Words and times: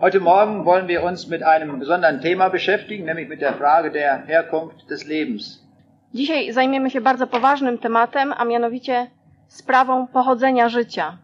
Heute 0.00 0.20
Morgen 0.20 0.64
wollen 0.64 0.88
wir 0.88 1.02
uns 1.04 1.28
mit 1.28 1.42
einem 1.42 1.78
besonderen 1.78 2.20
Thema 2.20 2.48
beschäftigen, 2.48 3.04
nämlich 3.04 3.28
mit 3.28 3.40
der 3.40 3.54
Frage 3.54 3.90
der 3.90 4.24
Herkunft 4.26 4.90
des 4.90 5.06
Lebens. 5.06 5.62
Dzisiaj 6.14 6.52
zajmiemy 6.52 6.90
się 6.90 7.00
bardzo 7.00 7.26
poważnym 7.26 7.78
tematem, 7.78 8.32
a 8.36 8.44
mianowicie 8.44 9.06
sprawą 9.48 10.06
pochodzenia 10.06 10.68
życia. 10.68 11.16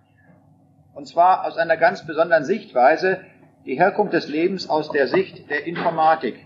Und 0.94 1.08
zwar 1.08 1.44
aus 1.46 1.58
einer 1.58 1.76
ganz 1.78 2.06
besonderen 2.06 2.44
Sichtweise, 2.44 3.16
die 3.66 3.76
Herkunft 3.78 4.12
des 4.12 4.28
Lebens 4.28 4.70
aus 4.70 4.90
der 4.90 5.08
Sicht 5.08 5.48
der 5.48 5.66
Informatik. 5.66 6.36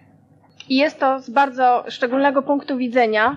I 0.69 0.77
jest 0.77 1.01
to 1.01 1.21
z 1.21 1.31
bardzo 1.31 1.85
szczególnego 1.89 2.43
punktu 2.43 2.77
widzenia, 2.77 3.37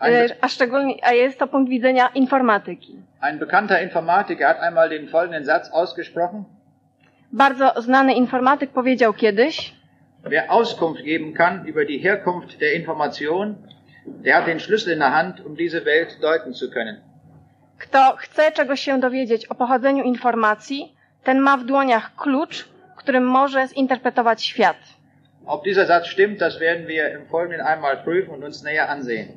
e, 0.00 0.28
a 0.40 0.48
szczególnie, 0.48 0.94
a 1.02 1.12
jest 1.12 1.38
to 1.38 1.46
punkt 1.46 1.70
widzenia 1.70 2.08
informatyki. 2.14 2.96
ein 3.20 3.38
bekannter 3.38 3.82
Informatiker 3.82 4.48
hat 4.48 4.60
einmal 4.60 4.88
den 4.88 5.08
folgenden 5.08 5.44
Satz 5.44 5.70
ausgesprochen. 5.72 6.44
Bardzo 7.36 7.82
znany 7.82 8.14
informatyk 8.14 8.70
powiedział 8.70 9.12
kiedyś, 9.12 9.74
Wer 10.24 10.44
Auskunft 10.48 11.02
geben 11.02 11.32
kann 11.32 11.66
über 11.66 11.86
die 11.86 11.98
Herkunft 12.02 12.58
der 12.60 12.74
Information, 12.74 13.54
der 14.06 14.34
hat 14.34 14.46
den 14.46 14.58
Schlüssel 14.58 14.92
in 14.92 14.98
der 14.98 15.10
Hand, 15.12 15.40
um 15.46 15.56
diese 15.56 15.80
Welt 15.84 16.18
deuten 16.20 16.54
zu 16.54 16.66
können. 16.70 16.96
kto 17.78 18.16
chce 18.16 18.52
czegoś 18.52 18.80
się 18.80 19.00
dowiedzieć 19.00 19.46
o 19.46 19.54
pochodzeniu 19.54 20.04
informacji, 20.04 20.94
ten 21.24 21.38
ma 21.38 21.56
w 21.56 21.64
dłoniach 21.64 22.14
klucz, 22.16 22.68
którym 22.96 23.24
może 23.26 23.68
zinterpretować 23.68 24.44
świat. 24.44 24.76
Ob 25.46 25.64
dieser 25.64 25.86
Satz 25.86 26.06
stimmt, 26.06 26.38
das 26.40 26.58
werden 26.58 26.86
wir 26.86 27.20
im 27.20 27.26
Folgenden 27.26 27.66
einmal 27.66 27.96
prüfen 27.96 28.34
und 28.34 28.44
uns 28.44 28.62
näher 28.64 28.90
ansehen. 28.90 29.28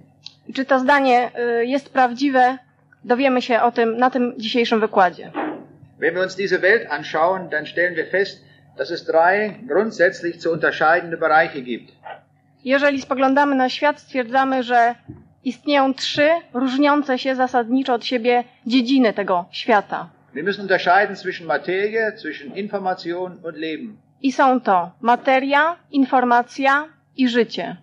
Czy 0.56 0.66
to 0.66 0.80
zdanie 0.80 1.32
y, 1.62 1.66
jest 1.66 1.90
prawdziwe, 1.94 2.58
dowiemy 3.04 3.42
się 3.42 3.62
o 3.62 3.72
tym 3.72 3.98
na 3.98 4.10
tym 4.10 4.34
dzisiejszym 4.38 4.80
wykładzie. 4.80 5.32
Wenn 6.00 6.16
wir 6.16 6.22
uns 6.22 6.36
diese 6.36 6.62
Welt 6.62 6.92
anschauen, 6.92 7.50
dann 7.50 7.66
stellen 7.66 7.96
wir 7.96 8.06
fest, 8.06 8.44
dass 8.78 8.92
es 8.92 9.06
drei 9.06 9.60
grundsätzlich 9.68 10.40
zu 10.40 10.52
unterscheidende 10.52 11.18
Bereiche 11.18 11.62
gibt. 11.62 11.92
Jeżeli 12.64 13.02
spoglądamy 13.02 13.56
na 13.56 13.70
świat, 13.70 14.00
stwierdzamy, 14.00 14.64
że 14.64 14.96
istnieją 15.44 15.94
trzy 15.94 16.30
różniące 16.54 17.20
się 17.20 17.36
zasadniczo 17.36 17.94
od 17.94 18.06
siebie 18.06 18.44
dziedziny 18.66 19.14
tego 19.14 19.46
świata. 19.52 20.10
Wir 20.34 20.44
müssen 20.44 20.62
unterscheiden 20.62 21.16
zwischen 21.16 21.48
Materie, 21.48 22.12
zwischen 22.18 22.56
Information 22.56 23.40
und 23.44 23.58
Leben. 23.58 23.98
I 24.22 24.32
są 24.32 24.62
to 24.62 24.92
materia, 25.02 25.76
informacja 25.92 26.88
i 27.18 27.30
życie. 27.30 27.76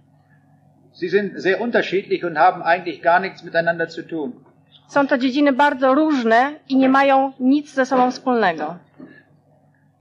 Sie 0.93 1.09
sind 1.09 1.43
sehr 1.43 1.61
unterschiedlich 1.61 2.25
und 2.25 2.39
haben 2.39 2.63
eigentlich 2.63 3.03
gar 3.03 3.21
nichts 3.21 3.43
miteinander 3.43 3.89
zu 3.89 4.03
tun. 4.03 4.45
Są 4.89 5.07
to 5.07 5.19
dziedziny 5.19 5.53
bardzo 5.53 5.95
różne 5.95 6.53
i 6.69 6.77
nie 6.77 6.89
mają 6.89 7.33
nic 7.41 7.75
ze 7.75 7.87
sobą 7.87 8.11
wspólnego. 8.11 8.77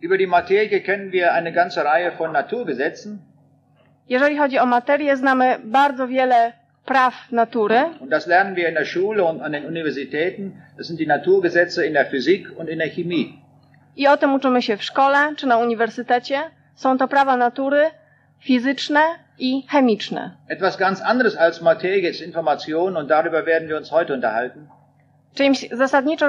Über 0.02 0.18
die 0.18 0.28
Materie 0.28 0.82
kennen 0.82 1.12
wir 1.12 1.32
eine 1.34 1.52
ganze 1.52 1.84
Reihe 1.84 2.12
von 2.18 2.32
Naturgesetzen 2.32 3.18
Jeżeli 4.10 4.38
chodzi 4.38 4.60
o 4.60 4.66
materię, 4.66 5.18
znamy 5.18 5.60
bardzo 5.64 6.08
wiele 6.08 6.54
praw 6.86 7.14
natury 7.32 7.80
und 8.00 8.10
das 8.12 8.28
lernen 8.28 8.56
wir 8.56 8.68
in 8.70 8.76
der 8.76 8.86
Schule 8.86 9.24
und 9.24 9.42
an 9.42 9.52
den 9.52 9.66
Universitäten. 9.66 10.52
Das 10.78 10.88
sind 10.88 11.00
die 11.00 11.08
Naturgesetze 11.08 11.86
in 11.88 11.94
der 11.94 12.06
Physik 12.06 12.48
und 12.60 12.70
in 12.70 12.80
der 12.80 12.90
Chemie. 12.90 13.40
i 13.96 14.08
o 14.08 14.18
tym 14.18 14.34
uczymy 14.34 14.62
się 14.62 14.78
w 14.78 14.84
szkole 14.84 15.34
czy 15.38 15.48
na 15.48 15.58
uniwersytecie. 15.58 16.42
Są 16.76 16.98
to 16.98 17.08
prawa 17.08 17.38
natury 17.38 17.92
fizyczne 18.40 19.00
i 19.40 19.64
chemiczne. 19.72 20.32
Etwas 20.50 20.78
ganz 20.78 21.02
anderes 21.02 21.38
als 21.38 21.62
Materie 21.62 22.10
ist 22.10 22.22
Information 22.22 22.98
und 22.98 23.10
darüber 23.12 23.46
werden 23.46 23.68
wir 23.70 23.78
uns 23.78 23.92
heute 23.92 24.14
unterhalten. 24.14 24.68
Czymś 25.36 25.70
zasadniczo 25.72 26.26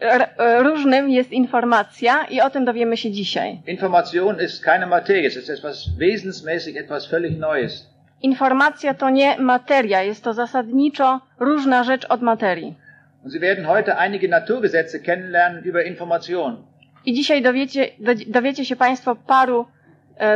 r- 0.00 0.28
różnym 0.62 1.10
jest 1.10 1.32
informacja 1.32 2.24
i 2.24 2.40
o 2.40 2.50
tym 2.50 2.64
dowiemy 2.64 2.96
się 2.96 3.10
dzisiaj. 3.10 3.60
Information 3.66 4.40
ist 4.40 4.64
keine 4.64 4.86
Materie, 4.86 5.26
es 5.28 5.36
ist 5.36 5.50
etwas 5.50 5.88
wesensmäßig, 5.98 6.76
etwas 6.76 7.06
völlig 7.10 7.38
Neues. 7.38 7.86
Informacja 8.22 8.94
to 8.94 9.10
nie 9.10 9.38
materia, 9.38 10.02
jest 10.02 10.24
to 10.24 10.32
zasadniczo 10.32 11.20
różna 11.40 11.84
rzecz 11.84 12.04
od 12.08 12.22
materii. 12.22 12.74
Und 13.24 13.32
Sie 13.32 13.40
werden 13.40 13.66
heute 13.66 13.98
einige 13.98 14.28
Naturgesetze 14.28 15.00
kennenlernen 15.00 15.64
über 15.64 15.86
Information. 15.86 16.56
I 17.06 17.12
dzisiaj 17.14 17.42
dowiecie, 17.42 17.88
do, 17.98 18.12
dowiecie 18.26 18.64
się 18.64 18.76
Państwo 18.76 19.16
paru 19.16 19.60
e, 19.60 19.75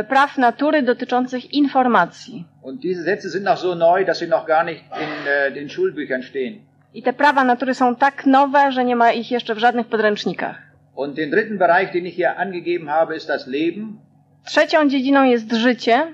praw 0.09 0.37
natury 0.37 0.83
dotyczących 0.83 1.53
informacji. 1.53 2.45
Und 2.61 2.79
diese 2.79 3.03
Sätze 3.03 3.29
sind 3.29 3.43
noch 3.43 3.57
so 3.57 3.75
neu, 3.75 4.05
dass 4.05 4.19
sie 4.19 4.27
noch 4.27 4.45
gar 4.45 4.65
nicht 4.65 4.83
in 4.95 5.27
äh, 5.27 5.53
den 5.53 5.69
Schulbüchern 5.69 6.23
stehen. 6.23 6.59
I 6.93 7.03
te 7.03 7.13
prawa 7.13 7.43
natury 7.43 7.73
są 7.73 7.95
tak 7.95 8.25
nowe, 8.25 8.71
że 8.71 8.85
nie 8.85 8.95
ma 8.95 9.11
ich 9.11 9.31
jeszcze 9.31 9.55
w 9.55 9.57
żadnych 9.57 9.87
podręcznikach. 9.87 10.57
Und 10.95 11.15
den 11.15 11.31
dritten 11.31 11.57
Bereich, 11.57 11.91
den 11.91 12.05
ich 12.05 12.15
hier 12.15 12.37
angegeben 12.37 12.89
habe, 12.89 13.15
ist 13.15 13.27
das 13.27 13.47
Leben. 13.47 13.97
Trzecią 14.45 14.89
dziedziną 14.89 15.23
jest 15.23 15.51
życie. 15.51 16.07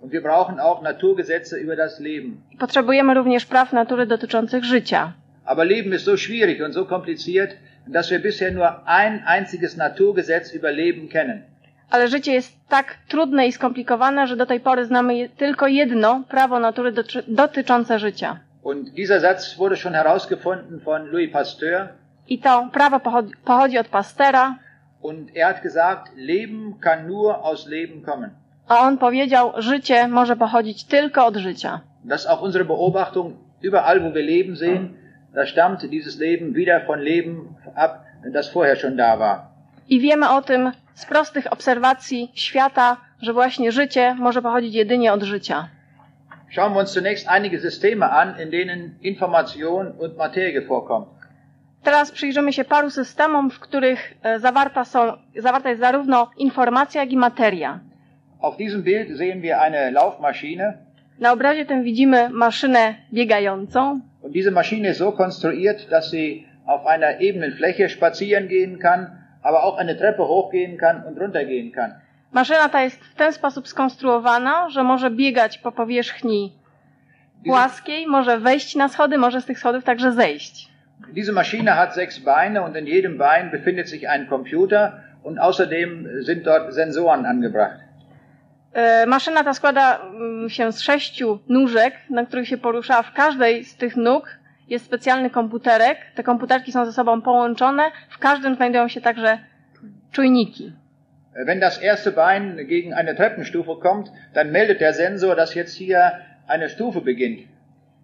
Und 0.00 0.12
wir 0.12 0.22
brauchen 0.22 0.60
auch 0.60 0.82
Naturgesetze 0.82 1.58
über 1.58 1.76
das 1.76 2.00
Leben. 2.00 2.42
Potrzebujemy 2.58 3.14
również 3.14 3.46
praw 3.46 3.72
natury 3.72 4.06
dotyczących 4.06 4.64
życia. 4.64 5.12
Aber 5.44 5.64
Leben 5.66 5.92
ist 5.94 6.04
so 6.04 6.16
schwierig 6.16 6.62
und 6.62 6.74
so 6.74 6.86
kompliziert, 6.86 7.56
dass 7.86 8.10
wir 8.10 8.20
bisher 8.20 8.52
nur 8.52 8.88
ein 8.88 9.22
einziges 9.26 9.76
Naturgesetz 9.76 10.52
über 10.52 10.72
Leben 10.72 11.08
kennen. 11.08 11.42
Ale 11.90 12.08
życie 12.08 12.32
jest 12.32 12.56
tak 12.68 12.94
trudne 13.08 13.46
i 13.46 13.52
skomplikowane, 13.52 14.26
że 14.26 14.36
do 14.36 14.46
tej 14.46 14.60
pory 14.60 14.84
znamy 14.86 15.28
tylko 15.28 15.66
jedno 15.66 16.22
prawo 16.28 16.58
natury 16.58 16.92
doty- 16.92 17.22
dotyczące 17.28 17.98
życia. 17.98 18.36
Und 18.62 18.88
dieser 18.90 19.20
Satz 19.20 19.56
wurde 19.58 19.76
schon 19.76 19.92
herausgefunden 19.94 20.80
von 20.80 21.06
Louis 21.06 21.32
Pasteur. 21.32 21.88
I 22.28 22.38
to 22.38 22.68
prawo 22.72 23.00
pochodzi, 23.00 23.32
pochodzi 23.44 23.78
od 23.78 23.88
Pastera, 23.88 24.54
Und 25.02 25.36
er 25.36 25.46
hat 25.46 25.62
gesagt, 25.62 26.12
Leben 26.16 26.74
kann 26.80 27.06
nur 27.06 27.34
aus 27.42 27.66
Leben 27.66 28.02
kommen. 28.02 28.30
a 28.68 28.78
on 28.80 28.98
powiedział, 28.98 29.52
życie 29.58 30.08
może 30.08 30.36
pochodzić 30.36 30.84
tylko 30.84 31.26
od 31.26 31.36
życia. 31.36 31.80
Das 32.04 32.26
auch 32.26 32.42
unsere 32.42 32.64
Beobachtung 32.64 33.32
überall, 33.62 34.00
wo 34.00 34.10
wir 34.12 34.24
Leben 34.24 34.56
sehen. 34.56 34.88
Da 35.34 35.46
stammt 35.46 35.86
dieses 35.90 36.18
Leben 36.18 36.54
wieder 36.54 36.80
von 36.86 37.00
Leben 37.00 37.54
ab, 37.74 37.98
das 38.32 38.48
vorher 38.52 38.76
schon 38.76 38.96
da 38.96 39.18
war. 39.18 39.50
I 39.88 40.00
wiemy 40.00 40.28
o 40.30 40.42
tym 40.42 40.72
z 40.94 41.06
prostych 41.06 41.52
obserwacji 41.52 42.30
świata, 42.34 42.96
że 43.22 43.32
właśnie 43.32 43.72
życie 43.72 44.14
może 44.18 44.42
pochodzić 44.42 44.74
jedynie 44.74 45.12
od 45.12 45.22
życia. 45.22 45.68
Schauen 46.52 46.72
wir 46.72 46.80
uns 46.80 46.92
zunächst 46.92 47.28
einige 47.28 47.60
Systeme 47.60 48.10
an, 48.10 48.34
in 48.42 48.50
denen 48.50 48.94
Information 49.02 49.92
und 49.98 50.16
Materie 50.16 50.60
vorkommt. 50.62 51.08
Teraz 51.82 52.10
przyjrzymy 52.10 52.52
się 52.52 52.64
paru 52.64 52.90
systemom, 52.90 53.50
w 53.50 53.60
których 53.60 54.14
e, 54.22 54.40
zawarta, 54.40 54.84
są, 54.84 55.12
zawarta 55.36 55.68
jest 55.68 55.80
zarówno 55.80 56.30
informacja, 56.38 57.00
jak 57.00 57.12
i 57.12 57.16
materia. 57.16 57.80
Auf 58.42 58.56
diesem 58.56 58.82
Bild 58.82 59.18
sehen 59.18 59.40
wir 59.40 59.54
eine 59.58 59.90
Laufmaschine 59.90 60.78
Na 61.18 61.32
obrazie 61.32 61.66
tym 61.66 61.82
widzimy 61.82 62.28
maszynę 62.30 62.94
biegającą 63.12 64.00
und 64.22 64.32
diese 64.32 64.50
Maschine 64.50 64.88
ist 64.90 64.98
so 64.98 65.12
konstruiert, 65.12 65.88
dass 65.90 66.10
sie 66.10 66.46
auf 66.66 66.86
einer 66.86 67.20
ebenen 67.20 67.52
Fläche 67.52 67.88
spazieren 67.88 68.48
gehen 68.48 68.78
kann, 68.78 69.06
aber 69.44 69.62
auch 69.64 69.78
eine 69.78 69.96
Treppe 69.96 70.22
hochgehen 70.22 70.76
kann 70.78 71.04
und 71.04 71.20
runtergehen 71.20 71.72
kann. 71.72 71.94
Maszyna 72.32 72.68
ta 72.68 72.82
jest 72.82 73.04
w 73.04 73.14
ten 73.14 73.32
sposób 73.32 73.68
skonstruowana, 73.68 74.70
że 74.70 74.82
może 74.82 75.10
biegać 75.10 75.58
po 75.58 75.72
powierzchni 75.72 76.52
płaskiej, 77.44 78.06
może 78.06 78.38
wejść 78.38 78.76
na 78.76 78.88
schody, 78.88 79.18
może 79.18 79.40
z 79.40 79.46
tych 79.46 79.58
schodów 79.58 79.84
także 79.84 80.12
zejść. 80.12 80.68
Diese 81.12 81.32
Maschine 81.32 81.72
hat 81.72 81.94
sechs 81.94 82.18
Beine 82.18 82.62
und 82.62 82.76
in 82.76 82.86
jedem 82.86 83.18
Bein 83.18 83.50
befindet 83.50 83.88
sich 83.88 84.08
ein 84.08 84.28
Computer 84.28 84.92
und 85.22 85.38
außerdem 85.38 86.08
sind 86.24 86.46
dort 86.46 86.74
Sensoren 86.74 87.26
angebracht. 87.26 87.80
E, 88.72 89.06
Maszyna 89.06 89.44
ta 89.44 89.54
składa 89.54 89.98
mm, 89.98 90.50
się 90.50 90.72
z 90.72 90.80
sześciu 90.80 91.38
nóżek, 91.48 91.94
na 92.10 92.26
których 92.26 92.48
się 92.48 92.58
porusza. 92.58 93.02
W 93.02 93.12
każdej 93.12 93.64
z 93.64 93.76
tych 93.76 93.96
nóg 93.96 94.38
jest 94.68 94.84
specjalny 94.84 95.30
komputerek. 95.30 95.98
Te 96.14 96.22
komputerki 96.22 96.72
są 96.72 96.86
ze 96.86 96.92
sobą 96.92 97.22
połączone. 97.22 97.82
W 98.08 98.18
każdym 98.18 98.54
znajdują 98.54 98.88
się 98.88 99.00
także 99.00 99.38
czujniki. 100.12 100.72
Wenn 101.46 101.60
das 101.60 101.82
erste 101.82 102.12
Bein 102.12 102.56
gegen 102.56 102.94
eine 102.94 103.14
Treppenstufe 103.14 103.76
kommt, 103.82 104.12
dann 104.34 104.50
meldet 104.50 104.80
der 104.80 104.94
Sensor, 104.94 105.36
dass 105.36 105.54
jetzt 105.54 105.78
hier 105.78 106.12
eine 106.46 106.68
Stufe 106.68 107.00
beginnt. 107.00 107.38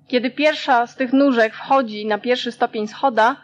Kiedy 0.06 0.30
pierwsza 0.30 0.86
z 0.86 0.96
tych 0.96 1.12
nóżek 1.12 1.54
wchodzi 1.54 2.06
na 2.06 2.18
pierwszy 2.18 2.52
stopień 2.52 2.88
schoda, 2.88 3.36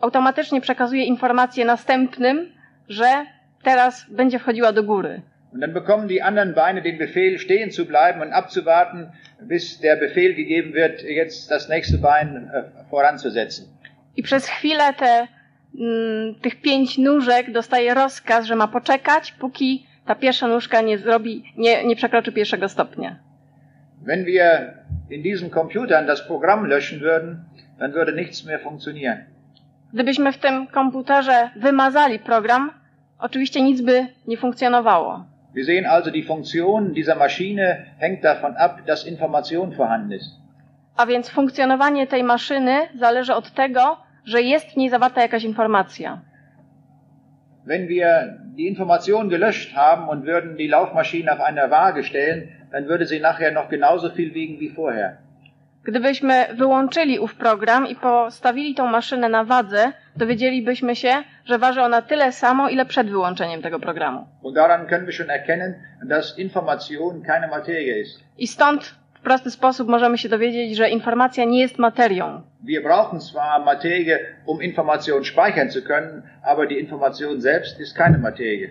automatycznie 0.00 0.60
przekazuje 0.60 1.04
informację 1.04 1.64
następnym, 1.64 2.52
że 2.88 3.26
teraz 3.62 4.10
będzie 4.10 4.38
wchodziła 4.38 4.72
do 4.72 4.82
góry. 4.82 5.22
Und 5.54 5.60
dann 5.60 5.72
bekommen 5.72 6.08
die 6.08 6.20
anderen 6.20 6.52
Beine 6.54 6.82
den 6.82 6.98
Befehl, 6.98 7.38
stehen 7.38 7.70
zu 7.70 7.86
bleiben 7.86 8.20
und 8.20 8.32
abzuwarten, 8.32 9.12
bis 9.40 9.78
der 9.78 9.94
Befehl 9.94 10.34
gegeben 10.34 10.74
wird, 10.74 11.02
jetzt 11.02 11.48
das 11.48 11.68
nächste 11.68 11.98
Bein 11.98 12.50
äh, 12.52 12.64
voranzusetzen. 12.90 13.68
I 14.16 14.22
przez 14.22 14.48
chwilę 14.48 14.94
te, 14.98 15.28
mm, 15.78 16.34
tych 16.42 16.60
pięć 16.60 16.98
nóżek 16.98 17.52
dostaje 17.52 17.94
rozkaz, 17.94 18.46
że 18.46 18.56
ma 18.56 18.68
poczekać, 18.68 19.32
póki 19.32 19.86
ta 20.06 20.14
pierwsza 20.14 20.48
nóżka 20.48 20.80
nie 20.80 20.98
zrobi, 20.98 21.44
nie, 21.56 21.84
nie 21.84 21.96
przekroczy 21.96 22.32
pierwszego 22.32 22.68
stopnia. 22.68 23.16
Wenn 24.06 24.24
wir 24.24 24.74
in 25.10 25.22
diesen 25.22 25.50
Computern 25.50 26.06
das 26.06 26.26
Programm 26.26 26.66
löschen 26.66 27.00
würden, 27.00 27.36
dann 27.78 27.92
würde 27.92 28.12
nichts 28.16 28.44
mehr 28.44 28.60
funktionieren. 28.60 29.24
Gdybyśmy 29.92 30.32
w 30.32 30.38
tym 30.38 30.66
komputerze 30.66 31.50
wymazali 31.56 32.18
program, 32.18 32.70
oczywiście 33.18 33.62
nic 33.62 33.80
by 33.80 34.06
nie 34.26 34.36
funkcjonowało. 34.36 35.33
Wir 35.54 35.64
sehen 35.64 35.86
also, 35.86 36.10
die 36.10 36.22
Funktion 36.22 36.94
dieser 36.94 37.14
Maschine 37.14 37.86
hängt 37.98 38.24
davon 38.24 38.56
ab, 38.56 38.80
dass 38.86 39.06
Information 39.06 39.72
vorhanden 39.72 40.12
ist. 40.12 40.40
A 40.96 41.06
więc 41.06 41.30
funkcjonowanie 41.30 42.06
tej 42.06 42.24
maszyny 42.24 42.88
zależy 42.94 43.34
od 43.34 43.50
tego, 43.54 43.96
że 44.24 44.42
jest 44.42 44.66
w 44.70 44.76
niej 44.76 44.90
zawarta 44.90 45.22
jakaś 45.22 45.44
informacja. 45.44 46.20
Wenn 47.66 47.88
wir 47.88 48.38
die 48.56 48.68
Information 48.68 49.28
gelöscht 49.28 49.74
haben 49.74 50.08
und 50.08 50.24
würden 50.24 50.56
die 50.56 50.68
Laufmaschine 50.68 51.32
auf 51.32 51.40
eine 51.40 51.70
Waage 51.70 52.04
stellen, 52.04 52.48
dann 52.72 52.88
würde 52.88 53.06
sie 53.06 53.20
nachher 53.20 53.52
noch 53.52 53.68
genauso 53.68 54.10
viel 54.10 54.34
wiegen 54.34 54.60
wie 54.60 54.68
vorher. 54.68 55.23
Gdybyśmy 55.84 56.46
wyłączyli 56.54 57.18
ów 57.18 57.34
program 57.34 57.86
i 57.86 57.96
postawili 57.96 58.74
tą 58.74 58.86
maszynę 58.86 59.28
na 59.28 59.44
wadze, 59.44 59.92
dowiedzielibyśmy 60.16 60.96
się, 60.96 61.12
że 61.44 61.58
waży 61.58 61.82
ona 61.82 62.02
tyle 62.02 62.32
samo, 62.32 62.68
ile 62.68 62.86
przed 62.86 63.10
wyłączeniem 63.10 63.62
tego 63.62 63.80
programu. 63.80 64.26
I 68.38 68.46
stąd 68.46 68.94
w 69.14 69.20
prosty 69.20 69.50
sposób 69.50 69.88
możemy 69.88 70.18
się 70.18 70.28
dowiedzieć, 70.28 70.76
że 70.76 70.90
informacja 70.90 71.44
nie 71.44 71.60
jest 71.60 71.78
materią. 71.78 72.42
Wir 72.62 72.82
brauchen 72.82 73.20
zwar 73.20 73.64
Materie, 73.64 74.18
um 74.46 74.62
Information 74.62 75.24
speichern 75.24 75.70
zu 75.70 75.80
können, 75.80 76.22
aber 76.44 76.68
die 76.68 76.80
Information 76.80 77.42
selbst 77.42 77.80
ist 77.80 77.96
keine 77.96 78.18
Materie. 78.18 78.68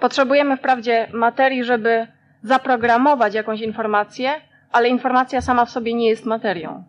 Potrzebujemy 0.00 0.56
wprawdzie 0.56 1.06
materii, 1.12 1.64
żeby 1.64 2.06
zaprogramować 2.42 3.34
jakąś 3.34 3.60
informację, 3.60 4.30
ale 4.74 4.88
informacja 4.88 5.40
sama 5.40 5.64
w 5.64 5.70
sobie 5.70 5.94
nie 5.94 6.08
jest 6.08 6.24
materią. 6.26 6.84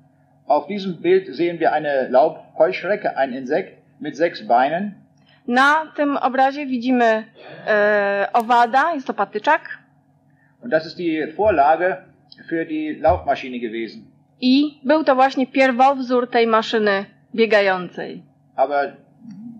Auf 0.47 0.67
diesem 0.67 0.93
Bild 1.01 1.35
sehen 1.37 1.57
wir 1.57 1.71
eine 1.73 2.07
Laubheuschrecke, 2.09 3.17
ein 3.17 3.33
Insekt 3.33 3.71
mit 4.01 4.17
sechs 4.17 4.41
Beinen. 4.47 4.93
Na 5.47 5.85
tym 5.95 6.17
obrazie 6.17 6.65
widzimy 6.65 7.23
e, 7.67 8.27
owada, 8.33 8.93
jest 8.93 9.07
to 9.07 9.13
patyczak, 9.13 9.61
Und 10.63 10.71
das 10.71 10.85
ist 10.85 10.97
die 10.97 11.27
Vorlage 11.37 11.97
für 12.49 12.65
die 12.65 12.95
Laufmaschine 13.01 13.59
gewesen. 13.59 14.01
i 14.41 14.79
był 14.83 15.03
to 15.03 15.15
właśnie 15.15 15.47
pierwowzór 15.47 16.29
tej 16.29 16.47
maszyny 16.47 17.05
biegającej. 17.35 18.21
Aber 18.55 18.91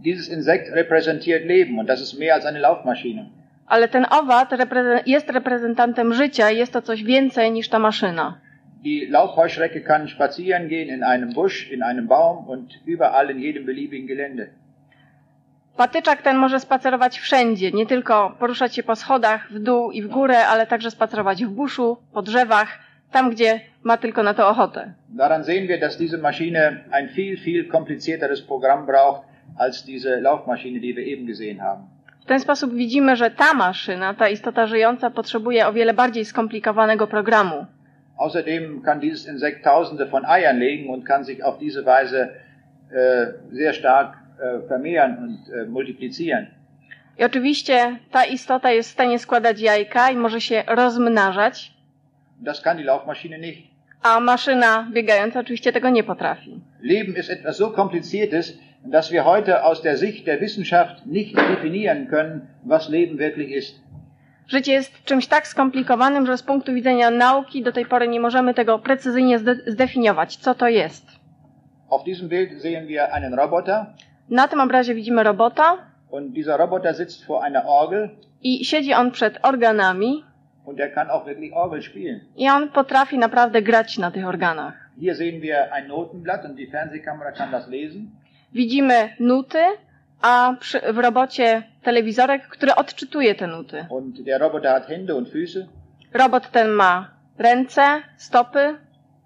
dieses 0.04 0.30
Insekt 0.30 0.72
repräsentiert 0.72 1.46
Leben 1.46 1.80
und 1.80 1.88
das 1.90 2.02
ist 2.02 2.20
mehr 2.20 2.34
als 2.36 2.46
eine 2.46 2.60
Laufmaschine. 2.60 3.26
Ale 3.68 3.88
ten 3.88 4.06
owad 4.10 4.50
jest 5.06 5.30
reprezentantem 5.30 6.14
życia 6.14 6.52
i 6.52 6.58
jest 6.58 6.74
to 6.74 6.82
coś 6.82 7.04
więcej 7.04 7.52
niż 7.52 7.70
ta 7.70 7.80
maszyna. 7.80 8.38
Die 8.84 9.10
Laubheuschrecke 9.10 9.82
kann 9.82 10.08
spazieren 10.08 10.68
gehen 10.68 10.90
in 10.90 11.04
einem 11.04 11.34
Busch, 11.34 11.72
in 11.72 11.84
einem 11.84 12.08
Baum 12.08 12.48
und 12.48 12.74
überall 12.88 13.32
in 13.32 13.40
jedem 13.40 13.66
beliebigen 13.66 14.08
Gelände. 14.08 14.48
Patyczak 15.78 16.22
ten 16.22 16.38
może 16.38 16.60
spacerować 16.60 17.20
wszędzie, 17.20 17.72
nie 17.72 17.86
tylko 17.86 18.36
poruszać 18.40 18.76
się 18.76 18.84
po 18.84 18.96
schodach 18.96 19.52
w 19.52 19.60
dół 19.60 19.92
i 19.92 20.02
w 20.02 20.08
górę, 20.08 20.48
ale 20.48 20.68
także 20.68 20.92
spacerować 20.92 21.46
w 21.46 21.50
buszu, 21.50 21.98
po 22.14 22.22
drzewach, 22.22 22.80
tam 23.12 23.30
gdzie 23.30 23.60
ma 23.84 23.98
tylko 23.98 24.24
na 24.24 24.34
to 24.34 24.50
ochotę. 24.50 24.94
Daran 25.10 25.44
sehen 25.44 25.68
wir, 25.68 25.80
dass 25.80 25.98
diese 25.98 26.18
Maschine 26.18 26.84
ein 26.92 27.10
viel, 27.10 27.38
viel 27.38 27.68
komplizierteres 27.68 28.42
Programm 28.42 28.86
braucht 28.86 29.22
als 29.58 29.84
diese 29.86 30.20
Laufmaschine, 30.20 30.80
die 30.80 30.96
wir 30.96 31.06
eben 31.06 31.26
gesehen 31.28 31.62
haben. 31.62 31.95
W 32.26 32.28
ten 32.28 32.40
sposób 32.40 32.74
widzimy, 32.74 33.16
że 33.16 33.32
ta 33.32 33.54
maszyna, 33.54 34.14
ta 34.14 34.30
istota 34.30 34.68
żyjąca, 34.68 35.10
potrzebuje 35.10 35.68
o 35.68 35.74
wiele 35.74 35.94
bardziej 35.94 36.26
skomplikowanego 36.26 37.08
programu. 37.08 37.66
Außerdem 38.18 38.82
kann 38.82 39.00
dieses 39.00 39.28
Insekt 39.28 39.64
tausende 39.64 40.06
von 40.08 40.26
Eiern 40.26 40.60
legen 40.60 40.90
und 40.90 41.06
kann 41.06 41.24
sich 41.26 41.44
auf 41.44 41.58
diese 41.60 41.86
Weise 41.86 42.20
äh, 42.92 43.56
sehr 43.56 43.74
stark 43.74 44.14
äh, 44.14 44.68
vermehren 44.68 45.18
und 45.18 45.54
äh, 45.54 45.66
multiplizieren. 45.70 46.48
I 47.18 47.24
oczywiście 47.24 47.98
ta 48.12 48.26
istota 48.26 48.72
jest 48.72 48.90
w 48.90 48.94
stanie 48.94 49.20
składać 49.20 49.60
jajka 49.62 50.10
i 50.12 50.16
może 50.16 50.42
się 50.42 50.64
rozmnażać, 50.68 51.72
Das 52.42 52.62
kann 52.62 52.78
die 52.78 52.86
Laufmaschine 52.86 53.38
nicht. 53.38 53.62
a 54.04 54.20
maszyna 54.20 54.88
biegająca 54.94 55.40
oczywiście 55.40 55.72
tego 55.74 55.90
nie 55.90 56.04
potrafi. 56.04 56.60
Leben 56.82 57.16
ist 57.16 57.30
etwas 57.30 57.58
so 57.58 57.72
Kompliziertes, 57.72 58.58
dass 58.86 59.12
wir 59.12 59.26
heute 59.26 59.64
aus 59.64 59.82
der 59.82 59.98
Sicht 59.98 60.28
der 60.28 60.40
Wissenschaft 60.42 61.06
nicht 61.06 61.36
definieren 61.36 62.08
können, 62.08 62.42
was 62.64 62.90
Leben 62.90 63.18
wirklich 63.18 63.52
ist. 63.52 63.80
Życie 64.48 64.74
jest 64.74 65.04
czymś 65.06 65.28
tak 65.28 65.48
skomplikowanym, 65.48 66.26
że 66.26 66.38
z 66.38 66.44
punktu 66.44 66.74
widzenia 66.74 67.10
nauki 67.10 67.64
do 67.64 67.72
tej 67.72 67.86
pory 67.86 68.08
nie 68.08 68.20
możemy 68.20 68.54
tego 68.54 68.80
precyzyjnie 68.80 69.40
zde- 69.40 69.72
zdefiniować, 69.72 70.36
co 70.38 70.56
to 70.56 70.68
jest. 70.68 71.06
Auf 71.90 72.04
diesem 72.04 72.30
Bild 72.30 72.62
sehen 72.62 72.88
wir 72.88 73.14
einen 73.14 73.34
Roboter 73.34 73.86
Na 74.30 74.48
tym 74.48 74.60
obrazie 74.60 74.96
widzimy 74.96 75.24
robota 75.24 75.78
und 76.12 76.34
dieser 76.34 76.58
Roboter 76.58 76.94
sitzt 76.96 77.26
vor 77.26 77.44
einer 77.44 77.66
Orgel 77.66 78.10
i 78.44 78.66
siedzi 78.66 78.94
on 78.94 79.12
przed 79.12 79.40
organami 79.46 80.24
und 80.66 80.80
er 80.80 80.94
kann 80.94 81.10
auch 81.10 81.26
wirklich 81.26 81.54
Orgel 81.54 81.82
spielen. 81.82 82.20
i 82.38 82.50
on 82.50 82.70
potrafi 82.70 83.18
naprawdę 83.18 83.62
grać 83.62 83.98
na 83.98 84.12
tych 84.12 84.28
organach. 84.28 84.74
Hier 85.00 85.16
sehen 85.16 85.42
wir 85.42 85.74
ein 85.74 85.88
Notenblatt 85.88 86.46
und 86.46 86.56
die 86.56 86.68
Fernsehkamera 86.68 87.32
kann 87.32 87.52
das 87.52 87.68
lesen. 87.68 88.12
Widzimy 88.56 89.10
nuty, 89.20 89.58
a 90.22 90.54
przy, 90.60 90.80
w 90.94 90.98
robocie 90.98 91.64
telewizorek, 91.84 92.48
który 92.48 92.76
odczytuje 92.76 93.36
te 93.36 93.48
nuty. 93.48 93.86
Und 93.90 94.22
der 94.24 94.42
Roboter 94.42 94.72
hat 94.72 94.88
Hände 94.90 95.16
und 95.16 95.30
Füße. 95.30 95.66
Robot 96.14 96.52
ten 96.52 96.70
ma 96.70 97.08
ręce, 97.40 98.02
stopy 98.18 98.76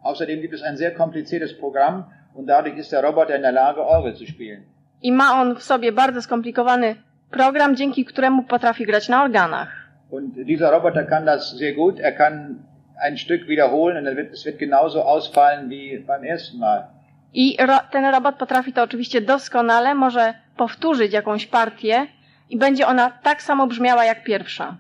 Außerdem 0.03 0.41
gibt 0.41 0.53
es 0.53 0.63
ein 0.63 0.77
sehr 0.77 0.91
kompliziertes 0.91 1.53
Programm 1.53 2.03
und 2.35 2.45
dadurch 2.47 2.77
ist 2.77 2.91
der 2.91 3.03
Roboter 3.03 3.35
in 3.35 3.41
der 3.41 3.51
Lage, 3.51 3.81
Orgel 3.85 4.15
zu 4.15 4.25
spielen. 4.25 4.63
i 5.01 5.11
ma 5.11 5.41
on 5.41 5.55
w 5.55 5.63
sobie 5.63 5.91
bardzo 5.91 6.21
skomplikowany 6.21 6.95
program, 7.31 7.75
dzięki 7.75 8.05
któremu 8.05 8.43
potrafi 8.43 8.85
grać 8.85 9.09
na 9.09 9.23
organach. 9.23 9.69
Und 10.11 10.33
dieser 10.45 10.71
Roboter 10.71 11.05
kann 11.09 11.25
das 11.25 11.57
sehr 11.57 11.73
gut. 11.73 11.99
Er 11.99 12.11
kann 12.11 12.65
ein 13.01 13.17
Stück 13.17 13.47
wiederholen 13.47 13.97
und 14.07 14.15
wird, 14.17 14.33
es 14.33 14.45
wird 14.45 14.57
genauso 14.59 15.03
ausfallen 15.03 15.69
wie 15.69 15.97
beim 16.07 16.23
ersten 16.23 16.59
Mal. 16.59 16.87
I 17.33 17.57
ro, 17.59 17.79
ten 17.91 18.05
robot 18.05 18.35
potrafi 18.35 18.73
to 18.73 18.83
oczywiście 18.83 19.21
doskonale, 19.21 19.95
może 19.95 20.33
powtórzyć 20.57 21.13
jakąś 21.13 21.47
partię 21.47 22.07
i 22.49 22.57
będzie 22.57 22.87
ona 22.87 23.09
tak 23.09 23.41
samo 23.41 23.67
brzmiała 23.67 24.05
jak 24.05 24.23
pierwsza. 24.23 24.77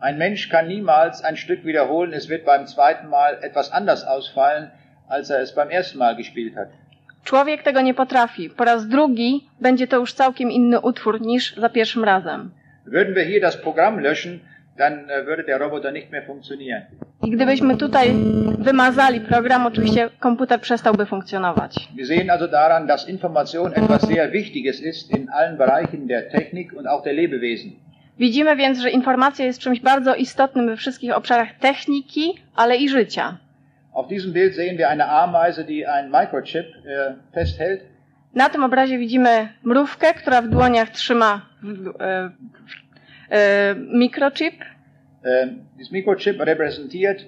Ein 0.00 0.18
Mensch 0.18 0.48
kann 0.50 0.68
niemals 0.68 1.24
ein 1.24 1.36
Stück 1.36 1.64
wiederholen. 1.64 2.14
Es 2.14 2.28
wird 2.28 2.44
beim 2.44 2.66
zweiten 2.66 3.08
Mal 3.08 3.38
etwas 3.42 3.72
anders 3.72 4.04
ausfallen, 4.04 4.70
als 5.08 5.30
er 5.30 5.40
es 5.40 5.54
beim 5.54 5.70
ersten 5.70 5.98
Mal 5.98 6.16
gespielt 6.16 6.54
hat. 6.54 6.68
Człowiek 7.24 7.62
tego 7.62 7.80
nie 7.80 7.94
potrafi. 7.94 8.50
Po 8.50 8.64
raz 8.64 8.88
drugi 8.88 9.48
będzie 9.60 9.86
to 9.86 9.96
już 9.96 10.12
całkiem 10.12 10.50
inny 10.50 10.80
utwór 10.80 11.20
niż 11.20 11.56
za 11.56 11.68
pierwszym 11.68 12.04
razem. 12.04 12.50
Würden 12.86 13.14
wir 13.14 13.26
hier 13.26 13.40
das 13.40 13.56
Programm 13.56 14.00
löschen, 14.00 14.40
äh. 14.78 14.90
I 17.22 17.30
gdybyśmy 17.30 17.76
tutaj 17.76 18.14
wymazali 18.58 19.20
program, 19.20 19.66
oczywiście 19.66 20.10
komputer 20.20 20.60
przestałby 20.60 21.06
funkcjonować. 21.06 21.88
Wir 21.96 22.06
sehen 22.06 22.30
also 22.30 22.48
daran, 22.48 22.86
dass 22.86 23.08
Information 23.08 23.72
etwas 23.74 24.08
sehr 24.08 24.30
Wichtiges 24.30 24.80
ist 24.80 25.10
in 25.10 25.28
allen 25.28 25.56
Bereichen 25.56 26.06
der 26.06 26.28
Technik 26.28 26.72
und 26.72 26.86
auch 26.86 27.04
der 27.04 27.14
Lebewesen. 27.14 27.70
Widzimy 28.18 28.56
więc, 28.56 28.78
że 28.78 28.90
informacja 28.90 29.44
jest 29.44 29.58
czymś 29.58 29.80
bardzo 29.80 30.14
istotnym 30.14 30.66
we 30.66 30.76
wszystkich 30.76 31.16
obszarach 31.16 31.48
techniki, 31.60 32.34
ale 32.56 32.76
i 32.76 32.88
życia. 32.88 33.36
Auf 33.94 34.08
diesem 34.08 34.32
Bild 34.32 34.54
sehen 34.54 34.76
wir 34.76 34.88
eine 34.88 35.08
Ameise, 35.08 35.64
die 35.64 35.88
einen 35.88 36.10
Microchip 36.10 36.66
äh, 36.86 37.14
festhält. 37.34 37.80
Na 38.34 38.48
tym 38.48 38.64
obrazie 38.64 38.98
widzimy 38.98 39.48
mrówkę, 39.62 40.14
która 40.14 40.42
w 40.42 40.48
dłoniach 40.48 40.90
trzyma 40.90 41.40
w, 41.62 41.88
e, 42.00 42.30
e, 43.30 43.74
mikrochip. 43.74 44.54
Äh, 45.24 45.46
dieses 45.78 45.92
Mikrochip 45.92 46.40
repräsentiert 46.40 47.26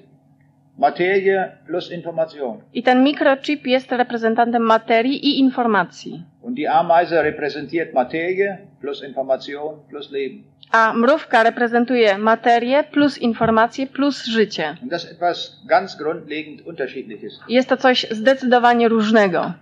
Materie 0.78 1.52
plus 1.66 1.90
Information. 1.90 2.62
I 2.72 2.82
ten 2.82 3.02
mikrochip 3.02 3.66
jest 3.66 3.92
reprezentantem 3.92 4.62
materii 4.62 5.26
i 5.26 5.38
informacji. 5.38 6.24
Und 6.42 6.54
die 6.54 6.68
Ameise 6.68 7.22
repräsentiert 7.22 7.94
Materie 7.94 8.58
plus 8.80 9.02
Information 9.02 9.80
plus 9.88 10.10
Leben. 10.10 10.42
A 10.72 10.92
mrówka 10.92 11.42
reprezentuje 11.42 12.18
materię 12.18 12.84
plus 12.84 13.18
informacje 13.18 13.86
plus 13.86 14.24
życie. 14.24 14.76
Und 14.82 14.90
das 14.90 15.04
ist 15.04 15.12
etwas 15.12 15.60
ganz 15.66 15.96
grundlegend 15.96 16.66
Unterschiedliches. 16.66 17.40
Jest 17.48 17.68
to 17.68 17.76
coś 17.76 18.06
zdecydowanie 18.10 18.88
różnego. 18.88 19.52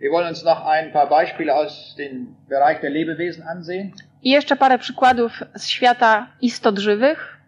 Wir 0.00 0.10
wollen 0.10 0.28
uns 0.28 0.44
noch 0.44 0.66
ein 0.66 0.92
paar 0.92 1.08
Beispiele 1.08 1.54
aus 1.54 1.94
dem 1.98 2.34
Bereich 2.48 2.80
der 2.80 2.90
Lebewesen 2.90 3.42
ansehen. 3.48 3.92
I 4.24 4.30
jeszcze 4.30 4.56
parę 4.56 4.78
przykładów 4.78 5.42
z 5.54 5.68
świata 5.68 6.26
istot 6.40 6.78
żywych. 6.78 7.40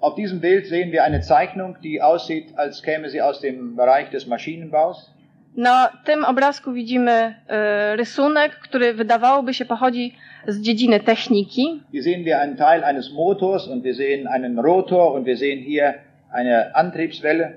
Auf 0.00 0.14
diesem 0.14 0.40
Bild 0.40 0.68
sehen 0.68 0.90
wir 0.90 1.02
eine 1.02 1.20
Zeichnung, 1.20 1.78
die 1.80 2.02
aussieht, 2.02 2.58
als 2.58 2.82
käme 2.82 3.10
sie 3.10 3.24
aus 3.24 3.40
dem 3.40 3.76
Bereich 3.76 4.10
des 4.10 4.26
Maschinenbaus. 4.26 5.10
Na 5.56 5.88
tym 6.04 6.24
obrazku 6.24 6.72
widzimy 6.72 7.34
e, 7.48 7.96
rysunek, 7.96 8.52
który 8.58 8.94
wydawałoby 8.94 9.54
się 9.54 9.64
pochodzi 9.64 10.16
z 10.46 10.60
dziedziny 10.60 11.00
techniki. 11.00 11.82
Hier 11.92 12.02
sehen 12.04 12.24
wir 12.24 12.40
einen 12.40 12.56
Teil 12.56 12.84
eines 12.84 13.12
Motors 13.12 13.68
und 13.68 13.84
wir 13.84 13.94
sehen 13.94 14.26
einen 14.26 14.58
Rotor 14.58 15.14
und 15.14 15.26
wir 15.26 15.36
sehen 15.36 15.58
hier 15.64 15.94
eine 16.32 16.74
Antriebswelle. 16.74 17.52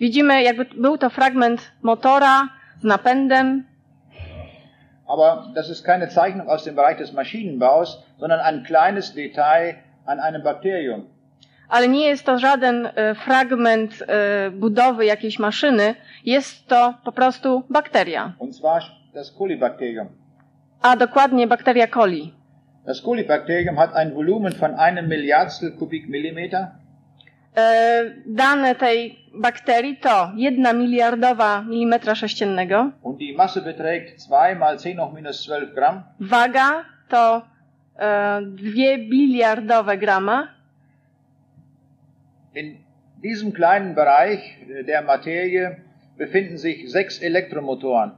Widzimy, 0.00 0.42
jakby 0.42 0.64
był 0.64 0.98
to 0.98 1.10
fragment 1.10 1.72
motora 1.82 2.48
z 2.80 2.84
napędem. 2.84 3.64
Aber 5.08 5.46
das 5.54 5.68
ist 5.70 5.84
keine 5.84 6.08
Zeichnung 6.08 6.48
aus 6.48 6.64
dem 6.64 6.74
Bereich 6.74 6.98
des 6.98 7.12
Maschinenbaus, 7.12 8.02
sondern 8.18 8.40
ein 8.40 8.62
kleines 8.64 9.14
Detail 9.14 9.74
an 10.06 10.20
einem 10.20 10.42
Bakterium. 10.42 11.06
Ale 11.68 11.88
nie 11.88 12.06
jest 12.08 12.24
to 12.26 12.38
żaden 12.38 12.86
e, 12.86 13.14
fragment 13.14 14.02
e, 14.02 14.50
budowy 14.50 15.04
jakiejś 15.06 15.38
maszyny, 15.38 15.94
jest 16.24 16.66
to 16.68 16.94
po 17.04 17.12
prostu 17.12 17.62
bakteria, 17.70 18.32
Und 18.38 18.54
zwar 18.56 18.82
das 19.14 19.30
Kolibakterium. 19.32 20.08
a 20.82 20.96
dokładnie 20.96 21.46
bakteria 21.46 21.86
coli. 21.86 22.32
Das 22.86 23.02
Kolibakterium 23.02 23.76
hat 23.78 23.92
ein 23.94 24.14
Volumen 24.14 24.52
von 24.52 24.74
einem 24.74 25.08
Milliardstel 25.08 25.72
Kubikmillimeter 25.72 26.70
Dane 28.26 28.74
tej 28.74 29.18
bakterii 29.34 29.96
to 29.96 30.32
jedna 30.36 30.72
miliardowa 30.72 31.62
milimetra 31.62 32.14
sześciennego, 32.14 32.90
und 33.02 33.18
die 33.18 33.36
Masse 33.36 33.60
beträgt 33.62 34.18
2 34.20 34.54
mal 34.54 34.78
10 34.78 34.98
hoch 34.98 35.12
minus 35.14 35.42
12 35.46 35.74
Gramm. 35.74 36.02
waga 36.20 36.84
to 37.08 37.42
e, 37.98 38.42
dwie 38.42 38.98
biliardowe 38.98 39.96
grama, 39.98 40.48
In 42.54 42.76
diesem 43.22 43.52
kleinen 43.52 43.94
Bereich 43.94 44.40
äh, 44.68 44.84
der 44.84 45.02
Materie 45.02 45.76
befinden 46.18 46.58
sich 46.58 46.90
sechs 46.90 47.22
Elektromotoren. 47.22 48.10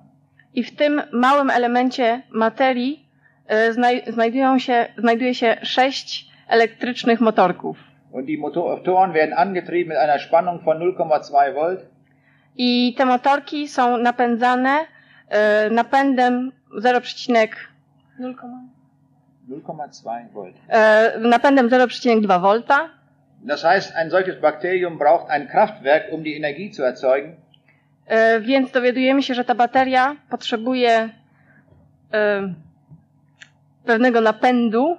i 0.54 0.62
w 0.64 0.76
tym 0.76 1.02
małym 1.12 1.50
elemencie 1.50 2.22
materii 2.30 3.06
e, 3.46 3.72
znaj- 3.72 4.12
znajdują 4.12 4.58
się, 4.58 4.86
znajduje 4.98 5.34
się 5.34 5.56
sześć 5.62 6.30
elektrycznych 6.48 7.20
motorków. 7.20 7.89
Und 8.12 8.26
die 8.26 8.36
Motoren 8.36 9.14
werden 9.14 9.34
angetrieben 9.34 9.88
mit 9.88 9.98
einer 9.98 10.18
Spannung 10.18 10.60
von 10.60 10.78
0,2 10.78 11.54
Volt 11.54 11.86
I 12.56 12.94
te 12.96 13.04
motorki 13.04 13.68
są 13.68 13.96
napędzane 13.96 14.78
e, 15.28 15.70
napędem 15.70 16.52
0,0 16.72 17.48
0,2 19.50 20.32
Volt. 20.32 20.56
e, 20.68 21.18
napędem 21.18 21.68
0,2 21.68 22.40
V. 22.40 22.64
Das 23.42 23.64
heißt, 23.64 23.96
ein 23.96 24.10
solches 24.10 24.40
Bakterium 24.40 24.98
braucht 24.98 25.30
ein 25.30 25.48
Kraftwerk, 25.48 26.12
um 26.12 26.22
die 26.22 26.36
Energie 26.36 26.70
zu 26.70 26.82
erzeugen. 26.82 27.36
E, 28.06 28.40
więc 28.40 28.70
dowiadujemy 28.70 29.22
się, 29.22 29.34
że 29.34 29.44
ta 29.44 29.54
bateria 29.54 30.16
potrzebuje 30.30 31.08
e, 32.12 32.54
pewnego 33.84 34.20
napędu. 34.20 34.96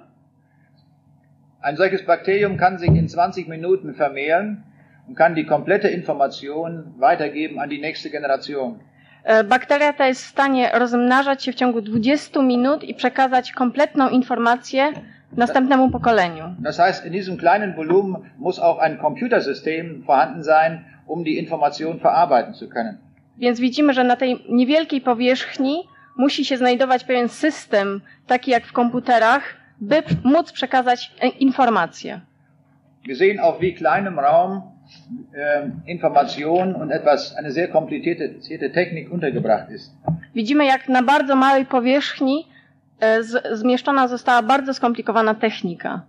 Ein 1.62 1.76
solches 1.76 2.04
Bakterium 2.04 2.56
kann 2.56 2.78
sich 2.78 2.88
in 2.88 3.08
20 3.08 3.48
Minuten 3.48 3.94
vermehren 3.94 4.64
und 5.08 5.14
kann 5.14 5.34
die 5.34 5.46
komplette 5.46 5.88
Information 5.88 6.94
weitergeben 6.98 7.60
an 7.60 7.70
die 7.70 7.80
nächste 7.80 8.10
Generation. 8.10 8.80
E, 9.24 9.44
bakteria 9.44 9.92
ta 9.92 10.06
jest 10.06 10.24
w 10.24 10.28
stanie 10.28 10.70
rozmnażać 10.74 11.44
się 11.44 11.52
w 11.52 11.54
ciągu 11.54 11.80
20 11.80 12.42
minut 12.42 12.84
i 12.84 12.94
przekazać 12.94 13.52
kompletną 13.52 14.08
informację 14.08 14.92
następnemu 15.36 15.90
pokoleniu. 15.90 16.44
Das 16.58 16.78
heißt, 16.78 17.06
in 17.06 17.12
diesem 17.12 17.36
kleinen 17.36 17.76
Volumen 17.76 18.16
muss 18.38 18.58
auch 18.58 18.80
ein 18.80 18.98
Computersystem 18.98 20.02
vorhanden 20.06 20.42
sein, 20.42 20.84
um 21.06 21.24
die 21.24 21.38
Information 21.38 22.00
verarbeiten 22.00 22.54
zu 22.54 22.68
können. 22.68 22.96
Więc 23.38 23.60
widzimy, 23.60 23.94
że 23.94 24.04
na 24.04 24.16
tej 24.16 24.44
niewielkiej 24.48 25.00
powierzchni 25.00 25.88
musi 26.16 26.44
się 26.44 26.56
znajdować 26.56 27.04
pewien 27.04 27.28
system, 27.28 28.00
taki 28.26 28.50
jak 28.50 28.64
w 28.64 28.72
komputerach, 28.72 29.61
by 29.82 30.02
móc 30.24 30.52
przekazać 30.52 31.12
e, 31.20 31.28
informacje. 31.28 32.20
Wir 33.06 33.16
sehen 33.16 33.40
auf 33.40 33.60
wie 33.60 33.72
kleinem 33.72 34.18
Raum 34.18 34.62
ähm, 35.34 35.80
Information 35.86 36.74
und 36.74 36.92
etwas, 36.92 37.36
eine 37.36 37.50
sehr 37.50 37.68
komplizierte 37.68 38.72
Technik 38.72 39.12
untergebracht 39.12 39.70
ist. 39.70 39.92
Widzimy, 40.34 40.64
jak 40.64 40.88
na 40.88 41.02
bardzo 41.02 41.36
małej 41.36 41.66
powierzchni 41.66 42.46
e, 43.00 43.22
z, 43.22 43.58
zmieszczona 43.58 44.08
została 44.08 44.42
bardzo 44.42 44.74
skomplikowana 44.74 45.34
technika. 45.34 46.02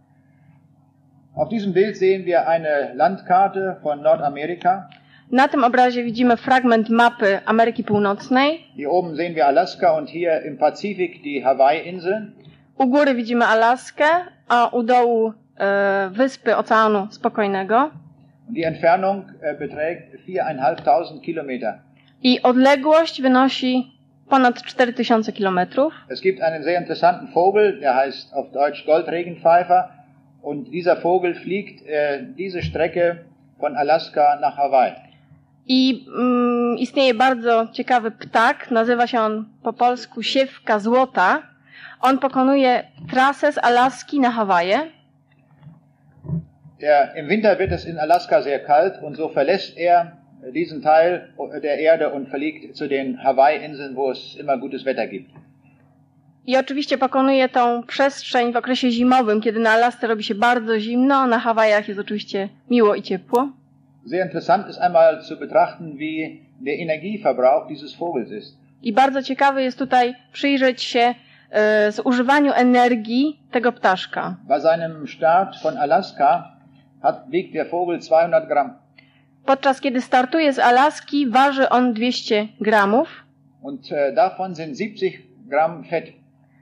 Auf 1.35 1.49
diesem 1.49 1.73
Bild 1.73 1.97
sehen 1.97 2.23
wir 2.25 2.47
eine 2.47 2.93
Landkarte 2.95 3.75
von 3.83 4.01
Nordamerika. 4.01 4.87
Na 5.31 5.47
tym 5.47 5.63
obrazie 5.63 6.03
widzimy 6.03 6.37
fragment 6.37 6.89
mapy 6.89 7.39
Ameryki 7.45 7.83
Północnej. 7.83 8.59
Hier 8.75 8.91
oben 8.91 9.15
sehen 9.15 9.35
wir 9.35 9.45
Alaska 9.47 9.97
und 9.97 10.09
hier 10.09 10.41
im 10.45 10.57
Pazifik 10.57 11.23
die 11.23 11.45
Hawaii-Inseln. 11.45 12.42
U 12.77 12.87
góry 12.87 13.15
widzimy 13.15 13.45
Alaskę, 13.45 14.05
a 14.47 14.67
u 14.67 14.83
dołu 14.83 15.33
e, 15.57 16.09
wyspy 16.11 16.57
Oceanu 16.57 17.07
Spokojnego. 17.11 17.91
Die 18.49 18.67
Entfernung 18.67 19.25
äh, 19.41 19.59
beträgt 19.59 20.03
4.500 20.27 21.21
Kilometer. 21.21 21.79
I 22.23 22.41
odległość 22.41 23.21
wynosi 23.21 23.91
ponad 24.29 24.63
4000 24.63 25.31
kilometrów. 25.31 25.93
Es 26.09 26.21
gibt 26.21 26.41
einen 26.41 26.63
sehr 26.63 26.79
interessanten 26.79 27.27
Vogel, 27.33 27.79
der 27.79 27.95
heißt 27.95 28.33
auf 28.33 28.51
Deutsch 28.51 28.85
Goldregenpfeifer. 28.85 29.89
Und 30.41 30.71
dieser 30.71 30.97
Vogel 30.97 31.35
fliegt 31.35 31.87
äh, 31.87 32.23
diese 32.37 32.61
Strecke 32.61 33.25
von 33.59 33.77
Alaska 33.77 34.39
nach 34.41 34.57
Hawaii. 34.57 34.93
I 35.67 36.05
mm, 36.07 36.77
istnieje 36.77 37.13
bardzo 37.13 37.67
ciekawy 37.71 38.11
ptak, 38.11 38.71
nazywa 38.71 39.07
się 39.07 39.19
on 39.19 39.45
po 39.63 39.73
polsku 39.73 40.23
siewka 40.23 40.79
złota. 40.79 41.52
On 42.05 42.17
pokonuje 42.19 42.83
trasę 43.09 43.51
z 43.51 43.57
Alaski 43.57 44.19
na 44.19 44.31
Hawaje. 44.31 44.91
Der, 46.79 47.17
Im 47.17 47.27
Winter 47.27 47.57
wird 47.57 47.71
es 47.71 47.85
in 47.85 47.99
Alaska 47.99 48.41
sehr 48.41 48.65
kalt 48.65 49.03
und 49.03 49.15
so 49.17 49.29
verlässt 49.29 49.77
er 49.77 50.11
diesen 50.53 50.81
Teil 50.81 51.33
der 51.61 51.79
Erde 51.79 52.09
und 52.09 52.29
fliegt 52.29 52.75
zu 52.75 52.87
den 52.87 53.23
Hawaii-Inseln, 53.23 53.95
wo 53.95 54.11
es 54.11 54.35
immer 54.35 54.57
gutes 54.57 54.85
Wetter 54.85 55.07
gibt. 55.07 55.31
I 56.45 56.57
oczywiście 56.57 56.97
pokonuje 56.97 57.49
tą 57.49 57.83
przestrzeń 57.83 58.53
w 58.53 58.57
okresie 58.57 58.91
zimowym, 58.91 59.41
kiedy 59.41 59.59
na 59.59 59.69
Alasce 59.69 60.07
robi 60.07 60.23
się 60.23 60.35
bardzo 60.35 60.79
zimno, 60.79 61.15
a 61.15 61.27
na 61.27 61.39
Hawajach 61.39 61.87
jest 61.87 61.99
oczywiście 61.99 62.49
miło 62.69 62.95
i 62.95 63.01
ciepło. 63.01 63.49
Sehr 64.05 64.25
interessant 64.25 64.69
ist 64.69 64.79
einmal 64.79 65.21
zu 65.21 65.37
betrachten, 65.37 65.97
wie 65.97 66.37
der 66.61 66.75
Energieverbrauch 66.79 67.67
dieses 67.67 67.95
Vogels 67.95 68.31
ist. 68.31 68.57
I 68.81 68.93
bardzo 68.93 69.23
ciekawe 69.23 69.63
jest 69.63 69.79
tutaj 69.79 70.15
przyjrzeć 70.33 70.81
się 70.81 71.15
zużywaniu 71.89 72.53
energii 72.53 73.39
tego 73.51 73.71
ptaszka. 73.71 74.35
Bei 74.47 74.61
seinem 74.61 75.07
Start 75.07 75.61
von 75.63 75.77
Alaska 75.77 76.51
hat, 77.01 77.23
wiegt 77.29 77.53
der 77.53 77.69
Vogel 77.71 77.99
200 77.99 78.47
Gramm. 78.47 78.73
Podczas 79.45 79.81
kiedy 79.81 80.01
startuje 80.01 80.53
z 80.53 80.59
Alaski, 80.59 81.29
waży 81.29 81.69
on 81.69 81.93
200 81.93 82.47
gramów 82.61 83.23
Und 83.61 83.91
äh, 83.91 84.13
davon 84.15 84.55
sind 84.55 84.77
70 84.77 85.13
Gramm 85.47 85.83
Fett. 85.83 86.05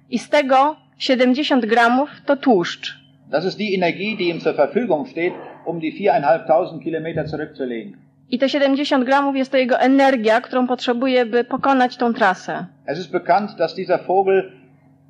i 0.09 0.19
z 0.19 0.29
tego 0.29 0.75
70 0.97 1.65
gramów 1.65 2.09
to 2.25 2.37
tłuszcz. 2.37 3.01
Das 3.29 3.45
ist 3.45 3.57
die 3.57 3.75
Energie, 3.75 4.17
die 4.17 4.29
ihm 4.29 4.41
zur 4.41 4.53
Verfügung 4.55 5.07
steht, 5.07 5.33
um 5.65 5.79
die 5.79 5.91
4.500 5.91 6.79
Kilometer 6.83 7.27
zurückzulegen. 7.27 7.97
I 8.29 8.39
te 8.39 8.49
70 8.49 9.05
gramów 9.05 9.35
jest 9.35 9.51
to 9.51 9.57
jego 9.57 9.79
energia, 9.79 10.41
którą 10.41 10.67
potrzebuje, 10.67 11.25
by 11.25 11.43
pokonać 11.43 11.97
tą 11.97 12.13
trasę. 12.13 12.65
Es 12.85 12.99
ist 12.99 13.11
bekannt, 13.11 13.55
dass 13.57 13.75
dieser 13.75 13.99
Vogel 14.07 14.51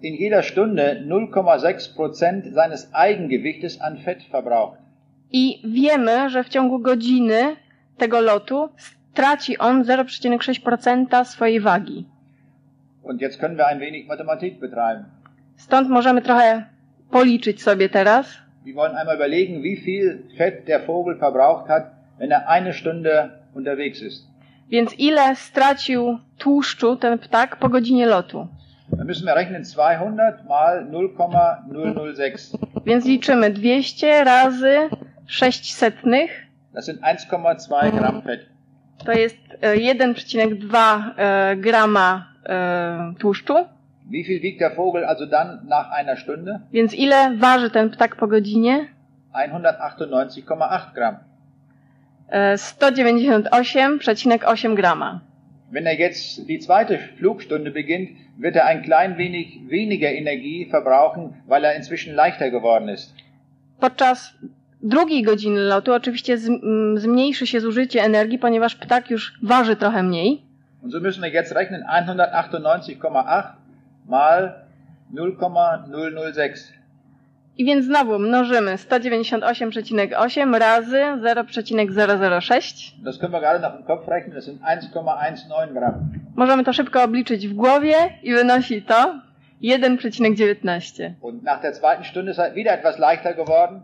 in 0.01 0.15
jeder 0.15 0.43
Stunde 0.43 1.03
0,6 1.07 1.95
Prozent 1.95 2.45
seines 2.53 2.93
Eigengewichtes 2.93 3.81
an 3.81 3.97
Fett 3.97 4.23
verbraucht. 4.31 4.77
I 5.31 5.61
wiemy, 5.63 6.29
że 6.29 6.43
w 6.43 6.49
ciągu 6.49 6.79
godziny 6.79 7.55
tego 7.97 8.21
lotu 8.21 8.69
straci 9.11 9.57
on 9.57 9.83
0,6% 9.83 11.25
swojej 11.25 11.59
wagi. 11.59 12.05
Und 13.03 13.21
jetzt 13.21 13.39
können 13.39 13.57
wir 13.57 13.67
ein 13.67 13.79
wenig 13.79 14.07
Mathematik 14.07 14.59
betreiben. 14.59 15.05
Stąd 15.55 15.89
możemy 15.89 16.21
trochę 16.21 16.65
policzyć 17.11 17.63
sobie 17.63 17.89
teraz. 17.89 18.37
Wir 18.65 18.75
wollen 18.75 18.95
einmal 18.95 19.15
überlegen, 19.15 19.61
wie 19.61 19.77
viel 19.77 20.23
Fett 20.37 20.65
der 20.65 20.85
Vogel 20.85 21.17
verbraucht 21.17 21.67
hat, 21.67 21.83
wenn 22.19 22.31
er 22.31 22.47
eine 22.47 22.73
Stunde 22.73 23.29
unterwegs 23.53 24.01
ist. 24.01 24.27
Więc 24.69 24.93
ile 24.99 25.35
stracił 25.35 26.19
tłuszczu 26.37 26.95
ten 26.95 27.19
ptak 27.19 27.55
po 27.55 27.69
godzinie 27.69 28.05
lotu? 28.05 28.47
Dann 28.97 29.07
müssen 29.07 29.25
wir 29.25 29.35
rechnen 29.35 29.63
200 29.63 30.45
mal 30.45 30.85
0,006. 30.85 32.57
Więc 32.85 33.05
liczymy 33.05 33.53
200 33.53 34.25
razy 34.25 34.89
6 35.27 35.73
setnych. 35.73 36.31
Das 36.73 36.85
sind 36.85 37.01
1,2 37.01 37.91
Gramm 37.91 38.21
Fett. 38.21 38.45
To 39.05 39.11
jest 39.11 39.37
e, 39.61 39.75
1,2 39.75 41.11
e, 41.17 41.55
grama 41.55 42.25
e, 42.45 43.13
tłuszczu. 43.19 43.55
Wie 44.09 44.23
viel 44.23 44.41
wiegt 44.41 44.59
der 44.59 44.75
Vogel 44.75 45.05
also 45.05 45.25
dann 45.25 45.59
nach 45.67 45.91
einer 45.91 46.17
Stunde? 46.17 46.59
Więc 46.73 46.93
ile 46.93 47.37
waży 47.37 47.69
ten 47.69 47.89
ptak 47.89 48.15
po 48.15 48.27
godzinie? 48.27 48.87
198,8 49.33 50.93
Gramm. 50.93 51.17
E, 52.29 52.55
198,8 52.55 54.75
grama. 54.75 55.19
Wenn 55.71 55.85
er 55.85 55.97
jetzt 55.97 56.49
die 56.49 56.59
zweite 56.59 56.99
Flugstunde 57.17 57.71
beginnt, 57.71 58.09
wird 58.37 58.55
er 58.55 58.65
ein 58.65 58.81
klein 58.81 59.17
wenig 59.17 59.61
weniger 59.69 60.11
Energie 60.11 60.67
verbrauchen, 60.69 61.33
weil 61.47 61.63
er 61.63 61.75
inzwischen 61.75 62.13
leichter 62.13 62.51
geworden 62.51 62.89
ist. 62.89 63.13
Podczas 63.79 64.33
drugiej 64.81 65.23
godziny 65.23 65.59
lotu 65.59 65.93
oczywiście 65.93 66.37
zmniejszy 66.95 67.47
się 67.47 67.61
zużycie 67.61 68.03
energii, 68.03 68.39
ponieważ 68.39 68.75
ptak 68.75 69.09
już 69.09 69.33
waży 69.43 69.75
trochę 69.75 70.03
mniej. 70.03 70.41
Und 70.81 70.91
so 70.91 70.99
müssen 70.99 71.23
wir 71.23 71.31
jetzt 71.31 71.51
rechnen 71.51 71.83
198,8 71.83 73.43
mal 74.07 74.53
0,006. 75.13 76.80
I 77.57 77.65
więc 77.65 77.85
znowu 77.85 78.19
mnożymy 78.19 78.75
198,8 78.75 80.59
razy 80.59 81.01
0,006. 81.21 82.95
Das 83.03 83.19
können 83.19 83.31
wir 83.31 83.39
gerade 83.39 83.59
noch 83.59 83.79
im 83.79 83.85
Kopf 83.85 84.07
rechnen, 84.07 84.35
das 84.35 84.45
sind 84.45 84.61
1,19 84.61 85.73
Gramm. 85.73 85.93
Możemy 86.35 86.63
to 86.63 86.73
szybko 86.73 87.03
obliczyć 87.03 87.47
w 87.47 87.53
głowie 87.53 87.95
i 88.23 88.33
wynosi 88.33 88.81
to 88.81 89.19
1,19. 89.63 91.11
Und 91.21 91.43
nach 91.43 91.61
der 91.61 91.73
zweiten 91.73 92.03
Stunde 92.03 92.31
ist 92.31 92.39
er 92.39 92.53
wieder 92.55 92.73
etwas 92.73 92.99
leichter 92.99 93.35
geworden. 93.35 93.81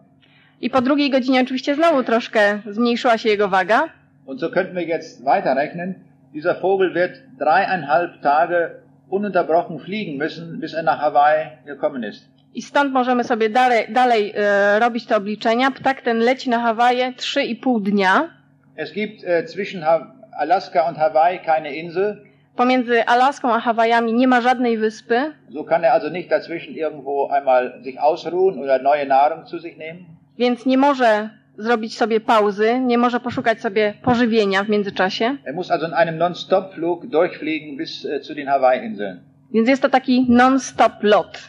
I 0.62 0.70
po 0.70 0.82
drugiej 0.82 1.10
godzinie 1.10 1.42
oczywiście 1.42 1.76
znowu 1.76 2.04
troszkę 2.04 2.60
zmniejszyła 2.70 3.18
się 3.18 3.30
jego 3.30 3.48
waga. 3.48 3.90
Und 4.26 4.40
so 4.40 4.50
könnten 4.50 4.76
wir 4.76 4.88
jetzt 4.88 5.24
weiterrechnen. 5.24 5.96
Dieser 6.34 6.56
Vogel 6.62 6.94
wird 6.94 7.22
dreieinhalb 7.40 8.22
Tage 8.22 8.70
ununterbrochen 9.10 9.80
fliegen 9.80 10.18
müssen, 10.18 10.60
bis 10.60 10.74
er 10.74 10.84
nach 10.84 11.00
Hawaii 11.00 11.48
gekommen 11.66 12.04
ist. 12.04 12.37
I 12.54 12.62
stąd 12.62 12.94
możemy 12.94 13.24
sobie 13.24 13.50
dalej, 13.50 13.86
dalej 13.90 14.34
e, 14.36 14.80
robić 14.80 15.06
te 15.06 15.16
obliczenia. 15.18 15.72
Ptak 15.72 16.02
ten 16.02 16.18
leci 16.20 16.50
na 16.50 16.60
Hawaje 16.60 17.14
3,5 17.14 17.82
dnia. 17.82 18.30
Es 18.76 18.94
gibt 18.94 19.24
äh, 19.24 19.46
zwischen 19.48 19.84
ha 19.84 20.12
Alaska 20.38 20.90
und 20.90 20.98
Hawaii 20.98 21.40
keine 21.40 21.76
Insel. 21.76 22.18
Pomiędzy 22.56 23.04
Alaską 23.06 23.54
a 23.54 23.60
Hawajami 23.60 24.14
nie 24.14 24.28
ma 24.28 24.42
żadnej 24.42 24.78
wyspy, 24.78 25.34
So 25.54 25.64
kann 25.64 25.84
er 25.84 25.94
also 25.94 26.10
nicht 26.10 26.30
dazwischen 26.32 26.76
irgendwo 26.76 27.30
einmal 27.32 27.84
sich 27.84 28.00
ausruhen 28.02 28.60
oder 28.60 28.82
neue 28.82 29.06
Nahrung 29.06 29.46
zu 29.48 29.60
sich 29.60 29.78
nehmen. 29.78 30.06
więc 30.38 30.66
nie 30.66 30.78
może 30.78 31.30
zrobić 31.58 31.98
sobie 31.98 32.20
pauzy, 32.20 32.80
nie 32.80 32.98
może 32.98 33.20
poszukać 33.20 33.62
sobie 33.62 33.94
pożywienia 34.04 34.64
w 34.64 34.70
międzyczasie. 34.70 35.38
Er 35.46 35.54
muss 35.56 35.72
also 35.72 35.88
in 35.88 35.94
einem 35.94 36.18
Non-Stop-Flug 36.18 37.06
durchfliegen 37.08 37.78
bis 37.78 38.06
äh, 38.06 38.22
zu 38.22 38.36
den 38.36 38.48
Hawaii-Inseln. 38.48 39.20
Więc 39.54 39.70
jest 39.70 39.82
to 39.82 39.90
taki 39.90 40.26
non-stop 40.30 40.94
lot. 41.04 41.40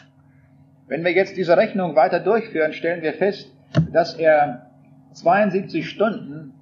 Wenn 0.89 1.03
wir 1.05 1.11
jetzt 1.11 1.37
diese 1.37 1.55
Rechnung 1.55 1.95
weiter 1.95 2.19
durchführen, 2.19 2.73
stellen 2.73 3.03
wir 3.03 3.13
fest, 3.13 3.51
dass 3.91 4.15
er 4.15 4.71
72 5.13 5.87
Stunden, 5.87 6.53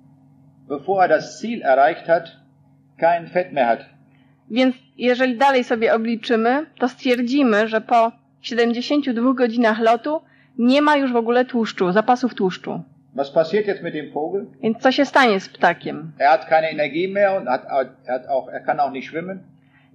bevor 0.68 1.02
er 1.04 1.08
das 1.08 1.40
Ziel 1.40 1.62
erreicht 1.62 2.10
hat, 2.10 2.38
kein 2.98 3.28
Fett 3.28 3.54
mehr 3.54 3.68
hat. 3.68 3.86
Więc 4.50 4.76
jeżeli 4.98 5.38
dalej 5.38 5.64
sobie 5.64 5.94
obliczymy, 5.94 6.66
to 6.80 6.88
stwierdzimy, 6.90 7.68
że 7.68 7.82
po 7.82 8.12
72 8.42 9.34
godzinach 9.34 9.80
lotu 9.80 10.22
nie 10.58 10.82
ma 10.82 10.96
już 10.98 11.14
w 11.14 11.16
ogóle 11.16 11.46
tłuszczu, 11.46 11.92
zapasów 11.92 12.34
tłuszczu. 12.36 12.84
Was 13.16 13.32
passiert 13.32 13.68
jetzt 13.68 13.84
mit 13.84 13.94
dem 13.94 14.12
Vogel? 14.12 14.46
Więc 14.62 14.78
co 14.78 14.92
się 14.92 15.06
stanie 15.06 15.40
z 15.40 15.50
ptakiem? 15.50 16.12
Er 16.20 16.30
hat 16.30 16.46
keine 16.46 16.70
Energie 16.70 17.08
mehr 17.08 17.38
und 17.38 17.48
hat, 17.48 17.66
er, 17.66 18.14
hat 18.14 18.28
auch, 18.28 18.50
er 18.50 18.60
kann 18.66 18.80
auch 18.80 18.92
nicht 18.92 19.08
schwimmen. 19.08 19.40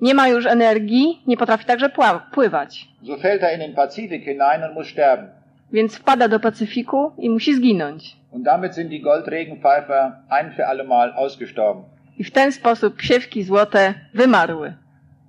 Nie 0.03 0.15
ma 0.15 0.29
już 0.29 0.47
energii, 0.47 1.23
nie 1.27 1.37
potrafi 1.37 1.65
także 1.65 1.91
pływać. 2.33 2.89
So 3.07 3.17
fällt 3.17 3.43
er 3.43 3.55
in 3.55 3.59
den 3.61 3.75
Pazifik 3.75 4.25
hinein 4.25 4.65
und 4.65 4.75
muss 4.75 4.87
sterben. 4.89 5.29
Więc 5.73 5.97
wpada 5.99 6.29
do 6.29 6.41
Pacyfiku 6.41 7.13
i 7.19 7.31
musi 7.31 7.55
zginąć. 7.55 8.17
Und 8.31 8.45
damit 8.45 8.75
sind 8.75 8.91
die 8.91 9.01
Goldregenpfeifer 9.01 10.13
ein 10.29 10.53
für 10.53 10.67
allemal 10.67 11.13
ausgestorben. 11.17 11.85
I 12.19 12.25
w 12.25 12.31
ten 12.31 12.53
sposób 12.53 12.97
ksiewki 12.97 13.43
złote 13.43 13.95
wymarły. 14.15 14.75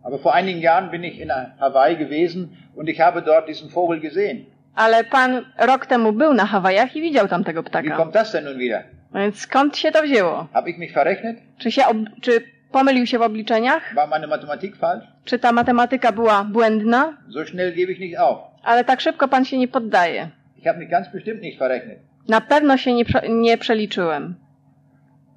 Aber 0.04 0.20
vor 0.20 0.34
einigen 0.34 0.62
Jahren 0.62 0.90
bin 0.90 1.04
ich 1.04 1.20
in 1.20 1.32
Hawaii 1.60 1.98
gewesen 1.98 2.48
und 2.76 2.90
ich 2.90 3.00
habe 3.02 3.22
dort 3.22 3.48
diesen 3.48 3.70
Vogel 3.70 4.00
gesehen. 4.02 4.46
Ale 4.76 5.04
pan 5.04 5.46
rok 5.58 5.86
temu 5.86 6.14
był 6.14 6.34
na 6.34 6.46
Hawajach 6.46 6.96
i 6.96 7.02
widział 7.02 7.28
tam 7.28 7.44
tego 7.44 7.64
Wie 7.64 7.70
ptaka. 7.70 7.98
kommt 7.98 8.14
das 8.14 8.32
denn 8.32 8.44
nun 8.46 8.58
wieder? 8.58 8.84
No 9.14 9.20
Więc 9.20 9.40
skąd 9.40 9.78
się 9.78 9.92
to 9.92 10.02
wzięło? 10.04 10.48
Habe 10.54 10.70
ich 10.70 10.78
mich 10.78 10.94
verrechnet? 10.94 11.38
Czy, 11.58 11.72
się 11.72 11.86
ob- 11.86 12.20
czy 12.22 12.53
pomylił 12.74 13.06
się 13.06 13.18
w 13.20 13.22
obliczeniach? 13.22 13.94
War 13.96 14.10
meine 14.10 14.28
Mathematik 14.28 14.76
falsch? 14.76 15.06
Czy 15.26 15.40
ta 15.40 15.52
matematyka 15.52 16.12
była 16.12 16.44
błędna? 16.44 17.18
So 17.34 17.46
schnell 17.46 17.74
gebe 17.76 17.92
ich 17.92 18.00
nicht 18.00 18.18
auf. 18.20 18.38
Ale 18.64 18.84
tak 18.84 19.02
szybko 19.02 19.28
pan 19.28 19.46
się 19.46 19.58
nie 19.58 19.68
poddaje. 19.68 20.30
Ich 20.58 20.66
habe 20.66 20.80
mich 20.80 20.90
ganz 20.90 21.08
bestimmt 21.14 21.42
nicht 21.42 21.60
verrechnet. 21.60 22.00
Na 22.30 22.42
pewno 22.42 22.78
się 22.78 22.94
nie, 22.94 23.04
nie 23.30 23.58
przeliczyłem. 23.58 24.36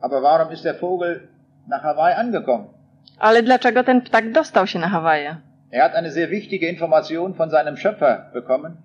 Aber 0.01 0.23
warum 0.23 0.53
ist 0.53 0.65
der 0.65 0.77
Vogel 0.81 1.21
nach 1.69 1.83
Hawaii 1.83 2.17
angekommen? 2.17 2.67
Ale 3.19 3.43
dlaczego 3.43 3.85
ten 3.85 4.01
ptak 4.01 4.33
dostał 4.33 4.67
się 4.67 4.79
na 4.79 4.89
Hawaje? 4.89 5.37
Er 5.73 5.83
hat 5.83 5.95
eine 5.95 6.11
sehr 6.11 6.31
wichtige 6.31 6.69
Information 6.69 7.33
von 7.33 7.51
seinem 7.51 7.77
Schöpfer 7.77 8.31
bekommen. 8.33 8.77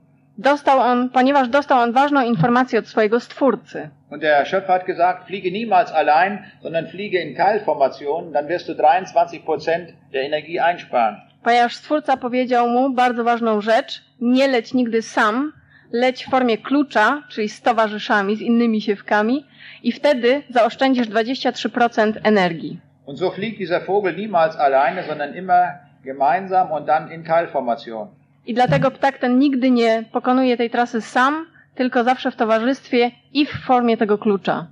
Dostał 0.42 0.80
on, 0.80 1.10
ponieważ 1.10 1.48
dostał 1.48 1.80
on 1.80 1.92
ważną 1.92 2.22
informację 2.22 2.80
od 2.80 2.88
swojego 2.88 3.20
stwórcy. 3.20 3.90
Und 4.10 4.22
der 4.22 4.46
Schöpfer 4.46 4.68
hat 4.68 4.86
gesagt, 4.86 5.28
fliege 5.28 5.52
niemals 5.52 5.92
allein, 5.92 6.38
sondern 6.62 6.88
fliege 6.88 7.20
in 7.20 7.36
Keilformationen, 7.36 8.34
dann 8.34 8.48
wirst 8.48 8.68
du 8.70 8.74
23% 8.74 9.94
der 10.14 10.24
Energie 10.24 10.60
einsparen. 10.60 11.16
Ponieważ 11.44 11.76
stwórca 11.76 12.18
powiedział 12.18 12.70
mu 12.70 12.90
bardzo 12.90 13.24
ważną 13.24 13.62
rzecz, 13.62 14.02
nie 14.22 14.48
leć 14.48 14.74
nigdy 14.74 15.02
sam, 15.02 15.54
leć 15.92 16.26
w 16.26 16.30
formie 16.30 16.58
klucza, 16.58 17.24
czyli 17.30 17.50
z 17.50 17.62
towarzyszami, 17.62 18.36
z 18.36 18.42
innymi 18.42 18.82
siewkami 18.82 19.46
i 19.84 19.92
wtedy 19.92 20.44
zaoszczędzisz 20.50 21.08
23% 21.08 22.14
energii. 22.24 22.80
Und 23.06 23.20
so 23.20 23.32
fliegt 23.32 23.58
dieser 23.58 23.86
Vogel 23.86 24.16
niemals 24.16 24.56
alleine, 24.56 25.04
sondern 25.04 25.34
immer 25.36 25.64
gemeinsam 26.04 26.72
und 26.72 26.88
dann 26.88 27.12
in 27.12 27.24
Keilformation. 27.24 28.08
I 28.46 28.54
dlatego 28.54 28.92
ptak 28.92 29.18
ten 29.18 29.40
nigdy 29.40 29.72
nie 29.72 30.04
pokonuje 30.12 30.58
tej 30.58 30.70
trasy 30.70 31.02
sam, 31.02 31.46
tylko 31.76 32.04
zawsze 32.04 32.32
w 32.32 32.36
towarzystwie 32.36 33.12
i 33.34 33.46
w 33.46 33.50
formie 33.50 33.98
tego 33.98 34.18
klucza. 34.18 34.68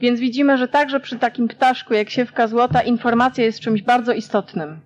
Więc 0.00 0.20
widzimy, 0.20 0.58
że 0.58 0.68
także 0.68 1.00
przy 1.00 1.18
takim 1.18 1.48
ptaszku 1.48 1.94
jak 1.94 2.10
siewka 2.10 2.46
złota 2.46 2.82
informacja 2.82 3.44
jest 3.44 3.60
czymś 3.60 3.82
bardzo 3.82 4.12
istotnym. 4.12 4.80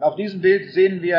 Auf 0.00 0.16
diesem 0.16 0.40
Bild 0.40 0.74
sehen 0.74 1.00
wir 1.00 1.16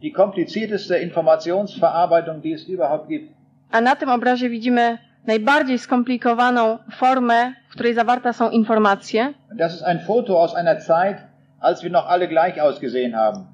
die 0.00 0.12
komplizierteste 0.12 1.02
Informationsverarbeitung, 1.02 2.42
die 2.42 2.54
es 2.54 2.68
überhaupt 2.68 3.08
gibt. 3.08 3.32
A 3.70 3.80
na 3.80 3.96
tym 3.96 4.08
obrazie 4.08 4.48
widzimy 4.50 4.98
najbardziej 5.26 5.78
skomplikowaną 5.78 6.78
formę, 6.90 7.52
w 7.68 7.72
której 7.72 7.94
zawarte 7.94 8.32
są 8.32 8.50
informacje. 8.50 9.34
Das 9.56 9.74
ist 9.74 9.82
ein 9.82 10.00
Foto 10.00 10.42
aus 10.42 10.54
einer 10.54 10.78
Zeit, 10.78 11.16
als 11.60 11.82
wir 11.82 11.90
noch 11.90 12.06
alle 12.08 12.28
gleich 12.28 12.60
ausgesehen 12.60 13.14
haben. 13.14 13.46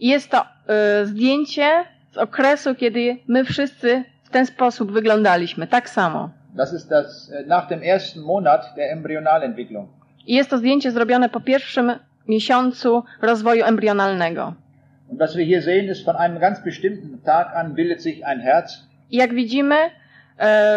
Jest 0.00 0.30
to 0.30 0.42
y, 1.02 1.06
zdjęcie 1.06 1.84
z 2.10 2.16
okresu, 2.18 2.74
kiedy 2.74 3.16
my 3.28 3.44
wszyscy 3.44 4.04
w 4.24 4.30
ten 4.30 4.46
sposób 4.46 4.92
wyglądaliśmy, 4.92 5.66
tak 5.66 5.90
samo. 5.90 6.30
Das 6.54 6.72
ist 6.72 6.88
das 6.90 7.30
äh, 7.30 7.46
nach 7.46 7.68
dem 7.68 7.82
ersten 7.82 8.20
Monat 8.20 8.74
der 8.76 8.92
Embryonalentwicklung. 8.92 9.88
I 10.26 10.34
jest 10.34 10.50
to 10.50 10.58
zdjęcie 10.58 10.90
zrobione 10.90 11.28
po 11.28 11.40
pierwszym 11.40 11.92
miesiącu 12.28 13.04
rozwoju 13.22 13.64
embrionalnego. 13.64 14.54
Und 15.08 15.20
was 15.20 15.36
wir 15.36 15.46
hier 15.46 15.62
sehen, 15.62 15.88
ist 15.88 16.04
von 16.04 16.16
einem 16.16 16.40
ganz 16.40 16.62
bestimmten 16.64 17.22
Tag 17.22 17.54
an 17.56 17.74
bildet 17.74 18.02
sich 18.02 18.26
ein 18.26 18.40
Herz. 18.40 18.86
I 19.10 19.16
jak 19.16 19.34
widzimy, 19.34 19.76
e, 19.76 19.90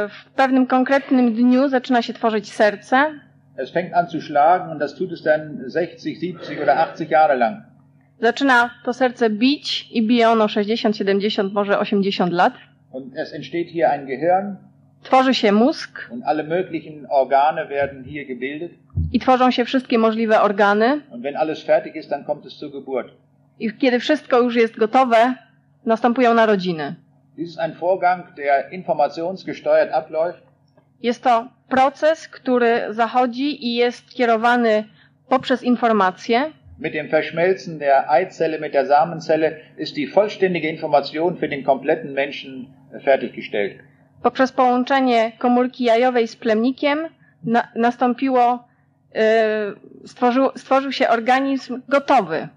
w 0.10 0.26
pewnym 0.36 0.67
konkretnym 0.67 1.34
dniu 1.34 1.69
zaczyna 1.69 2.02
się 2.02 2.13
tworzyć 2.13 2.54
serce 2.54 3.19
Es 3.58 3.72
fängt 3.72 3.93
an 3.93 4.08
zu 4.08 4.22
schlagen 4.22 4.69
und 4.72 4.80
das 4.80 4.95
tut 4.95 5.12
es 5.12 5.22
dann 5.24 5.72
60, 5.74 6.02
70 6.02 6.62
oder 6.62 6.78
80 6.78 7.12
Jahre 7.12 7.36
lang. 7.36 7.58
Zaczyna 8.22 8.69
to 8.86 8.93
serce 8.93 9.30
bić 9.30 9.89
i 9.91 10.08
bije 10.08 10.30
ono 10.30 10.48
60, 10.48 10.98
70, 10.98 11.54
może 11.54 11.80
80 11.80 12.34
lat. 12.34 12.54
Und 12.91 13.17
es 13.17 13.34
entsteht 13.34 13.69
hier 13.69 13.89
ein 13.89 14.08
Gehirn 14.08 14.56
Tworzy 15.04 15.34
się 15.34 15.52
mózg 15.52 16.10
und 16.12 16.24
alle 16.24 16.43
möglichen 16.43 17.08
Organe 17.10 17.65
werden 17.65 18.04
hier 18.04 18.28
gebildet. 18.28 18.72
i 19.12 19.19
tworzą 19.19 19.52
się 19.52 19.65
wszystkie 19.65 19.98
możliwe 19.98 20.41
organy. 20.41 21.02
Und 21.12 21.24
wenn 21.24 21.38
alles 21.38 21.63
fertig 21.63 21.95
ist, 21.95 22.10
dann 22.10 22.24
kommt 22.24 22.45
es 22.45 22.54
zur 22.54 22.72
Geburt. 22.72 23.12
I 23.60 23.74
kiedy 23.74 24.00
wszystko 24.00 24.41
już 24.41 24.56
jest 24.56 24.78
gotowe, 24.78 25.36
następują 25.86 26.34
narodziny. 26.34 26.95
Dies 27.39 27.52
ist 27.52 27.58
ein 27.58 27.73
Vorgang, 27.73 28.36
der 28.36 28.69
informationsgesteuert 28.73 29.93
abläuft. 29.93 30.43
Jest 30.99 31.23
to 31.23 31.47
proces, 31.69 32.28
który 32.28 32.93
zachodzi 32.93 33.65
i 33.65 33.75
jest 33.75 34.13
kierowany 34.13 34.84
poprzez 35.30 35.63
informacje. 35.63 36.52
Mit 36.80 36.93
dem 36.93 37.10
Verschmelzen 37.10 37.80
der 37.80 38.12
Eizelle 38.12 38.60
mit 38.60 38.73
der 38.73 38.86
Samenzelle 38.86 39.58
ist 39.78 39.95
die 39.95 40.08
vollständige 40.08 40.69
Information 40.69 41.38
für 41.38 41.47
den 41.47 41.63
kompletten 41.63 42.13
Menschen 42.13 42.73
fertiggestellt. 43.04 43.73
Poprzez 44.23 44.52
połączenie 44.52 45.32
komórki 45.38 45.84
jajowej 45.84 46.28
z 46.28 46.36
plemnikiem 46.36 46.99
na, 47.43 47.67
nastąpiło, 47.75 48.67
yy, 49.15 49.21
stworzył, 50.06 50.49
stworzył 50.56 50.91
się 50.91 51.10
organizm 51.10 51.82
gotowy. 51.88 52.47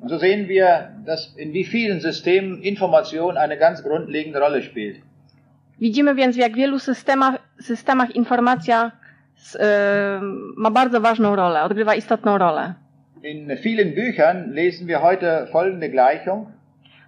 Und 0.00 0.08
so 0.10 0.18
sehen 0.18 0.48
wir, 0.48 0.88
dass 1.06 1.34
in 1.36 1.52
wie 1.52 1.64
vielen 1.64 2.00
Systemen 2.00 2.62
Information 2.62 3.36
eine 3.36 3.56
ganz 3.58 3.82
grundlegende 3.82 4.38
Rolle 4.40 4.62
spielt. 4.62 4.96
Widzimy 5.80 6.14
więc, 6.14 6.36
w 6.36 6.38
jak 6.38 6.54
wielu 6.54 6.78
systemach, 6.78 7.34
systemach 7.60 8.10
informacja 8.16 8.92
s- 9.36 9.54
yy, 9.54 10.26
ma 10.56 10.70
bardzo 10.70 11.00
ważną 11.00 11.36
rolę, 11.36 11.62
odgrywa 11.62 11.94
istotną 11.94 12.38
rolę. 12.38 12.74
In 13.22 13.48
vielen 13.56 13.94
Büchern 13.94 14.52
lesen 14.54 14.86
wir 14.86 14.98
heute 15.00 15.46
folgende 15.52 15.88
Gleichung. 15.88 16.48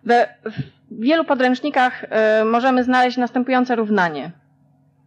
We, 0.04 0.26
w 0.44 1.00
wielu 1.02 1.24
podręcznikach 1.24 2.02
yy, 2.38 2.44
możemy 2.44 2.84
znaleźć 2.84 3.16
następujące 3.18 3.76
równanie. 3.76 4.30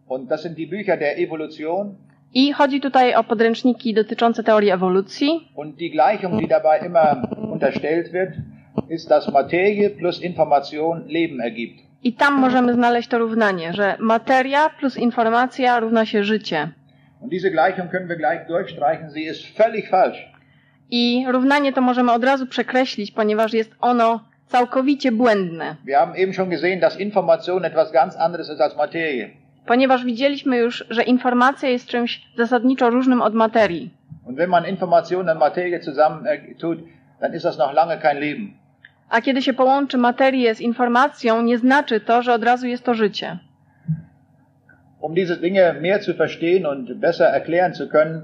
Und 0.08 0.28
das 0.28 0.42
sind 0.42 0.54
die 0.56 0.66
Bücher 0.68 0.98
der 0.98 1.18
Evolution. 1.18 1.94
I 2.36 2.52
chodzi 2.52 2.80
tutaj 2.80 3.14
o 3.14 3.24
podręczniki 3.24 3.94
dotyczące 3.94 4.42
teorii 4.44 4.70
ewolucji. 4.70 5.50
Und 5.54 5.76
die 5.76 5.90
Gleichung, 5.90 6.40
die 6.40 6.48
dabei 6.48 6.78
immer 6.86 7.16
unterstellt 7.52 8.12
wird, 8.12 8.30
ist, 8.90 9.08
dass 9.08 9.32
Materie 9.32 9.90
plus 9.90 10.22
Information 10.22 11.04
Leben 11.06 11.40
ergibt. 11.40 11.80
I 12.02 12.12
tam 12.12 12.34
możemy 12.34 12.74
znaleźć 12.74 13.08
to 13.08 13.18
równanie, 13.18 13.72
że 13.72 13.96
materia 13.98 14.68
plus 14.68 14.96
informacja 14.96 15.80
równa 15.80 16.06
się 16.06 16.24
życie. 16.24 16.68
Und 17.20 17.32
diese 17.32 17.50
Gleichung 17.50 17.90
können 17.90 18.08
wir 18.08 18.16
gleich 18.16 18.46
durchstreichen. 18.48 19.10
Sie 19.10 19.22
ist 19.30 19.58
völlig 19.58 19.88
falsch. 19.88 20.18
I 20.90 21.24
równanie 21.28 21.72
to 21.72 21.80
możemy 21.80 22.12
od 22.12 22.24
razu 22.24 22.46
przekreślić, 22.46 23.10
ponieważ 23.10 23.52
jest 23.52 23.70
ono 23.80 24.20
całkowicie 24.46 25.12
błędne. 25.12 25.76
Wir 25.84 25.96
haben 25.96 26.14
eben 26.16 26.34
schon 26.34 26.50
gesehen, 26.50 26.80
dass 26.80 27.00
Information 27.00 27.64
etwas 27.64 27.92
ganz 27.92 28.16
anderes 28.16 28.50
ist 28.50 28.60
als 28.60 28.76
Materie. 28.76 29.45
Ponieważ 29.66 30.04
widzieliśmy 30.04 30.56
już, 30.56 30.84
że 30.90 31.02
informacja 31.02 31.68
jest 31.68 31.86
czymś 31.88 32.22
zasadniczo 32.36 32.90
różnym 32.90 33.22
od 33.22 33.34
materii. 33.34 33.90
Und 34.26 34.36
wenn 34.36 34.50
man 34.50 34.66
Information 34.66 35.28
und 35.28 35.38
Materie 35.38 35.82
zusammentut, 35.82 36.78
dann 37.20 37.34
ist 37.34 37.44
das 37.44 37.58
noch 37.58 37.74
lange 37.74 37.98
kein 37.98 38.20
Leben. 38.20 38.52
A 39.08 39.20
kiedy 39.20 39.42
się 39.42 39.52
połączy 39.52 39.98
materię 39.98 40.54
z 40.54 40.60
informacją, 40.60 41.42
nie 41.42 41.58
znaczy 41.58 42.00
to, 42.00 42.22
że 42.22 42.32
od 42.32 42.44
razu 42.44 42.66
jest 42.66 42.84
to 42.84 42.94
życie. 42.94 43.38
Um 45.00 45.14
diese 45.14 45.36
Dinge 45.36 45.72
mehr 45.80 46.02
zu 46.02 46.14
verstehen 46.14 46.66
und 46.66 46.92
besser 46.94 47.26
erklären 47.34 47.74
zu 47.74 47.88
können, 47.88 48.20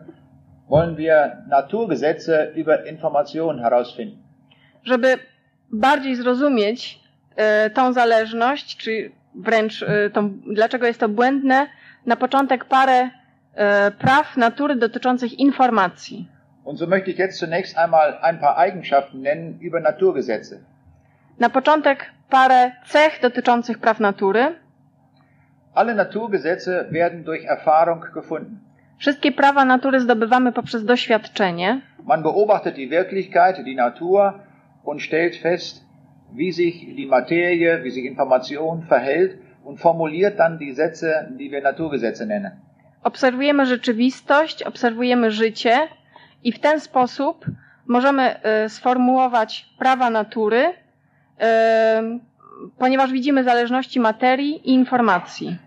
wollen 0.68 0.96
wir 0.96 1.36
Naturgesetze 1.48 2.52
über 2.56 2.86
Information 2.86 3.58
herausfinden. 3.58 4.18
Żeby 4.84 5.18
bardziej 5.72 6.16
zrozumieć 6.16 7.00
e, 7.36 7.70
tą 7.70 7.92
zależność, 7.92 8.76
czy 8.76 9.10
wręcz 9.34 9.82
e, 9.82 10.10
tą, 10.10 10.30
dlaczego 10.54 10.86
jest 10.86 11.00
to 11.00 11.08
błędne, 11.08 11.66
na 12.06 12.16
początek 12.16 12.64
parę 12.64 13.10
e, 13.54 13.90
praw 13.90 14.36
natury 14.36 14.76
dotyczących 14.76 15.38
informacji. 15.38 16.28
Und 16.64 16.78
so 16.78 16.86
möchte 16.86 17.10
ich 17.10 17.18
jetzt 17.18 17.38
zunächst 17.38 17.76
einmal 17.78 18.18
ein 18.22 18.38
paar 18.38 18.56
Eigenschaften 18.56 19.20
nennen 19.20 19.58
über 19.60 19.80
Naturgesetze. 19.80 20.58
Na 21.38 21.50
początek 21.50 22.06
parę 22.30 22.72
cech 22.86 23.20
dotyczących 23.22 23.78
praw 23.78 24.00
natury. 24.00 24.54
Alle 25.74 25.94
Naturgesetze 25.94 26.84
werden 26.90 27.24
durch 27.24 27.44
Erfahrung 27.44 28.12
gefunden. 28.14 28.58
Wszystkie 28.98 29.32
prawa 29.32 29.64
natury 29.64 30.00
zdobywamy 30.00 30.52
poprzez 30.52 30.84
doświadczenie. 30.84 31.80
Man 32.04 32.22
beobachtet 32.22 32.74
die 32.76 32.88
Wirklichkeit, 32.88 33.64
die 33.64 33.76
Natur 33.76 34.32
und 34.84 35.02
stellt 35.02 35.36
fest, 35.36 35.84
wie 36.34 36.52
sich 36.52 36.94
die 36.96 37.06
Materie, 37.06 37.84
wie 37.84 37.90
sich 37.90 38.04
Information 38.04 38.82
verhält 38.82 39.38
und 39.64 39.78
formuliert 39.80 40.38
dann 40.38 40.58
die 40.58 40.72
Sätze, 40.72 41.28
die 41.38 41.50
wir 41.50 41.62
Naturgesetze 41.62 42.26
nennen. 42.26 42.52
Obserwujemy 43.04 43.66
rzeczywistość, 43.66 44.62
obserwujemy 44.62 45.30
życie 45.30 45.88
i 46.44 46.52
w 46.52 46.58
ten 46.58 46.80
sposób 46.80 47.46
możemy 47.86 48.36
y, 48.64 48.68
sformułować 48.68 49.68
prawa 49.78 50.10
natury, 50.10 50.64
y, 50.64 50.74
ponieważ 52.78 53.12
widzimy 53.12 53.44
zależności 53.44 54.00
materii 54.00 54.68
i 54.68 54.74
informacji. 54.74 55.58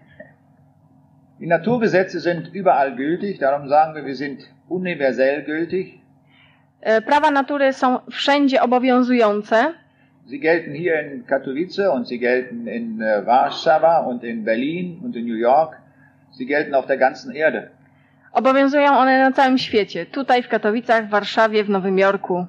Die 1.39 1.47
Naturgesetze 1.47 2.21
sind 2.21 2.54
überall 2.54 2.95
gültig, 2.95 3.39
darum 3.39 3.69
sagen 3.69 3.95
wir, 3.95 4.06
wir 4.06 4.15
sind 4.15 4.49
universell 4.69 5.43
gültig. 5.43 5.99
Y, 6.97 7.01
prawa 7.01 7.32
natury 7.32 7.73
są 7.73 7.99
wszędzie 8.12 8.62
obowiązujące. 8.62 9.73
Sie 10.27 10.39
gelten 10.39 10.73
hier 10.73 10.99
in 10.99 11.25
Katowice 11.27 11.88
und 11.93 12.07
sie 12.07 12.17
gelten 12.17 12.67
in 12.67 13.01
äh, 13.01 13.25
Warschau 13.25 14.09
und 14.09 14.23
in 14.23 14.43
Berlin 14.43 14.99
und 15.03 15.15
in 15.15 15.25
New 15.25 15.35
York. 15.38 15.77
Sie 16.31 16.45
gelten 16.45 16.73
auf 16.73 16.88
der 16.88 16.97
ganzen 16.97 17.31
Erde. 17.31 17.69
Obowiązują 18.31 18.97
one 18.97 19.19
na 19.19 19.31
całym 19.31 19.57
świecie. 19.57 20.05
Tutaj 20.05 20.43
w 20.43 20.47
Katowicach, 20.47 21.05
w 21.07 21.09
Warszawie, 21.09 21.63
w 21.63 21.69
Nowym 21.69 21.99
Jorku. 21.99 22.45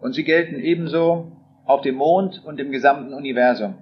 Und 0.00 0.16
sie 0.16 0.24
gelten 0.24 0.60
ebenso 0.60 1.26
auf 1.66 1.82
dem 1.82 1.94
Mond 1.94 2.42
und 2.44 2.60
im 2.60 2.70
gesamten 2.70 3.14
Universum. 3.14 3.74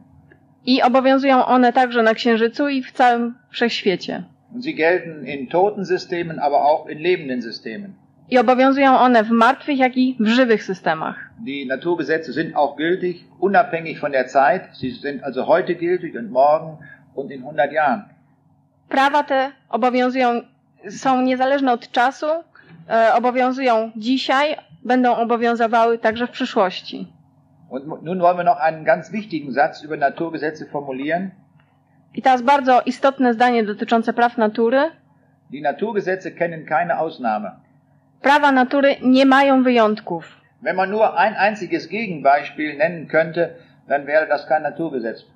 I 0.66 0.82
obowiązują 0.82 1.44
one 1.46 1.72
także 1.72 2.02
na 2.02 2.14
Księżycu 2.14 2.68
i 2.68 2.82
w 2.82 2.92
całym 2.92 3.34
wszechświecie. 3.50 4.22
Und 4.54 4.64
sie 4.64 4.74
gelten 4.74 5.26
in 5.26 5.46
toten 5.46 5.86
Systemen, 5.86 6.38
aber 6.38 6.56
auch 6.56 6.90
in 6.90 6.98
lebenden 6.98 7.42
Systemen. 7.42 7.92
I 8.30 8.38
obowiązują 8.38 8.98
one 8.98 9.24
w 9.24 9.30
martwych, 9.30 9.78
jak 9.78 9.96
i 9.96 10.16
w 10.20 10.26
żywych 10.26 10.64
systemach. 10.64 11.16
Die 11.38 11.66
Naturgesetze 11.66 12.32
sind 12.32 12.56
auch 12.56 12.76
gültig, 12.76 13.24
unabhängig 13.40 13.98
von 13.98 14.12
der 14.12 14.26
Zeit. 14.26 14.62
Sie 14.76 14.90
sind 14.90 15.24
also 15.24 15.46
heute 15.46 15.74
gültig 15.74 16.16
und 16.16 16.30
morgen 16.30 16.78
und 17.14 17.30
in 17.30 17.42
100 17.42 17.72
Jahren. 17.72 18.04
Prawa 18.88 19.22
te 19.22 19.52
obowiązują, 19.68 20.42
są 20.88 21.22
niezależne 21.22 21.72
od 21.72 21.90
czasu, 21.92 22.26
e, 22.88 23.14
obowiązują 23.14 23.90
dzisiaj, 23.96 24.56
będą 24.84 25.16
obowiązywały 25.16 25.98
także 25.98 26.26
w 26.26 26.30
przyszłości. 26.30 27.12
Und 27.68 28.02
nun 28.02 28.18
wollen 28.18 28.36
wir 28.36 28.44
noch 28.44 28.60
einen 28.60 28.84
ganz 28.84 29.12
wichtigen 29.12 29.52
Satz 29.52 29.84
über 29.84 29.98
Naturgesetze 29.98 30.66
formulieren. 30.66 31.30
I 32.14 32.22
teraz 32.22 32.42
bardzo 32.42 32.80
istotne 32.86 33.34
zdanie 33.34 33.64
dotyczące 33.64 34.12
praw 34.12 34.36
natury. 34.38 34.90
Die 35.50 35.62
Naturgesetze 35.62 36.30
kennen 36.30 36.66
keine 36.66 36.98
Ausnahme. 36.98 37.50
Prawa 38.22 38.52
natury 38.52 38.96
nie 39.02 39.26
mają 39.26 39.62
wyjątków. 39.62 40.40
Wenn 40.62 40.76
man 40.76 40.90
nur 40.90 41.16
ein 41.16 41.34
einziges 41.34 41.88
Gegenbeispiel 41.88 42.76
nennen 42.76 43.08
könnte, 43.08 43.48
dann 43.88 44.06
wäre 44.06 44.26
das 44.28 44.46
kein 44.46 44.62
Naturgesetz. 44.62 45.26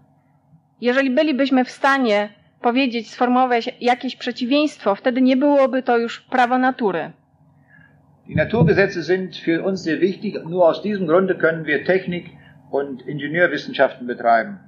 Jeżeli 0.81 1.11
bylibyśmy 1.11 1.65
w 1.65 1.71
stanie 1.71 2.29
powiedzieć, 2.61 3.11
sformułować 3.11 3.71
jakieś 3.81 4.17
przeciwieństwo, 4.17 4.95
wtedy 4.95 5.23
nie 5.23 5.37
byłoby 5.37 5.83
to 5.83 5.99
już 5.99 6.21
prawo 6.21 6.59
natury. 6.59 7.11
Die 8.27 8.37
Naturgesetze 8.37 9.03
sind 9.03 9.37
für 9.37 9.63
uns 9.63 9.83
sehr 9.83 10.01
wichtig. 10.01 10.35
Nur 10.45 10.67
aus 10.67 10.83
diesem 10.83 11.07
Grunde 11.07 11.35
können 11.35 11.65
wir 11.65 11.85
Technik 11.85 12.27
und 12.71 13.07
Ingenieurwissenschaften 13.07 14.07
betreiben. 14.07 14.59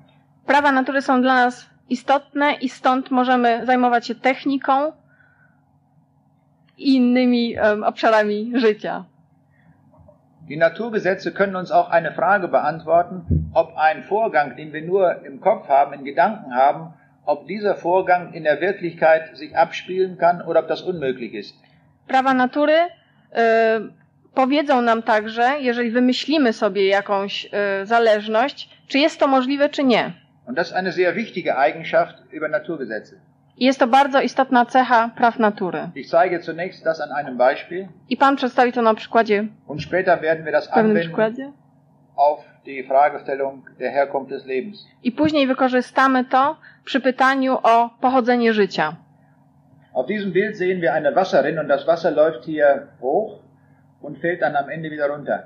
Prawa 0.47 0.73
natury 0.73 1.03
są 1.03 1.23
dla 1.23 1.35
nas 1.35 1.71
istotne 1.91 2.53
i 2.61 2.69
stąd 2.69 3.11
możemy 3.11 3.67
zajmować 3.67 4.07
się 4.07 4.15
techniką 4.15 4.93
i 6.79 6.97
innymi 6.97 7.57
um, 7.59 7.85
obszarami 7.85 8.53
życia. 8.55 9.05
Die 10.49 10.57
Naturgesetze 10.57 11.33
können 11.33 11.57
uns 11.57 11.73
auch 11.73 11.91
eine 11.91 12.13
Frage 12.13 12.49
beantworten, 12.49 13.51
ob 13.55 13.77
ein 13.77 14.03
Vorgang, 14.05 14.57
den 14.57 14.73
wir 14.73 14.83
nur 14.83 15.25
im 15.25 15.41
Kopf 15.41 15.69
haben, 15.69 15.93
in 15.93 16.05
Gedanken 16.05 16.55
haben, 16.55 16.95
ob 17.25 17.49
dieser 17.49 17.75
Vorgang 17.75 18.33
in 18.33 18.45
der 18.45 18.61
Wirklichkeit 18.61 19.37
sich 19.37 19.57
abspielen 19.57 20.19
kann 20.19 20.43
oder 20.43 20.61
ob 20.61 20.69
das 20.69 20.83
unmöglich 20.83 21.35
ist. 21.35 21.55
Prawa 22.09 22.35
natury 22.35 22.73
y, 22.73 23.37
powiedzą 24.35 24.83
nam 24.83 25.03
także, 25.03 25.57
jeżeli 25.61 25.91
wymyślimy 25.91 26.53
sobie 26.53 26.89
jakąś 26.89 27.45
y, 27.45 27.87
zależność, 27.87 28.71
czy 28.89 28.99
jest 28.99 29.21
to 29.21 29.27
możliwe, 29.27 29.69
czy 29.69 29.85
nie. 29.85 30.13
Und 30.47 30.57
das 30.57 30.69
ist 30.69 30.77
eine 30.77 30.93
sehr 30.93 31.15
wichtige 31.15 31.59
Eigenschaft 31.59 32.23
über 32.33 32.49
Naturgesetze. 32.51 33.17
I 33.57 33.65
jest 33.65 33.79
to 33.79 33.87
bardzo 33.87 34.21
istotna 34.21 34.65
cecha 34.67 35.11
praw 35.17 35.39
natury. 35.39 35.89
I 38.09 38.17
Pan 38.17 38.37
przedstawi 38.37 38.73
to 38.73 38.83
na 38.83 38.95
przykładzie, 38.95 39.45
und 39.67 39.83
später 39.83 40.21
werden 40.21 40.45
wir 40.45 40.53
das 40.53 40.69
pewnym 40.69 40.97
przykładzie. 41.01 41.53
auf 42.17 42.45
die 42.67 42.85
Fragestellung 42.85 43.71
der 43.79 43.93
Herkunft 43.93 44.31
des 44.31 44.47
Lebens. 44.47 44.87
I 45.03 45.13
później 45.13 45.47
wykorzystamy 45.47 46.25
to 46.25 46.57
przy 46.85 47.01
pytaniu 47.01 47.59
o 47.63 47.91
pochodzenie 48.01 48.53
życia. 48.53 48.97
Auf 49.95 50.07
diesem 50.07 50.33
Bild 50.33 50.59
sehen 50.59 50.81
wir 50.81 50.93
eine 50.93 51.15
Wasserrinne 51.15 51.61
und 51.61 51.69
das 51.69 51.87
Wasser 51.87 52.11
läuft 52.11 52.45
hier 52.45 52.89
hoch 53.01 53.39
und 54.03 54.19
fällt 54.19 54.41
dann 54.43 54.57
am 54.57 54.71
Ende 54.71 54.91
wieder 54.91 55.09
runter. 55.09 55.39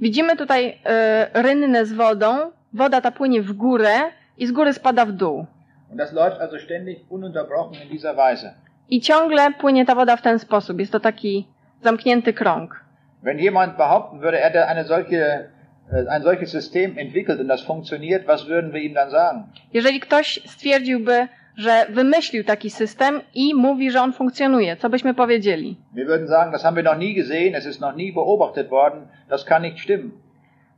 Widzimy 0.00 0.36
tutaj 0.36 0.68
y, 0.68 1.42
rynnę 1.42 1.86
z 1.86 1.92
wodą. 1.92 2.52
Woda 2.72 3.00
ta 3.00 3.10
płynie 3.10 3.42
w 3.42 3.52
górę 3.52 4.00
i 4.38 4.46
z 4.46 4.52
góry 4.52 4.72
spada 4.72 5.06
w 5.06 5.12
dół. 5.12 5.46
Und 5.92 5.98
das 5.98 6.12
läuft 6.12 6.40
also 6.40 6.58
ständig 6.58 7.04
ununterbrochen 7.10 7.76
in 7.82 7.90
dieser 7.90 8.16
Weise. 8.16 8.54
I 8.88 9.00
ciągle 9.00 9.52
płynie 9.52 9.86
ta 9.86 9.94
woda 9.94 10.16
w 10.16 10.22
ten 10.22 10.38
sposób. 10.38 10.80
Jest 10.80 10.92
to 10.92 11.00
taki 11.00 11.48
zamknięty 11.82 12.32
krąg. 12.32 12.84
Wenn 13.22 13.38
jemand 13.38 13.76
behaupten 13.76 14.20
würde, 14.20 14.40
er 14.40 14.50
hätte 14.50 14.66
eine 14.68 14.84
solche, 14.84 15.48
äh, 15.92 16.08
ein 16.08 16.22
solches 16.22 16.50
System 16.50 16.98
entwickelt 16.98 17.40
und 17.40 17.48
das 17.48 17.62
funktioniert, 17.62 18.26
was 18.26 18.46
würden 18.46 18.72
wir 18.72 18.80
ihm 18.80 18.94
dann 18.94 19.10
sagen? 19.10 19.42
Jeżeli 19.72 20.00
ktoś 20.00 20.40
stwierdziłby, 20.46 21.28
że 21.56 21.86
wymyślił 21.90 22.44
taki 22.44 22.70
system 22.70 23.20
i 23.34 23.54
mówi, 23.54 23.90
że 23.90 24.00
on 24.00 24.12
funkcjonuje, 24.12 24.76
co 24.76 24.90
byśmy 24.90 25.14
powiedzieli? 25.14 25.76
Wir 25.94 26.06
würden 26.06 26.28
sagen, 26.28 26.52
das 26.52 26.62
haben 26.62 26.76
wir 26.76 26.84
noch 26.84 26.98
nie 26.98 27.14
gesehen, 27.14 27.54
es 27.54 27.66
ist 27.66 27.80
noch 27.80 27.96
nie 27.96 28.12
beobachtet 28.12 28.68
worden, 28.68 29.06
das 29.28 29.44
kann 29.44 29.62
nicht 29.62 29.78
stimmen. 29.78 30.10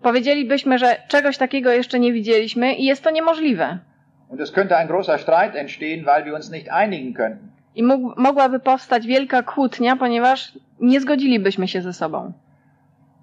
Powiedzielibyśmy, 0.03 0.79
że 0.79 0.97
czegoś 1.09 1.39
takiego 1.39 1.71
jeszcze 1.71 1.99
nie 2.01 2.13
widzieliśmy 2.13 2.75
i 2.75 2.85
jest 2.85 3.05
to 3.05 3.11
niemożliwe. 3.11 3.79
Und 4.29 4.41
es 4.41 4.53
könnte 4.53 4.77
ein 4.77 4.89
großer 4.89 5.19
Streit 5.19 5.55
entstehen, 5.55 6.07
weil 6.07 6.25
wir 6.25 6.35
uns 6.35 6.51
nicht 6.51 6.73
einigen 6.73 7.15
könnten. 7.15 7.53
I 7.75 7.83
mógł, 7.83 8.21
mogłaby 8.21 8.61
powstać 8.61 9.07
wielka 9.07 9.43
kłótnia, 9.43 9.97
ponieważ 9.97 10.53
nie 10.81 11.01
zgodzilibyśmy 11.01 11.69
się 11.69 11.83
ze 11.83 11.93
sobą. 11.93 12.33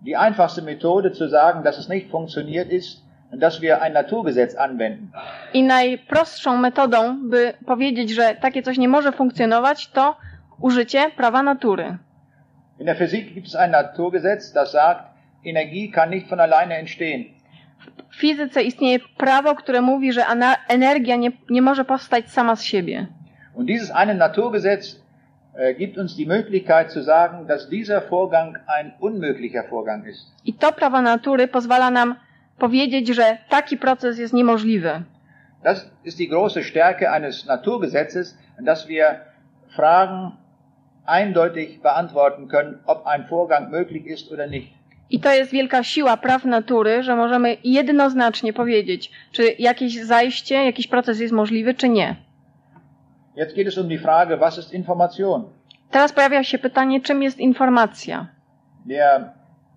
Die 0.02 0.20
einfachste 0.20 0.62
Methode 0.62 1.12
zu 1.12 1.30
sagen, 1.30 1.64
dass 1.64 1.80
es 1.80 1.90
nicht 1.90 2.12
funktioniert 2.12 2.72
ist, 2.72 3.02
dass 3.32 3.62
wir 3.62 3.82
ein 3.82 3.94
Naturgesetz 3.94 4.56
anwenden. 4.56 5.12
I 5.54 5.64
najprostszą 5.64 6.58
metodą, 6.58 7.30
by 7.30 7.54
powiedzieć, 7.66 8.10
że 8.10 8.36
takie 8.36 8.64
coś 8.64 8.78
nie 8.78 8.88
może 8.88 9.12
funkcjonować, 9.12 9.88
to 9.88 10.16
użycie 10.62 11.12
prawa 11.18 11.44
natury. 11.44 11.98
In 12.80 12.86
der 12.86 12.98
Physik 12.98 13.34
gibt 13.34 13.48
es 13.48 13.56
ein 13.56 13.72
Naturgesetz, 13.72 14.54
das 14.54 14.72
sagt, 14.72 15.04
Energie 15.46 15.92
kann 15.92 16.10
nicht 16.10 16.30
von 16.30 16.40
alleine 16.40 16.76
entstehen. 16.76 17.26
W 18.12 18.16
fizyce 18.16 18.62
istnieje 18.62 19.00
prawo, 19.18 19.56
które 19.56 19.82
mówi, 19.82 20.14
że 20.14 20.26
energia 20.68 21.16
nie, 21.16 21.32
nie 21.50 21.62
może 21.62 21.86
powstać 21.86 22.30
sama 22.30 22.56
z 22.56 22.64
siebie. 22.64 23.08
Und 23.54 23.68
dieses 23.68 23.92
eine 23.92 24.14
Naturgesetz 24.14 25.02
äh, 25.56 25.76
gibt 25.78 25.98
uns 25.98 26.16
die 26.16 26.28
Möglichkeit 26.28 26.92
zu 26.92 27.02
sagen, 27.04 27.48
dass 27.48 27.70
dieser 27.70 28.02
Vorgang 28.02 28.60
ein 28.68 28.94
unmöglicher 29.00 29.64
Vorgang 29.70 30.06
ist. 30.06 30.32
I 30.46 30.54
to 30.54 30.72
prawo 30.72 31.02
natury 31.02 31.48
pozwala 31.48 31.92
nam 31.92 32.16
powiedzieć, 32.58 33.08
że 33.08 33.38
taki 33.50 33.78
proces 33.78 34.18
jest 34.20 34.34
niemożliwy. 34.34 35.04
Das 35.64 35.92
ist 36.04 36.18
die 36.18 36.28
große 36.28 36.64
Stärke 36.64 37.12
eines 37.12 37.46
Naturgesetzes, 37.46 38.38
dass 38.60 38.88
wir 38.88 39.22
Fragen 39.76 40.32
eindeutig 41.06 41.82
beantworten 41.82 42.48
können, 42.48 42.80
ob 42.86 43.06
ein 43.06 43.26
Vorgang 43.28 43.70
möglich 43.70 44.06
ist 44.06 44.32
oder 44.32 44.48
nicht. 44.48 44.74
I 45.12 45.20
to 45.20 45.34
jest 45.34 45.52
wielka 45.52 45.84
siła 45.84 46.18
praw 46.18 46.46
natury, 46.46 47.04
że 47.04 47.16
możemy 47.16 47.58
jednoznacznie 47.64 48.54
powiedzieć, 48.54 49.12
czy 49.32 49.56
jakieś 49.60 50.04
zajście, 50.04 50.56
jakiś 50.56 50.88
proces 50.88 51.20
jest 51.20 51.34
możliwy, 51.34 51.74
czy 51.74 51.90
nie. 51.90 52.16
Jetzt 53.36 53.56
geht 53.56 53.68
es 53.68 53.78
um 53.78 53.88
die 53.88 54.00
Frage, 54.00 54.38
was 54.38 54.58
ist 54.58 54.74
Information? 54.74 55.44
Teraz 55.92 56.14
pojawia 56.14 56.44
się 56.44 56.58
pytanie, 56.58 57.02
czym 57.02 57.24
jest 57.24 57.40
informacja. 57.40 58.28
Der 58.86 59.32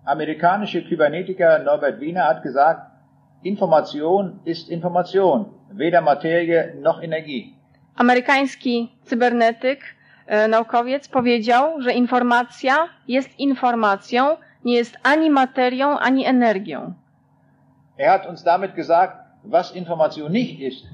amerikanische 0.05 0.81
Kybernetiker 0.81 1.63
Norbert 1.65 1.99
Wiener 1.99 2.23
hat 2.23 2.43
gesagt, 2.43 2.81
Information 3.43 4.39
ist 4.45 4.69
Information, 4.69 5.45
weder 5.71 6.03
Materie 6.03 6.73
noch 6.81 7.03
Energie. 7.03 7.43
Amerykański 7.95 8.91
cybernetyk, 9.03 9.79
e, 10.27 10.47
naukowiec 10.47 11.07
powiedział, 11.07 11.81
że 11.81 11.93
informacja 11.93 12.75
jest 13.07 13.39
informacją, 13.39 14.37
nie 14.65 14.75
jest 14.75 14.97
ani 15.03 15.29
materią, 15.29 15.99
ani 15.99 16.25
energią. 16.25 16.93
Er 17.99 18.07
hat 18.07 18.25
uns 18.29 18.43
damit 18.43 18.75
gesagt, 18.75 19.17
was 19.43 19.75
Information 19.75 20.31
nicht 20.31 20.59
ist. 20.59 20.85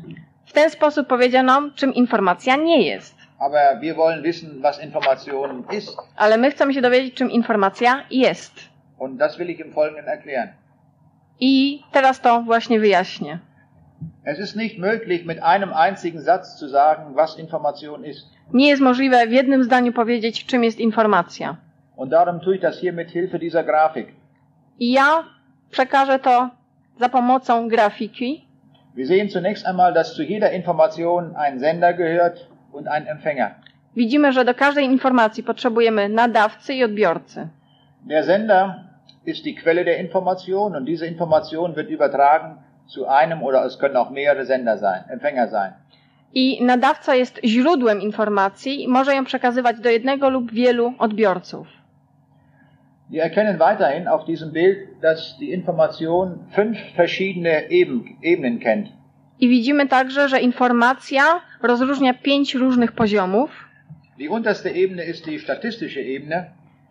W 0.46 0.54
ten 0.54 0.70
sposób 0.70 1.08
powiedział 1.08 1.44
nam, 1.44 1.74
czym 1.76 1.94
informacja 1.94 2.56
nie 2.56 2.82
jest. 2.82 3.16
Aber 3.40 3.80
wir 3.82 3.96
wollen 3.96 4.24
wissen, 4.24 4.62
was 4.62 4.84
Information 4.84 5.64
ist. 5.72 5.98
Ale 6.16 6.38
my 6.38 6.52
chcemy 6.52 6.74
się 6.74 6.82
dowiedzieć, 6.82 7.14
czym 7.14 7.32
informacja 7.32 8.04
jest. 8.12 8.54
Und 8.98 9.18
das 9.18 9.38
will 9.38 9.50
ich 9.50 9.60
im 9.60 9.74
Folgenden 9.74 10.10
erklären. 10.10 10.50
I 11.40 11.84
teraz 11.92 12.22
to 12.22 12.42
właśnie 12.42 12.80
wyjaśnię. 12.80 13.40
Es 14.26 14.40
ist 14.40 14.56
nicht 14.56 14.80
möglich, 14.80 15.26
mit 15.26 15.40
einem 15.40 15.74
einzigen 15.74 16.22
Satz 16.22 16.60
zu 16.60 16.70
sagen, 16.70 17.14
was 17.16 17.40
Information 17.40 18.06
ist. 18.06 18.28
Nie 18.54 18.70
jest 18.70 18.82
możliwe 18.82 19.28
w 19.28 19.32
jednym 19.32 19.64
zdaniu 19.64 19.94
powiedzieć, 19.94 20.46
czym 20.46 20.64
jest 20.64 20.80
informacja. 20.80 21.58
Und 22.02 22.10
darum 22.10 22.42
tue 22.42 22.56
ich 22.56 22.62
das 22.62 22.80
hier 22.80 22.94
mit 22.94 23.12
Hilfe 23.12 23.38
dieser 23.38 23.64
Grafik. 23.64 24.08
I 24.80 24.92
ja 24.92 25.24
przekażę 25.70 26.20
to 26.20 26.50
za 27.00 27.10
pomocą 27.10 27.70
grafiki. 27.70 28.46
Wir 28.96 29.08
sehen 29.08 29.30
zunächst 29.30 29.66
einmal, 29.66 29.94
dass 29.94 30.16
zu 30.16 30.24
jeder 30.24 30.52
Information 30.52 31.36
ein 31.36 31.60
Sender 31.60 31.94
gehört 31.94 32.48
und 32.72 32.88
ein 32.88 33.08
Empfänger. 33.08 33.52
Widzimy, 33.96 34.34
że 34.34 34.46
do 34.46 34.54
każdej 34.54 34.86
informacji 34.86 35.44
potrzebujemy 35.44 36.10
nadawcy 36.10 36.74
i 36.74 36.84
odbiorcy. 36.84 37.48
Der 38.06 38.24
Sender 38.24 38.76
ist 39.26 39.46
die 39.46 39.56
Quelle 39.56 39.86
der 39.86 40.00
Information 40.00 40.76
und 40.76 40.86
diese 40.86 41.06
Information 41.06 41.76
wird 41.76 41.90
übertragen 41.90 42.56
zu 42.88 43.08
einem 43.08 43.44
oder 43.44 43.66
es 43.66 43.78
können 43.80 43.98
auch 43.98 44.10
mehrere 44.10 44.46
Sender 44.46 44.78
sein, 44.78 45.04
Empfänger 45.10 45.48
sein. 45.48 45.74
I 46.34 46.64
nadawca 46.64 47.16
jest 47.16 47.40
źródłem 47.46 48.02
informacji 48.02 48.84
i 48.84 48.88
może 48.88 49.16
ją 49.16 49.26
przekazywać 49.26 49.80
do 49.80 49.90
jednego 49.90 50.30
lub 50.30 50.52
wielu 50.52 50.94
odbiorców. 51.00 51.81
Wir 53.12 53.24
erkennen 53.24 53.60
weiterhin 53.60 54.08
auf 54.08 54.24
diesem 54.24 54.54
Bild, 54.54 54.78
dass 55.02 55.38
die 55.38 55.52
Information 55.52 56.47
fünf 56.56 56.78
verschiedene 56.95 57.69
Eben, 57.69 58.17
Ebenen 58.21 58.60
kennt. 58.62 58.88
I 59.39 59.50
widzimy 59.50 59.88
także, 59.88 60.30
że 60.30 60.39
informacja 60.39 61.24
rozróżnia 61.62 62.13
pięć 62.13 62.56
różnych 62.56 62.91
poziomów. 62.91 63.50
Die 64.17 64.30
unterste 64.30 64.69
Ebene 64.69 65.06
ist 65.06 65.26
die 65.26 65.39
statistische 65.39 66.00
Ebene. 66.00 66.45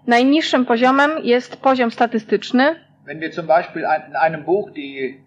Najniższym 0.07 0.67
poziomem 0.67 1.11
jest 1.23 1.57
poziom 1.57 1.91
statystyczny. 1.91 2.77
Wenn 3.07 3.21
wir 3.21 3.33
zum 3.33 3.47
Beispiel 3.47 3.83
in 4.09 4.17
einem 4.17 4.45
Buch 4.45 4.71
die 4.73 5.21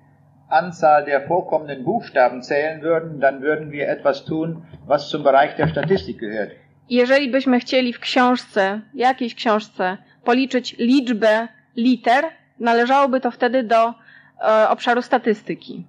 Anzahl 0.49 1.05
der 1.05 1.27
vorkommenden 1.27 1.83
Buchstaben 1.83 2.43
zählen 2.43 2.81
würden, 2.81 3.19
dann 3.19 3.41
würden 3.41 3.71
wir 3.71 3.89
etwas 3.89 4.25
tun, 4.25 4.61
was 4.87 5.09
zum 5.09 5.23
Bereich 5.23 5.55
der 5.55 5.67
Statistik 5.67 6.19
gehört. 6.19 6.51
Jeżeli 6.89 7.31
byśmy 7.31 7.59
chcieli 7.59 7.93
w 7.93 7.99
książce, 7.99 8.81
jakiejś 8.93 9.35
książce, 9.35 9.97
policzyć 10.25 10.75
liczbę 10.79 11.47
liter, 11.75 12.25
należałoby 12.59 13.19
to 13.21 13.31
wtedy 13.31 13.63
do 13.63 13.93
e, 14.41 14.69
obszaru 14.69 15.01
statystyki. 15.01 15.85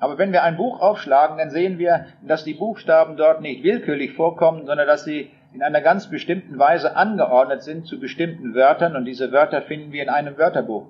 Aber 0.00 0.16
wenn 0.16 0.32
wir 0.32 0.42
ein 0.42 0.56
Buch 0.56 0.80
aufschlagen, 0.80 1.38
dann 1.38 1.50
sehen 1.50 1.78
wir, 1.78 2.04
dass 2.22 2.44
die 2.44 2.54
Buchstaben 2.54 3.16
dort 3.16 3.40
nicht 3.40 3.62
willkürlich 3.62 4.16
vorkommen, 4.16 4.66
sondern 4.66 4.86
dass 4.86 5.04
sie 5.04 5.30
in 5.54 5.62
einer 5.62 5.80
ganz 5.80 6.06
bestimmten 6.10 6.58
Weise 6.58 6.96
angeordnet 6.96 7.62
sind 7.62 7.86
zu 7.86 8.00
bestimmten 8.00 8.54
Wörtern 8.54 8.96
und 8.96 9.04
diese 9.04 9.30
Wörter 9.32 9.62
finden 9.62 9.92
wir 9.92 10.02
in 10.02 10.08
einem 10.08 10.36
Wörterbuch. 10.38 10.86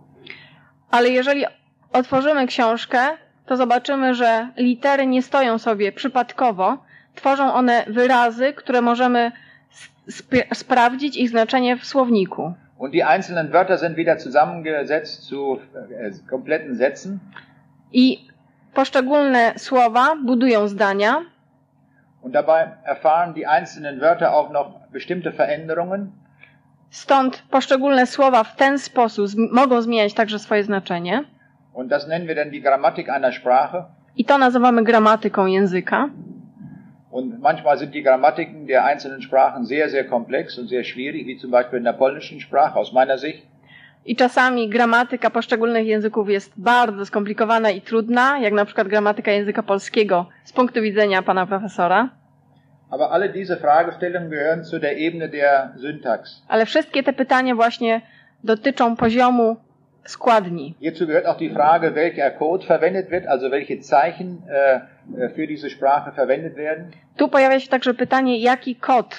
Ale 0.91 1.09
jeżeli 1.09 1.45
otworzymy 1.93 2.47
książkę, 2.47 2.99
to 3.47 3.57
zobaczymy, 3.57 4.15
że 4.15 4.49
litery 4.57 5.07
nie 5.07 5.23
stoją 5.23 5.59
sobie 5.59 5.93
przypadkowo. 5.93 6.79
Tworzą 7.15 7.53
one 7.55 7.85
wyrazy, 7.89 8.53
które 8.53 8.81
możemy 8.83 9.33
sp- 10.19 10.47
sprawdzić 10.55 11.17
ich 11.17 11.29
znaczenie 11.31 11.77
w 11.77 11.85
słowniku. 11.85 12.55
Und 12.83 12.91
die 12.95 13.05
einzelnen 13.05 13.53
Wörter 13.53 13.79
sind 13.79 13.97
wieder 13.97 14.19
zusammengesetzt 14.19 15.23
zu 15.23 15.61
äh, 16.01 16.11
kompletten 16.29 16.75
Sätzen. 16.75 17.21
I 17.93 18.19
poszczególne 18.75 19.53
słowa 19.57 20.17
budują 20.25 20.69
zdania, 20.69 21.23
Und 22.23 22.33
dabei 22.35 22.73
erfahren 22.85 23.35
die 23.35 23.47
einzelnen 23.47 24.01
Wörter 24.01 24.35
auch 24.35 24.51
noch 24.51 24.81
bestimmte 24.93 25.33
Veränderungen. 25.33 26.13
stąd 26.91 27.43
poszczególne 27.51 28.07
słowa 28.07 28.45
w 28.45 28.57
ten 28.57 28.79
sposób 28.79 29.31
mogą 29.53 29.83
zmieniać 29.83 30.15
także 30.15 30.39
swoje 30.39 30.65
znaczenie. 30.65 31.25
Und 31.75 31.89
das 31.91 32.07
nennen 32.09 32.27
wir 32.29 32.35
dann 32.35 32.51
die 32.51 32.61
Grammatik 32.63 33.09
einer 33.09 33.33
Sprache. 33.33 33.85
I 34.17 34.25
to 34.25 34.39
nazywamy 34.39 34.83
gramatyką 34.85 35.47
języka. 35.47 36.09
Und 37.13 37.41
manchmal 37.43 37.77
sind 37.79 37.95
die 37.95 38.03
Grammatiken 38.03 38.67
der 38.67 38.85
einzelnen 38.85 39.21
Sprachen 39.21 39.67
sehr, 39.67 39.91
sehr 39.91 40.05
komplex 40.05 40.59
und 40.59 40.69
sehr 40.69 40.83
schwierig, 40.83 41.27
wie 41.27 41.37
zum 41.37 41.51
Beispiel 41.51 41.79
in 41.79 41.85
der 41.85 41.93
polnischen 41.93 42.41
Sprache 42.41 42.77
aus 42.79 42.93
meiner 42.93 43.19
Sicht. 43.19 43.43
I 44.05 44.17
czasami 44.17 44.69
gramatyka 44.69 45.31
poszczególnych 45.31 45.87
języków 45.87 46.31
jest 46.31 46.53
bardzo 46.57 47.07
skomplikowana 47.07 47.71
i 47.71 47.81
trudna, 47.81 48.39
jak 48.39 48.53
na 48.53 48.65
przykład 48.65 48.89
gramatyka 48.89 49.31
języka 49.31 49.63
polskiego 49.63 50.27
z 50.45 50.53
punktu 50.53 50.83
widzenia 50.83 51.23
pana 51.23 51.47
profesora. 51.47 52.09
Aber 52.91 53.09
alle 53.13 53.29
diese 53.29 53.57
Fragestellungen 53.57 54.31
gehören 54.31 54.65
zu 54.65 54.79
der 54.79 54.93
Ebene 54.97 55.29
der 55.29 55.73
Syntax. 55.81 56.43
Ale 56.49 56.67
wszystkie 56.67 57.03
te 57.03 57.13
pytania 57.13 57.55
właśnie 57.55 58.01
dotyczą 58.45 58.97
poziomu 58.97 59.57
składni. 60.05 60.75
Hierzu 60.81 61.07
gehört 61.07 61.27
auch 61.27 61.37
die 61.37 61.51
Frage, 61.51 61.95
welcher 61.95 62.31
Code 62.31 62.67
verwendet 62.67 63.11
wird, 63.11 63.27
also 63.27 63.51
welche 63.51 63.81
Zeichen 63.81 64.43
äh, 64.49 64.81
äh, 65.25 65.29
für 65.35 65.47
diese 65.47 65.71
Sprache 65.71 66.13
verwendet 66.13 66.57
werden. 66.57 66.93
Tu 67.17 67.29
pojawia 67.29 67.61
się 67.61 67.69
także 67.69 67.95
pytanie, 67.95 68.39
jaki 68.39 68.77
kod 68.77 69.17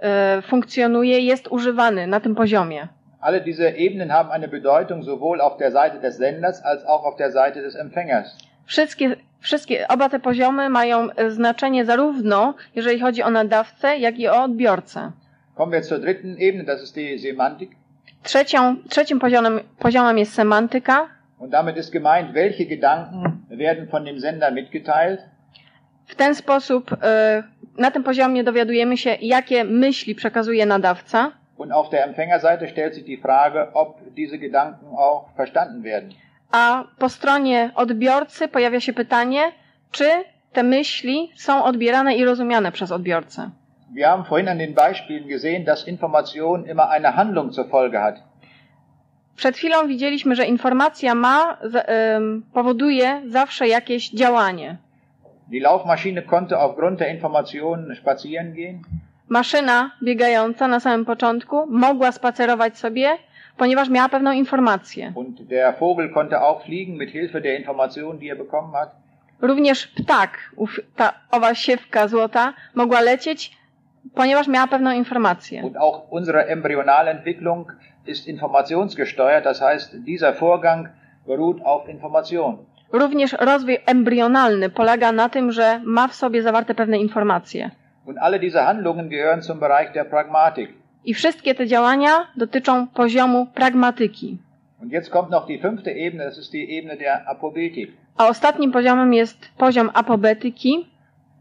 e, 0.00 0.42
funkcjonuje, 0.42 1.18
jest 1.20 1.48
używany 1.48 2.06
na 2.06 2.20
tym 2.20 2.34
poziomie. 2.34 2.88
Alle 3.20 3.40
diese 3.40 3.68
Ebenen 3.76 4.10
haben 4.10 4.32
eine 4.32 4.48
Bedeutung 4.48 5.02
sowohl 5.02 5.40
auf 5.40 5.56
der 5.56 5.72
Seite 5.72 6.00
des 6.00 6.16
Senders 6.16 6.62
als 6.64 6.84
auch 6.84 7.04
auf 7.04 7.16
der 7.16 7.32
Seite 7.32 7.62
des 7.62 7.76
Empfängers. 7.76 8.36
Wszystkie, 8.66 9.16
wszystkie, 9.40 9.88
oba 9.88 10.08
te 10.08 10.20
poziomy 10.20 10.68
mają 10.68 11.10
e, 11.10 11.30
znaczenie 11.30 11.84
zarówno, 11.84 12.54
jeżeli 12.74 13.00
chodzi 13.00 13.22
o 13.22 13.30
nadawcę, 13.30 13.98
jak 13.98 14.18
i 14.18 14.28
o 14.28 14.42
odbiorcę. 14.42 15.12
Kommen 15.54 15.72
wir 15.72 15.84
zur 15.84 15.98
dritten 15.98 16.36
Ebene, 16.38 16.64
das 16.64 16.82
ist 16.82 16.94
die 16.94 17.18
Semantik. 17.18 17.70
Trzecią, 18.22 18.76
trzecim 18.88 19.18
poziomem, 19.18 19.60
poziomem 19.78 20.18
jest 20.18 20.34
semantyka. 20.34 21.08
Und 21.38 21.50
damit 21.52 21.76
ist 21.76 21.92
gemeint, 21.92 22.32
welche 22.32 22.66
Gedanken 22.66 23.46
werden 23.50 23.88
von 23.88 24.04
dem 24.04 24.20
Sender 24.20 24.52
mitgeteilt 24.52 25.20
W 26.06 26.14
ten 26.14 26.34
sposób 26.34 26.90
e, 27.02 27.42
na 27.78 27.90
tym 27.90 28.02
poziomie 28.02 28.44
dowiadujemy 28.44 28.96
się, 28.96 29.16
jakie 29.20 29.64
myśli 29.64 30.14
przekazuje 30.14 30.66
nadawca, 30.66 31.32
und 31.56 31.72
auf 31.72 31.90
der 31.90 32.08
Empfängerseite 32.08 32.68
stellt 32.68 32.94
sich 32.94 33.04
die 33.04 33.16
Frage, 33.18 33.72
ob 33.74 34.14
diese 34.14 34.38
Gedanken 34.38 34.88
auch 34.98 35.24
verstanden 35.36 35.82
werden. 35.82 36.10
a 36.52 36.84
po 36.98 37.08
stronie 37.08 37.70
odbiorcy 37.74 38.48
pojawia 38.48 38.80
się 38.80 38.92
pytanie, 38.92 39.40
czy 39.90 40.04
te 40.52 40.62
myśli 40.62 41.32
są 41.36 41.64
odbierane 41.64 42.16
i 42.16 42.24
rozumiane 42.24 42.72
przez 42.72 42.92
odbiorcę. 42.92 43.50
Wir 43.94 44.08
haben 44.10 44.24
vorhin 44.24 44.48
an 44.48 44.58
den 44.58 44.74
Beispielen 44.74 45.28
gesehen, 45.28 45.64
dass 45.64 45.84
Information 45.84 46.66
immer 46.66 46.90
eine 46.90 47.16
Handlung 47.16 47.52
zur 47.52 47.64
Folge 47.64 48.00
hat. 48.00 48.22
Przed 49.36 49.56
chwilą 49.56 49.86
widzieliśmy, 49.86 50.36
że 50.36 50.46
informacja 50.46 51.14
ma, 51.14 51.58
powoduje 52.52 53.22
zawsze 53.26 53.68
jakieś 53.68 54.10
działanie. 54.10 54.76
Die 55.48 55.60
Laufmaschine 55.60 56.22
konnte 56.22 56.58
aufgrund 56.58 56.98
der 56.98 57.14
Informationen 57.14 57.96
spazieren 57.96 58.52
gehen. 58.54 58.82
maszyna 59.28 59.90
biegająca 60.02 60.68
na 60.68 60.80
samym 60.80 61.04
początku 61.04 61.66
mogła 61.66 62.12
spacerować 62.12 62.78
sobie, 62.78 63.08
ponieważ 63.56 63.88
miała 63.88 64.08
pewną 64.08 64.32
informację. 64.32 65.12
Und 65.14 65.42
der 65.42 65.74
Vogel 65.80 66.10
konnte 66.10 66.40
auch 66.40 66.64
fliegen 66.64 66.96
mit 66.96 67.10
Hilfe 67.10 67.40
der 67.40 67.58
Informationen, 67.60 68.18
die 68.18 68.30
er 68.30 68.36
bekommen 68.38 68.72
hat. 68.72 68.90
Również 69.40 69.86
ptak, 69.88 70.38
ta 70.96 71.12
owa 71.30 71.54
siewka 71.54 72.08
złota, 72.08 72.54
mogła 72.74 73.00
lecieć, 73.00 73.58
ponieważ 74.14 74.48
miała 74.48 74.66
pewną 74.66 74.90
informację. 74.90 75.62
Und 75.62 75.76
auch 75.76 76.02
unsere 76.10 76.46
embryonale 76.46 77.10
Entwicklung 77.10 77.72
ist 78.06 78.26
informationsgesteuert. 78.28 79.44
Das 79.44 79.60
heißt, 79.60 80.04
dieser 80.04 80.32
Vorgang 80.34 80.88
beruht 81.26 81.60
auf 81.64 81.88
Information. 81.88 82.58
Również 82.92 83.32
rozwój 83.32 83.78
embrionalny 83.86 84.70
polega 84.70 85.12
na 85.12 85.28
tym, 85.28 85.52
że 85.52 85.80
ma 85.84 86.08
w 86.08 86.14
sobie 86.14 86.42
zawarte 86.42 86.74
pewne 86.74 86.98
informacje. 86.98 87.70
Und 88.06 88.18
alle 88.18 88.38
diese 88.38 88.64
Handlungen 88.64 89.08
gehören 89.08 89.42
zum 89.42 89.58
Bereich 89.58 89.92
der 89.92 90.10
Pragmatik. 90.10 90.70
I 91.04 91.14
wszystkie 91.14 91.54
te 91.54 91.66
działania 91.66 92.10
dotyczą 92.36 92.86
poziomu 92.86 93.46
pragmatyki. 93.54 94.38
Und 94.82 94.92
jetzt 94.92 95.10
kommt 95.10 95.30
noch 95.30 95.46
die 95.46 95.58
fünfte 95.58 95.90
Ebene, 95.90 96.24
das 96.24 96.38
ist 96.38 96.52
die 96.52 96.78
Ebene 96.78 96.96
der 96.96 97.28
Apobetik. 97.28 97.92
A 98.16 98.28
ostatnim 98.28 98.72
poziomem 98.72 99.12
jest 99.14 99.38
poziom 99.58 99.90
apobetyki. 99.94 100.86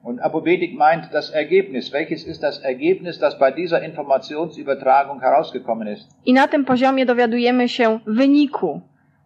Und 0.07 0.21
Apobetik 0.21 0.73
meint 0.73 1.13
das 1.13 1.31
Ergebnis. 1.31 1.91
Welches 1.91 2.23
ist 2.23 2.41
das 2.41 2.59
Ergebnis, 2.59 3.19
das 3.19 3.37
bei 3.37 3.51
dieser 3.51 3.81
Informationsübertragung 3.81 5.19
herausgekommen 5.19 5.87
ist? 5.87 6.07
I 6.25 6.33
na 6.33 6.47
tym 6.47 6.65
poziomie 6.65 7.05
dowiadujemy 7.05 7.69
się 7.69 7.99
wyniku. 8.05 8.81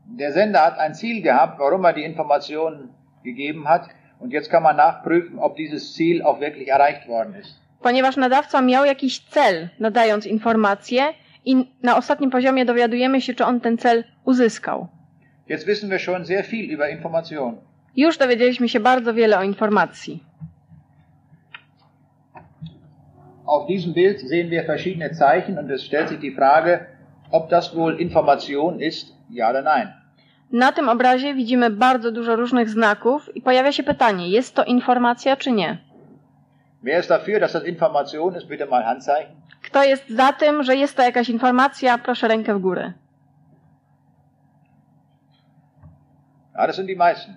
Der 0.05 0.31
Sender 0.31 0.61
hat 0.61 0.79
ein 0.79 0.95
Ziel 0.95 1.21
gehabt, 1.21 1.59
warum 1.59 1.85
er 1.85 1.93
die 1.93 2.03
Informationen 2.03 2.89
gegeben 3.23 3.67
hat. 3.67 3.89
Und 4.19 4.33
jetzt 4.33 4.49
kann 4.49 4.63
man 4.63 4.75
nachprüfen, 4.75 5.39
ob 5.39 5.55
dieses 5.55 5.93
Ziel 5.93 6.23
auch 6.23 6.39
wirklich 6.39 6.67
erreicht 6.67 7.07
worden 7.07 7.35
ist. 7.41 7.59
Ponieważ 7.81 8.17
nadawca 8.17 8.61
miał 8.61 8.85
jakiś 8.85 9.19
cel, 9.19 9.69
nadając 9.79 10.25
informacje, 10.25 11.03
i 11.45 11.55
na 11.83 11.97
ostatnim 11.97 12.31
poziomie 12.31 12.65
dowiadujemy 12.65 13.21
się, 13.21 13.33
czy 13.33 13.45
on 13.45 13.59
ten 13.59 13.77
cel 13.77 14.03
uzyskał. 14.25 14.87
Jetzt 15.49 15.67
wissen 15.67 15.89
wir 15.89 15.99
schon 15.99 16.25
sehr 16.25 16.45
viel 16.45 16.75
über 16.75 16.89
Information. 16.91 17.57
Już 17.95 18.17
dowiedzieliśmy 18.17 18.69
się 18.69 18.79
bardzo 18.79 19.13
wiele 19.13 19.39
o 19.39 19.43
informacji. 19.43 20.30
Auf 23.51 23.65
diesem 23.67 23.93
Bild 23.93 24.19
sehen 24.21 24.49
wir 24.49 24.63
verschiedene 24.63 25.11
Zeichen 25.11 25.57
und 25.59 25.69
es 25.71 25.83
stellt 25.83 26.07
sich 26.09 26.19
die 26.19 26.31
Frage, 26.31 26.87
ob 27.31 27.49
das 27.49 27.75
wohl 27.75 27.99
Information 27.99 28.79
ist, 28.79 29.13
ja 29.29 29.49
oder 29.49 29.61
nein. 29.61 29.93
Na 30.51 30.71
tym 30.71 30.89
obrazie 30.89 31.33
widzimy 31.33 31.69
bardzo 31.69 32.11
dużo 32.11 32.35
różnych 32.35 32.69
znaków 32.69 33.35
i 33.35 33.41
pojawia 33.41 33.71
się 33.71 33.83
pytanie, 33.83 34.29
jest 34.29 34.55
to 34.55 34.63
informacja 34.63 35.37
czy 35.37 35.51
nie? 35.51 35.77
Wer 36.83 36.99
ist 36.99 37.09
dafür, 37.09 37.39
dass 37.39 37.53
das 37.53 37.65
Information 37.65 38.35
ist? 38.35 38.47
Bitte 38.47 38.65
mal 38.65 38.83
Handzeichen. 38.83 39.35
Kto 39.61 39.83
jest 39.83 40.09
za 40.09 40.33
tym, 40.33 40.63
że 40.63 40.75
jest 40.75 40.97
to 40.97 41.03
jakaś 41.03 41.29
informacja? 41.29 41.97
Proszę 41.97 42.27
rękę 42.27 42.55
w 42.55 42.59
górę. 42.59 42.93
Ja, 46.55 46.67
das 46.67 46.75
sind 46.75 46.87
die 46.87 46.95
meisten. 46.97 47.35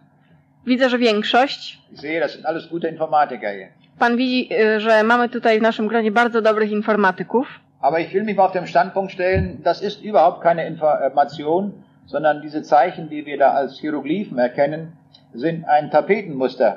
Widzę, 0.67 0.91
że 0.91 0.99
większość. 0.99 1.79
Ich 1.93 2.01
sehe, 2.01 2.21
das 2.21 2.33
sind 2.33 2.47
alles 2.47 2.67
gute 2.67 2.89
Informatiker 2.91 3.51
hier. 3.55 3.84
Pan 3.99 4.17
widzi, 4.17 4.55
y, 4.55 4.81
że 4.81 5.03
mamy 5.03 5.29
tutaj 5.29 5.59
w 5.59 5.63
naszym 5.63 5.89
gronie 5.89 6.11
bardzo 6.13 6.43
dobrych 6.43 6.71
informatyków. 6.71 7.47
Aber 7.81 8.01
ich 8.01 8.13
will 8.13 8.25
mich 8.25 8.39
auf 8.39 8.53
den 8.53 8.67
Standpunkt 8.67 9.13
stellen, 9.13 9.63
das 9.63 9.83
ist 9.83 10.03
überhaupt 10.03 10.43
keine 10.43 10.67
Information, 10.69 11.73
sondern 12.07 12.41
diese 12.41 12.63
Zeichen, 12.63 13.09
die 13.09 13.27
wir 13.27 13.39
da 13.39 13.51
als 13.51 13.81
Hieroglyphen 13.81 14.39
erkennen, 14.39 14.93
sind 15.35 15.65
ein 15.69 15.91
Tapetenmuster. 15.91 16.73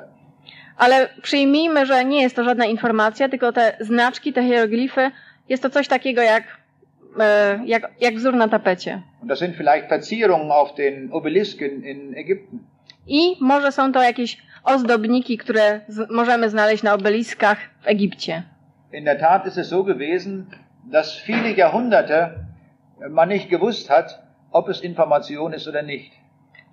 Ale 0.76 1.08
przyjmijmy, 1.22 1.86
że 1.86 2.04
nie 2.04 2.22
jest 2.22 2.36
to 2.36 2.44
żadna 2.44 2.66
informacja, 2.66 3.28
tylko 3.28 3.52
te 3.52 3.76
znaczki, 3.80 4.32
te 4.32 4.42
hieroglify, 4.42 5.10
jest 5.48 5.62
to 5.62 5.70
coś 5.70 5.88
takiego 5.88 6.22
jak, 6.22 6.44
e, 7.20 7.60
jak, 7.64 7.90
jak 8.00 8.14
wzór 8.14 8.34
na 8.34 8.48
tapecie. 8.48 9.02
Und 9.22 9.28
das 9.28 9.38
sind 9.38 9.56
vielleicht 9.56 9.88
Verzierungen 9.88 10.50
auf 10.50 10.74
den 10.74 11.12
Obelisken 11.12 11.84
in 11.84 12.14
Ägypten. 12.14 12.58
I 13.06 13.36
może 13.40 13.72
są 13.72 13.92
to 13.92 14.02
jakieś 14.02 14.38
ozdobniki, 14.68 15.38
które 15.38 15.80
z, 15.88 16.10
możemy 16.10 16.50
znaleźć 16.50 16.82
na 16.82 16.94
obeliskach 16.94 17.58
w 17.80 17.86
Egipcie. 17.86 18.42
In 18.92 19.04
der 19.04 19.20
Tat 19.20 19.46
ist 19.46 19.58
es 19.58 19.68
so 19.68 19.84
gewesen, 19.84 20.46
dass 20.92 21.20
viele 21.26 21.52
Jahrhunderte 21.52 22.30
man 23.10 23.28
nicht 23.28 23.50
gewusst 23.50 23.88
hat, 23.88 24.18
ob 24.52 24.68
es 24.68 24.82
Information 24.82 25.54
ist 25.54 25.68
oder 25.68 25.84
nicht. 25.84 26.12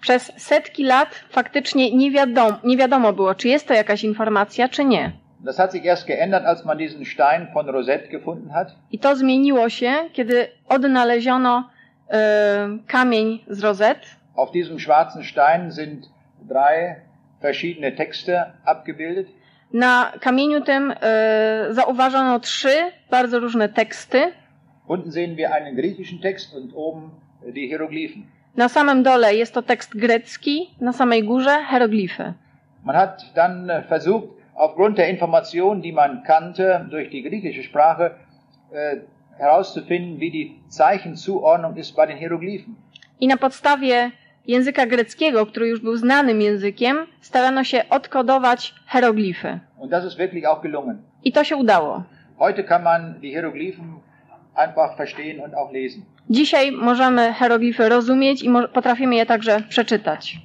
Przez 0.02 0.32
setki 0.38 0.84
lat 0.84 1.10
faktycznie 1.30 1.92
nie 1.92 2.12
wiadomo, 2.12 2.58
nie 2.64 2.78
wiadomo 2.78 3.14
było, 3.14 3.36
czy 3.36 3.48
jest 3.48 3.68
to 3.68 3.74
jakaś 3.74 4.04
informacja, 4.04 4.70
czy 4.70 4.86
nie. 4.86 5.12
Das 5.40 5.58
hat 5.58 5.72
sich 5.72 5.86
erst 5.86 6.08
geändert, 6.08 6.46
als 6.46 6.66
man 6.66 6.78
diesen 6.78 7.06
Stein 7.06 7.48
von 7.54 7.70
Rosette 7.70 8.08
gefunden 8.08 8.50
hat. 8.50 8.76
I 8.92 9.00
to 9.00 9.16
zmieniło 9.16 9.70
się, 9.70 9.94
kiedy 10.14 10.48
odnaleziono 10.70 11.70
e, 12.10 12.78
kamień 12.88 13.44
z 13.48 13.64
rozet. 13.64 14.00
Auf 14.36 14.52
diesem 14.52 14.80
schwarzen 14.80 15.24
Stein 15.24 15.72
sind 15.72 16.10
drei 16.42 16.96
verschiedene 17.46 17.96
Texte 17.96 18.34
abgebildet. 18.66 19.28
Na 19.74 20.12
kamieniu 20.20 20.62
tym 20.62 20.94
e, 21.02 21.68
zauważono 21.72 22.40
trzy 22.40 22.76
bardzo 23.12 23.40
różne 23.40 23.70
teksty. 23.70 24.32
Unten 24.88 25.12
sehen 25.12 25.36
wir 25.36 25.52
einen 25.52 25.76
griechischen 25.76 26.22
Text 26.22 26.56
und 26.56 26.72
oben 26.76 27.10
die 27.56 27.68
Hieroglyphen. 27.68 28.24
Na 28.56 28.70
samym 28.70 29.04
dole 29.04 29.36
jest 29.36 29.54
to 29.54 29.62
tekst 29.62 29.98
grecki, 29.98 30.70
na 30.82 30.92
samej 30.92 31.24
górze 31.24 31.66
hieroglify. 31.70 32.34
Man 32.84 32.96
hat 32.96 33.32
dann 33.36 33.72
versucht, 33.88 34.28
aufgrund 34.56 34.98
der 34.98 35.10
Informationen, 35.10 35.82
die 35.82 35.92
man 35.92 36.24
kannte 36.24 36.88
durch 36.90 37.10
die 37.10 37.22
griechische 37.22 37.64
Sprache, 37.64 38.16
äh, 38.72 38.98
herauszufinden, 39.38 40.20
wie 40.20 40.32
die 40.32 40.56
Zeichenzuordnung 40.70 41.76
ist 41.76 41.96
bei 41.96 42.06
den 42.06 42.18
Hieroglyphen. 42.18 42.78
I 43.22 43.28
na 43.28 43.36
podstawie 43.36 44.12
języka 44.48 44.86
greckiego, 44.86 45.46
który 45.46 45.68
już 45.68 45.80
był 45.80 45.98
znanym 45.98 46.42
językiem, 46.42 46.98
starano 47.22 47.64
się 47.64 47.90
odkodować 47.90 48.76
hieroglify. 48.88 49.60
I 51.24 51.32
to 51.32 51.44
się 51.44 51.56
udało. 51.56 52.04
Heute 52.40 52.64
kann 52.64 52.84
man 52.84 53.20
die 53.20 53.32
Hieroglyphen 53.32 54.00
einfach 54.56 54.98
verstehen 54.98 55.40
und 55.40 55.54
auch 55.54 55.72
lesen. 55.74 56.02
Dzisiaj 56.30 56.72
możemy 56.72 57.34
hieroglify 57.34 57.90
rozumieć 57.90 58.44
i 58.44 58.50
potrafimy 58.74 59.16
je 59.16 59.26
także 59.26 59.62
przeczytać. 59.70 60.38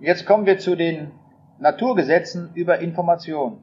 Jetzt 0.00 0.24
kommen 0.24 0.46
wir 0.46 0.60
zu 0.62 0.76
den 0.76 1.06
Naturgesetzen 1.60 2.48
über 2.56 2.82
Information. 2.82 3.56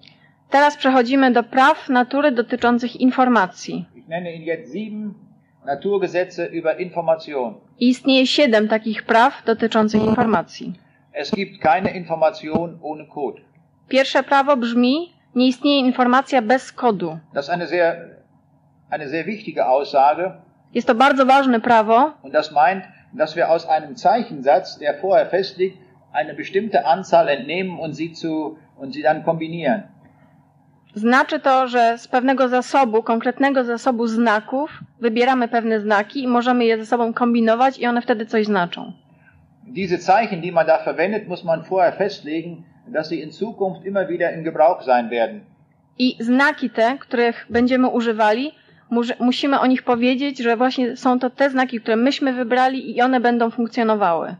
Teraz 0.50 0.78
przechodzimy 0.78 1.32
do 1.32 1.44
praw 1.44 1.90
natury 1.90 2.32
dotyczących 2.32 2.96
informacji. 2.96 3.86
Ich 3.96 4.08
nenne 4.08 4.32
Ihnen 4.34 4.48
jetzt 4.48 4.74
sieben 4.74 5.14
Naturgesetze 5.68 6.46
über 6.46 6.80
Information. 6.80 7.56
Istnieje 7.80 8.28
siedem 8.28 8.68
takich 8.68 9.04
praw 9.04 9.44
dotyczących 9.46 10.04
informacji. 10.04 10.74
Es 11.14 11.32
gibt 11.32 11.62
keine 11.62 11.90
Information 11.90 12.80
ohne 12.82 13.06
Code. 13.06 13.42
Pierwsze 13.88 14.24
prawo 14.24 14.58
brzmi: 14.58 15.14
Nie 15.36 15.48
istnieje 15.48 15.80
informacja 15.80 16.42
bez 16.42 16.72
kodu. 16.72 17.20
Das 17.34 17.46
ist 17.46 17.54
eine 17.54 17.68
sehr, 17.68 17.96
eine 18.90 19.10
sehr 19.10 19.26
wichtige 19.26 19.68
Aussage. 19.68 20.32
Jest 20.74 20.88
to 20.88 20.96
bardzo 20.96 21.26
ważne 21.26 21.60
prawo 21.60 22.12
Und 22.24 22.34
das 22.34 22.52
meint, 22.52 22.84
dass 23.14 23.36
wir 23.36 23.50
aus 23.50 23.66
einem 23.66 23.96
Zeichensatz, 23.96 24.78
der 24.80 24.94
vorher 24.94 25.26
festliegt, 25.26 25.78
eine 26.14 26.34
bestimmte 26.34 26.86
Anzahl 26.86 27.28
entnehmen 27.28 27.80
und 27.80 27.94
sie 27.94 28.14
zu, 28.14 28.58
und 28.78 28.94
sie 28.94 29.02
dann 29.02 29.24
kombinieren. 29.24 29.84
Znaczy 30.98 31.40
to, 31.40 31.68
że 31.68 31.98
z 31.98 32.08
pewnego 32.08 32.48
zasobu, 32.48 33.04
konkretnego 33.04 33.64
zasobu 33.64 34.08
znaków, 34.08 34.80
wybieramy 35.00 35.48
pewne 35.48 35.80
znaki 35.80 36.24
i 36.24 36.28
możemy 36.28 36.66
je 36.66 36.78
ze 36.78 36.86
sobą 36.86 37.14
kombinować 37.14 37.80
i 37.80 37.86
one 37.86 38.02
wtedy 38.02 38.26
coś 38.26 38.46
znaczą. 38.46 38.94
Diese 39.64 39.98
Zeichen, 39.98 40.42
die 40.42 40.52
man 40.52 40.66
da 40.66 40.78
verwendet, 40.86 41.28
muss 41.28 41.44
man 41.44 41.64
vorher 41.64 41.94
festlegen, 41.98 42.64
dass 42.88 43.10
sie 43.10 43.22
in 43.22 43.32
Zukunft 43.32 43.86
immer 43.86 44.08
wieder 44.08 44.38
in 44.38 44.44
Gebrauch 44.44 44.84
sein 44.84 45.10
werden. 45.10 45.42
I 46.00 46.16
znaki 46.20 46.70
te, 46.70 46.98
których 47.00 47.46
będziemy 47.50 47.88
używali, 47.88 48.52
musimy 49.20 49.60
o 49.60 49.66
nich 49.66 49.84
powiedzieć, 49.84 50.38
że 50.38 50.58
właśnie 50.58 50.98
są 50.98 51.20
to 51.20 51.30
te 51.30 51.50
znaki, 51.50 51.82
które 51.82 51.96
myśmy 51.96 52.34
wybrali 52.34 52.98
i 52.98 53.02
one 53.02 53.20
będą 53.20 53.50
funkcjonowały. 53.50 54.36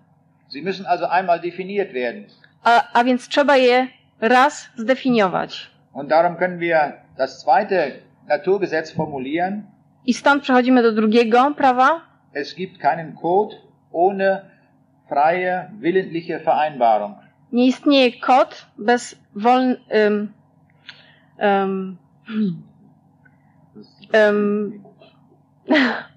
Sie 0.54 0.62
müssen 0.62 0.86
also 0.88 1.12
einmal 1.12 1.40
definiert 1.40 1.94
werden. 1.94 2.24
A, 2.64 2.84
a 2.94 3.04
więc 3.04 3.28
trzeba 3.28 3.58
je 3.58 3.88
raz 4.22 4.70
zdefiniować. 4.76 5.77
Und 5.98 6.10
darum 6.10 6.38
können 6.38 6.60
wir 6.60 6.94
das 7.16 7.40
zweite 7.40 8.02
Naturgesetz 8.28 8.92
formulieren. 8.92 9.64
I 10.06 10.14
stąd 10.14 10.44
przechodzimy 10.44 10.82
do 10.84 10.92
drugiego 10.92 11.52
prawa. 11.58 12.02
Es 12.34 12.56
gibt 12.56 12.80
keinen 12.80 13.16
Code 13.16 13.56
ohne 13.92 14.42
freie, 15.10 15.72
willentliche 15.80 16.40
Vereinbarung. 16.40 17.16
Nie 17.52 17.68
istnieje 17.68 18.12
kod 18.20 18.68
bez 18.78 19.16
woln... 19.36 19.76
Ym, 19.90 20.34
ym, 21.42 21.98
ym, 24.16 24.84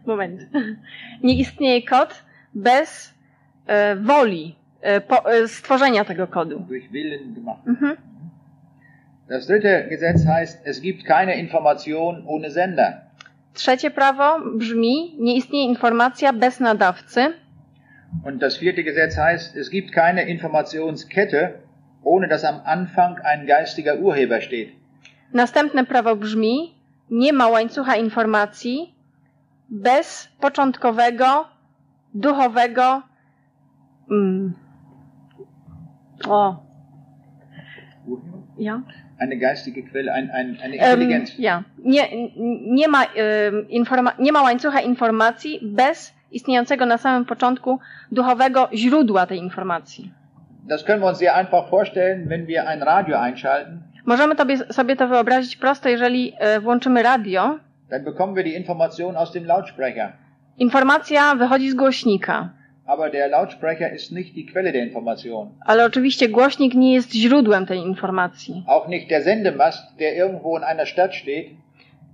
moment. 0.07 0.41
Nie 1.22 1.35
istnieje 1.35 1.83
kod 1.83 2.24
bez 2.55 3.14
e, 3.66 3.97
woli 3.97 4.57
e, 4.81 5.01
po, 5.01 5.33
e, 5.33 5.49
stworzenia 5.49 6.05
tego 6.05 6.26
kodu. 6.26 6.59
Durch 6.59 6.93
Willen 6.93 7.35
gemacht. 7.35 7.66
Mhm. 7.66 8.09
Das 9.31 9.47
dritte 9.47 9.87
Gesetz 9.89 10.26
heißt, 10.26 10.66
es 10.66 10.83
gibt 10.83 11.05
keine 11.05 11.39
Information 11.39 12.24
ohne 12.26 12.51
Sender. 12.51 13.03
Trzecie 13.55 13.91
prawo 13.91 14.59
brzmi: 14.59 15.14
nie 15.18 15.37
istnieje 15.37 15.68
informacja 15.68 16.33
bez 16.33 16.59
nadawcy. 16.59 17.20
Und 18.24 18.43
das 18.43 18.57
vierte 18.57 18.83
Gesetz 18.83 19.16
heißt, 19.16 19.57
es 19.57 19.70
gibt 19.70 19.93
keine 19.93 20.22
Informationskette, 20.22 21.61
ohne 22.03 22.26
dass 22.26 22.45
am 22.45 22.61
Anfang 22.64 23.18
ein 23.22 23.47
geistiger 23.47 24.01
Urheber 24.01 24.41
steht. 24.41 24.72
Następne 25.33 25.85
prawo 25.85 26.16
brzmi: 26.16 26.74
nie 27.11 27.33
ma 27.33 27.47
łańcucha 27.49 27.95
informacji 27.95 28.95
bez 29.68 30.28
początkowego, 30.41 31.47
duchowego. 32.14 33.03
Mm, 34.09 34.55
o, 36.28 36.57
ja. 38.59 38.83
Eine 39.21 39.37
geistige 39.37 39.83
Quelle, 39.83 40.12
ein, 40.12 40.31
ein, 40.31 40.59
eine 40.64 40.77
Intelligenz. 40.77 41.35
ja. 41.39 41.62
Nie, 41.85 42.03
nie, 42.79 42.89
ma, 42.89 43.05
informa- 43.71 44.14
nie 44.18 44.33
ma 44.33 44.43
łańcucha 44.43 44.81
informacji 44.81 45.61
bez 45.62 46.14
istniejącego 46.33 46.87
na 46.87 46.99
samym 46.99 47.25
początku 47.25 47.79
duchowego 48.12 48.68
źródła 48.75 49.27
tej 49.27 49.39
informacji. 49.39 50.12
Das 50.68 50.85
können 50.85 51.01
wir 51.01 51.09
uns 51.09 51.18
sehr 51.18 51.35
einfach 51.37 51.68
vorstellen, 51.71 52.29
wenn 52.29 52.47
wir 52.47 52.66
ein 52.68 52.83
Radio 52.83 53.16
einschalten. 53.21 53.79
Możemy 54.07 54.37
tobie, 54.37 54.57
sobie 54.57 54.97
to 54.97 55.09
wyobrazić 55.09 55.57
prosto, 55.57 55.89
jeżeli 55.89 56.33
e, 56.39 56.61
włączymy 56.61 57.03
radio. 57.03 57.59
Dann 57.91 58.05
bekommen 58.05 58.35
wir 58.37 58.45
die 58.45 58.55
Information 58.57 59.16
aus 59.16 59.33
dem 59.33 59.45
Lautsprecher. 59.45 60.12
Informacja 60.59 61.35
wychodzi 61.35 61.71
z 61.71 61.75
głośnika, 61.75 62.49
Aber 62.91 63.11
der 63.11 63.28
Lautsprecher 63.28 63.93
ist 63.95 64.12
nicht 64.12 64.34
die 64.34 64.47
Quelle 64.53 64.72
der 64.72 64.82
Information. 64.84 65.49
ale 65.66 65.84
oczywiście 65.84 66.28
głośnik 66.28 66.74
nie 66.74 66.95
jest 66.95 67.12
źródłem 67.14 67.66
tej 67.66 67.78
informacji. 67.78 68.64
Auch 68.66 68.88
nicht 68.88 69.09
der 69.09 69.22
Sendemast, 69.22 69.97
der 69.99 70.14
irgendwo 70.16 70.59
in 70.59 70.64
einer 70.64 70.86
Stadt 70.88 71.14
steht, 71.14 71.47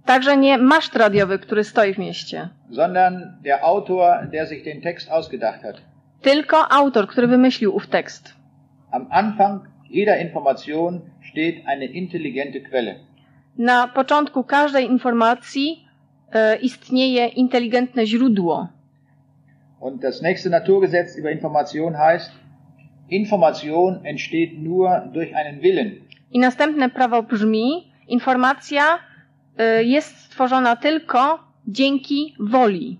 Także 0.04 0.36
nie 0.36 0.58
maszt 0.58 0.96
radiowy, 0.96 1.38
który 1.38 1.64
stoi 1.64 1.94
w 1.94 1.98
mieście, 1.98 2.48
sondern 2.72 3.14
der 3.42 3.64
Autor, 3.64 4.28
der 4.32 4.46
sich 4.46 4.64
den 4.64 4.80
Text 4.80 5.10
ausgedacht 5.10 5.62
hat. 5.62 5.76
tylko 6.22 6.72
autor, 6.72 7.06
który 7.08 7.26
wymyślił 7.26 7.76
ów 7.76 7.86
tekst. 7.86 8.34
Am 8.90 9.06
Anfang 9.10 9.62
jeder 9.90 10.20
Information 10.20 11.00
steht 11.32 11.56
eine 11.66 11.84
intelligente 11.84 12.60
Quelle. 12.60 12.94
Na 13.58 13.88
początku 13.88 14.44
każdej 14.44 14.84
informacji 14.86 15.84
e, 16.32 16.56
istnieje 16.56 17.26
inteligentne 17.26 18.06
źródło. 18.06 18.68
Und 19.80 20.02
das 20.02 20.22
nächste 20.22 20.50
Naturgesetz 20.50 21.16
über 21.16 21.30
Information 21.30 21.98
heißt, 21.98 22.32
Information 23.08 24.04
entsteht 24.04 24.58
nur 24.62 25.08
durch 25.12 25.34
einen 25.36 25.62
Willen. 25.62 26.02
I 26.30 26.38
następne 26.38 26.88
prawo 26.88 27.22
brzmi: 27.22 27.92
informacja 28.08 28.98
e, 29.58 29.84
jest 29.84 30.16
stworzona 30.16 30.76
tylko 30.76 31.38
dzięki 31.66 32.34
woli. 32.38 32.98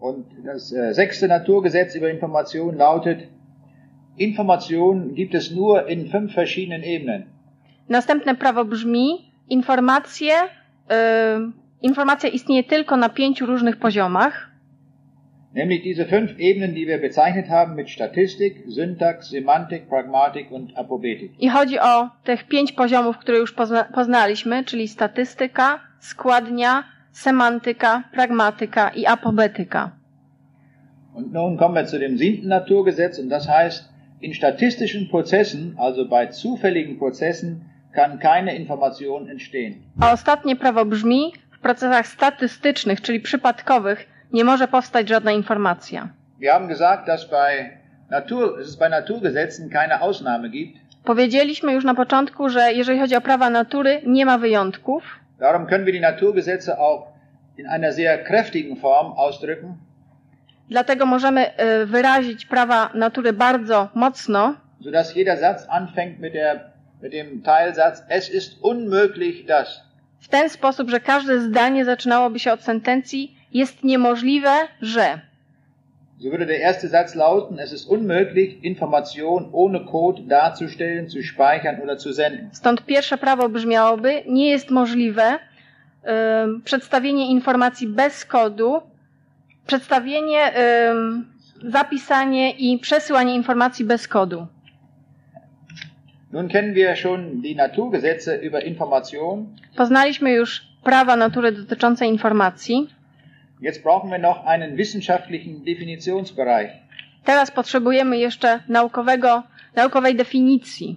Und 0.00 0.26
das 0.44 0.72
äh, 0.72 0.94
sechste 0.94 1.28
Naturgesetz 1.28 1.94
über 1.94 2.10
Information 2.10 2.76
lautet, 2.76 3.28
Information 4.18 5.14
gibt 5.14 5.34
es 5.34 5.50
nur 5.50 5.88
in 5.88 6.10
fünf 6.10 6.34
verschiedenen 6.34 6.82
Ebenen. 6.82 7.26
Następne 7.88 8.34
prawo 8.34 8.64
brzmi: 8.64 9.32
informacje, 9.48 10.34
e, 10.90 11.52
informacja 11.82 12.28
istnieje 12.28 12.64
tylko 12.64 12.96
na 12.96 13.08
pięciu 13.08 13.46
różnych 13.46 13.76
poziomach. 13.76 14.45
Nämlich 15.56 15.82
diese 15.82 16.04
fünf 16.04 16.38
Ebenen, 16.38 16.74
die 16.74 16.86
wir 16.86 16.98
bezeichnet 16.98 17.48
haben 17.48 17.74
mit 17.76 17.88
Statistik, 17.88 18.64
Syntax, 18.66 19.30
Semantik, 19.30 19.88
Pragmatik 19.88 20.50
und 20.50 20.76
Apobetik. 20.76 21.30
I 21.38 21.48
chodzi 21.48 21.80
o 21.80 22.10
tych 22.24 22.44
pięć 22.44 22.72
poziomów, 22.72 23.18
które 23.18 23.38
już 23.38 23.52
pozna, 23.52 23.84
poznaliśmy, 23.84 24.64
czyli 24.64 24.88
statystyka, 24.88 25.80
składnia, 25.98 26.84
semantyka, 27.12 28.02
pragmatyka 28.12 28.88
i 28.88 29.06
apobetyka. 29.06 29.90
Und 31.14 31.32
nun 31.32 31.56
kommen 31.56 31.74
wir 31.74 31.86
zu 31.86 31.98
dem 31.98 32.18
siebten 32.18 32.48
Naturgesetz 32.48 33.18
und 33.18 33.30
das 33.30 33.48
heißt, 33.48 33.88
in 34.20 34.34
statistischen 34.34 35.08
Prozessen, 35.08 35.74
also 35.78 36.08
bei 36.08 36.26
zufälligen 36.26 36.98
Prozessen, 36.98 37.60
kann 37.94 38.18
keine 38.18 38.56
Information 38.56 39.28
entstehen. 39.28 39.74
A 40.00 40.12
ostatnie 40.12 40.56
prawo 40.56 40.84
brzmi: 40.84 41.32
w 41.50 41.58
procesach 41.60 42.06
statystycznych, 42.06 43.00
czyli 43.00 43.20
przypadkowych, 43.20 44.15
nie 44.32 44.44
może 44.44 44.68
powstać 44.68 45.08
żadna 45.08 45.32
informacja. 45.32 46.08
Wir 46.40 46.52
haben 46.52 46.68
gesagt, 46.68 47.06
dass 47.06 47.30
bei 47.30 47.70
Natur, 48.10 48.56
dass 48.58 48.66
es 48.68 48.76
bei 48.76 48.88
Naturgesetzen 48.88 49.70
keine 49.70 50.00
Ausnahme 50.00 50.48
gibt. 50.48 50.78
Powiedzieliśmy 51.04 51.72
już 51.72 51.84
na 51.84 51.94
początku, 51.94 52.48
że 52.48 52.72
jeżeli 52.72 53.00
chodzi 53.00 53.16
o 53.16 53.20
prawa 53.20 53.50
natury, 53.50 54.02
nie 54.06 54.26
ma 54.26 54.38
wyjątków. 54.38 55.02
Darum 55.38 55.66
können 55.66 55.84
wir 55.84 55.92
die 55.92 56.00
Naturgesetze 56.00 56.78
auch 56.78 57.02
in 57.58 57.66
einer 57.66 57.92
sehr 57.92 58.24
kräftigen 58.24 58.76
Form 58.76 59.12
ausdrücken. 59.16 59.72
Dlatego 60.70 61.06
możemy 61.06 61.50
y, 61.82 61.86
wyrazić 61.86 62.46
prawa 62.46 62.90
natury 62.94 63.32
bardzo 63.32 63.88
mocno, 63.94 64.54
sodass 64.84 65.16
jeder 65.16 65.38
Satz 65.38 65.66
anfängt 65.68 66.18
mit, 66.20 66.32
der, 66.32 66.60
mit 67.02 67.12
dem 67.12 67.42
Teilsatz, 67.42 68.02
es 68.08 68.30
ist 68.30 68.58
unmöglich, 68.62 69.46
dass. 69.46 69.86
w 70.20 70.28
ten 70.28 70.48
sposób, 70.48 70.90
że 70.90 71.00
każde 71.00 71.40
zdanie 71.40 71.84
zaczynałoby 71.84 72.38
się 72.38 72.52
od 72.52 72.62
sentencji 72.62 73.36
jest 73.56 73.84
niemożliwe, 73.84 74.54
że. 74.82 75.20
So 76.18 76.28
würde 76.30 76.46
der 76.46 76.60
erste 76.60 76.88
Satz 76.88 77.14
lauten, 77.14 77.58
es 77.58 77.72
ist 77.72 77.88
unmöglich, 77.88 78.64
Information 78.64 79.50
ohne 79.52 79.80
Code 79.92 80.22
darzustellen, 80.22 81.08
zu 81.08 81.22
speichern 81.22 81.82
oder 81.82 81.98
zu 81.98 82.12
senden. 82.12 82.48
Stąd 82.52 82.86
pierwsze 82.86 83.18
prawo 83.18 83.48
brzmiałoby: 83.48 84.22
nie 84.26 84.50
jest 84.50 84.70
możliwe 84.70 85.38
ym, 86.44 86.62
przedstawienie 86.62 87.30
informacji 87.30 87.86
bez 87.86 88.24
kodu, 88.24 88.80
przedstawienie, 89.66 90.52
ym, 90.90 91.26
zapisanie 91.72 92.50
i 92.50 92.78
przesyłanie 92.78 93.34
informacji 93.34 93.84
bez 93.84 94.08
kodu. 94.08 94.46
Nun 96.32 96.48
kennen 96.48 96.74
wir 96.74 96.96
schon 96.96 97.40
die 97.40 97.54
Naturgesetze 97.54 98.38
über 98.42 98.64
Information. 98.64 99.46
Poznaliśmy 99.76 100.32
już 100.32 100.62
prawa 100.84 101.16
natury 101.16 101.52
dotyczące 101.52 102.06
informacji. 102.06 102.95
Jetzt 103.60 103.82
brauchen 103.82 104.10
wir 104.10 104.18
noch 104.18 104.44
einen 104.44 104.76
wissenschaftlichen 104.76 105.64
Definitionsbereich. 105.64 106.70
Teraz 107.24 107.50
potrzebujemy 107.50 108.18
jeszcze 108.18 108.60
naukowego, 108.68 109.42
naukowej 109.74 110.14
definicji. 110.14 110.96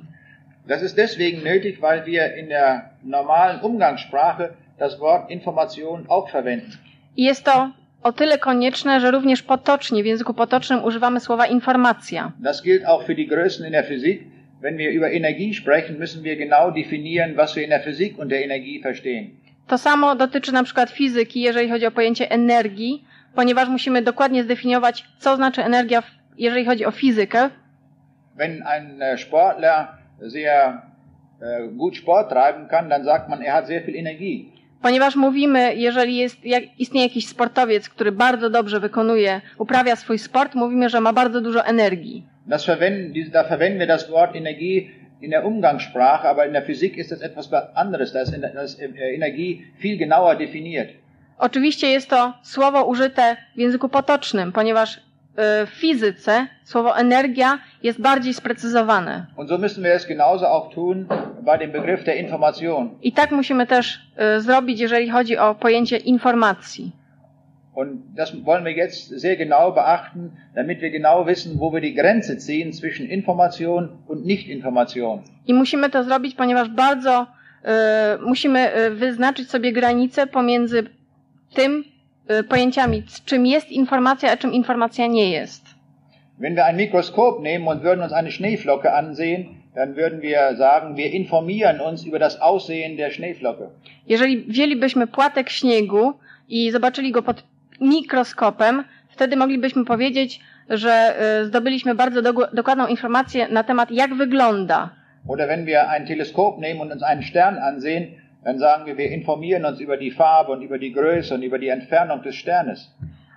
Das 0.67 0.83
ist 0.83 0.95
deswegen 0.97 1.43
nötig, 1.43 1.81
weil 1.81 2.05
wir 2.05 2.35
in 2.37 2.49
der 2.49 2.89
normalen 3.03 3.59
Umgangssprache 3.61 4.49
das 4.77 4.99
Wort 4.99 5.31
Information 5.31 6.05
auch 6.09 6.29
verwenden. 6.29 6.77
I 7.17 7.23
jest 7.23 7.43
to 7.43 7.69
o 8.03 8.11
tyle 8.11 8.37
konieczne, 8.37 8.99
że 8.99 9.11
również 9.11 9.43
potocznie, 9.43 10.03
w 10.03 10.05
języku 10.05 10.33
potocznym 10.33 10.83
używamy 10.83 11.19
słowa 11.19 11.45
informacja. 11.47 12.31
Das 12.39 12.63
gilt 12.63 12.85
auch 12.85 13.05
für 13.05 13.15
die 13.15 13.27
Größen 13.27 13.65
in 13.65 13.71
der 13.71 13.83
Physik. 13.83 14.21
Wenn 14.61 14.77
wir 14.77 14.91
über 14.91 15.11
Energie 15.11 15.53
sprechen, 15.53 15.97
müssen 15.99 16.23
wir 16.23 16.35
genau 16.35 16.71
definieren, 16.71 17.37
was 17.37 17.55
wir 17.55 17.63
in 17.63 17.69
der 17.69 17.79
Physik 17.79 18.19
unter 18.19 18.35
Energie 18.35 18.81
verstehen. 18.81 19.38
To 19.69 19.77
samo 19.77 20.15
dotyczy 20.15 20.51
na 20.51 20.63
przykład 20.63 20.89
fizyki, 20.89 21.41
jeżeli 21.41 21.69
chodzi 21.69 21.85
o 21.85 21.91
pojęcie 21.91 22.31
energii, 22.31 23.05
ponieważ 23.35 23.69
musimy 23.69 24.01
dokładnie 24.01 24.43
zdefiniować, 24.43 25.05
co 25.19 25.35
znaczy 25.35 25.63
energia, 25.63 26.03
jeżeli 26.37 26.65
chodzi 26.65 26.85
o 26.85 26.91
fizykę. 26.91 27.49
Wenn 28.37 28.63
ein 28.63 28.99
äh, 28.99 29.17
Sportler 29.17 29.87
sehr 30.31 30.81
äh, 31.41 31.75
gut 31.75 31.97
Sport 31.97 32.29
treiben 32.29 32.67
kann, 32.67 32.89
dann 32.89 33.05
sagt 33.05 33.29
man, 33.29 33.41
er 33.41 33.53
hat 33.53 33.67
sehr 33.67 33.85
viel 33.85 33.95
Energie. 33.95 34.45
Ponieważ 34.81 35.15
mówimy, 35.15 35.75
jeżeli 35.75 36.17
jest, 36.17 36.45
jak, 36.45 36.63
istnieje 36.79 37.07
jakiś 37.07 37.27
sportowiec, 37.27 37.89
który 37.89 38.11
bardzo 38.11 38.49
dobrze 38.49 38.79
wykonuje, 38.79 39.41
uprawia 39.57 39.95
swój 39.95 40.19
sport, 40.19 40.55
mówimy, 40.55 40.89
że 40.89 41.01
ma 41.01 41.13
bardzo 41.13 41.41
dużo 41.41 41.65
energii. 41.65 42.23
Das 42.47 42.65
verwenden, 42.65 43.31
da 43.31 43.43
verwenden 43.43 43.79
wir 43.79 43.87
das 43.87 44.09
Wort 44.09 44.35
Energie 44.35 44.89
in 45.21 45.31
der 45.31 45.45
Umgangssprache, 45.45 46.27
aber 46.29 46.45
in 46.45 46.53
der 46.53 46.61
Physik 46.63 46.97
ist 46.97 47.11
das 47.11 47.21
etwas 47.21 47.49
anderes. 47.75 48.13
Da 48.13 48.21
ist 48.21 48.79
äh, 48.79 49.15
Energie 49.15 49.65
viel 49.77 49.97
genauer 49.97 50.35
definiert. 50.35 50.89
Oczywiście 51.37 51.87
jest 51.87 52.09
to 52.09 52.33
słowo 52.43 52.83
użyte 52.85 53.37
w 53.55 53.59
języku 53.59 53.89
potocznym, 53.89 54.51
ponieważ 54.51 54.97
y, 54.97 55.01
w 55.65 55.69
fizyce 55.69 56.47
słowo 56.63 56.97
energia 56.97 57.59
jest 57.83 58.01
bardziej 58.01 58.33
sprecyzowane. 58.33 59.25
Und 59.35 59.49
so 59.49 59.57
müssen 59.57 59.83
wir 59.83 59.93
es 59.93 60.07
genauso 60.07 60.51
auch 60.51 60.73
tun 60.73 61.07
bei 61.41 61.57
dem 61.57 61.71
Begriff 61.71 62.03
der 62.03 62.17
Information. 62.17 62.89
I 63.01 63.11
tak 63.11 63.31
musimy 63.31 63.67
też 63.67 63.99
y, 64.37 64.41
zrobić, 64.41 64.79
jeżeli 64.79 65.09
chodzi 65.09 65.37
o 65.37 65.55
pojęcie 65.55 65.97
informacji. 65.97 66.91
Und 67.79 67.89
das 68.15 68.29
wollen 68.45 68.65
wir 68.65 68.73
jetzt 68.73 69.07
sehr 69.07 69.37
genau 69.37 69.71
beachten, 69.71 70.31
damit 70.55 70.81
wir 70.81 70.89
genau 70.89 71.25
wissen, 71.27 71.59
wo 71.61 71.71
wir 71.73 71.81
die 71.81 71.93
Grenze 71.93 72.37
ziehen 72.37 72.73
zwischen 72.73 73.05
Information 73.09 73.89
und 74.07 74.25
Nichtinformation. 74.25 75.23
I 75.47 75.53
musimy 75.53 75.89
to 75.89 76.03
zrobić, 76.03 76.35
ponieważ 76.35 76.69
bardzo 76.69 77.27
y, 77.27 77.67
musimy 78.25 78.77
y, 78.77 78.91
wyznaczyć 78.91 79.49
sobie 79.49 79.71
granice 79.71 80.27
pomiędzy 80.27 80.83
tym 81.53 81.83
y, 82.39 82.43
pojęciami, 82.43 83.03
czym 83.25 83.45
jest 83.45 83.71
informacja, 83.71 84.31
a 84.31 84.37
czym 84.37 84.53
informacja 84.53 85.07
nie 85.07 85.31
jest. 85.31 85.63
Wenn 86.39 86.55
wir 86.55 86.65
ein 86.65 86.77
Mikroskop 86.77 87.41
nehmen 87.43 87.67
und 87.67 87.83
würden 87.83 88.03
uns 88.03 88.13
eine 88.13 88.31
Schneeflocke 88.31 88.93
ansehen, 88.93 89.45
dann 89.75 89.95
würden 89.95 90.21
wir 90.21 90.55
sagen, 90.57 90.97
wir 90.97 91.11
informieren 91.11 91.79
uns 91.81 92.05
über 92.05 92.19
das 92.19 92.41
Aussehen 92.41 92.97
der 92.97 93.11
Schneeflocke. 93.11 93.69
Jeżeli 94.07 94.37
wzięlibyśmy 94.37 95.07
płatek 95.07 95.49
śniegu 95.49 96.13
i 96.49 96.71
zobaczyli 96.71 97.11
go 97.11 97.23
pod 97.23 97.43
mikroskopem, 97.81 98.83
wtedy 99.09 99.35
moglibyśmy 99.35 99.85
powiedzieć, 99.85 100.39
że 100.69 101.15
y, 101.41 101.45
zdobyliśmy 101.45 101.95
bardzo 101.95 102.21
dogu- 102.21 102.53
dokładną 102.53 102.87
informację 102.87 103.47
na 103.47 103.63
temat, 103.63 103.91
jak 103.91 104.15
wygląda. 104.15 104.89
Oder 105.27 105.47
wenn 105.47 105.65
wir 105.65 105.79
ein 105.89 106.07
Teleskop 106.07 106.59
nehmen 106.59 106.81
und 106.81 106.91
uns 106.93 107.03
einen 107.03 107.23
Stern 107.23 107.57
ansehen, 107.57 108.07
dann 108.43 108.59
sagen 108.59 108.85
wir, 108.85 108.95
wir 108.97 109.11
informieren 109.11 109.65
uns 109.65 109.81
über 109.81 109.97
die 109.97 110.11
Farbe 110.11 110.51
und 110.51 110.61
über 110.63 110.79
die 110.79 110.91
Größe 110.93 111.35
und 111.35 111.43
über 111.43 111.59
die 111.59 111.69
Entfernung 111.69 112.21
des 112.23 112.35
Sternes. 112.35 112.91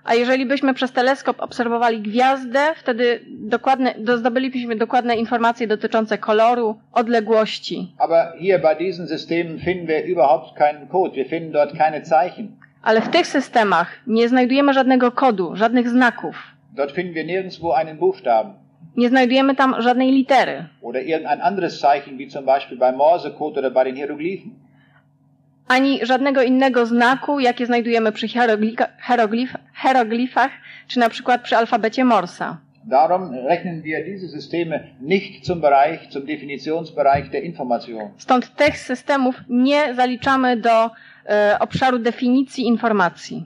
A 0.05 0.13
jeżeli 0.15 0.45
byśmy 0.45 0.73
przez 0.73 0.91
teleskop 0.91 1.41
obserwowali 1.41 2.01
gwiazdę, 2.01 2.59
wtedy 2.75 3.19
dokładne, 3.29 3.93
do- 3.99 4.17
zdobylibyśmy 4.17 4.75
dokładne 4.75 5.15
informacje 5.15 5.67
dotyczące 5.67 6.17
koloru, 6.17 6.79
odległości. 6.93 7.93
Aber 7.97 8.33
hier 8.39 8.61
bei 8.61 8.75
diesen 8.75 9.07
Systemen 9.07 9.59
finden 9.59 9.87
wir 9.87 10.05
überhaupt 10.05 10.57
keinen 10.57 10.87
Code. 10.87 11.15
Wir 11.15 11.25
finden 11.25 11.51
dort 11.51 11.77
keine 11.77 12.01
Zeichen. 12.01 12.47
Ale 12.83 13.01
w 13.01 13.09
tych 13.09 13.27
systemach 13.27 13.99
nie 14.07 14.29
znajdujemy 14.29 14.73
żadnego 14.73 15.11
kodu, 15.11 15.55
żadnych 15.55 15.89
znaków. 15.89 16.35
Dort 16.75 16.91
finden 16.91 17.13
wir 17.13 17.25
nirgendwo 17.25 17.77
einen 17.77 17.97
Buchstaben 17.97 18.53
Nie 18.97 19.09
znajdujemy 19.09 19.55
tam 19.55 19.81
żadnej 19.81 20.11
litery, 20.11 20.65
oder 20.81 21.01
irgendein 21.01 21.41
anderes 21.41 21.79
Zeichen, 21.79 22.17
wie 22.17 22.27
zum 22.27 22.45
Beispiel 22.45 22.77
beim 22.77 22.95
Morsecode 22.95 23.59
oder 23.59 23.71
bei 23.71 23.83
den 23.83 23.95
Hieroglyphen. 23.95 24.51
ani 25.67 26.05
żadnego 26.05 26.41
innego 26.41 26.85
znaku, 26.85 27.39
jakie 27.39 27.65
znajdujemy 27.65 28.11
przy 28.11 28.27
hieroglif, 28.27 29.53
hieroglifach, 29.83 30.51
czy 30.87 30.99
na 30.99 31.09
przykład 31.09 31.41
przy 31.41 31.57
alfabecie 31.57 32.05
Morsa. 32.05 32.57
Darum 32.85 33.33
rechnen 33.47 33.81
wir 33.81 34.05
diese 34.05 34.27
Systeme 34.27 34.79
nicht 35.01 35.45
zum 35.45 35.61
Bereich, 35.61 35.99
zum 36.09 36.25
Definitionsbereich 36.25 37.29
der 37.29 37.43
Information. 37.43 38.09
Stąd 38.17 38.55
tych 38.55 38.77
systemów 38.77 39.35
nie 39.49 39.95
zaliczamy 39.95 40.57
do 40.57 40.89
obszaru 41.59 41.99
definicji 41.99 42.67
informacji. 42.67 43.45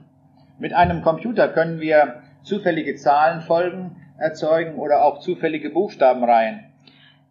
Mit 0.60 0.72
einem 0.72 1.02
Computer 1.02 1.48
können 1.54 1.80
wir 1.80 2.12
zufällige 2.42 2.94
Zahlenfolgen 2.96 3.90
erzeugen 4.18 4.74
oder 4.78 5.04
auch 5.04 5.20
zufällige 5.20 5.70
Buchstabenreihen. 5.70 6.58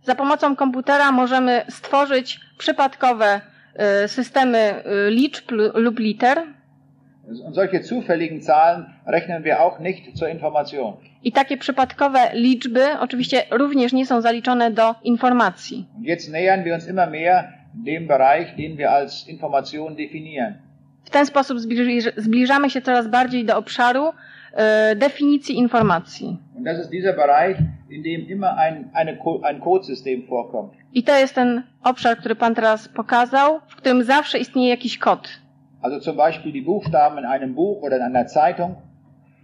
Za 0.03 0.15
pomocą 0.15 0.55
komputera 0.55 1.11
możemy 1.11 1.61
stworzyć 1.69 2.39
przypadkowe 2.57 3.41
e, 3.75 4.07
systemy 4.07 4.57
e, 4.57 4.83
liczb 5.09 5.51
lu- 5.51 5.71
lub 5.75 5.99
liter 5.99 6.43
Und 7.45 7.55
solche 7.55 7.83
zufälligen 7.83 8.41
Zahlen 8.41 8.85
rechnen 9.05 9.43
wir 9.43 9.59
auch 9.59 9.79
nicht 9.79 10.17
zur 10.17 10.29
Information. 10.29 10.93
i 11.23 11.31
takie 11.31 11.57
przypadkowe 11.57 12.19
liczby 12.33 12.85
oczywiście 12.99 13.43
również 13.51 13.93
nie 13.93 14.05
są 14.05 14.21
zaliczone 14.21 14.71
do 14.71 14.95
informacji. 15.03 15.85
Und 15.97 16.05
jetzt 16.05 16.31
nähern 16.31 16.63
wir 16.63 16.73
uns 16.73 16.87
immer 16.87 17.09
mehr 17.09 17.53
dem 17.85 18.07
Bereich, 18.07 18.55
den 18.55 18.77
wir 18.77 18.91
als 18.91 19.27
Information 19.27 19.95
definieren. 19.95 20.55
W 21.03 21.09
ten 21.09 21.25
sposób 21.25 21.59
zbliż, 21.59 22.05
zbliżamy 22.17 22.69
się 22.69 22.81
coraz 22.81 23.07
bardziej 23.07 23.45
do 23.45 23.57
obszaru 23.57 24.13
e, 24.53 24.95
definicji 24.95 25.57
informacji. 25.57 26.37
Bereich, 27.15 27.57
ein, 27.89 28.89
eine, 28.93 29.17
ein. 29.43 29.61
I 30.93 31.03
to 31.03 31.15
jest 31.15 31.35
ten 31.35 31.63
obszar, 31.83 32.17
który 32.17 32.35
Pan 32.35 32.55
teraz 32.55 32.87
pokazał, 32.87 33.59
w 33.67 33.75
którym 33.75 34.03
zawsze 34.03 34.39
istnieje 34.39 34.69
jakiś 34.69 34.97
kod. 34.97 35.29
Also 35.81 35.99
zum 35.99 36.17
Beispiel 36.17 36.51
die 36.51 36.61
Buchstaben 36.61 37.19
in 37.19 37.25
einem 37.25 37.53
Buch 37.53 37.83
oder 37.83 37.99
in 37.99 38.03
einer 38.15 38.27
Zeitung 38.29 38.75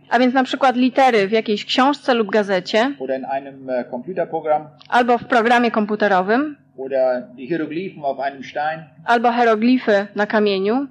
A 0.09 0.19
więc 0.19 0.33
na 0.33 0.43
przykład 0.43 0.75
litery 0.75 1.27
w 1.27 1.31
jakiejś 1.31 1.65
książce 1.65 2.13
lub 2.13 2.31
gazecie, 2.31 2.91
oder 2.99 3.19
in 3.19 3.25
einem 3.25 3.69
äh, 3.69 3.89
Computerprogramm 3.91 4.67
albo 4.89 5.17
w 5.17 5.25
programie 5.25 5.71
komputerowym, 5.71 6.55
oder 6.75 7.21
die 7.37 7.45
Hieroglyphen 7.45 8.03
auf 8.03 8.19
einem 8.19 8.43
Stein 8.43 8.85
albo 9.03 9.31
hieroglify 9.31 10.07
na 10.15 10.25
kamieniu, 10.25 10.87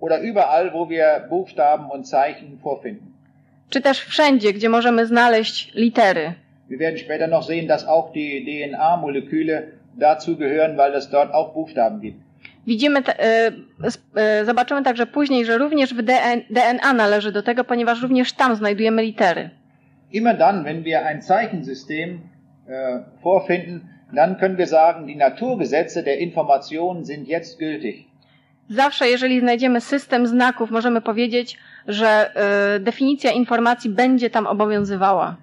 oder 0.00 0.20
überall, 0.20 0.72
wo 0.72 0.88
wir 0.88 1.26
Buchstaben 1.28 1.90
und 1.90 2.06
Zeichen 2.06 2.58
vorfinden. 2.62 3.16
czy 3.70 3.80
też 3.80 4.00
wszędzie, 4.00 4.52
gdzie 4.52 4.68
możemy 4.68 5.06
znaleźć 5.06 5.74
litery. 5.74 6.32
Wir 6.68 6.78
werden 6.78 6.98
später 6.98 7.28
noch 7.28 7.44
sehen, 7.44 7.66
dass 7.66 7.84
auch 7.84 8.12
die 8.12 8.44
DNA-Moleküle 8.44 9.62
dazu 9.94 10.36
gehören, 10.36 10.76
weil 10.76 10.94
es 10.94 11.10
dort 11.10 11.32
auch 11.32 11.54
Buchstaben 11.54 12.00
gibt. 12.00 12.26
Widzimy, 12.66 13.00
e, 13.08 13.52
e, 14.16 14.44
zobaczymy 14.44 14.82
także 14.82 15.06
później, 15.06 15.44
że 15.44 15.58
również 15.58 15.94
w 15.94 16.02
DN, 16.02 16.40
DNA 16.50 16.92
należy 16.92 17.32
do 17.32 17.42
tego, 17.42 17.64
ponieważ 17.64 18.02
również 18.02 18.32
tam 18.32 18.56
znajdujemy 18.56 19.02
litery. 19.02 19.50
Immer 20.12 20.38
dann, 20.38 20.64
wenn 20.64 20.82
wir 20.82 21.06
ein 21.06 21.22
Zeichensystem 21.22 22.20
äh, 22.68 23.02
vorfinden, 23.22 23.80
dann 24.12 24.38
können 24.38 24.58
wir 24.58 24.66
sagen, 24.66 25.06
die 25.06 25.16
Naturgesetze 25.16 26.02
der 26.02 26.18
Information 26.18 27.04
sind 27.04 27.28
jetzt 27.28 27.58
gültig. 27.58 28.06
Zawsze, 28.70 29.08
jeżeli 29.08 29.40
znajdziemy 29.40 29.80
system 29.80 30.26
znaków, 30.26 30.70
możemy 30.70 31.00
powiedzieć, 31.00 31.58
że 31.88 32.36
e, 32.76 32.80
definicja 32.80 33.30
informacji 33.30 33.90
będzie 33.90 34.30
tam 34.30 34.46
obowiązywała. 34.46 35.36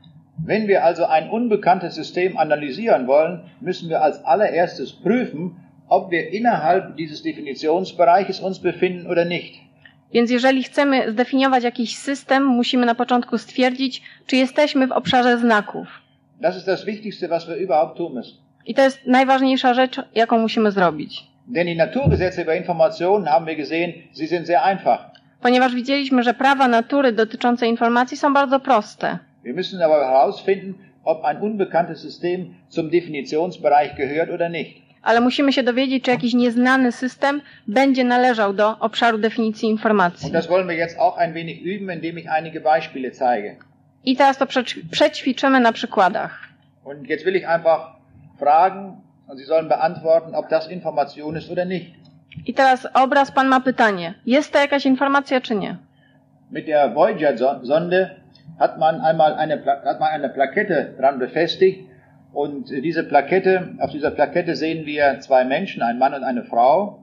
Wenn 0.45 0.67
wir 0.67 0.83
also 0.83 1.09
ein 1.09 1.29
unbekanntes 1.29 1.93
System 1.93 2.37
analysieren 2.37 3.05
wollen, 3.07 3.39
müssen 3.61 3.89
wir 3.89 4.01
als 4.01 4.25
allererstes 4.25 4.91
prüfen, 4.91 5.55
ob 5.89 6.11
wir 6.11 6.33
innerhalb 6.33 6.95
dieses 6.95 7.21
Definitionsbereiches 7.21 8.39
uns 8.39 8.59
befinden 8.59 9.07
oder 9.07 9.25
nicht. 9.25 9.55
Więc 10.13 10.31
jeżeli 10.31 10.63
chcemy 10.63 11.11
zdefiniować 11.11 11.63
jakiś 11.63 11.97
system, 11.97 12.45
musimy 12.45 12.85
na 12.85 12.95
początku 12.95 13.37
stwierdzić, 13.37 14.01
czy 14.27 14.35
jesteśmy 14.35 14.87
w 14.87 14.91
obszarze 14.91 15.37
znaków. 15.37 15.87
Das 16.41 16.57
ist 16.57 16.65
das 16.65 16.85
Wichtigste, 16.85 17.27
was 17.27 17.47
wir 17.47 17.57
überhaupt 17.57 17.97
tun 17.97 18.13
müssen. 18.13 18.42
I 18.65 18.73
to 18.73 18.81
jest 18.81 19.07
najważniejsza 19.07 19.73
rzecz, 19.73 20.01
jaką 20.15 20.39
musimy 20.39 20.71
zrobić. 20.71 21.23
Denn 21.47 21.67
die 21.67 21.75
Naturgesetze 21.75 22.41
über 22.41 22.57
Informationen 22.57 23.27
haben 23.27 23.45
wir 23.45 23.55
gesehen, 23.55 23.93
sie 24.13 24.27
sind 24.27 24.47
sehr 24.47 24.63
einfach. 24.63 24.99
Ponieważ 25.41 25.75
widzieliśmy, 25.75 26.23
że 26.23 26.33
prawa 26.33 26.67
natury 26.67 27.11
dotyczące 27.11 27.67
informacji 27.67 28.17
są 28.17 28.33
bardzo 28.33 28.59
proste. 28.59 29.19
Wir 29.43 29.55
müssen 29.55 29.81
aber 29.85 30.05
herausfinden, 30.05 30.73
ob 31.03 31.25
ein 31.25 31.37
unbekanntes 31.41 32.01
System 32.01 32.53
zum 32.69 32.89
Definitionsbereich 32.89 33.95
gehört 33.95 34.29
oder 34.29 34.51
nicht. 34.51 34.83
Ale 35.01 35.21
musimy 35.21 35.53
się 35.53 35.63
dowiedzieć, 35.63 36.03
czy 36.03 36.11
jakiś 36.11 36.33
nieznany 36.33 36.91
system 36.91 37.41
będzie 37.67 38.03
należał 38.03 38.53
do 38.53 38.79
obszaru 38.79 39.17
definicji 39.17 39.69
informacji. 39.69 40.25
Und 40.25 40.33
das 40.33 40.47
wollen 40.47 40.67
wir 40.67 40.77
jetzt 40.77 40.99
auch 40.99 41.17
ein 41.17 41.33
wenig 41.33 41.61
üben, 41.65 41.95
indem 41.95 42.19
ich 42.19 42.31
einige 42.31 42.61
Beispiele 42.61 43.11
zeige. 43.11 43.55
I 44.05 44.15
teraz 44.15 44.37
to 44.37 44.45
przećwiczymy 44.91 45.59
na 45.59 45.71
przykładach. 45.71 46.39
Und 46.83 47.09
jetzt 47.09 47.25
will 47.25 47.35
ich 47.35 47.49
einfach 47.49 48.02
fragen, 48.39 49.01
und 49.27 49.37
Sie 49.37 49.45
sollen 49.45 49.67
beantworten, 49.69 50.35
ob 50.35 50.49
das 50.49 50.67
Information 50.67 51.35
ist 51.35 51.49
oder 51.51 51.65
nicht. 51.65 51.95
I 52.45 52.53
teraz 52.53 52.87
obraz 52.93 53.31
pan 53.31 53.47
ma 53.47 53.59
pytanie. 53.59 54.13
Jest 54.25 54.51
to 54.53 54.59
jakaś 54.59 54.85
informacja, 54.85 55.41
czy 55.41 55.55
nie? 55.55 55.77
Mit 56.51 56.65
der 56.65 56.93
Voyager-Sonde 56.93 58.09
hat 58.59 58.77
man 58.77 59.01
einmal 59.01 59.33
eine, 59.33 59.57
Pla- 59.57 59.81
hat 59.85 59.99
man 59.99 60.09
eine 60.11 60.29
Plakette 60.29 60.93
dran 60.97 61.19
befestigt. 61.19 61.79
Und 62.33 62.69
diese 62.69 63.03
Plakette, 63.03 63.67
auf 63.79 63.91
dieser 63.91 64.11
Plakette 64.11 64.55
sehen 64.55 64.85
wir 64.85 65.19
zwei 65.19 65.45
Menschen, 65.45 65.83
ein 65.83 65.97
Mann 65.99 66.13
und 66.13 66.23
eine 66.23 66.43
Frau. 66.43 66.99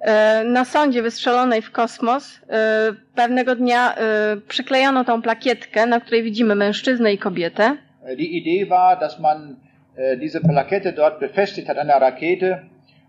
E, 0.00 0.44
Na 0.44 0.64
sondzie 0.64 1.02
wystrzelonej 1.02 1.62
w 1.62 1.70
kosmos 1.72 2.40
e, 2.48 2.92
pewnego 3.14 3.54
dnia 3.56 3.94
e, 3.94 4.36
przyklejono 4.48 5.04
tą 5.04 5.22
plakietkę, 5.22 5.86
na 5.86 6.00
której 6.00 6.22
widzimy 6.22 6.54
mężczyznę 6.54 7.12
i 7.12 7.18
kobietę. 7.18 7.76
Die 8.16 8.26
Idee 8.38 8.66
war, 8.66 8.98
dass 9.00 9.20
man 9.20 9.56
äh, 9.96 10.16
diese 10.16 10.40
Plakette 10.40 10.92
dort 10.92 11.20
befestigt 11.20 11.68
hat 11.68 11.78
an 11.78 11.88
der 11.88 12.00
Rakete. 12.00 12.62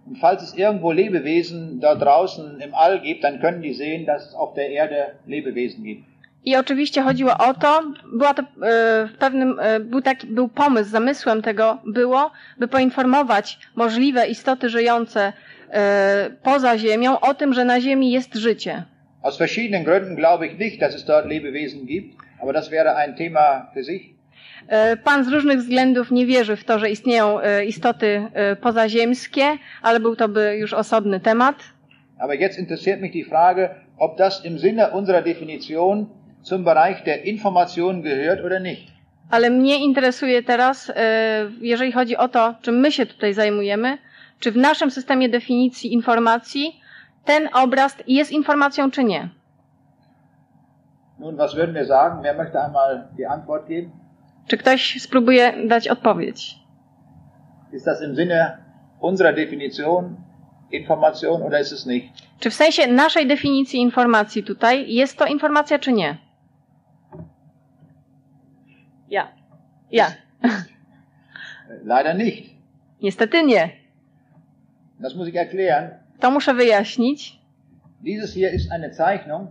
Und 0.06 0.18
falls 0.18 0.42
es 0.42 0.56
irgendwo 0.56 0.92
Lebewesen 0.92 1.80
dort 1.80 2.02
draußen 2.02 2.60
im 2.60 2.74
All 2.74 3.00
gibt, 3.02 3.24
dann 3.24 3.40
können 3.40 3.62
die 3.62 3.74
sehen, 3.74 4.06
dass 4.06 4.30
es 4.30 4.34
auf 4.34 4.54
der 4.56 4.70
Erde 4.70 5.14
Lebewesen 5.28 5.84
gibt. 5.84 6.04
I 6.46 6.56
oczywiście 6.56 7.02
chodziło 7.02 7.38
o 7.38 7.54
to, 7.54 7.84
była 8.14 8.34
to 8.34 8.42
e, 8.42 9.08
pewnym, 9.20 9.60
e, 9.60 9.80
był 9.80 10.02
taki, 10.02 10.28
był 10.28 10.48
pomysł, 10.48 10.90
zamysłem 10.90 11.42
tego 11.42 11.78
było, 11.86 12.32
by 12.58 12.68
poinformować 12.68 13.60
możliwe 13.76 14.28
istoty 14.28 14.70
żyjące 14.70 15.34
e, 15.72 16.30
poza 16.44 16.78
Ziemią 16.78 17.20
o 17.20 17.34
tym, 17.34 17.54
że 17.54 17.66
na 17.66 17.82
Ziemi 17.82 18.12
jest 18.12 18.36
życie. 18.36 18.84
Aus 19.22 19.38
verschiedenen 19.38 19.84
Gründen 19.84 20.16
glaube 20.16 20.48
ich 20.48 20.58
nicht, 20.60 20.82
dass 20.82 20.96
es 20.96 21.06
dort 21.06 21.26
Lebewesen 21.26 21.86
gibt, 21.86 22.16
aber 22.42 22.54
das 22.54 22.72
wäre 22.72 22.96
ein 22.96 23.16
Thema 23.16 23.70
für 23.74 23.84
sich. 23.84 24.11
E, 24.72 24.98
Pan 24.98 25.24
z 25.24 25.28
różnych 25.28 25.60
względów 25.60 26.12
nie 26.12 26.26
wierzy 26.26 26.56
w 26.56 26.64
to, 26.64 26.80
że 26.80 26.90
istnieją 26.90 27.40
e, 27.40 27.66
istoty 27.66 28.28
e, 28.34 28.56
pozaziemskie, 28.56 29.44
ale 29.82 30.00
był 30.00 30.16
to 30.16 30.28
by 30.28 30.58
już 30.58 30.74
osobny 30.74 31.20
temat. 31.20 31.56
Aber 32.20 32.40
jetzt 32.40 32.60
interessiert 32.60 33.02
mich 33.02 33.12
die 33.12 33.26
Frage, 33.26 33.70
ob 33.98 34.18
das 34.18 34.46
im 34.46 34.60
Sinne 34.60 34.92
unserer 34.92 35.24
Definition 35.24 36.08
zum 36.42 36.64
Bereich 36.64 37.04
der 37.04 37.26
Information 37.26 38.02
gehört 38.02 38.46
oder 38.46 38.62
nicht. 38.62 38.92
Ale 39.30 39.50
mnie 39.50 39.78
interesuje 39.78 40.44
teraz, 40.44 40.92
jeżeli 41.62 41.92
chodzi 41.92 42.18
o 42.18 42.28
to, 42.28 42.56
czym 42.62 42.76
my 42.76 42.92
się 42.92 43.06
tutaj 43.06 43.34
zajmujemy, 43.34 43.98
czy 44.40 44.52
w 44.52 44.58
naszym 44.58 44.92
systemie 44.92 45.30
definicji 45.30 45.94
informacji 45.94 46.82
ten 47.26 47.50
obraz 47.54 47.98
jest 48.08 48.32
informacją, 48.32 48.92
czy 48.92 49.04
nie. 49.04 49.30
Nun, 51.20 51.36
was 51.36 51.56
würden 51.56 51.74
wir 51.74 51.86
sagen? 51.86 52.22
Wer 52.24 52.36
möchte 52.36 52.64
einmal 52.64 53.08
die 53.18 53.30
Antwort 53.30 53.68
geben? 53.68 54.01
Czy 54.48 54.58
ktoś 54.58 55.02
spróbuje 55.02 55.68
dać 55.68 55.88
odpowiedź? 55.88 56.56
Ist 57.74 57.86
das 57.86 58.04
im 58.04 58.16
Sinne 58.16 58.58
unserer 59.00 59.36
Definition 59.36 60.16
Information 60.72 61.42
oder 61.44 61.62
ist 61.62 61.74
es 61.74 61.86
nicht? 61.86 62.08
Czy 62.40 62.50
w 62.50 62.54
sensie 62.54 62.88
naszej 62.88 63.28
definicji 63.28 63.80
informacji 63.80 64.44
tutaj 64.44 64.94
jest 64.94 65.18
to 65.18 65.26
informacja, 65.26 65.80
czy 65.80 65.94
nie? 65.94 66.18
Ja. 69.10 69.28
Ja. 69.92 70.12
Leider 71.84 72.18
nicht. 72.18 72.50
Niestety 73.02 73.44
nie. 73.44 73.70
Das 75.00 75.16
muss 75.16 75.28
ich 75.28 75.36
erklären. 75.36 75.90
To 76.20 76.32
muszę 76.32 76.54
wyjaśnić. 76.54 77.40
Dieses 78.02 78.34
hier 78.34 78.54
ist 78.54 78.72
eine 78.72 78.94
Zeichnung 78.94 79.48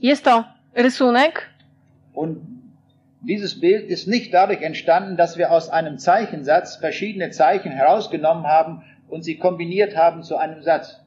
Jest 0.00 0.24
to 0.24 0.44
rysunek 0.74 1.50
und 2.14 2.38
dieses 3.22 3.60
Bild 3.60 3.88
ist 3.90 4.08
nicht 4.08 4.32
dadurch 4.34 4.62
entstanden, 4.62 5.16
dass 5.16 5.36
wir 5.38 5.50
aus 5.52 5.68
einem 5.70 5.98
Zeichensatz 5.98 6.76
verschiedene 6.76 7.30
Zeichen 7.30 7.72
herausgenommen 7.72 8.46
haben 8.46 8.82
und 9.08 9.22
sie 9.24 9.36
kombiniert 9.38 9.96
haben 9.96 10.22
zu 10.22 10.36
einem 10.36 10.62
Satz. 10.62 11.00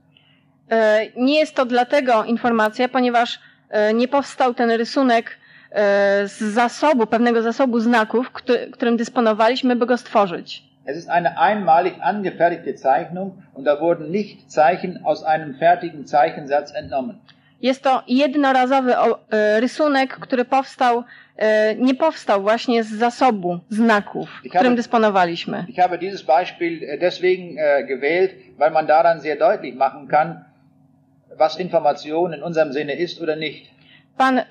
E, 0.72 1.10
Nie 1.16 1.40
jest 1.40 1.56
to 1.56 1.66
dlatego 1.66 2.24
informacja, 2.24 2.88
ponieważ 2.90 3.40
e, 3.70 3.94
nie 3.94 4.08
powstał 4.08 4.54
ten 4.54 4.72
rysunek 4.72 5.38
e, 5.72 6.28
z 6.28 6.40
zasobu, 6.40 7.08
pewnego 7.08 7.42
zasobu 7.42 7.80
znaków, 7.80 8.32
któ- 8.32 8.72
którym 8.72 8.98
dysponowaliśmy, 8.98 9.76
by 9.76 9.86
go 9.86 9.98
stworzyć. 9.98 10.64
Es 10.88 10.98
ist 10.98 11.10
eine 11.10 11.38
einmalig 11.40 11.94
angefertigte 12.02 12.74
Zeichnung 12.76 13.32
und 13.56 13.66
da 13.66 13.80
wurden 13.82 14.12
nicht 14.12 14.52
Zeichen 14.52 15.00
aus 15.04 15.24
einem 15.24 15.56
fertigen 15.56 16.06
Zeichensatz 16.06 16.76
entnommen. 16.76 17.18
Jest 17.70 17.82
to 17.84 18.04
jednorazowy 18.08 18.92
e, 18.98 19.60
rysunek, 19.60 20.10
który 20.26 20.46
powstał, 20.46 21.04
e, 21.38 21.76
nie 21.76 21.96
powstał 21.96 22.42
właśnie 22.42 22.84
z 22.84 22.90
zasobu 22.92 23.60
znaków, 23.70 24.30
którym 24.56 24.76
dysponowaliśmy. 24.76 25.66
Ich 25.70 25.76
habe 25.84 25.98
dieses 25.98 26.22
Beispiel 26.24 26.74
äh, 26.82 27.00
deswegen 27.00 27.46
äh, 27.58 27.88
gewählt, 27.88 28.32
weil 28.60 28.72
man 28.72 28.86
daran 28.88 29.22
sehr 29.22 29.38
deutlich 29.40 29.76
machen 29.76 30.08
kann, 30.08 30.30
was 31.40 31.60
Information 31.60 32.34
in 32.34 32.44
unserem 32.44 32.74
Sinne 32.74 32.94
ist 32.94 33.22
oder 33.22 33.38
nicht. 33.38 33.66
Pan 34.18 34.40
e, 34.40 34.44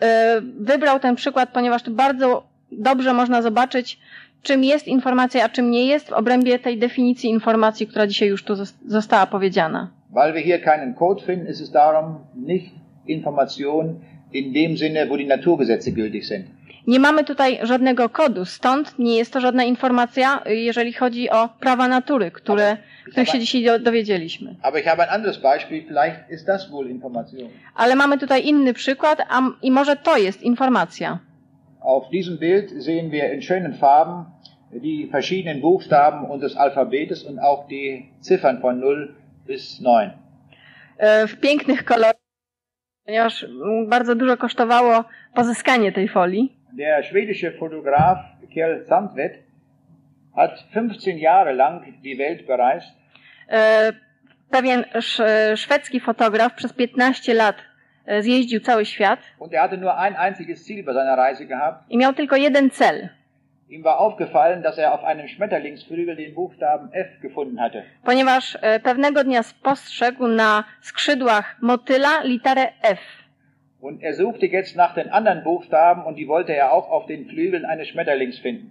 wybrał 0.60 1.00
ten 1.00 1.14
przykład, 1.16 1.48
ponieważ 1.52 1.82
tu 1.82 1.90
bardzo 1.90 2.42
dobrze 2.72 3.12
można 3.12 3.42
zobaczyć, 3.42 3.98
czym 4.42 4.64
jest 4.64 4.86
informacja, 4.88 5.44
a 5.44 5.48
czym 5.48 5.70
nie 5.70 5.86
jest 5.86 6.08
w 6.08 6.12
obrębie 6.12 6.58
tej 6.58 6.78
definicji 6.78 7.30
informacji, 7.30 7.86
która 7.86 8.06
dzisiaj 8.06 8.28
już 8.28 8.44
tu 8.44 8.54
zos- 8.54 8.74
została 8.86 9.26
powiedziana. 9.26 9.88
Weil 10.10 10.32
wir 10.32 10.42
hier 10.44 10.62
keinen 10.64 10.94
Code 10.94 11.22
finden, 11.26 11.48
ist 11.48 11.60
es 11.60 11.70
darum 11.70 12.18
nicht 12.36 12.83
Information 13.06 14.00
in 14.32 14.52
dem 14.52 14.76
Sinne, 14.76 15.06
wo 15.08 15.16
die 15.16 15.26
Naturgesetze 15.26 15.90
gültig 15.92 16.24
sind. 16.24 16.46
Nie 16.86 16.98
mamy 17.00 17.24
tutaj 17.24 17.58
żadnego 17.62 18.08
kodu, 18.08 18.44
stąd 18.44 18.98
nie 18.98 19.16
jest 19.16 19.32
to 19.32 19.40
żadna 19.40 19.64
informacja, 19.64 20.42
y, 20.46 20.54
jeżeli 20.56 20.92
chodzi 20.92 21.30
o 21.30 21.48
prawa 21.60 21.88
natury, 21.88 22.30
które, 22.30 22.76
których 23.10 23.28
się 23.28 23.38
dzisiaj 23.38 23.64
do- 23.64 23.78
dowiedzieliśmy. 23.78 24.56
Ale 27.74 27.96
mamy 27.96 28.18
tutaj 28.18 28.46
inny 28.46 28.72
przykład, 28.74 29.18
a, 29.30 29.40
i 29.62 29.70
może 29.70 29.96
to 29.96 30.16
jest 30.16 30.42
informacja. 30.42 31.18
Auf 31.80 32.04
diesem 32.10 32.38
Bild 32.38 32.70
sehen 32.84 33.10
wir 33.10 33.34
in 33.34 33.40
schönen 33.40 33.74
Farben 33.78 34.24
die 34.72 35.06
verschiedenen 35.10 35.60
Buchstaben 35.60 36.24
unseres 36.30 36.56
Alphabetes 36.56 37.22
und 37.24 37.38
auch 37.38 37.66
die 37.68 38.08
Ziffern 38.20 38.60
von 38.60 38.80
0 38.80 39.14
bis 39.46 39.78
9. 39.80 40.12
E, 40.98 41.26
W 41.26 41.36
pięknych 41.40 41.84
kolorach, 41.84 42.14
ponieważ 43.04 43.44
mm, 43.44 43.88
bardzo 43.88 44.14
dużo 44.14 44.36
kosztowało 44.36 45.04
pozyskanie 45.34 45.92
tej 45.92 46.08
folii. 46.08 46.56
Der 46.72 47.04
schwedische 47.04 47.52
Fotograf 47.52 48.18
Kjell 48.52 48.84
Sandvedt 48.84 49.38
hat 50.36 50.64
15 50.74 51.18
Jahre 51.18 51.52
lang 51.54 51.82
die 52.02 52.16
Welt 52.16 52.46
bereist 52.46 52.86
E, 53.48 53.92
Pewien 54.50 54.84
sz- 54.94 55.56
szwedzki 55.56 56.00
fotograf 56.00 56.54
przez 56.54 56.72
15 56.72 57.34
lat 57.34 57.56
e, 58.06 58.22
zjeździł 58.22 58.60
cały 58.60 58.84
świat 58.84 59.20
und 59.38 59.52
er 59.54 59.60
hatte 59.60 59.76
nur 59.76 59.90
ein 59.98 60.16
einziges 60.16 60.66
Ziel 60.66 60.84
bei 60.84 60.92
seiner 60.94 61.16
Reise 61.18 61.44
gehabt. 61.46 61.84
i 61.90 61.98
miał 61.98 62.12
tylko 62.12 62.36
jeden 62.36 62.70
cel. 62.70 63.08
Ihm 63.74 63.82
war 63.84 63.98
aufgefallen, 64.06 64.62
dass 64.62 64.78
er 64.78 64.88
auf 64.94 65.02
einem 65.04 65.26
Schmetterlingsflügel 65.28 66.16
den 66.16 66.34
Buchstaben 66.34 66.86
F 66.92 67.08
gefunden 67.22 67.60
hatte. 67.60 67.82
ponieważ 68.04 68.58
e, 68.62 68.80
pewnego 68.80 69.24
dnia 69.24 69.42
spostrzegł 69.42 70.26
na 70.28 70.64
skrzydłach 70.80 71.56
motyla 71.62 72.22
literę 72.22 72.66
F. 72.82 72.98
Und 73.80 74.02
er 74.02 74.14
suchte 74.14 74.46
jetzt 74.46 74.76
nach 74.76 74.94
den 74.94 75.08
anderen 75.10 75.42
Buchstaben 75.42 76.02
und 76.06 76.14
die 76.18 76.28
wollte 76.28 76.52
er 76.52 76.72
auch 76.72 76.88
auf 76.90 77.06
den 77.06 77.26
Flügeln 77.30 77.64
eines 77.64 77.88
Schmetterlings 77.88 78.38
finden. 78.38 78.66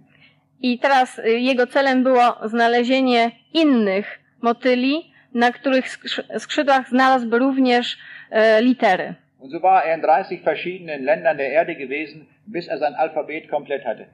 I 0.62 0.78
teraz 0.78 1.18
e, 1.18 1.28
jego 1.28 1.66
celem 1.66 2.02
było 2.04 2.48
znalezienie 2.48 3.30
innych 3.52 4.06
motyli, 4.42 4.94
na 5.34 5.52
których 5.52 5.86
skrzy- 5.88 6.38
skrzydłach 6.38 6.88
znalazłby 6.88 7.38
również 7.38 7.98
e, 8.30 8.62
litery. 8.62 9.14
Und 9.38 9.52
so 9.52 9.60
war 9.60 9.84
er 9.86 9.96
in 9.96 10.02
30 10.02 10.42
verschiedenen 10.44 11.04
Ländern 11.04 11.36
der 11.36 11.52
Erde 11.52 11.74
gewesen, 11.74 12.26
bis 12.46 12.68
er 12.68 12.78
sein 12.78 12.94
Alphabet 12.94 13.48
komplett 13.50 13.84
hatte. 13.84 14.04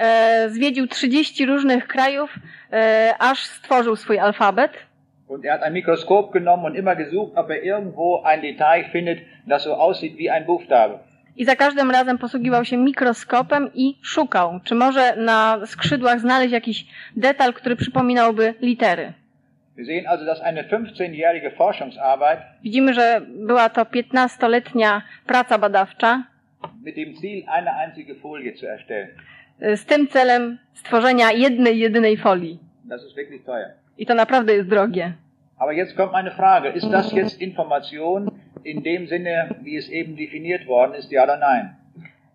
E, 0.00 0.48
Zwiedził 0.48 0.86
30 0.86 1.46
różnych 1.46 1.86
krajów, 1.86 2.34
e, 2.72 3.14
aż 3.18 3.44
stworzył 3.44 3.96
swój 3.96 4.18
alfabet. 4.18 4.72
Und 5.28 5.44
er 5.44 5.50
hat 5.52 5.62
ein 5.62 5.72
Mikroskop 5.72 6.32
genommen 6.32 6.66
und 6.66 6.76
immer 6.76 6.96
gesucht, 6.96 7.32
ob 7.36 7.50
er 7.50 7.62
irgendwo 7.62 8.22
ein 8.24 8.40
Detail 8.42 8.84
findet, 8.92 9.18
das 9.46 9.62
so 9.62 9.76
aussieht 9.76 10.16
wie 10.16 10.32
ein 10.32 10.44
Buchstabe. 10.44 10.98
I 11.36 11.44
za 11.44 11.56
każdym 11.56 11.90
razem 11.90 12.18
posługiwał 12.18 12.64
się 12.64 12.76
mikroskopem 12.76 13.70
i 13.74 13.98
szukał, 14.02 14.60
czy 14.64 14.74
może 14.74 15.16
na 15.16 15.58
skrzydłach 15.66 16.20
znaleźć 16.20 16.52
jakiś 16.52 16.86
detal, 17.16 17.52
który 17.52 17.76
przypominałby 17.76 18.54
litery. 18.60 19.12
Wir 19.76 19.86
sehen 19.86 20.06
also, 20.06 20.24
dass 20.24 20.40
eine 20.40 20.64
15-jährige 20.64 21.50
Forschungsarbeit 21.50 22.40
Widzimy, 22.62 22.94
że 22.94 23.20
była 23.28 23.68
to 23.68 23.82
15-letnia 23.82 25.02
praca 25.26 25.58
badawcza 25.58 26.22
mit 26.84 26.96
dem 26.96 27.14
Ziel, 27.16 27.44
eine 27.48 27.76
einzige 27.76 28.14
Folie 28.14 28.54
zu 28.54 28.66
erstellen. 28.66 29.08
Y, 29.62 29.76
z 29.76 29.84
tym 29.86 30.08
celem 30.08 30.58
stworzenia 30.74 31.32
jednej, 31.32 31.78
jedynej 31.78 32.16
folii. 32.16 32.58
I 33.98 34.06
to 34.06 34.14
naprawdę 34.14 34.54
jest 34.54 34.68
drogie. 34.68 35.12
Aber 35.58 35.74
jetzt 35.74 35.96
kommt 35.96 36.12
meine 36.12 36.30
Frage, 36.30 36.72
ist 36.72 36.90
das 36.90 37.12
jetzt 37.12 37.40
Information 37.40 38.30
in 38.64 38.82
dem 38.82 39.06
Sinne, 39.06 39.54
wie 39.62 39.76
es 39.76 39.90
eben 39.90 40.16
definiert 40.16 40.66
worden 40.66 40.94
ist, 40.94 41.12
ja 41.12 41.24
oder 41.24 41.38
nein? 41.38 41.74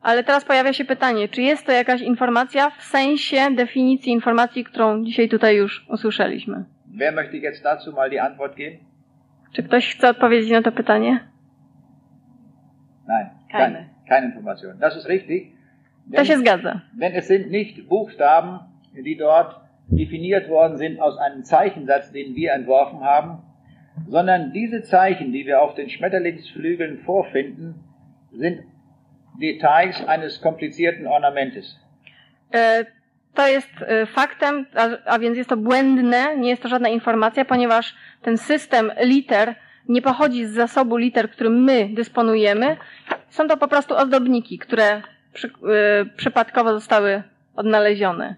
Ale 0.01 0.23
teraz 0.23 0.45
pojawia 0.45 0.73
się 0.73 0.85
pytanie, 0.85 1.27
czy 1.27 1.41
jest 1.41 1.65
to 1.65 1.71
jakaś 1.71 2.01
informacja 2.01 2.69
w 2.69 2.83
sensie 2.83 3.37
definicji 3.55 4.11
informacji, 4.11 4.63
którą 4.63 5.03
dzisiaj 5.03 5.29
tutaj 5.29 5.55
już 5.55 5.85
usłyszeliśmy? 5.89 6.65
Wer 6.87 7.13
möchte 7.13 7.37
jetzt 7.37 7.63
dazu 7.63 7.93
mal 7.93 8.09
die 8.09 8.23
Antwort 8.23 8.55
geben? 8.55 8.79
Czy 9.53 9.63
ktoś 9.63 9.95
chce 9.95 10.09
odpowiedzieć 10.09 10.51
na 10.51 10.61
to 10.61 10.71
pytanie? 10.71 11.19
Nein, 13.07 13.29
Keine. 13.51 13.65
keine, 13.65 13.89
keine 14.09 14.25
Information. 14.27 14.77
Das 14.79 14.97
ist 14.97 15.07
richtig. 15.07 15.54
To 16.13 16.25
się 16.25 16.37
zgadza. 16.37 16.81
denn 16.93 17.13
es 17.15 17.27
sind 17.27 17.51
nicht 17.51 17.87
Buchstaben, 17.87 18.59
die 19.05 19.17
dort 19.17 19.55
definiert 19.87 20.49
worden 20.49 20.77
sind 20.77 20.99
aus 20.99 21.17
einem 21.17 21.43
Zeichensatz, 21.43 22.11
den 22.11 22.35
wir 22.35 22.53
entworfen 22.53 22.99
haben, 23.01 23.37
sondern 24.07 24.51
diese 24.51 24.81
Zeichen, 24.83 25.31
die 25.31 25.45
wir 25.45 25.61
auf 25.61 25.75
den 25.75 25.89
Schmetterlingsflügeln 25.89 26.97
vorfinden, 27.05 27.75
sind 28.33 28.61
Details 29.41 30.05
eines 30.07 30.41
komplizierten 30.41 31.07
Ornamentes. 31.07 31.79
E, 32.53 32.85
To 33.35 33.47
jest 33.47 33.69
e, 33.81 34.05
faktem, 34.05 34.65
a, 34.75 35.11
a 35.13 35.19
więc 35.19 35.37
jest 35.37 35.49
to 35.49 35.57
błędne, 35.57 36.37
nie 36.37 36.49
jest 36.49 36.61
to 36.61 36.69
żadna 36.69 36.89
informacja, 36.89 37.45
ponieważ 37.45 37.95
ten 38.21 38.37
system 38.37 38.91
liter 39.03 39.55
nie 39.89 40.01
pochodzi 40.01 40.45
z 40.45 40.51
zasobu 40.51 40.97
liter, 40.97 41.29
którym 41.29 41.63
my 41.63 41.89
dysponujemy. 41.93 42.77
Są 43.29 43.47
to 43.47 43.57
po 43.57 43.67
prostu 43.67 43.95
ozdobniki, 43.95 44.59
które 44.59 45.01
przy, 45.35 45.47
e, 45.47 46.05
przypadkowo 46.17 46.73
zostały 46.73 47.23
odnalezione. 47.55 48.35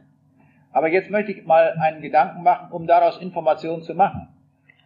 Aber 0.74 0.90
jetzt 0.92 1.10
möchte 1.10 1.32
ich 1.32 1.46
mal 1.46 1.74
einen 1.88 2.02
Gedanken 2.02 2.44
machen, 2.44 2.68
um 2.72 2.86
daraus 2.86 3.22
Informationen 3.22 3.82
zu 3.84 3.96
machen. 3.96 4.22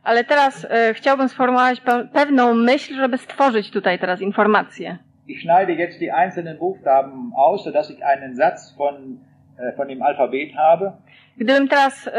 Ale 0.04 0.24
teraz 0.24 0.68
e, 0.70 0.94
chciałbym 0.94 1.30
sformułować 1.30 1.82
pe- 1.82 2.08
pewną 2.08 2.54
myśl, 2.54 2.96
żeby 2.96 3.18
stworzyć 3.18 3.72
tutaj 3.72 4.00
teraz 4.00 4.22
informację. 4.22 4.98
Ich 5.28 5.42
schneide 5.42 5.74
jetzt 5.74 6.00
die 6.00 6.14
einzelnen 6.14 6.58
Buchstaben 6.58 7.32
aus, 7.38 7.64
sodass 7.64 7.92
ich 7.92 8.04
einen 8.06 8.36
Satz 8.36 8.76
von, 8.78 8.96
äh, 9.60 9.76
von 9.78 9.88
dem 9.88 10.02
Alphabet 10.02 10.50
habe. 10.58 10.92
Gdybym 11.38 11.68
teraz 11.68 12.08
e, 12.08 12.12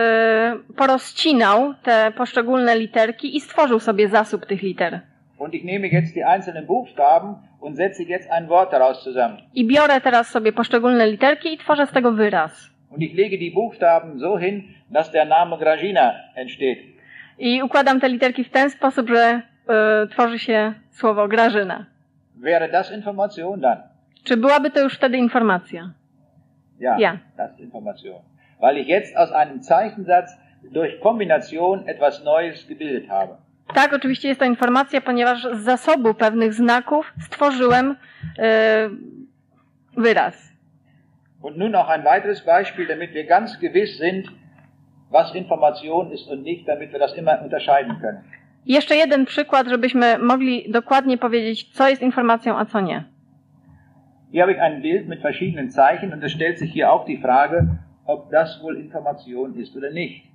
porozcinał 0.77 1.75
te 1.83 2.13
poszczególne 2.17 2.77
literki 2.79 3.37
i 3.37 3.41
stworzył 3.41 3.79
sobie 3.81 4.09
zasób 4.09 4.47
tych 4.47 4.63
liter. 4.63 5.01
Und 5.39 5.55
ich 5.55 5.65
nehme 5.65 5.87
jetzt 5.89 6.15
die 6.15 6.27
einzelnen 6.27 6.67
Buchstaben 6.67 7.35
und 7.63 7.77
setze 7.77 8.03
jetzt 8.03 8.31
ein 8.31 8.49
Wort 8.49 8.73
daraus 8.73 9.03
zusammen. 9.03 9.39
I 9.55 9.65
biorę 9.67 10.01
teraz 10.01 10.29
sobie 10.29 10.53
poszczególne 10.53 11.07
literki 11.07 11.55
i 11.55 11.59
tworzę 11.59 11.87
z 11.87 11.91
tego 11.93 12.13
wyraz. 12.13 12.71
Und 12.91 13.03
ich 13.03 13.15
lege 13.17 13.39
die 13.39 13.51
Buchstaben 13.51 14.19
so 14.19 14.37
hin, 14.39 14.63
dass 14.91 15.11
der 15.11 15.27
Name 15.29 15.59
Gragina 15.59 16.13
entsteht. 16.35 16.79
I 17.39 17.63
układam 17.63 18.01
te 18.01 18.09
literki 18.09 18.45
w 18.45 18.51
ten 18.51 18.71
sposób, 18.71 19.09
że 19.09 19.43
e, 19.69 20.07
tworzy 20.11 20.39
się 20.39 20.75
słowo 20.91 21.29
Grażyna. 21.29 21.87
Wäre 22.37 22.69
das 22.69 22.93
Information 22.93 23.61
dann? 23.61 23.79
Czy 24.25 24.37
byłaby 24.37 24.71
to 24.71 24.81
już 24.81 24.95
wtedy 24.95 25.19
informacja? 25.19 25.91
Ja, 26.81 26.97
Ja. 26.99 27.19
das 27.37 27.51
ist 27.51 27.61
Information. 27.61 28.15
Weil 28.61 28.79
ich 28.79 28.89
jetzt 28.89 29.17
aus 29.17 29.33
einem 29.33 29.63
Zeichensatz 29.63 30.31
durch 30.73 31.01
Kombination 31.01 31.89
etwas 31.89 32.25
Neues 32.25 32.67
gebildet 32.67 33.09
habe. 33.09 33.37
Tak, 33.75 33.93
oczywiście 33.93 34.29
jest 34.29 34.41
to 34.41 34.47
informacja, 34.47 35.01
ponieważ 35.01 35.43
z 35.43 35.61
zasobu 35.61 36.15
pewnych 36.15 36.55
znaków 36.55 37.13
stworzyłem 37.21 37.97
e, 38.39 38.89
wyraz. 39.97 40.53
Und 41.43 41.57
nun 41.57 41.71
noch 41.71 41.89
ein 41.89 42.05
weiteres 42.05 42.45
Beispiel, 42.45 42.87
damit 42.87 43.13
wir 43.13 43.27
ganz 43.27 43.59
gewiss 43.59 43.99
sind, 43.99 44.27
was 45.11 45.35
Information 45.35 46.13
ist 46.13 46.29
und 46.29 46.43
nicht, 46.45 46.69
damit 46.69 46.93
wir 46.93 46.99
das 46.99 47.17
immer 47.17 47.43
unterscheiden 47.43 47.97
können. 48.01 48.23
Jeszcze 48.67 48.97
jeden 48.97 49.25
przykład, 49.25 49.69
żebyśmy 49.69 50.19
mogli 50.19 50.71
dokładnie 50.71 51.19
powiedzieć, 51.19 51.73
co 51.73 51.89
jest 51.89 52.03
informacją, 52.03 52.59
a 52.59 52.65
co 52.65 52.81
nie. 52.81 53.05
Hier 54.33 54.43
habe 54.43 54.53
ich 54.53 54.61
ein 54.61 54.83
Bild 54.83 55.09
mit 55.09 55.21
verschiedenen 55.21 55.71
Zeichen 55.71 56.13
und 56.13 56.25
es 56.25 56.33
stellt 56.33 56.59
sich 56.59 56.73
hier 56.73 56.91
auch 56.93 57.05
die 57.05 57.19
Frage, 57.19 57.67
ob 58.07 58.31
das 58.31 58.63
wohl 58.63 58.77
Information 58.77 59.55
ist 59.55 59.77
oder 59.77 59.91
nicht. 59.91 60.32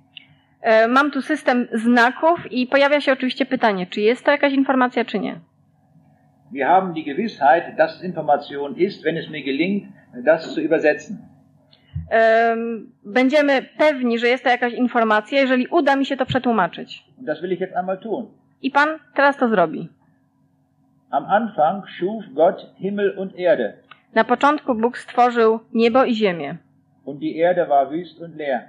E, 0.62 0.88
Mam 0.88 1.10
tu 1.10 1.22
system 1.22 1.68
znaków 1.72 2.52
i 2.52 2.66
pojawia 2.66 3.00
się 3.00 3.12
oczywiście 3.12 3.46
pytanie, 3.46 3.86
czy 3.86 4.00
jest 4.00 4.24
to 4.24 4.30
jakaś 4.30 4.52
informacja, 4.52 5.04
czy 5.04 5.18
nie. 5.18 5.40
Wir 6.52 6.66
haben 6.66 6.92
die 6.94 7.04
Gewissheit, 7.04 7.76
dass 7.76 7.96
es 7.96 8.04
Information 8.04 8.76
ist, 8.76 9.04
wenn 9.04 9.16
es 9.18 9.30
mir 9.30 9.44
gelingt, 9.44 9.88
das 10.24 10.54
zu 10.54 10.60
übersetzen. 10.60 11.16
Em, 12.10 12.92
Będziemy 13.04 13.62
pewni, 13.78 14.18
że 14.18 14.28
jest 14.28 14.44
to 14.44 14.50
jakaś 14.50 14.72
informacja, 14.72 15.40
jeżeli 15.40 15.66
uda 15.66 15.96
mi 15.96 16.06
się 16.06 16.16
to 16.16 16.26
przetłumaczyć. 16.26 17.04
Das 17.18 17.42
will 17.42 17.52
ich 17.52 17.60
jetzt 17.60 17.76
einmal 17.76 17.98
tun. 17.98 18.26
I 18.62 18.70
Pan 18.70 18.88
teraz 19.14 19.36
to 19.36 19.48
zrobi. 19.48 19.88
Am 21.10 21.24
Anfang 21.26 21.84
schuf 21.98 22.24
Gott 22.34 22.66
Himmel 22.78 23.18
und 23.18 23.32
Erde, 23.38 23.72
Na 24.14 24.24
początku 24.24 24.74
Bóg 24.74 24.98
stworzył 24.98 25.60
niebo 25.74 26.04
i 26.04 26.14
ziemię. 26.14 26.56
und 27.04 27.18
die 27.18 27.38
Erde 27.42 27.66
war 27.68 27.88
wüst 27.90 28.20
und 28.24 28.36
leer, 28.36 28.60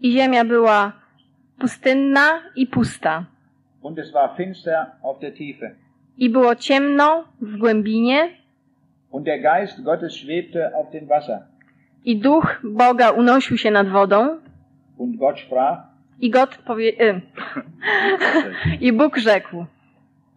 I 0.00 0.12
ziemia 0.12 0.44
była 0.44 0.92
pustynna 1.66 2.26
i 2.56 2.66
pusta. 2.66 3.24
und 3.82 3.98
es 3.98 4.12
war 4.12 4.36
finster 4.36 4.86
auf 5.02 5.18
der 5.20 5.34
Tiefe. 5.34 5.74
I 6.18 6.30
było 6.30 6.54
ciemno 6.56 7.24
w 7.40 7.56
głębinie, 7.58 8.28
Und 9.10 9.24
der 9.26 9.40
Geist 9.40 9.82
Gottes 9.82 10.12
schwebte 10.12 10.70
auf 10.74 10.90
dem 10.90 11.06
Wasser. 11.08 11.38
i 12.04 12.16
duch 12.20 12.60
Boga 12.64 13.10
unosił 13.10 13.56
się 13.58 13.70
nad 13.70 13.88
wodą. 13.88 14.38
Und 14.98 15.16
Gott 15.16 15.38
sprach, 15.40 15.78
I 16.20 16.30
God 16.30 16.56
powie... 16.66 16.88
Y, 17.02 17.20
I 18.86 18.92
Bóg 18.92 19.16
rzekł, 19.18 19.64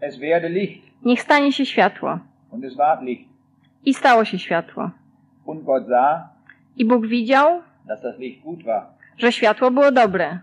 es 0.02 0.18
werde 0.20 0.50
Licht, 0.50 0.82
niech 1.06 1.22
stanie 1.22 1.52
się 1.52 1.66
światło. 1.66 2.20
und 2.52 2.66
es 2.66 2.76
ward 2.76 3.02
Licht. 3.02 3.30
I 3.86 3.94
stało 3.94 4.26
się 4.26 4.40
światło. 4.40 4.92
Und 5.46 5.64
Gott 5.64 5.88
sah, 5.88 6.22
I 6.78 6.86
Bóg 6.86 7.08
widział, 7.08 7.62
dass 7.88 8.02
das 8.02 8.20
Licht 8.20 8.44
gut 8.44 8.64
war. 8.64 8.86
że 9.18 9.32
światło 9.32 9.72
było 9.72 9.92
dobre. 9.92 10.40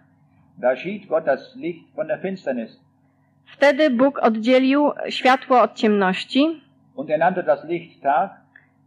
Wtedy 3.46 3.90
Bóg 3.90 4.18
oddzielił 4.18 4.90
światło 5.08 5.60
od 5.60 5.74
ciemności 5.74 6.62
er 6.98 8.30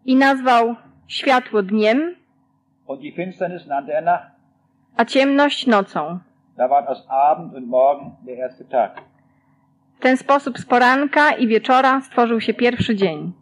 i 0.05 0.15
nazwał 0.15 0.76
światło 1.07 1.63
dniem, 1.63 2.15
er 3.88 4.32
a 4.97 5.05
ciemność 5.05 5.67
nocą. 5.67 6.19
W 9.95 9.99
ten 9.99 10.17
sposób 10.17 10.57
z 10.57 10.65
poranka 10.65 11.32
i 11.32 11.47
wieczora 11.47 12.01
stworzył 12.01 12.41
się 12.41 12.53
pierwszy 12.53 12.95
dzień. 12.95 13.34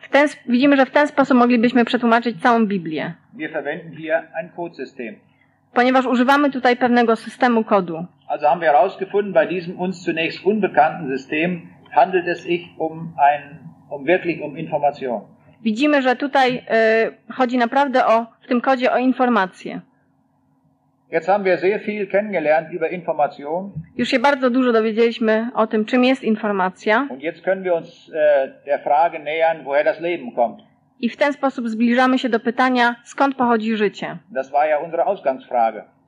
W 0.00 0.08
ten, 0.10 0.28
widzimy, 0.48 0.76
że 0.76 0.86
w 0.86 0.90
ten 0.90 1.08
sposób 1.08 1.38
moglibyśmy 1.38 1.84
przetłumaczyć 1.84 2.42
całą 2.42 2.66
Biblię, 2.66 3.14
ponieważ 5.74 6.06
używamy 6.06 6.50
tutaj 6.50 6.76
pewnego 6.76 7.16
systemu 7.16 7.64
kodu. 7.64 8.06
Also 8.28 8.46
haben 8.48 8.60
wir 8.60 8.70
herausgefunden, 8.70 9.32
bei 9.32 9.46
diesem 9.46 9.80
uns 9.80 10.04
zunächst 10.04 10.44
unbekannten 10.44 11.08
System 11.08 11.68
handelt 11.92 12.26
es 12.28 12.42
sich 12.42 12.68
um 12.78 13.14
ein, 13.16 13.58
um 13.90 14.04
wirklich 14.04 14.40
um 14.42 14.58
Information. 14.58 15.20
Widzimy, 15.62 16.02
że 16.02 16.16
tutaj 16.16 16.56
y, 17.28 17.32
chodzi 17.32 17.58
naprawdę 17.58 18.06
o, 18.06 18.26
w 18.40 18.46
tym 18.46 18.60
kodzie 18.60 18.92
o 18.92 18.98
informacje. 18.98 19.72
Jetzt 19.72 19.80
haben 19.80 19.80
wir 19.80 19.80
sehr 19.80 19.80
viel 19.80 19.82
kennengelernt 19.82 19.82
über 19.82 19.82
Information 19.82 20.95
Już 23.96 24.08
się 24.08 24.18
bardzo 24.18 24.50
dużo 24.50 24.72
dowiedzieliśmy 24.72 25.50
o 25.54 25.66
tym, 25.66 25.84
czym 25.84 26.04
jest 26.04 26.22
informacja 26.22 27.06
und 27.10 27.22
jetzt 27.22 27.44
können 27.44 27.62
wir 27.62 27.72
uns 27.72 28.10
der 28.64 28.80
Frage 28.80 29.18
nähern, 29.18 29.64
woher 29.64 29.84
das 29.84 30.00
Leben 30.00 30.32
kommt. 30.32 30.62
i 31.00 31.08
w 31.08 31.16
ten 31.16 31.32
sposób 31.32 31.68
zbliżamy 31.68 32.18
się 32.18 32.28
do 32.28 32.40
pytania, 32.40 32.96
skąd 33.04 33.34
pochodzi 33.34 33.76
życie. 33.76 34.18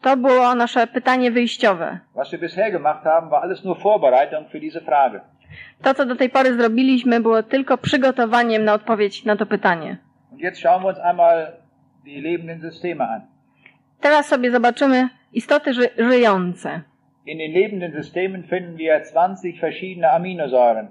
To 0.01 0.17
było 0.17 0.55
nasze 0.55 0.87
pytanie 0.87 1.31
wyjściowe. 1.31 1.99
To, 5.83 5.95
co 5.95 6.07
do 6.07 6.17
tej 6.17 6.31
pory 6.31 6.55
zrobiliśmy, 6.55 7.21
było 7.21 7.43
tylko 7.43 7.79
przygotowaniem 7.79 8.65
na 8.65 8.75
odpowiedź 8.75 9.25
na 9.25 9.37
to 9.37 9.47
pytanie. 9.47 9.97
Und 10.33 10.41
jetzt 10.41 10.61
schauen 10.61 10.83
wir 10.83 10.89
uns 10.89 10.99
einmal 10.99 11.53
die 12.05 12.21
lebenden 12.21 12.61
Systeme 12.61 13.09
an. 13.09 13.38
Teraz 14.01 14.27
sobie 14.27 14.51
zobaczymy 14.51 15.09
istoty 15.33 15.75
ży 15.75 15.89
żyjące. 15.99 16.81
In 17.27 17.39
den 17.39 17.53
lebenden 17.53 17.93
Systemen 18.03 18.43
finden 18.43 18.77
wir 18.77 19.03
20 19.13 19.49
verschiedene 19.61 20.11
Aminosäuren. 20.11 20.87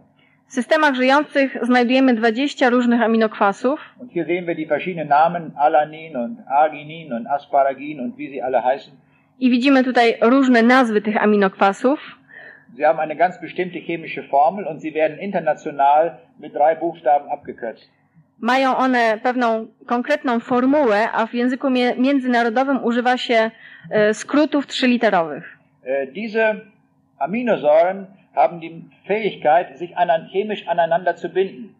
W 0.47 0.53
systemach 0.53 0.95
żyjących 0.95 1.57
znajdujemy 1.61 2.13
20 2.13 2.69
różnych 2.69 3.01
aminokwasów 3.01 3.79
Und 3.99 4.11
hier 4.11 4.25
sehen 4.25 4.45
wir 4.45 4.55
die 4.55 4.67
verschiedenen 4.67 5.07
Namen, 5.07 5.51
Alanin 5.57 6.17
und 6.17 6.37
Arginin 6.47 7.13
und 7.13 7.27
Asparagin 7.27 7.99
und 7.99 8.17
wie 8.17 8.29
sie 8.29 8.41
alle 8.41 8.61
heißen. 8.61 8.93
i 9.39 9.49
widzimy 9.49 9.83
tutaj 9.83 10.15
różne 10.21 10.63
nazwy 10.63 11.01
tych 11.01 11.23
aminokwasów. 11.23 11.99
Sie 12.77 12.85
haben 12.85 12.99
eine 12.99 13.15
ganz 13.15 13.41
bestimmte 13.41 13.79
chemische 13.81 14.23
Formel 14.23 14.65
und 14.67 14.81
sie 14.81 14.93
werden 14.93 15.19
international 15.19 16.11
mit 16.39 16.53
drei 16.53 16.75
Buchstaben 16.75 17.29
abgekürzt. 17.29 17.89
Mają 18.41 18.77
one 18.77 19.19
pewną 19.23 19.67
konkretną 19.85 20.39
formułę, 20.39 21.11
a 21.11 21.25
w 21.25 21.33
języku 21.33 21.69
międzynarodowym 21.97 22.83
używa 22.83 23.17
się 23.17 23.51
e, 23.89 24.13
skrótów 24.13 24.67
trzyliterowych. 24.67 25.57
Äh, 25.85 26.11
diese 26.13 26.55
Aminosäuren 27.19 28.05
haben 28.35 28.59
die 28.59 28.81
Fähigkeit, 29.07 29.77
sich 29.77 29.91
chemisch 30.31 30.67
aneinander 30.67 31.17
zu 31.17 31.29
binden. 31.29 31.73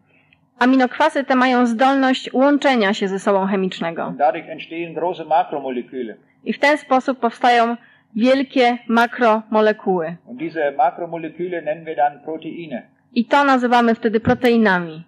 Aminokwasy 0.58 1.24
te 1.24 1.36
mają 1.36 1.66
zdolność 1.66 2.32
łączenia 2.32 2.94
się 2.94 3.08
ze 3.08 3.18
sobą 3.18 3.46
chemicznego. 3.46 4.06
Und 4.06 4.16
dadurch 4.16 4.48
entstehen 4.48 4.94
große 4.94 5.24
Makromoleküle. 5.24 6.14
I 6.44 6.52
w 6.52 6.58
ten 6.58 6.78
sposób 6.78 7.18
powstają 7.18 7.76
wielkie 8.16 8.78
makromolekuły. 8.88 10.16
Und 10.26 10.38
diese 10.38 10.72
Makromoleküle 10.72 11.62
nennen 11.62 11.84
wir 11.84 11.96
dann 11.96 12.20
Proteine. 12.20 12.82
I 13.14 13.24
to 13.24 13.44
nazywamy 13.44 13.94
wtedy 13.94 14.20
proteinami. 14.20 15.04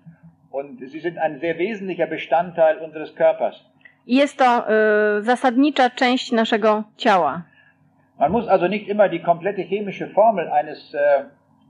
Und 0.50 0.80
sie 0.90 1.00
sind 1.00 1.18
ein 1.18 1.40
sehr 1.40 1.58
wesentlicher 1.58 2.06
Bestandteil 2.06 2.78
unseres 2.78 3.14
Körpers. 3.14 3.64
Jest 4.06 4.38
to 4.38 4.64
y, 4.68 5.22
zasadnicza 5.22 5.90
część 5.90 6.32
naszego 6.32 6.84
ciała. 6.96 7.42
Man 8.18 8.32
muss 8.32 8.48
also 8.48 8.68
nicht 8.68 8.88
immer 8.88 9.10
die 9.10 9.20
komplette 9.20 9.64
chemische 9.64 10.06
Formel 10.08 10.48
eines, 10.52 10.94
äh, 10.94 11.24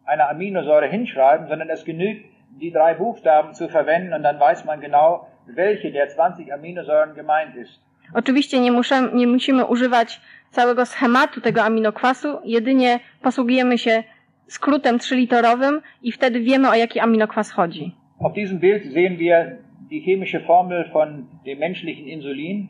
einer 0.07 0.29
Aminosäure 0.29 0.89
hinschreiben, 0.89 1.49
sondern 1.49 1.71
es 1.71 1.85
genügt, 1.85 2.25
die 2.61 2.73
drei 2.73 2.95
Buchstaben 2.95 3.55
zu 3.55 3.69
verwenden 3.69 4.13
und 4.15 4.23
dann 4.23 4.41
weiß 4.41 4.65
man 4.65 4.81
genau, 4.81 5.29
welche 5.47 5.93
der 5.93 6.09
20 6.09 6.53
Aminosäuren 6.53 7.15
gemeint 7.15 7.57
ist. 7.57 7.81
Oczywiście 8.15 8.61
nie, 8.61 8.73
muszę, 8.73 9.03
nie 9.13 9.27
musimy 9.27 9.65
używać 9.65 10.21
całego 10.51 10.87
schematu 10.87 11.41
tego 11.41 11.63
aminokwasu, 11.63 12.39
jedynie 12.45 13.01
posługujemy 13.23 13.79
się 13.79 14.05
skrótem 14.47 14.99
trzyliterowym 14.99 15.83
i 16.03 16.13
wtedy 16.13 16.41
wiemy 16.41 16.71
o 16.71 16.75
jaki 16.75 17.01
aminokwas 17.01 17.51
chodzi. 17.51 18.00
Auf 18.21 18.35
diesem 18.35 18.61
Bild 18.61 18.85
sehen 18.93 19.19
wir 19.19 19.59
die 19.91 20.01
chemische 20.01 20.41
Formel 20.41 20.85
von 20.93 21.27
dem 21.47 21.59
menschlichen 21.59 22.07
Insulin. 22.07 22.69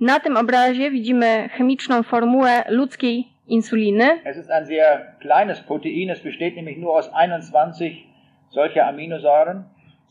Na 0.00 0.20
tym 0.20 0.36
obrazie 0.36 0.90
widzimy 0.90 1.48
chemiczną 1.48 2.02
formułę 2.02 2.64
ludzkiej 2.68 3.28
insuliny. 3.48 4.20
Es 4.24 4.36
ist 4.36 4.50
ein 4.50 4.66
sehr 4.66 5.16
kleines 5.20 5.60
Protein, 5.60 6.10
es 6.10 6.20
besteht 6.20 6.56
nämlich 6.56 6.78
nur 6.78 6.96
aus 6.96 7.10
21 7.12 8.06
solcher 8.50 8.86
Aminosäuren. 8.86 9.64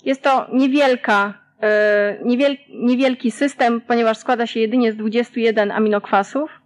Jest 0.06 0.24
to 0.24 0.48
niewielka, 0.54 1.34
e, 1.62 2.18
niewiel, 2.24 2.58
niewielki 2.70 3.32
system, 3.32 3.82
ponieważ 3.82 4.18
składa 4.18 4.48
się 4.48 4.60
jedynie 4.60 4.92
z 4.92 4.96
21 4.96 5.72
aminokwasów. 5.72 6.62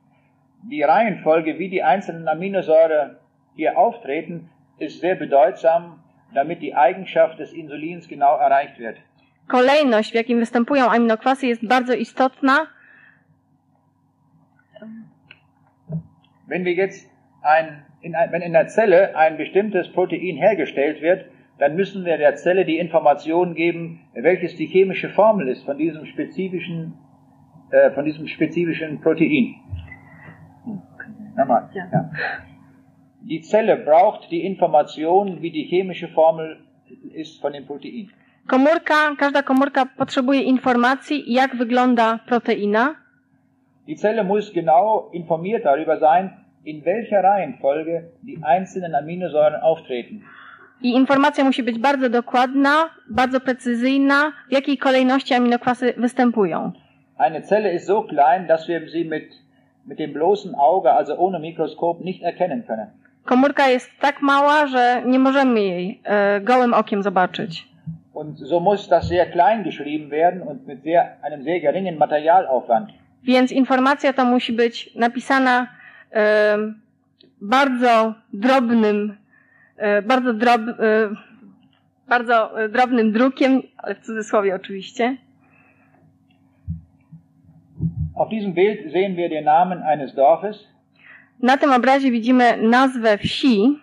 Die 0.64 0.86
Reihenfolge, 0.86 1.54
wie 1.54 1.70
die 1.70 1.84
einzelnen 1.84 2.28
Aminosäure 2.28 3.16
hier 3.58 3.78
auftreten, 3.78 4.48
ist 4.80 5.02
sehr 5.02 5.16
bedeutsam, 5.20 6.03
damit 6.34 6.62
die 6.62 6.76
Eigenschaft 6.76 7.40
des 7.40 7.54
Insulins 7.54 8.08
genau 8.08 8.38
erreicht 8.38 8.80
wird. 8.80 8.98
Kolejność, 9.48 10.12
w 10.12 10.16
jakim 10.16 10.40
występują 10.40 10.90
aminokwasy, 10.90 11.48
jest 11.48 11.68
bardzo 11.68 11.94
istotna. 11.94 12.68
Wenn 16.48 16.64
wir 16.64 16.74
jetzt 16.74 17.10
ein, 17.42 17.84
in 18.02 18.14
wenn 18.32 18.42
in 18.42 18.54
der 18.54 18.68
Zelle 18.68 19.16
ein 19.16 19.38
bestimmtes 19.38 19.92
Protein 19.92 20.38
hergestellt 20.38 21.02
wird, 21.02 21.26
dann 21.60 21.76
müssen 21.76 22.06
wir 22.06 22.18
der 22.18 22.36
Zelle 22.36 22.66
die 22.66 22.78
Information 22.78 23.56
geben, 23.56 24.00
welches 24.14 24.56
die 24.56 24.66
chemische 24.66 25.10
Formel 25.10 25.48
ist 25.48 25.64
von 25.66 25.78
diesem 25.78 26.06
spezifischen, 26.06 26.94
äh, 27.72 27.92
von 27.92 28.06
diesem 28.06 28.28
spezifischen 28.28 29.02
Protein. 29.02 29.56
Nochmal. 31.36 31.70
Ja. 31.74 31.84
Ja. 31.92 32.10
Die 33.26 33.42
Zelle 33.42 33.78
braucht 33.78 34.32
die 34.32 34.46
Information, 34.46 35.42
wie 35.42 35.52
die 35.52 35.64
chemische 35.64 36.10
Formel 36.10 36.58
ist 37.14 37.42
von 37.42 37.54
dem 37.54 37.66
Protein. 37.66 38.10
Komórka, 38.48 39.16
każda 39.18 39.44
komórka 39.44 39.86
potrzebuje 39.86 40.42
informacji, 40.42 41.34
jak 41.34 41.56
wygląda 41.56 42.20
proteina. 42.28 42.96
Die 43.88 43.96
Zelle 43.96 44.24
muss 44.24 44.52
genau 44.52 45.10
informiert 45.14 45.64
darüber 45.64 46.00
sein, 46.00 46.30
in 46.66 46.86
welcher 46.86 47.24
Reihenfolge 47.24 48.12
die 48.24 48.44
einzelnen 48.44 48.96
Aminosäuren 48.96 49.62
auftreten. 49.62 50.22
I 50.82 50.96
informacja 50.96 51.44
musi 51.44 51.64
być 51.64 51.80
bardzo 51.80 52.10
dokładna, 52.10 52.90
bardzo 53.10 53.40
precyzyjna, 53.40 54.32
w 54.50 54.52
jakiej 54.52 54.78
kolejności 54.78 55.34
aminokwasy 55.34 55.94
występują. 55.98 56.72
Eine 57.18 57.42
Zelle 57.42 57.74
ist 57.74 57.86
so 57.86 58.04
klein, 58.04 58.48
dass 58.48 58.68
wir 58.68 58.90
sie 58.90 59.06
mit, 59.06 59.30
mit 59.86 60.00
dem 60.00 60.14
bloßen 60.14 60.56
Auge, 60.56 60.92
also 60.92 61.18
ohne 61.18 61.40
Mikroskop, 61.40 62.02
nicht 62.02 62.24
erkennen 62.24 62.64
können. 62.68 63.03
Komórka 63.26 63.68
jest 63.70 63.92
tak 64.00 64.22
mała, 64.22 64.68
że 64.68 65.04
nie 65.06 65.20
możemy 65.20 65.62
jej 65.62 66.02
e, 66.04 66.42
gołym 66.42 66.74
okiem 66.74 67.04
zobaczyć. 67.04 67.68
Und 68.14 68.40
so 68.40 68.60
muss 68.60 68.88
das 68.88 69.08
sehr 69.08 69.32
klein 69.32 69.64
geschrieben 69.64 70.10
werden 70.10 70.42
und 70.42 70.68
mit 70.68 70.84
sehr, 70.84 71.18
einem 71.22 71.44
sehr 71.44 71.62
geringen 71.62 71.98
Materialaufwand. 71.98 72.90
Więc 73.24 73.52
informacja 73.52 74.14
ta 74.14 74.26
musi 74.26 74.54
być 74.54 74.96
napisana 74.96 75.68
e, 76.14 76.58
bardzo 77.42 78.14
drobnym, 78.34 79.18
e, 79.78 80.02
bardzo, 80.02 80.34
drob, 80.34 80.62
e, 80.62 81.10
bardzo 82.08 82.64
e, 82.64 82.70
drobnym 82.70 83.12
drukiem, 83.12 83.62
ale 83.78 83.96
w 83.96 84.00
cudzysłowie 84.00 84.56
oczywiście. 84.56 85.18
Auf 88.16 88.30
diesem 88.30 88.54
Bild 88.54 88.92
sehen 88.92 89.16
wir 89.16 89.30
den 89.30 89.46
Namen 89.46 89.84
eines 89.84 90.16
Dorfes. 90.16 90.73
Na 91.44 91.58
tym 91.58 91.74
obrazie 91.74 92.12
widzimy 92.12 92.58
nazwę 92.58 93.18
wsi. 93.18 93.80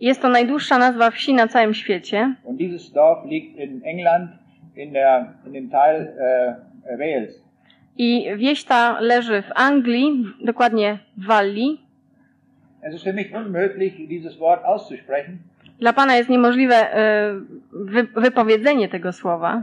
Jest 0.00 0.22
to 0.22 0.28
najdłuższa 0.28 0.78
nazwa 0.78 1.10
wsi 1.10 1.34
na 1.34 1.48
całym 1.48 1.74
świecie. 1.74 2.34
Und 2.44 2.58
dieses 2.58 2.92
Dorf 2.92 3.24
liegt 3.24 3.58
in 3.58 3.80
England, 3.84 4.30
in, 4.76 4.92
der, 4.92 5.26
in 5.46 5.52
dem 5.52 5.70
Teil 5.70 6.02
äh, 6.02 6.98
Wales. 6.98 7.42
I 7.98 8.26
wieś 8.36 8.64
ta 8.64 9.00
leży 9.00 9.42
w 9.42 9.52
Anglii, 9.54 10.24
dokładnie 10.44 10.98
w 11.16 11.26
Walii. 11.26 11.80
Es 12.82 12.94
ist 12.94 13.04
für 13.04 13.12
mich 13.12 13.34
unmöglich, 13.34 14.08
dieses 14.08 14.38
Wort 14.38 14.64
auszusprechen, 14.64 15.38
Dla 15.80 15.92
Pana 15.92 16.16
jest 16.16 16.28
niemożliwe 16.28 16.74
e, 16.74 17.32
wy, 17.72 18.02
wypowiedzenie 18.16 18.88
tego 18.88 19.12
słowa, 19.12 19.62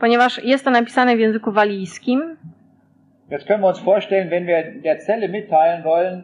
ponieważ 0.00 0.44
jest 0.44 0.64
to 0.64 0.70
napisane 0.70 1.16
w 1.16 1.20
języku 1.20 1.52
walijskim. 1.52 2.36
Jetzt 3.30 3.46
können 3.48 3.60
wir 3.60 3.68
uns 3.68 3.80
vorstellen, 3.80 4.30
wenn 4.30 4.46
wir 4.46 4.82
der 4.82 4.98
Zelle 4.98 5.28
mitteilen 5.28 5.82
wollen, 5.84 6.22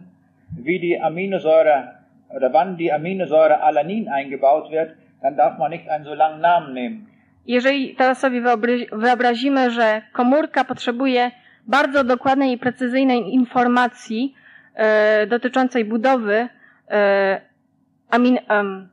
wie 0.64 0.80
die 0.80 1.00
Aminosäure 1.00 1.88
oder 2.36 2.50
wann 2.52 2.76
die 2.76 2.92
Aminosäure 2.92 3.60
Alanin 3.60 4.08
eingebaut 4.08 4.70
wird, 4.70 4.90
dann 5.22 5.36
darf 5.36 5.58
man 5.58 5.70
nicht 5.70 5.88
einen 5.88 6.04
so 6.04 6.14
langen 6.14 6.40
Namen 6.40 6.74
nehmen. 6.74 7.06
Jeżeli 7.46 7.94
teraz 7.94 8.20
sobie 8.20 8.42
wyobrazi- 8.42 8.86
wyobrazimy, 8.92 9.70
że 9.70 10.02
komórka 10.12 10.64
potrzebuje 10.64 11.30
bardzo 11.66 12.04
dokładnej 12.04 12.52
i 12.52 12.58
precyzyjnej 12.58 13.34
informacji 13.34 14.34
e, 14.74 15.26
dotyczącej 15.26 15.84
budowy 15.84 16.48
e, 16.90 17.40
amin, 18.10 18.38
um, 18.50 18.88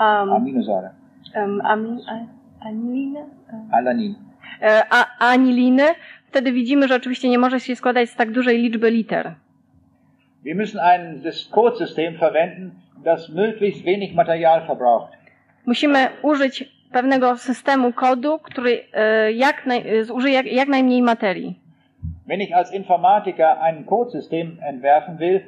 um, 0.00 0.32
Aminosäure. 0.32 0.90
um, 1.36 1.60
amin, 1.60 2.00
a, 2.08 2.66
aniliny? 2.68 3.24
Alanin. 3.72 4.14
E, 4.62 4.82
a, 4.90 5.06
aniliny, 5.18 5.84
wtedy 6.26 6.52
widzimy, 6.52 6.88
że 6.88 6.96
oczywiście 6.96 7.28
nie 7.28 7.38
może 7.38 7.60
się 7.60 7.76
składać 7.76 8.10
z 8.10 8.16
tak 8.16 8.30
dużej 8.32 8.58
liczby 8.62 8.90
liter. 8.90 9.34
Wir 10.44 10.56
müssen 10.56 10.80
ein 10.80 11.22
Codesystem 11.50 12.16
verwenden, 12.16 12.70
das 13.04 13.28
möglichst 13.30 13.84
wenig 13.84 14.14
Material 14.14 14.66
verbraucht. 14.66 15.12
Musimy 15.66 16.08
użyć 16.22 16.64
pewnego 16.92 17.36
systemu 17.36 17.92
kodu, 17.92 18.38
który 18.38 18.84
e, 18.92 19.32
jak 19.32 19.66
naj, 19.66 20.04
zużyje 20.04 20.34
jak, 20.34 20.46
jak 20.46 20.68
najmniej 20.68 21.02
materii. 21.02 21.60
Wenn 22.26 22.40
ich 22.40 22.56
als 22.56 22.72
Informatiker 22.74 23.58
ein 23.60 23.84
Codesystem 23.84 24.56
entwerfen 24.62 25.16
will, 25.18 25.40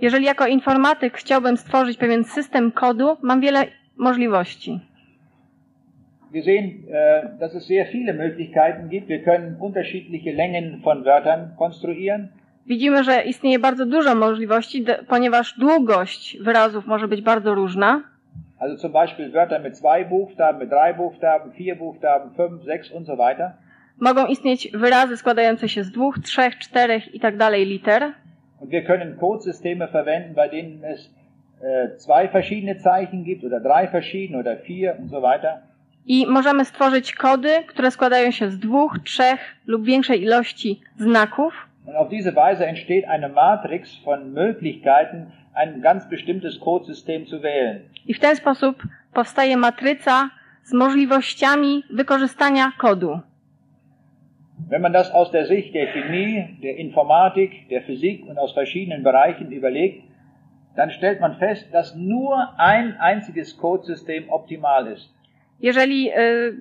Jeżeli 0.00 0.24
jako 0.24 0.46
informatyk 0.46 1.16
chciałbym 1.16 1.56
stworzyć 1.56 1.98
pewien 1.98 2.24
system 2.24 2.72
kodu, 2.72 3.16
mam 3.22 3.40
wiele 3.40 3.64
możliwości. 3.96 4.80
Wir 6.32 6.44
sehen, 6.44 6.84
äh, 6.88 7.38
dass 7.38 7.54
es 7.54 7.66
sehr 7.66 7.86
viele 7.86 8.12
Möglichkeiten 8.12 8.88
gibt. 8.88 9.08
Wir 9.08 9.24
können 9.24 9.56
unterschiedliche 9.58 10.32
Längen 10.32 10.82
von 10.82 11.04
Wörtern 11.04 11.56
konstruieren. 11.58 12.28
Widzimy, 12.66 13.04
że 13.04 13.22
istnieje 13.22 13.58
bardzo 13.58 13.86
dużo 13.86 14.14
możliwości, 14.14 14.84
ponieważ 15.08 15.58
długość 15.58 16.38
wyrazów 16.40 16.86
może 16.86 17.08
być 17.08 17.22
bardzo 17.22 17.54
różna. 17.54 18.02
Also 18.58 18.76
zum 18.76 18.92
Beispiel 18.92 19.30
Wörter 19.30 19.62
mit 19.64 19.76
zwei 19.76 20.04
Buchstaben, 20.04 20.60
mit 20.60 20.70
drei 20.70 20.94
Buchstaben, 20.94 21.52
vier 21.52 21.76
Buchstaben, 21.76 22.30
fünf, 22.36 22.64
sechs 22.64 22.90
und 22.90 23.06
so 23.06 23.16
weiter. 23.16 23.50
Mogą 24.00 24.26
istnieć 24.26 24.68
wyrazy 24.74 25.16
składające 25.16 25.68
się 25.68 25.84
z 25.84 25.90
dwóch, 25.90 26.18
trzech, 26.18 26.58
czterech 26.58 27.14
i 27.14 27.20
tak 27.20 27.36
dalej 27.36 27.66
liter. 27.66 28.12
Und 28.60 28.70
wir 28.70 28.86
können 28.86 29.16
Codesysteme 29.20 29.88
verwenden, 29.88 30.34
bei 30.34 30.48
denen 30.48 30.84
es 30.84 31.10
äh, 31.62 31.96
zwei 31.96 32.28
verschiedene 32.28 32.76
Zeichen 32.78 33.24
gibt 33.24 33.44
oder 33.44 33.60
drei 33.60 33.88
verschiedene 33.88 34.38
oder 34.38 34.56
vier 34.56 34.96
und 34.98 35.10
so 35.10 35.22
weiter. 35.22 35.58
I 36.06 36.26
możemy 36.26 36.64
stworzyć 36.64 37.14
kody, 37.14 37.48
które 37.66 37.90
składają 37.90 38.30
się 38.30 38.50
z 38.50 38.58
dwóch, 38.58 38.98
trzech 39.04 39.40
lub 39.66 39.84
większej 39.84 40.22
ilości 40.22 40.80
znaków. 40.98 41.54
Und 41.86 41.96
auf 41.96 42.08
diese 42.08 42.32
Weise 42.32 42.66
entsteht 42.66 43.04
eine 43.08 43.28
Matrix 43.28 44.04
von 44.04 44.34
Möglichkeiten, 44.34 45.26
ein 45.54 45.80
ganz 45.80 46.08
bestimmtes 46.08 46.58
Codesystem 46.58 47.26
zu 47.26 47.40
wählen. 47.40 47.80
I 48.06 48.14
w 48.14 48.20
ten 48.20 48.36
sposób 48.36 48.82
powstaje 49.12 49.56
matryca 49.56 50.30
z 50.62 50.72
możliwościami 50.72 51.82
wykorzystania 51.90 52.72
kodu. 52.78 53.20
Wenn 54.58 54.80
man 54.80 54.92
das 54.92 55.10
aus 55.10 55.30
der 55.30 55.46
Sicht 55.46 55.74
der 55.74 55.86
Chemie, 55.92 56.58
der 56.62 56.76
Informatik, 56.76 57.68
der 57.68 57.82
Physik 57.82 58.26
und 58.26 58.38
aus 58.38 58.52
verschiedenen 58.52 59.02
Bereichen 59.02 59.52
überlegt, 59.52 60.02
dann 60.76 60.90
stellt 60.90 61.20
man 61.20 61.36
fest, 61.36 61.66
dass 61.72 61.94
nur 61.94 62.48
ein 62.58 62.96
einziges 63.00 63.56
Codesystem 63.56 64.28
optimal 64.28 64.86
ist. 64.86 65.14
Jeżeli 65.60 66.10
y, 66.10 66.56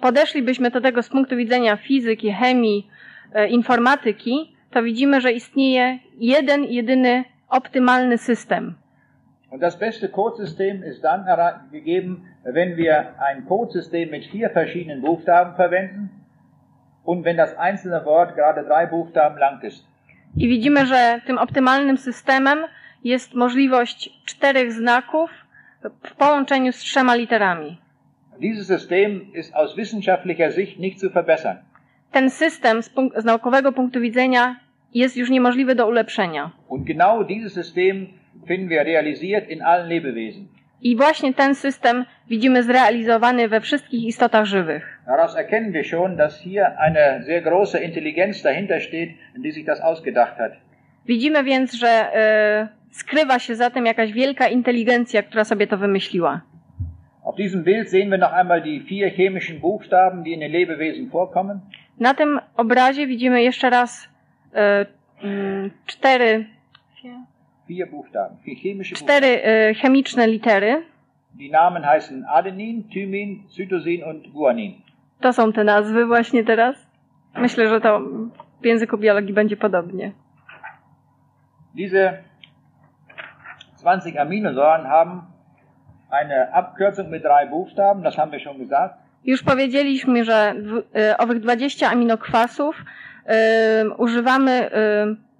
podeszlibyśmy 0.00 0.70
do 0.70 0.80
tego 0.80 1.02
z 1.02 1.08
punktu 1.08 1.36
widzenia 1.36 1.76
fizyki, 1.76 2.32
chemii, 2.32 2.88
y, 3.36 3.48
informatyki, 3.48 4.54
to 4.70 4.82
widzimy, 4.82 5.20
że 5.20 5.32
istnieje 5.32 5.98
jeden, 6.18 6.64
jedyny 6.64 7.24
optymalny 7.48 8.18
system. 8.18 8.74
Und 9.50 9.62
das 9.62 9.78
beste 9.78 10.08
Codesystem 10.08 10.82
ist 10.82 11.04
dann 11.04 11.24
gegeben, 11.72 12.24
wenn 12.44 12.76
wir 12.76 13.14
ein 13.18 13.44
Codesystem 13.48 14.10
mit 14.10 14.24
vier 14.26 14.50
verschiedenen 14.50 15.00
Buchstaben 15.00 15.54
verwenden 15.54 16.23
und 17.04 17.24
wenn 17.24 17.36
das 17.36 17.56
einzelne 17.58 18.04
Wort 18.04 18.34
gerade 18.34 18.64
drei 18.64 18.86
Buchstaben 18.86 19.38
lang 19.38 19.62
ist. 19.64 19.84
I 20.36 20.48
widzimy, 20.48 20.86
że 20.86 21.20
tym 21.26 21.38
optymalnym 21.38 21.98
systemem 21.98 22.58
jest 23.04 23.34
możliwość 23.34 24.20
czterech 24.24 24.72
znaków 24.72 25.30
w 26.02 26.14
połączeniu 26.14 26.72
z 26.72 26.78
trzema 26.78 27.14
literami. 27.14 27.78
Dieses 28.40 28.66
System 28.66 29.32
ist 29.34 29.54
aus 29.54 29.76
wissenschaftlicher 29.76 30.52
Sicht 30.52 30.78
nicht 30.78 31.00
zu 31.00 31.10
verbessern. 31.10 31.58
Ten 32.12 32.30
system 32.30 32.82
z, 32.82 32.90
punk- 32.90 33.20
z 33.20 33.24
naukowego 33.24 33.72
punktu 33.72 34.00
widzenia 34.00 34.56
jest 34.94 35.16
już 35.16 35.30
niemożliwy 35.30 35.74
do 35.74 35.86
ulepszenia. 35.86 36.50
Und 36.68 36.86
genau 36.86 37.24
dieses 37.24 37.52
System 37.52 38.06
finden 38.46 38.68
wir 38.68 38.84
realisiert 38.84 39.48
in 39.50 39.62
allen 39.62 39.88
Lebewesen. 39.88 40.46
I 40.82 40.96
właśnie 40.96 41.34
ten 41.34 41.54
system 41.54 42.04
widzimy 42.28 42.62
zrealizowany 42.62 43.48
we 43.48 43.60
wszystkich 43.60 44.04
istotach 44.04 44.44
żywych. 44.44 45.00
Daraus 45.06 45.36
erkennen 45.36 45.72
wir 45.72 45.84
schon, 45.84 46.16
dass 46.16 46.40
hier 46.40 46.78
eine 46.78 47.22
sehr 47.22 47.42
große 47.42 47.78
Intelligenz 47.78 48.42
dahinter 48.42 48.80
steht, 48.80 49.10
die 49.36 49.52
sich 49.52 49.64
das 49.64 49.80
ausgedacht 49.80 50.38
hat. 50.38 50.52
Widzimy 51.06 51.44
więc, 51.44 51.74
że 51.74 51.88
e, 51.88 52.68
skrywa 52.90 53.38
się 53.38 53.54
za 53.54 53.70
tym 53.70 53.86
jakaś 53.86 54.12
wielka 54.12 54.48
inteligencja, 54.48 55.22
która 55.22 55.44
sobie 55.44 55.66
to 55.66 55.76
wymyśliła. 55.78 56.40
Auf 57.24 57.36
diesem 57.36 57.64
Bild 57.64 57.90
sehen 57.90 58.10
wir 58.10 58.18
noch 58.18 58.32
einmal 58.32 58.62
die 58.62 58.80
vier 58.80 59.10
chemischen 59.10 59.60
Buchstaben, 59.60 60.24
die 60.24 60.32
in 60.32 60.40
den 60.40 60.52
Lebewesen 60.52 61.10
vorkommen. 61.10 61.60
Na 62.00 62.14
tym 62.14 62.40
obrazie 62.56 63.06
widzimy 63.06 63.42
jeszcze 63.42 63.70
raz 63.70 64.08
e, 64.54 64.86
mm, 65.22 65.70
cztery, 65.86 66.44
Vier 67.04 67.12
Buchstaben, 67.12 67.12
vier 67.12 67.12
chemische 67.12 67.53
cztery 68.94 69.26
e, 69.44 69.74
chemiczne 69.74 70.26
litery. 70.26 70.82
Die 71.34 71.50
Namen 71.50 71.82
heißen 71.84 72.24
Adenin, 72.28 72.84
Thymin, 72.88 73.42
Cytosin 73.48 74.04
und 74.04 74.28
Guanin. 74.32 74.74
To 75.20 75.32
są 75.32 75.52
te 75.52 75.64
nazwy 75.64 76.06
właśnie 76.06 76.44
teraz. 76.44 76.76
Myślę, 77.36 77.68
że 77.68 77.80
to 77.80 78.00
w 78.62 78.66
języku 78.66 78.98
biologii 78.98 79.34
będzie 79.34 79.56
podobnie. 79.56 80.12
Diese 81.74 82.18
20 83.80 84.20
Aminosäuren 84.20 84.86
haben 84.86 85.20
eine 86.10 86.52
Abkürzung 86.52 87.10
mit 87.10 87.22
drei 87.22 87.46
Buchstaben, 87.46 88.02
das 88.02 88.16
haben 88.16 88.32
wir 88.32 88.40
schon 88.40 88.58
gesagt. 88.58 88.94
Już 89.24 89.42
powiedzieliśmy, 89.42 90.24
że 90.24 90.54
dwu- 90.56 90.82
y, 91.12 91.16
owych 91.18 91.40
20 91.40 91.90
aminokwasów 91.90 92.76
y, 93.84 93.94
używamy, 93.96 94.70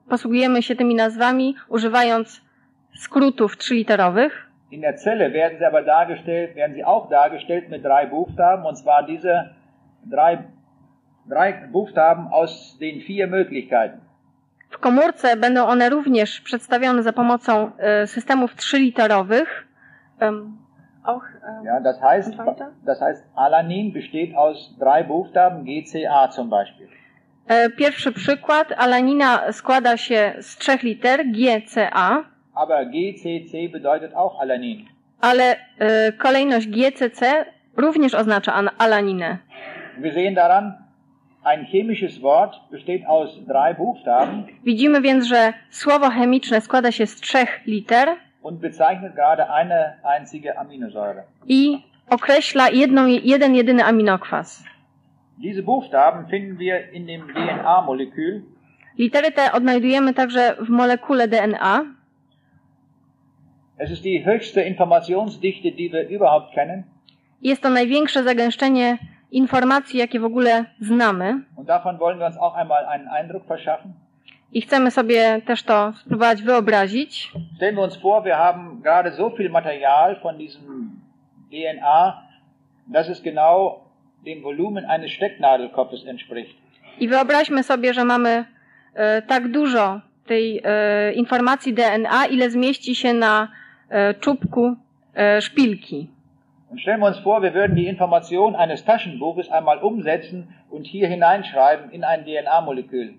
posługujemy 0.09 0.63
się 0.63 0.77
tymi 0.77 0.95
nazwami, 0.95 1.55
używając 1.69 2.41
skrótów 2.95 3.57
trzyliterowych. 3.57 4.51
In 4.71 4.81
der 4.81 4.99
Zelle 4.99 5.31
werden 5.31 5.59
sie 5.59 5.67
aber 5.67 5.85
dargestellt, 5.85 6.55
werden 6.55 6.75
sie 6.77 6.85
auch 6.85 7.09
dargestellt 7.09 7.71
mit 7.71 7.83
drei 7.83 8.07
Buchstaben, 8.07 8.67
und 8.67 8.77
zwar 8.79 9.07
diese 9.07 9.55
drei, 10.05 10.39
drei 11.27 11.53
Buchstaben 11.73 12.29
aus 12.33 12.77
den 12.79 13.01
vier 13.01 13.29
Möglichkeiten. 13.29 14.01
W 14.71 14.79
komórce 14.79 15.37
będą 15.37 15.67
one 15.67 15.91
również 15.91 16.41
przedstawione 16.41 17.03
za 17.03 17.13
pomocą 17.13 17.71
y, 18.03 18.07
systemów 18.07 18.55
trzyliterowych. 18.55 19.69
Um, 20.21 20.59
auch, 21.05 21.23
um, 21.59 21.65
Ja, 21.65 21.81
das 21.81 22.01
heißt, 22.01 22.35
das 22.87 23.01
heißt, 23.01 23.25
Alanin 23.35 23.93
besteht 23.93 24.35
aus 24.37 24.75
drei 24.79 25.05
Buchstaben, 25.05 25.65
GCA 25.65 26.31
zum 26.31 26.51
Beispiel. 26.51 26.89
E, 27.49 27.71
Pierwszy 27.71 28.13
przykład. 28.13 28.73
Alanina 28.77 29.53
składa 29.53 29.97
się 29.97 30.35
z 30.41 30.57
trzech 30.57 30.83
liter 30.83 31.21
G, 31.27 31.63
C, 31.63 31.89
A, 31.93 32.25
Aber 32.55 32.87
GCC 32.87 33.69
bedeutet 33.73 34.13
auch 34.15 34.41
Alanin. 34.41 34.85
ale 35.21 35.57
e, 35.79 36.13
kolejność 36.13 36.69
G, 36.69 36.93
C, 36.93 37.11
C 37.11 37.45
również 37.77 38.15
oznacza 38.15 38.53
an- 38.53 38.71
alaninę. 38.79 39.39
Wir 39.99 40.15
sehen 40.15 40.35
daran, 40.35 40.73
ein 41.45 41.67
chemisches 41.67 42.19
Wort 42.21 42.55
besteht 42.71 43.03
aus 43.07 43.31
drei 43.47 43.75
Buchstaben 43.75 44.45
Widzimy 44.65 45.01
więc, 45.01 45.27
że 45.27 45.53
słowo 45.71 46.11
chemiczne 46.11 46.61
składa 46.61 46.93
się 46.93 47.07
z 47.07 47.21
trzech 47.21 47.61
liter 47.67 48.09
und 48.43 48.61
bezeichnet 48.61 49.15
gerade 49.15 49.49
eine 49.51 49.97
einzige 50.05 50.59
Aminosäure. 50.59 51.23
i 51.47 51.83
określa 52.11 52.69
jedną, 52.71 53.07
jeden 53.07 53.55
jedyny 53.55 53.85
aminokwas. 53.85 54.65
Diese 55.37 55.63
Buchstaben 55.63 56.27
finden 56.27 56.59
wir 56.59 56.91
in 56.93 57.07
dem 57.07 57.29
DNA-Molekül 57.29 58.45
Litery 58.99 59.33
te 59.33 59.53
odnajdujemy 59.53 60.15
także 60.15 60.57
w 60.61 60.69
molekule 60.69 61.29
DNA. 61.29 61.85
Es 63.79 63.91
ist 63.91 64.05
die 64.05 64.25
höchste 64.25 64.63
Informationsdichte, 64.63 65.73
die 65.73 65.93
wir 65.93 66.09
überhaupt 66.09 66.55
kennen. 66.55 66.85
Jest 67.43 67.63
to 67.63 67.71
największe 67.71 68.25
zagęszczenie 68.25 68.99
informacji, 69.31 69.99
jakie 69.99 70.21
w 70.21 70.25
ogóle 70.25 70.65
znamy. 70.81 71.41
Und 71.57 71.69
davon 71.69 71.99
wollen 71.99 72.19
wir 72.19 72.27
uns 72.27 72.37
auch 72.37 72.55
einmal 72.55 72.87
einen 72.87 73.09
Eindruck 73.09 73.47
verschaffen. 73.47 73.93
I 74.53 74.61
chcemy 74.63 74.91
sobie 74.91 75.43
też 75.47 75.63
to 75.63 75.93
spróbować 75.93 76.43
wyobrazić. 76.43 77.33
Stellen 77.57 77.75
wir 77.75 77.85
uns 77.85 77.97
vor, 77.97 78.25
wir 78.25 78.37
haben 78.37 78.83
gerade 78.83 79.13
so 79.13 79.31
viel 79.31 79.51
Material 79.51 80.17
von 80.23 80.39
diesem 80.39 81.01
DNA, 81.51 82.23
dass 82.87 83.09
es 83.09 83.23
genau 83.23 83.84
dem 84.25 84.43
Volumen 84.43 84.85
eines 84.85 85.13
Stecknadelkopfes 85.13 86.07
entspricht. 86.07 86.57
I 87.01 87.09
wyobraźmy 87.09 87.63
sobie, 87.63 87.95
że 87.95 88.05
mamy 88.05 88.45
e, 88.95 89.23
tak 89.23 89.51
dużo 89.51 90.01
tej 90.27 90.61
e, 90.65 91.13
informacji 91.13 91.75
DNA, 91.75 92.27
ile 92.27 92.51
zmieści 92.51 92.95
się 92.95 93.13
na 93.13 93.49
e, 93.89 94.15
czubku 94.15 94.77
e, 95.15 95.41
szpilki. 95.41 96.09
Und 96.71 96.81
stellen 96.81 97.01
wir 97.01 97.09
uns 97.09 97.19
vor, 97.19 97.43
wir 97.43 97.53
würden 97.53 97.75
die 97.75 97.89
Information 97.89 98.57
eines 98.57 98.85
Taschenbuches 98.85 99.49
einmal 99.51 99.79
umsetzen 99.79 100.47
und 100.71 100.87
hier 100.87 101.09
hineinschreiben 101.09 101.91
in 101.93 102.05
ein 102.05 102.25
DNA-Molekül. 102.25 103.15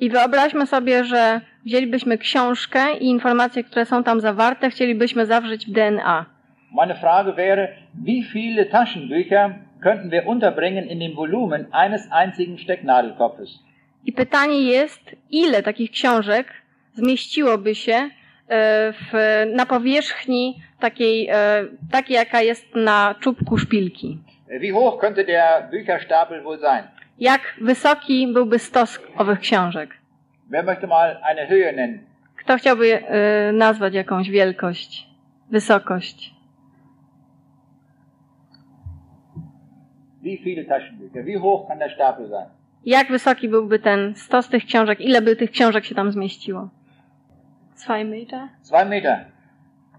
I 0.00 0.10
wyobraźmy 0.10 0.66
sobie, 0.66 1.04
że 1.04 1.40
wzięlibyśmy 1.64 2.18
książkę 2.18 2.80
i 3.00 3.06
informacje, 3.06 3.64
które 3.64 3.84
są 3.86 4.04
tam 4.04 4.20
zawarte, 4.20 4.70
chcielibyśmy 4.70 5.26
zawrzeć 5.26 5.66
w 5.66 5.70
DNA. 5.72 6.26
Meine 6.72 6.94
Frage 6.94 7.32
wäre, 7.32 7.68
wie 7.94 8.22
viele 8.32 8.66
Taschenbücher 8.66 9.50
könnten 9.84 10.10
wir 10.10 10.26
unterbringen 10.26 10.84
in 10.92 10.98
dem 11.00 11.14
Volumen 11.16 11.62
eines 11.72 12.02
einzigen 12.10 12.58
Stecknadelkopfes? 12.58 13.50
I 14.04 14.12
pytanie 14.12 14.60
jest, 14.62 15.16
ile 15.30 15.62
takich 15.62 15.90
książek 15.90 16.46
zmieściłoby 16.94 17.74
się 17.74 17.92
e, 17.92 18.10
w, 18.92 19.12
na 19.54 19.66
powierzchni 19.66 20.62
takiej, 20.80 21.28
e, 21.30 21.64
takiej, 21.90 22.16
jaka 22.16 22.42
jest 22.42 22.74
na 22.74 23.14
czubku 23.20 23.58
szpilki. 23.58 24.18
Wie 24.60 24.72
hoch 24.72 25.00
könnte 25.00 25.24
der 25.24 25.68
Bücherstapel 25.70 26.42
wohl 26.42 26.58
sein? 26.58 26.84
Jak 27.18 27.40
wysoki 27.60 28.32
byłby 28.32 28.58
stos 28.58 29.00
owych 29.16 29.40
książek? 29.40 29.90
Wer 30.50 30.64
möchte 30.64 30.86
mal 30.86 31.16
eine 31.22 31.46
Höhe 31.46 31.72
nennen? 31.72 31.98
Kto 32.36 32.56
chciałby 32.56 33.06
e, 33.08 33.52
nazwać 33.52 33.94
jakąś 33.94 34.30
wielkość, 34.30 35.06
wysokość? 35.50 36.33
Wie 40.24 40.38
viele 40.44 40.64
Taschenbücher? 40.64 41.22
Wie 41.26 41.38
hoch 41.38 41.68
kann 41.68 41.78
der 41.78 41.90
Stapel 41.90 42.28
sein? 42.28 42.46
Jak 42.86 43.08
wysoki 43.08 43.48
byłby 43.48 43.78
ten 43.78 44.14
stos 44.14 44.48
tych 44.48 44.64
książek? 44.64 45.00
Ile 45.00 45.22
by 45.22 45.36
tych 45.36 45.50
książek 45.50 45.84
się 45.84 45.94
tam 45.94 46.12
zmieściło? 46.12 46.68
Zwei 47.74 48.04
Meter? 48.04 48.40
Zwei 48.62 48.84
Meter. 48.84 49.24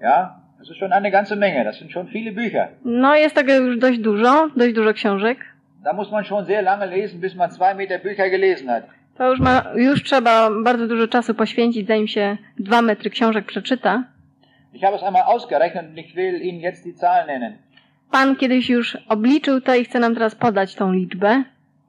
Ja, 0.02 0.36
das 0.60 0.70
ist 0.70 0.80
schon 0.80 0.94
eine 0.94 1.12
ganze 1.12 1.36
Menge. 1.36 1.64
Das 1.64 1.78
sind 1.78 1.92
schon 1.92 2.08
viele 2.08 2.32
Bücher. 2.32 2.68
No, 2.86 3.16
jest 3.16 3.36
tego 3.36 3.54
już 3.54 3.78
dość 3.78 4.00
dużo, 4.00 4.50
dość 4.56 4.74
dużo 4.74 4.94
książek. 4.94 5.38
Da 5.84 5.94
muss 5.94 6.12
man 6.12 6.24
schon 6.24 6.46
sehr 6.46 6.64
lange 6.64 6.86
lesen, 6.86 7.20
bis 7.20 7.36
man 7.36 7.52
zwei 7.52 7.74
Meter 7.76 8.02
Bücher 8.02 8.30
gelesen 8.32 8.68
hat. 8.70 8.84
To 9.18 9.30
już, 9.30 9.40
ma, 9.40 9.64
już 9.76 10.04
trzeba 10.04 10.50
bardzo 10.64 10.88
dużo 10.88 11.08
czasu 11.08 11.34
poświęcić, 11.34 11.88
zanim 11.88 12.08
się 12.08 12.38
dwa 12.60 12.82
metry 12.82 13.10
książek 13.10 13.46
przeczyta. 13.46 14.04
Ich 14.74 14.82
habe 14.82 14.96
es 14.96 15.04
einmal 15.04 15.24
ausgerechnet 15.24 15.86
und 15.90 15.98
ich 15.98 16.16
will 16.16 16.42
Ihnen 16.42 16.62
jetzt 16.62 16.86
die 16.86 16.94
Zahl 16.94 17.28
nennen. 17.28 17.58
Pan 18.12 18.36
kiedyś 18.36 18.70
już 18.70 18.98
obliczył 19.10 19.62
to 19.62 19.76
i 19.76 19.86
chce 19.86 20.00
nam 20.00 20.14
teraz 20.14 20.36
podać 20.36 20.76
tą 20.76 20.92
liczbę. 20.94 21.44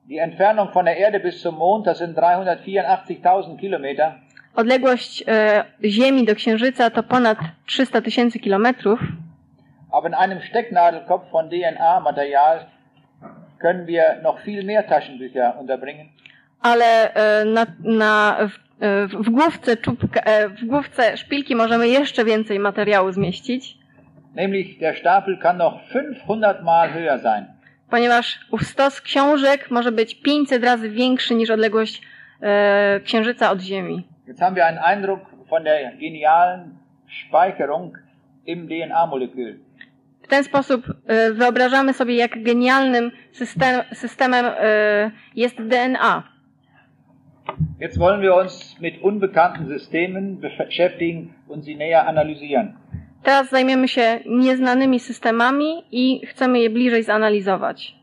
Die 0.09 0.23
Entfernung 0.23 0.73
von 0.73 0.85
der 0.85 0.99
Erde 0.99 1.21
bis 1.21 1.43
zum 1.43 1.55
Mond, 1.55 1.85
das 1.87 1.99
sind 1.99 2.17
384.000 2.17 3.59
Kilometer. 3.61 4.13
Odległość 4.55 5.25
e, 5.29 5.65
Ziemi 5.85 6.25
do 6.25 6.35
Księżyca 6.35 6.91
to 6.91 7.03
ponad 7.03 7.39
300 7.67 8.01
tysięcy 8.01 8.39
kilometrów, 8.39 9.01
Aber 9.91 10.11
in 10.11 10.15
einem 10.15 10.41
Stecknadelkopf 10.43 11.31
von 11.33 11.49
DNA-Material 11.49 12.59
können 13.59 13.87
wir 13.87 14.03
noch 14.23 14.41
viel 14.45 14.65
mehr 14.65 14.87
Taschenbücher 14.89 15.53
unterbringen. 15.61 16.07
ale 16.61 17.15
e, 17.15 17.45
na, 17.45 17.67
na, 17.85 18.37
w, 18.49 18.83
e, 18.85 19.07
w, 19.07 19.31
główce 19.31 19.77
czubka, 19.77 20.21
e, 20.21 20.49
w 20.49 20.65
główce 20.65 21.17
szpilki 21.17 21.57
możemy 21.57 21.89
jeszcze 21.89 22.25
więcej 22.25 22.59
materiału 22.59 23.13
zmieścić, 23.13 23.79
Nämlich 24.37 24.79
der 24.79 24.95
Stapel 24.95 25.39
kann 25.39 25.57
noch 25.57 25.81
500 25.89 26.63
Mal 26.63 26.93
höher 26.93 27.19
sein. 27.19 27.47
ponieważ 27.91 28.39
ów 28.51 28.63
stos 28.63 29.01
książek 29.01 29.71
może 29.71 29.93
być 29.93 30.15
500 30.15 30.65
razy 30.65 30.91
większy 30.91 31.35
niż 31.35 31.51
odległość 31.51 32.03
e, 32.43 33.01
Księżyca 33.05 33.51
od 33.51 33.61
Ziemi. 33.61 34.09
Jetzt 34.27 34.41
haben 34.41 34.57
wir 34.57 34.65
einen 34.65 34.79
Eindruck 34.79 35.21
von 35.51 35.65
der 35.65 35.97
genialen 35.99 36.79
Speicherung 37.09 37.99
im 38.47 38.69
DNA-Molekül. 38.69 39.59
W 40.23 40.29
ten 40.29 40.45
sposób 40.45 40.87
e, 41.07 41.33
wyobrażamy 41.33 41.93
sobie, 41.93 42.17
jak 42.17 42.43
genialnym 42.43 43.11
system, 43.33 43.83
systemem 43.93 44.47
e, 44.47 45.11
jest 45.37 45.57
DNA. 45.57 46.23
Jetzt 47.81 47.99
wollen 47.99 48.21
wir 48.21 48.35
uns 48.35 48.81
mit 48.81 49.03
unbekannten 49.03 49.69
Systemen 49.69 50.41
beschäftigen 50.41 51.35
und 51.49 51.65
sie 51.65 51.77
näher 51.77 52.07
analysieren. 52.09 52.75
Teraz 53.27 53.51
zajmiemy 53.51 53.89
się 53.89 54.21
nieznanymi 54.27 55.01
systemami 55.01 55.85
i 55.93 56.27
chcemy 56.27 56.61
je 56.61 56.71
bliżej 56.71 57.03
zanalizować. 57.03 57.95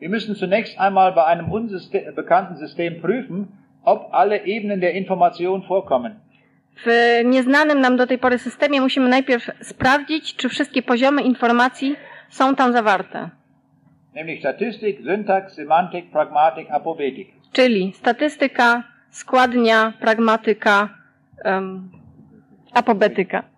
Wir 0.00 0.10
müssen 0.10 0.34
zunächst 0.34 0.78
einmal 0.78 1.12
bei 1.14 1.24
einem 1.24 1.52
unbekannten 1.52 2.56
System 2.56 3.00
prüfen, 3.00 3.46
ob 3.84 4.08
alle 4.12 4.42
Ebenen 4.44 4.80
der 4.80 4.94
Information 4.94 5.62
vorkommen. 5.68 6.14
W 6.86 6.88
nieznanym 7.24 7.80
nam 7.80 7.96
do 7.96 8.06
tej 8.06 8.18
pory 8.18 8.38
systemie 8.38 8.80
musimy 8.80 9.08
najpierw 9.08 9.50
sprawdzić, 9.62 10.36
czy 10.36 10.48
wszystkie 10.48 10.82
poziomy 10.82 11.22
informacji 11.22 11.96
są 12.28 12.54
tam 12.54 12.72
zawarte. 12.72 13.30
Nämlich 14.14 14.40
Statistik, 14.40 14.98
Syntax, 15.04 15.54
Semantik, 15.54 16.10
Pragmatik, 16.10 16.70
Apobetik. 16.70 17.28
Czyli 17.52 17.92
statystyka, 17.92 18.82
składnia, 19.10 19.92
pragmatyka, 20.00 20.88
um, 21.44 21.90
apobetyka. 22.74 23.57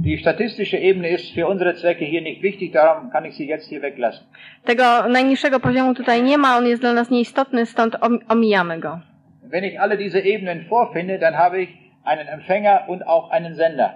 Die 0.00 0.16
statistische 0.18 0.76
Ebene 0.78 1.08
ist 1.08 1.34
für 1.34 1.46
unsere 1.48 1.74
Zwecke 1.74 2.04
hier 2.04 2.22
nicht 2.22 2.42
wichtig, 2.42 2.72
darum 2.72 3.10
kann 3.10 3.24
ich 3.24 3.34
sie 3.34 3.46
jetzt 3.48 3.68
hier 3.68 3.82
weglassen. 3.82 4.24
Tego 4.64 5.08
najniższego 5.08 5.60
poziomu 5.60 5.94
tutaj 5.94 6.22
nie 6.22 6.38
ma, 6.38 6.56
on 6.58 6.66
jest 6.66 6.82
dla 6.82 6.92
nas 6.92 7.10
nieistotny, 7.10 7.66
stąd 7.66 7.96
om- 8.00 8.18
omijamy 8.28 8.78
go. 8.80 9.00
Wenn 9.42 9.64
ich 9.64 9.80
alle 9.80 9.96
diese 9.96 10.20
Ebenen 10.20 10.64
vorfinde, 10.68 11.18
dann 11.18 11.34
habe 11.34 11.62
ich 11.62 11.70
einen 12.04 12.28
Empfänger 12.28 12.84
und 12.88 13.02
auch 13.06 13.30
einen 13.30 13.54
Sender. 13.54 13.90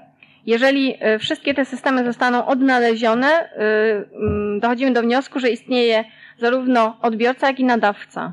Jeżeli 0.47 0.95
y, 1.15 1.19
wszystkie 1.19 1.55
te 1.55 1.65
systemy 1.65 2.05
zostaną 2.05 2.47
odnalezione, 2.47 3.27
mm, 3.29 4.61
dochodzimy 4.61 4.93
do 4.93 5.03
wniosku, 5.03 5.39
że 5.41 5.49
istnieje 5.51 6.05
zarówno 6.39 6.97
odbiorca, 7.03 7.47
jak 7.47 7.61
i 7.61 7.65
nadawca. 7.65 8.33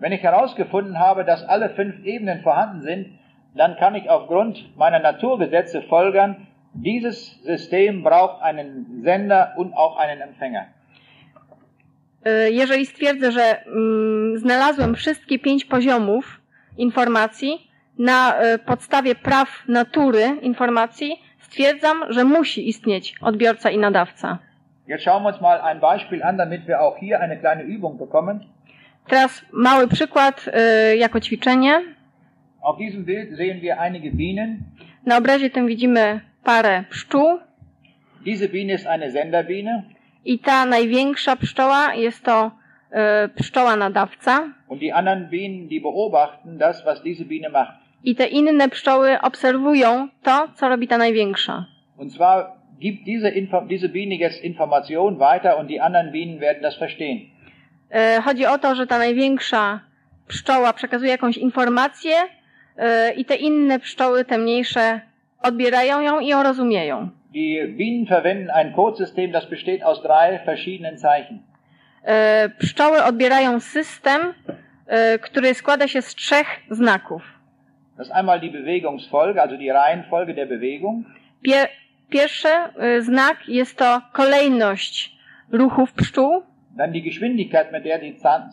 Wenn 0.00 0.12
ich 0.12 0.20
herausgefunden 0.22 0.96
habe, 0.96 1.24
dass 1.24 1.44
alle 1.48 1.68
fünf 1.68 1.94
Ebenen 2.06 2.42
vorhanden 2.42 2.82
sind, 2.82 3.08
dann 3.54 3.76
kann 3.76 3.94
ich 3.94 4.08
aufgrund 4.10 4.76
meiner 4.76 4.98
Naturgesetze 4.98 5.82
folgern, 5.82 6.46
dieses 6.74 7.42
System 7.42 8.02
braucht 8.02 8.42
einen 8.42 9.02
Sender 9.04 9.52
und 9.56 9.74
auch 9.74 9.96
einen 9.98 10.20
Empfänger. 10.20 10.66
Y, 12.26 12.50
Jeżeli 12.50 12.86
stwierdzę, 12.86 13.32
że 13.32 13.64
mm, 13.66 14.38
znalazłem 14.38 14.94
wszystkie 14.94 15.38
pięć 15.38 15.64
poziomów 15.64 16.40
informacji 16.78 17.68
na 17.98 18.44
y, 18.54 18.58
podstawie 18.58 19.14
praw 19.14 19.48
natury 19.68 20.22
informacji, 20.42 21.22
stwierdzam, 21.38 22.04
że 22.08 22.24
musi 22.24 22.68
istnieć 22.68 23.14
odbiorca 23.20 23.70
i 23.70 23.78
nadawca. 23.78 24.38
Jetzt 24.88 25.04
schauen 25.04 25.22
wir 25.22 25.32
uns 25.32 25.40
mal 25.40 25.60
ein 25.60 25.80
Beispiel 25.80 26.22
an, 26.22 26.36
damit 26.36 26.66
wir 26.66 26.80
auch 26.80 26.98
hier 26.98 27.20
eine 27.20 27.36
kleine 27.36 27.62
Übung 27.62 27.98
bekommen. 27.98 28.40
Teraz 29.08 29.44
mały 29.52 29.88
przykład 29.88 30.48
y, 30.92 30.96
jako 30.96 31.20
ćwiczenie. 31.20 31.82
Auf 32.62 32.76
diesem 32.78 33.04
Bild 33.04 33.36
sehen 33.36 33.60
wir 33.62 33.80
einige 33.80 34.10
Bienen. 34.10 34.64
Na 35.06 35.18
obrazie 35.18 35.50
tym 35.50 35.66
widzimy 35.66 36.20
parę 36.44 36.84
pszczół 36.90 37.38
Diese 38.24 38.48
Biene 38.48 38.74
ist 38.74 38.86
eine 38.86 39.10
Senderbiene 39.10 39.82
i 40.24 40.38
ta 40.38 40.64
największa 40.66 41.36
pszczoła 41.36 41.94
jest 41.94 42.24
to 42.24 42.50
y, 43.26 43.28
pszczoła 43.28 43.76
nadawca 43.76 44.48
und 44.68 44.80
die 44.80 44.94
anderen 44.94 45.28
Bienen, 45.30 45.68
die 45.68 45.80
beobachten 45.80 46.58
das, 46.58 46.84
was 46.84 47.02
diese 47.02 47.24
Biene 47.24 47.48
macht. 47.48 47.72
i 48.04 48.14
te 48.14 48.26
inne 48.26 48.68
pszczoły 48.68 49.20
obserwują 49.20 50.08
to, 50.22 50.48
co 50.54 50.68
robi 50.68 50.88
ta 50.88 50.98
największa. 50.98 51.64
Und 51.96 52.12
zwar 52.12 52.52
gibt 52.80 53.04
diese, 53.04 53.28
Info 53.30 53.60
diese 53.66 53.88
Biene 53.88 54.14
jetzt 54.14 54.44
Information 54.44 55.18
weiter 55.18 55.58
und 55.58 55.66
die 55.70 55.80
anderen 55.80 56.12
Bienen 56.12 56.40
werden 56.40 56.62
das 56.62 56.76
verstehen. 56.78 57.20
E, 57.90 58.20
Chodzi 58.22 58.46
o 58.46 58.58
to, 58.58 58.74
że 58.74 58.86
ta 58.86 58.98
największa 58.98 59.80
pszczoła 60.28 60.72
przekazuje 60.72 61.10
jakąś 61.10 61.36
informację 61.36 62.14
e, 62.16 62.41
i 63.16 63.24
te 63.24 63.36
inne 63.36 63.78
pszczoły, 63.78 64.24
te 64.24 64.38
mniejsze, 64.38 65.00
odbierają 65.42 66.00
ją 66.00 66.20
i 66.20 66.26
ją 66.26 66.42
rozumieją. 66.42 67.10
Die 67.32 67.68
Bienen 67.68 68.04
verwenden 68.06 68.50
ein 68.50 68.72
Codesystem, 68.72 69.32
das 69.32 69.46
besteht 69.46 69.82
aus 69.82 70.02
drei 70.02 70.38
verschiedenen 70.38 70.98
Zeichen. 70.98 71.38
E, 72.04 72.48
Pszczoły 72.58 73.04
odbierają 73.04 73.60
system, 73.60 74.34
e, 74.86 75.18
który 75.18 75.54
składa 75.54 75.88
się 75.88 76.02
z 76.02 76.14
trzech 76.14 76.46
znaków. 76.70 77.22
Das 77.98 78.06
ist 78.06 78.16
einmal 78.16 78.40
die 78.40 78.50
Bewegungsfolge, 78.50 79.42
also 79.42 79.56
die 79.56 79.72
Reihenfolge 79.72 80.34
der 80.34 80.48
Bewegung. 80.48 81.06
Pier 81.42 81.68
pierwszy 82.10 82.48
e, 82.48 83.02
znak 83.02 83.48
jest 83.48 83.78
to 83.78 84.02
kolejność 84.12 85.16
ruchów 85.52 85.92
pszczół. 85.92 86.42
Dann 86.76 86.92
die 86.92 87.02
Geschwindigkeit, 87.02 87.72
mit 87.72 87.84
der 87.84 88.00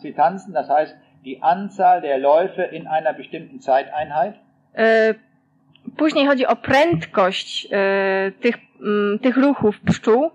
sie 0.02 0.12
tanzen, 0.14 0.52
das 0.52 0.68
heißt 0.68 0.96
die 1.24 1.42
Anzahl 1.42 2.00
der 2.00 2.18
Läufe 2.18 2.62
in 2.62 2.86
einer 2.86 3.12
bestimmten 3.12 3.60
Zeiteinheit. 3.60 4.34
E, 4.78 5.14
Później 5.96 6.26
chodzi 6.26 6.46
o 6.46 6.56
prędkość 6.56 7.68
e, 7.72 8.32
tych, 8.40 8.56
tych 9.22 9.36
ruchów 9.36 9.80
pszczół 9.80 10.30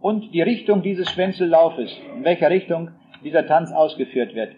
und 0.00 0.30
die 0.30 0.44
Richtung 0.44 0.82
dieses 0.82 1.08
Schwänzellaufes, 1.08 1.90
in 2.16 2.22
welcher 2.22 2.50
Richtung 2.50 2.90
dieser 3.22 3.46
Tanz 3.46 3.72
ausgeführt 3.72 4.34
wird. 4.34 4.50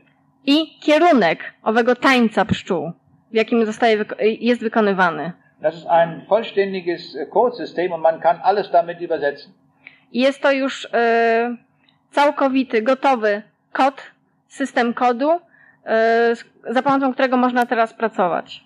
i 0.47 0.79
kierunek 0.81 1.39
owego 1.63 1.95
tańca 1.97 2.45
pszczół, 2.45 2.93
w 3.33 3.35
jakim 3.35 3.67
zostaje, 3.67 3.99
wyko- 3.99 4.17
jest 4.41 4.61
wykonywany. 4.63 5.33
Das 5.63 5.75
ist 5.75 5.87
ein 5.87 6.21
vollständiges 6.29 7.17
Codesystem 7.33 7.93
und 7.93 8.03
man 8.03 8.21
kann 8.21 8.41
alles 8.43 8.71
damit 8.71 9.01
übersetzen. 9.01 9.53
Jest 10.13 10.43
to 10.43 10.53
już 10.53 10.89
e, 10.95 11.57
całkowity, 12.11 12.83
gotowy 12.83 13.43
kod, 13.73 14.03
system 14.49 14.95
kodu, 14.95 15.31
e, 15.87 16.33
za 16.71 16.83
pomocą 16.83 17.13
którego 17.13 17.37
można 17.37 17.67
teraz 17.67 17.95
pracować. 17.95 18.65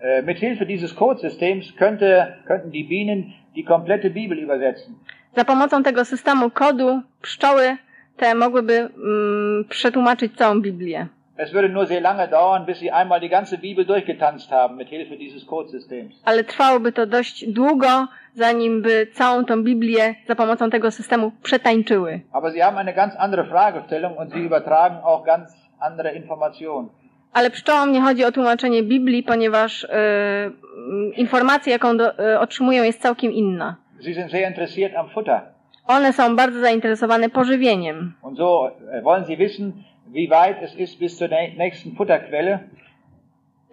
Äh, 0.00 0.26
mit 0.26 0.38
Hilfe 0.38 0.66
dieses 0.66 0.94
Codesystems 0.94 1.76
könnte, 1.76 2.36
könnten 2.46 2.70
die 2.70 2.84
Bienen 2.84 3.32
die 3.54 3.64
komplette 3.64 4.10
Bibel 4.10 4.38
übersetzen. 4.38 4.94
Za 5.36 5.44
pomocą 5.44 5.82
tego 5.82 6.04
systemu 6.04 6.50
kodu 6.50 7.02
pszczoły 7.22 7.76
te 8.16 8.34
mogłyby 8.34 8.74
mm, 8.78 9.64
przetłumaczyć 9.68 10.36
całą 10.36 10.60
Biblię. 10.60 11.06
Es 11.36 11.52
würde 11.52 11.68
nur 11.68 11.86
sehr 11.86 12.00
lange 12.00 12.28
dauern, 12.28 12.66
bis 12.66 12.78
sie 12.78 12.90
einmal 12.90 13.20
die 13.20 13.28
ganze 13.28 13.58
Bibel 13.58 13.84
durchgetanzt 13.86 14.50
haben 14.50 14.76
mit 14.76 14.88
Hilfe 14.88 15.16
dieses 15.16 15.46
Codesystems. 15.46 16.14
Ale 16.24 16.44
trwałoby 16.44 16.92
to 16.92 17.06
dość 17.06 17.44
długo, 17.48 18.08
zanim 18.34 18.82
by 18.82 19.06
całą 19.12 19.44
tą 19.44 19.64
Biblię 19.64 20.14
za 20.28 20.34
pomocą 20.34 20.70
tego 20.70 20.90
systemu 20.90 21.32
przetańczyły. 21.42 22.20
Aber 22.32 22.52
sie 22.52 22.62
haben 22.62 22.78
eine 22.78 22.94
ganz 22.94 23.14
andere 23.16 23.44
Fragestellung 23.44 24.18
und 24.18 24.32
sie 24.32 24.38
übertragen 24.38 24.98
auch 25.04 25.24
ganz 25.26 25.52
andere 25.80 26.14
Informationen. 26.14 26.88
Ale 27.32 27.50
pszczołom 27.50 27.92
nie 27.92 28.00
chodzi 28.00 28.24
o 28.24 28.32
tłumaczenie 28.32 28.82
Biblii, 28.82 29.22
ponieważ 29.22 29.84
y, 29.84 29.88
y, 29.88 31.14
informacja, 31.16 31.72
jaką 31.72 31.96
do, 31.96 32.18
y, 32.34 32.38
otrzymują, 32.38 32.82
jest 32.82 33.02
całkiem 33.02 33.32
inna. 33.32 33.76
Sie 34.00 34.14
sind 34.14 34.30
sehr 34.30 34.48
interessiert 34.48 34.96
am 34.96 35.08
Futter. 35.08 35.40
One 35.86 36.12
są 36.12 36.36
bardzo 36.36 36.60
zainteresowane 36.60 37.28
pożywieniem. 37.28 38.14
Und 38.22 38.38
so 38.38 38.70
äh, 38.92 39.02
wollen 39.02 39.24
sie 39.26 39.36
wissen, 39.36 39.72
wie 40.12 40.28
weit 40.30 40.56
es 40.62 40.74
ist 40.78 40.98
bis 40.98 41.16
zur 41.18 41.28
nä- 41.28 41.56
nächsten 41.56 41.92
Futterquelle. 41.96 42.58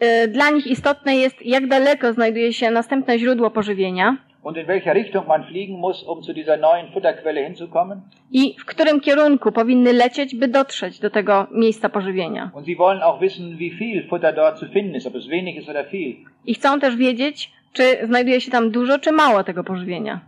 Y, 0.03 0.27
Dla 0.27 0.49
nich 0.51 0.67
istotne 0.67 1.15
jest, 1.15 1.45
jak 1.45 1.67
daleko 1.67 2.13
znajduje 2.13 2.53
się 2.53 2.71
następne 2.71 3.19
źródło 3.19 3.49
pożywienia 3.51 4.17
und 4.43 4.57
in 4.57 4.65
welcher 4.65 4.95
Richtung 4.95 5.27
man 5.27 5.43
fliegen 5.43 5.77
muss, 5.77 6.03
um 6.03 6.23
zu 6.23 6.33
dieser 6.33 6.59
neuen 6.59 6.87
Futterquelle 6.93 7.43
hinzukommen. 7.45 8.01
i 8.31 8.55
w 8.59 8.65
którym 8.65 8.99
kierunku 8.99 9.51
powinny 9.51 9.93
lecieć, 9.93 10.35
by 10.35 10.47
dotrzeć 10.47 10.99
do 10.99 11.09
tego 11.09 11.47
miejsca 11.51 11.89
pożywienia. 11.89 12.51
Und 12.55 12.65
sie 12.65 12.75
wollen 12.75 13.01
auch 13.03 13.21
wissen, 13.21 13.57
wie 13.57 13.71
viel 13.71 14.07
Futter 14.09 14.35
dort 14.35 14.59
zu 14.59 14.65
finden 14.67 14.95
ist, 14.95 15.07
ob 15.07 15.15
es 15.15 15.27
wenig 15.27 15.55
ist 15.57 15.69
oder 15.69 15.85
viel. 15.91 16.15
I 16.45 16.53
chcą 16.53 16.79
też 16.79 16.95
wiedzieć, 16.95 17.51
czy 17.73 17.83
znajduje 18.03 18.41
się 18.41 18.51
tam 18.51 18.71
dużo, 18.71 18.99
czy 18.99 19.11
mało 19.11 19.43
tego 19.43 19.63
pożywienia. 19.63 20.19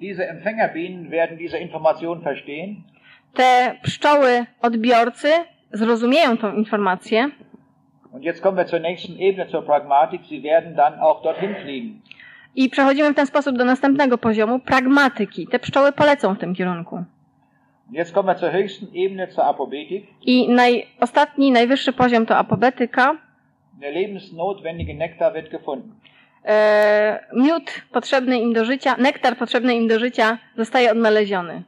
Diese 0.00 0.28
Empfängerbienen 0.30 1.10
werden 1.10 1.38
diese 1.38 1.60
Information 1.60 2.20
verstehen 2.20 2.74
Te 3.34 3.76
pszczoły 3.82 4.46
odbiorcy 4.62 5.28
zrozumieją 5.72 6.36
tą 6.36 6.52
informację 6.52 7.30
i 12.56 12.70
przechodzimy 12.70 13.12
w 13.12 13.16
ten 13.16 13.26
sposób 13.26 13.56
do 13.56 13.64
następnego 13.64 14.18
poziomu 14.18 14.58
pragmatyki. 14.58 15.46
Te 15.46 15.58
pszczoły 15.58 15.92
polecą 15.92 16.34
w 16.34 16.38
tym 16.38 16.54
kierunku. 16.54 17.04
I 20.22 20.48
naj, 20.48 20.86
ostatni, 21.00 21.50
najwyższy 21.50 21.92
poziom 21.92 22.26
to 22.26 22.36
apobetyka. 22.36 23.16
Der 23.80 23.94
lebensnotwendige 23.94 24.94
Nektar 24.94 25.32
wird 25.32 25.50
gefunden. 25.50 25.92
E, 26.44 27.20
miód 27.32 27.82
potrzebny 27.92 28.40
im 28.40 28.52
do 28.52 28.64
życia, 28.64 28.96
nektar 28.98 29.36
potrzebny 29.36 29.74
im 29.74 29.88
do 29.88 29.98
życia 29.98 30.38
zostaje 30.56 30.92
odnaleziony. 30.92 31.62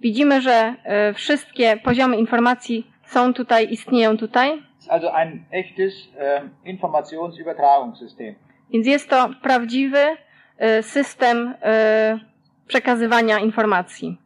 Widzimy, 0.00 0.40
że 0.42 0.74
e, 0.84 1.14
wszystkie 1.14 1.76
poziomy 1.76 2.16
informacji 2.16 2.86
są 3.04 3.34
tutaj, 3.34 3.72
istnieją 3.72 4.16
tutaj, 4.16 4.62
Es 4.80 4.84
ist 4.84 4.92
also 4.92 5.14
ein 5.14 5.44
echtes 5.50 6.08
ähm, 6.18 6.50
Informationsübertragungssystem. 6.64 8.34
więc 8.72 8.86
jest 8.86 9.10
to 9.10 9.28
prawdziwy 9.42 9.98
e, 10.58 10.82
system 10.82 11.54
e, 11.62 12.18
przekazywania 12.66 13.38
informacji. 13.38 14.16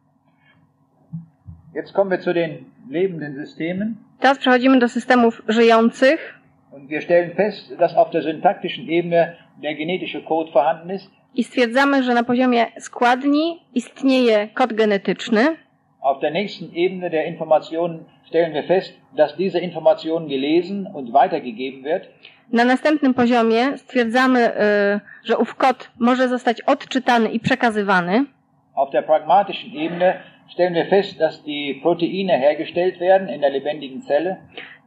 Jetzt 1.73 1.93
kommen 1.93 2.09
wir 2.17 2.23
zu 2.23 2.33
den 2.33 2.57
lebenden 2.89 3.35
Systemen. 3.45 3.95
Teraz 4.19 4.37
przechodzimy 4.37 4.79
do 4.79 4.89
systemów 4.89 5.41
żyjących 5.47 6.39
Und 6.71 6.89
wir 6.89 7.01
stellen 7.01 7.35
fest, 7.35 7.75
dass 7.79 7.95
auf 7.95 8.09
der 8.11 8.23
syntaktischen 8.23 8.89
Ebene 8.89 9.35
der 9.61 9.75
genetische 9.75 10.21
Code 10.21 10.51
vorhanden 10.51 10.89
ist. 10.95 11.11
I 11.35 11.43
stwierdzamy, 11.43 12.03
że 12.03 12.13
na 12.13 12.23
poziomie 12.23 12.65
składni 12.79 13.61
istnieje 13.73 14.47
kod 14.53 14.73
genetyczny. 14.73 15.57
Auf 16.01 16.19
der 16.19 16.33
nächsten 16.33 16.69
Ebene 16.75 17.09
der 17.09 17.27
Informationen 17.27 18.05
stellen 18.27 18.53
wir 18.53 18.63
fest, 18.63 18.93
dass 19.17 19.35
diese 19.35 19.59
Information 19.59 20.27
gelesen 20.27 20.87
und 20.93 21.11
weitergegeben 21.11 21.83
wird. 21.83 22.03
Na 22.51 22.65
następnym 22.65 23.13
poziomie 23.13 23.77
stwierdzamy, 23.77 24.39
e, 24.39 24.99
że 25.23 25.37
ów 25.37 25.55
kod 25.55 25.91
może 25.99 26.27
zostać 26.27 26.61
odczytany 26.61 27.29
i 27.29 27.39
przekazywany. 27.39 28.25
Auf 28.75 28.91
der 28.91 29.05
pragmatischen 29.05 29.71
Ebene 29.85 30.19
stellen 30.53 30.73
wir 30.73 30.89
fest, 30.89 31.17
dass 31.17 31.43
die 31.43 31.79
Proteine 31.81 32.39
hergestellt 32.39 32.99
werden 32.99 33.29
in 33.29 33.41
der 33.41 33.51
lebendigen 33.51 34.01
Zelle. 34.01 34.35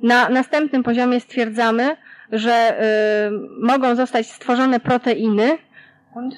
Na 0.02 0.28
następnym 0.28 0.82
poziomie 0.82 1.20
stwierdzamy, 1.20 1.96
że 2.32 2.52
e, 2.52 3.30
mogą 3.62 3.94
zostać 3.94 4.26
stworzone 4.26 4.80
proteiny. 4.80 5.58
Und 6.14 6.34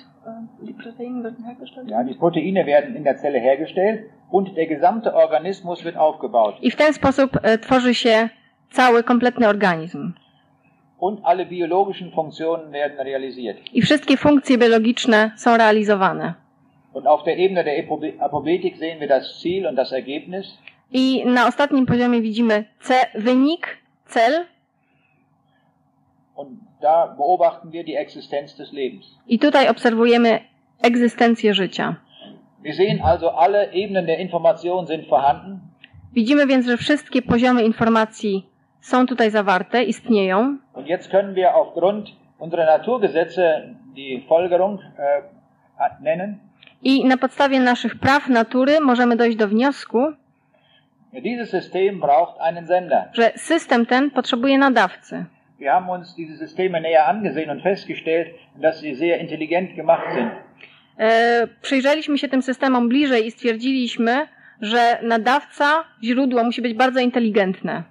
die 0.62 0.72
Proteine 0.72 1.22
werden 1.24 1.44
hergestellt? 1.44 1.88
Ja, 1.88 2.02
die 2.04 2.14
Proteine 2.14 2.66
werden 2.66 2.96
in 2.96 3.04
der 3.04 3.16
Zelle 3.16 3.38
hergestellt 3.38 4.10
und 4.30 4.56
der 4.56 4.66
gesamte 4.66 5.14
Organismus 5.14 5.84
wird 5.84 5.96
aufgebaut. 5.96 6.54
I 6.62 6.70
w 6.70 6.76
ten 6.76 6.92
sposób 6.92 7.36
e, 7.42 7.58
tworzy 7.58 7.94
się 7.94 8.28
cały, 8.70 9.02
kompletny 9.02 9.48
organizm. 9.48 10.12
Und 10.98 11.20
alle 11.24 11.46
biologischen 11.46 12.10
Funktionen 12.12 12.70
werden 12.72 12.98
realisiert. 13.00 13.58
I 13.72 13.82
wszystkie 13.82 14.16
funkcje 14.16 14.58
biologiczne 14.58 15.30
są 15.36 15.56
realizowane. 15.56 16.34
Und 16.92 17.06
auf 17.06 17.22
der 17.24 17.36
Ebene 17.38 17.64
der 17.64 17.84
Apobe- 17.84 18.18
Apobetik 18.20 18.76
sehen 18.76 19.00
wir 19.00 19.08
das 19.08 19.40
Ziel 19.40 19.66
und 19.66 19.76
das 19.76 19.92
Ergebnis. 19.92 20.58
I 20.92 21.22
na 21.26 21.48
ostatnim 21.48 21.86
poziomie 21.86 22.20
widzimy 22.22 22.64
C, 22.80 22.94
wynik, 23.14 23.78
cel. 24.06 24.46
Und 26.34 26.48
I 29.28 29.38
tutaj 29.38 29.68
obserwujemy 29.68 30.40
egzystencję 30.82 31.54
życia. 31.54 31.96
Wir 32.62 32.74
sehen 32.74 33.00
also, 33.02 33.38
alle 33.38 33.70
Ebenen 33.72 34.06
der 34.06 34.20
Information 34.20 34.86
sind 34.86 35.08
vorhanden. 35.08 35.60
Widzimy 36.12 36.46
więc, 36.46 36.66
że 36.66 36.76
wszystkie 36.76 37.22
poziomy 37.22 37.62
informacji 37.62 38.46
są 38.80 39.06
tutaj 39.06 39.30
zawarte, 39.30 39.82
istnieją. 39.82 40.58
Und 40.74 40.86
jetzt 40.86 41.10
können 41.10 41.34
wir 41.34 41.48
aufgrund 41.54 42.08
unserer 42.38 42.66
Naturgesetze 42.66 43.74
die 43.96 44.22
Folgerung 44.28 44.80
äh, 44.80 46.02
nennen. 46.02 46.38
I 46.82 47.04
na 47.04 47.16
podstawie 47.16 47.60
naszych 47.60 47.98
praw 47.98 48.28
natury 48.28 48.80
możemy 48.80 49.16
dojść 49.16 49.36
do 49.36 49.48
wniosku, 49.48 49.98
że 53.12 53.32
system 53.36 53.86
ten 53.86 54.10
potrzebuje 54.10 54.58
nadawcy. 54.58 55.24
Wir 55.60 55.74
haben 55.74 55.90
uns 55.90 56.14
diese 56.14 56.36
Systeme 56.36 56.80
näher 56.80 57.06
angesehen 57.06 57.50
und 57.50 57.60
festgestellt, 57.60 58.28
dass 58.62 58.80
sie 58.80 58.94
sehr 58.94 59.20
intelligent 59.20 59.76
gemacht 59.76 60.06
sind. 60.14 60.30
E, 60.98 61.46
przyjrzeliśmy 61.62 62.18
się 62.18 62.28
tym 62.28 62.42
systemom 62.42 62.88
bliżej 62.88 63.26
i 63.26 63.30
stwierdziliśmy, 63.30 64.26
że 64.60 64.98
nadawca, 65.02 65.84
źródło 66.04 66.44
musi 66.44 66.62
być 66.62 66.74
bardzo 66.74 67.00
inteligentne. 67.00 67.82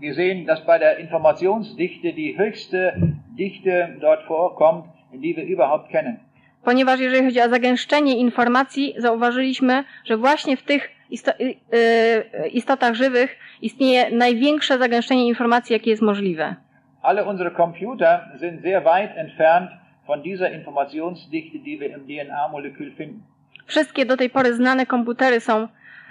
Wir 0.00 0.14
sehen, 0.14 0.44
dass 0.44 0.66
bei 0.66 0.78
der 0.78 1.00
Informationsdichte 1.00 2.12
die 2.12 2.36
höchste 2.38 2.92
Dichte 3.38 3.96
dort 4.00 4.26
vorkommt, 4.28 4.84
die 5.12 5.34
wir 5.34 5.44
überhaupt 5.44 5.88
kennen. 5.92 6.16
Ponieważ 6.64 7.00
jeżeli 7.00 7.24
chodzi 7.24 7.40
o 7.40 7.48
zagęszczenie 7.48 8.16
informacji, 8.16 8.94
zauważyliśmy, 8.98 9.84
że 10.04 10.16
właśnie 10.16 10.56
w 10.56 10.62
tych 10.62 10.90
y, 11.10 11.54
y, 11.76 12.48
istotach 12.48 12.94
żywych 12.94 13.36
istnieje 13.62 14.10
największe 14.10 14.78
zagęszczenie 14.78 15.26
informacji, 15.26 15.72
jakie 15.72 15.90
jest 15.90 16.02
możliwe. 16.02 16.65
Alle 17.06 17.24
unsere 17.24 17.50
Computer 17.52 18.12
sind 18.40 18.62
sehr 18.62 18.84
weit 18.84 19.16
entfernt 19.16 19.70
von 20.06 20.22
dieser 20.22 20.50
Informationsdichte, 20.50 21.58
die 21.58 21.80
wir 21.80 21.90
im 21.96 22.02
DNA-Molekül 22.08 22.90
finden. 22.98 23.22
Wszystkie 23.66 24.06
do 24.06 24.16
tej 24.16 24.30
pory 24.30 24.54
znane 24.54 24.86
komputery 24.86 25.40
są 25.40 25.68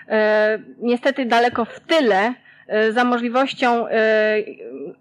e, 0.07 0.59
niestety 0.81 1.25
daleko 1.25 1.65
w 1.65 1.79
tyle 1.79 2.33
e, 2.67 2.91
za 2.91 3.03
możliwością 3.03 3.87
e, 3.87 3.91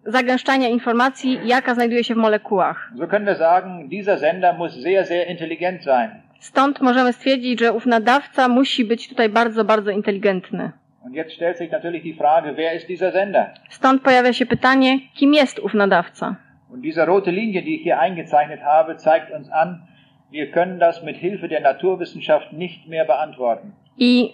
zagęszczania 0.06 0.68
informacji, 0.68 1.40
jaka 1.44 1.74
znajduje 1.74 2.04
się 2.04 2.14
w 2.14 2.18
molekułach. 2.18 2.92
So 2.98 3.06
können 3.06 3.26
wir 3.26 3.36
sagen, 3.36 3.88
dieser 3.88 4.18
Sender 4.18 4.54
muss 4.58 4.72
sehr, 4.82 5.06
sehr 5.06 5.30
intelligent 5.30 5.84
sein. 5.84 6.10
Stąd 6.40 6.80
możemy 6.80 7.12
stwierdzić, 7.12 7.60
że 7.60 7.72
ów 7.72 7.86
nadawca 7.86 8.48
musi 8.48 8.84
być 8.84 9.08
tutaj 9.08 9.28
bardzo, 9.28 9.64
bardzo 9.64 9.90
inteligentny. 9.90 10.72
Und 11.04 11.14
jetzt 11.14 11.34
stellt 11.34 11.58
sich 11.58 11.70
natürlich 11.70 12.02
die 12.02 12.14
Frage, 12.14 12.56
wer 12.56 12.72
ist 12.72 12.88
dieser 12.88 13.12
Sender? 13.12 13.54
Stąd 13.68 14.02
pojawia 14.02 14.32
się 14.32 14.46
pytanie, 14.46 14.98
kim 15.14 15.34
jest 15.34 15.58
ów 15.58 15.74
nadawca? 15.74 16.36
Und 16.70 16.80
diese 16.82 17.04
rote 17.04 17.30
Linie, 17.30 17.62
die 17.62 17.74
ich 17.74 17.82
hier 17.82 17.98
eingezeichnet 17.98 18.60
habe, 18.62 18.96
zeigt 18.96 19.30
uns 19.30 19.50
an, 19.50 19.86
wir 20.30 20.50
können 20.50 20.78
das 20.78 21.02
mit 21.02 21.16
Hilfe 21.16 21.48
der 21.48 21.60
Naturwissenschaft 21.60 22.52
nicht 22.52 22.88
mehr 22.88 23.04
beantworten. 23.04 23.72
I, 23.98 24.32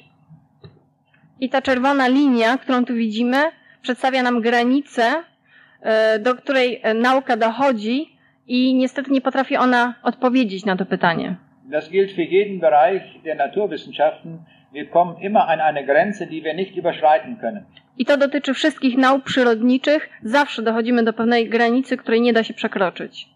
I 1.40 1.48
ta 1.48 1.62
czerwona 1.62 2.08
linia, 2.08 2.58
którą 2.58 2.84
tu 2.84 2.94
widzimy, 2.94 3.36
przedstawia 3.82 4.22
nam 4.22 4.40
granicę, 4.40 5.24
e, 5.82 6.18
do 6.18 6.34
której 6.34 6.80
e, 6.82 6.94
nauka 6.94 7.36
dochodzi 7.36 8.16
i 8.46 8.74
niestety 8.74 9.10
nie 9.10 9.20
potrafi 9.20 9.56
ona 9.56 9.94
odpowiedzieć 10.02 10.64
na 10.64 10.76
to 10.76 10.86
pytanie. 10.86 11.36
Das 11.64 11.88
gilt 11.88 12.10
für 12.12 12.24
jeden 12.24 12.60
Bereich 12.60 13.02
der 13.24 13.36
Naturwissenschaften. 13.36 14.38
I 17.98 18.04
to 18.06 18.16
dotyczy 18.16 18.54
wszystkich 18.54 18.96
nauk 18.98 19.24
przyrodniczych. 19.24 20.08
Zawsze 20.22 20.62
dochodzimy 20.62 21.02
do 21.02 21.12
pewnej 21.12 21.48
granicy, 21.48 21.96
której 21.96 22.20
nie 22.20 22.32
da 22.32 22.44
się 22.44 22.54
przekroczyć. 22.54 23.28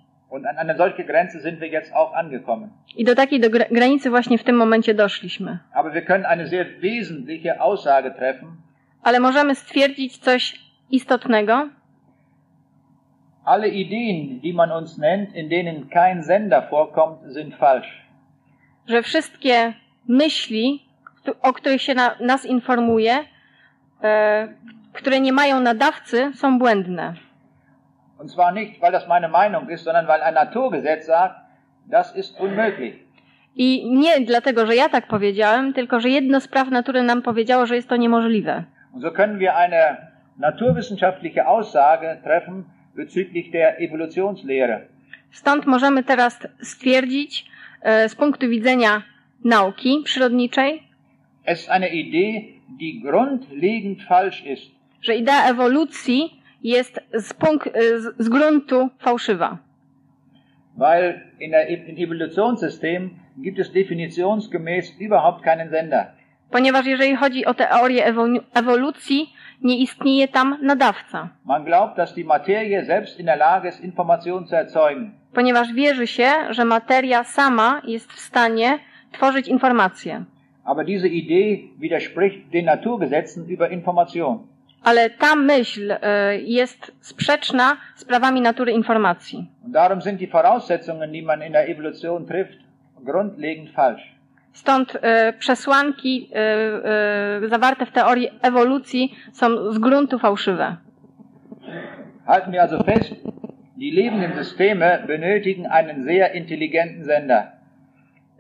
I 2.97 3.05
do 3.05 3.15
takiej 3.15 3.41
do 3.41 3.51
gra- 3.51 3.69
granicy 3.71 4.11
właśnie 4.11 4.39
w 4.39 4.45
tym 4.45 4.57
momencie 4.57 4.95
doszliśmy. 4.95 5.59
Ale 9.03 9.21
możemy 9.21 9.55
stwierdzić 9.55 10.19
coś 10.19 10.61
istotnego, 10.91 11.69
Alle 13.45 13.69
Ideen, 13.69 14.41
die 14.41 14.55
man 14.55 14.73
uns 14.73 14.99
nennt, 14.99 15.35
in 15.37 15.49
denen 15.49 15.89
kein 15.89 16.23
Sender 16.25 16.63
vorkommt, 16.71 17.33
sind 17.35 17.55
falsch. 17.57 17.89
że 18.89 19.03
wszystkie 19.03 19.73
myśli, 20.09 20.84
o 21.43 21.53
których 21.53 21.83
się 21.83 21.95
na, 21.95 22.15
nas 22.21 22.45
informuje, 22.45 23.15
e, 24.03 24.49
które 24.93 25.21
nie 25.21 25.33
mają 25.33 25.61
nadawcy, 25.61 26.31
są 26.35 26.59
błędne. 26.59 27.15
Und 28.19 28.31
zwar 28.31 28.55
nicht, 28.55 28.81
weil 28.81 28.93
das 28.93 29.09
meine 29.09 29.29
Meinung 29.29 29.71
ist, 29.71 29.85
sondern 29.85 30.07
weil 30.07 30.23
ein 30.23 30.35
Naturgesetz 30.35 31.07
sagt, 31.07 31.35
das 31.87 32.17
ist 32.17 32.41
unmöglich. 32.41 32.95
I 33.57 33.91
nie 33.91 34.21
dlatego, 34.21 34.67
że 34.67 34.77
ja 34.77 34.89
tak 34.89 35.07
powiedziałem, 35.07 35.73
tylko 35.73 36.01
że 36.01 36.09
jedno 36.09 36.41
z 36.41 36.49
praw 36.49 36.71
natury 36.71 37.03
nam 37.03 37.23
powiedziało, 37.23 37.67
że 37.67 37.77
jest 37.77 37.89
to 37.89 37.97
niemożliwe. 37.97 38.65
Und 38.93 39.03
so 39.03 39.11
können 39.11 39.39
wir 39.39 39.55
eine 39.57 39.97
naturwissenschaftliche 40.39 41.47
Aussage 41.47 42.17
treffen 42.25 42.65
bezüglich 42.97 43.51
der 43.53 43.77
Evolutionslehre. 43.79 44.81
Stąd 45.31 45.67
możemy 45.67 46.05
teraz 46.05 46.39
stwierdzić 46.63 47.47
e, 47.83 48.09
z 48.09 48.15
punktu 48.15 48.49
widzenia 48.49 49.03
nauki 49.45 50.03
przyrodniczej, 50.05 50.83
że 55.03 55.15
idea 55.17 55.45
ewolucji 55.51 56.41
jest 56.63 57.01
z, 57.13 57.33
punkt, 57.35 57.67
e, 57.67 58.01
z, 58.01 58.15
z 58.19 58.29
gruntu 58.29 58.89
fałszywa. 58.99 59.59
Weil 60.77 61.21
in 61.41 61.51
der 61.51 61.71
im 61.71 61.97
Evolutionssystem 62.05 63.11
gibt 63.39 63.59
es 63.59 63.73
definitionsgemäß 63.73 64.93
überhaupt 65.01 65.43
keinen 65.43 65.71
Sender. 65.71 66.07
Ponieważ 66.51 66.87
jeżeli 66.87 67.17
chodzi 67.17 67.45
o 67.47 67.55
teorię 67.55 68.07
ewo- 68.13 68.41
ewolucji, 68.55 69.33
nie 69.63 69.77
istnieje 69.79 70.29
tam 70.29 70.59
nadawca. 70.63 71.29
Man 71.45 71.65
glaubt, 71.65 71.97
dass 71.97 72.15
die 72.15 72.25
Materie 72.25 72.85
selbst 72.85 73.21
in 73.21 73.27
der 73.27 73.39
Lage 73.39 73.69
ist, 73.69 73.81
Informationen 73.85 74.47
zu 74.47 74.57
erzeugen. 74.57 75.11
Ponieważ 75.33 75.73
wierzy 75.73 76.07
się, 76.07 76.31
że 76.51 76.65
materia 76.65 77.25
sama 77.25 77.83
jest 77.85 78.13
w 78.13 78.21
stanie 78.21 78.79
tworzyć 79.13 79.49
informacje. 79.49 80.25
Aber 80.65 80.85
diese 80.85 81.09
Idee 81.09 81.71
widerspricht 81.79 82.53
den 82.53 82.65
Naturgesetzen 82.65 83.47
über 83.49 83.71
Information. 83.71 84.49
Ale 84.85 85.11
ta 85.11 85.35
myśl 85.35 85.91
e, 85.91 86.39
jest 86.39 86.93
sprzeczna 87.01 87.77
z 87.95 88.05
prawami 88.05 88.41
natury 88.41 88.73
informacji. 88.73 89.47
Und 89.65 89.73
darum 89.73 90.03
sind 90.03 90.21
die 90.21 90.29
Voraussetzungen, 90.29 91.13
die 91.13 91.23
man 91.23 91.43
in 91.43 91.53
der 91.53 91.69
Evolution 91.69 92.27
trifft, 92.27 92.59
grundlegend 93.05 93.71
falsch. 93.71 94.15
Stąd 94.53 94.99
e, 95.03 95.33
przesłanki 95.33 96.31
e, 96.35 96.39
e, 97.45 97.49
zawarte 97.49 97.87
w 97.87 97.93
teorii 97.93 98.29
ewolucji 98.43 99.15
są 99.33 99.73
z 99.73 99.79
gruntu 99.79 100.19
fałszywe. 100.19 100.77
Halten 102.27 102.53
wir 102.53 102.61
also 102.61 102.85
fest, 102.85 103.15
die 103.77 103.93
lebenden 103.93 104.33
Systeme 104.45 105.05
benötigen 105.07 105.67
einen 105.67 106.05
sehr 106.05 106.35
intelligenten 106.35 107.05
Sender. 107.05 107.54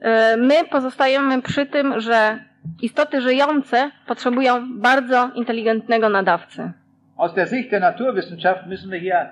E, 0.00 0.36
My 0.36 0.54
pozostajemy 0.70 1.42
przy 1.42 1.66
tym, 1.66 2.00
że 2.00 2.38
istoty 2.82 3.20
żyjące 3.20 3.90
potrzebują 4.06 4.80
bardzo 4.80 5.30
inteligentnego 5.34 6.08
nadawcy. 6.08 6.72
Aus 7.16 7.34
der 7.34 7.48
Sicht 7.48 7.70
der 7.70 7.80
Naturwissenschaft 7.80 8.66
müssen 8.66 8.90
wir 8.90 9.00
hier 9.00 9.28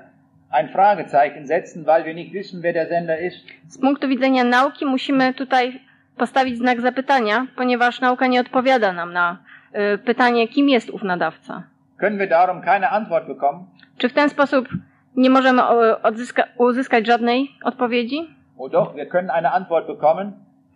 ein 0.51 0.69
Fragezeichen 0.69 1.47
setzen, 1.47 1.85
weil 1.87 2.05
wir 2.05 2.15
nicht 2.15 2.33
wissen, 2.33 2.63
wer 2.63 2.73
der 2.73 2.87
Sender 2.89 3.21
ist. 3.21 3.47
Z 3.69 3.79
punktu 3.81 4.09
widzenia 4.09 4.45
nauki 4.45 4.87
musimy 4.87 5.35
tutaj 5.35 5.81
postawić 6.17 6.59
znak 6.59 6.81
zapytania, 6.81 7.47
ponieważ 7.57 8.01
nauka 8.01 8.27
nie 8.27 8.41
odpowiada 8.41 8.93
nam 8.93 9.13
na 9.13 9.39
e, 9.73 9.99
pytanie, 9.99 10.49
kim 10.49 10.69
jest 10.69 10.91
ów 10.91 11.03
nadawca. 11.03 11.63
Können 12.01 12.19
wir 12.19 12.29
darum 12.29 12.61
keine 12.63 12.91
Antwort 12.91 13.27
bekommen? 13.27 13.65
Czy 13.99 14.09
w 14.09 14.13
ten 14.13 14.29
sposób 14.29 14.69
nie 15.17 15.31
możemy 15.31 15.63
e, 15.63 15.65
odzyska- 16.03 16.47
uzyskać 16.59 17.07
żadnej 17.07 17.51
odpowiedzi? 17.65 18.29
Oh 18.59 18.69
doch, 18.71 18.95
wir 18.95 19.09
können 19.09 19.31
eine 19.31 19.53
Antwort 19.53 19.87
bekommen. 19.87 20.33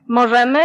Możemy 0.09 0.59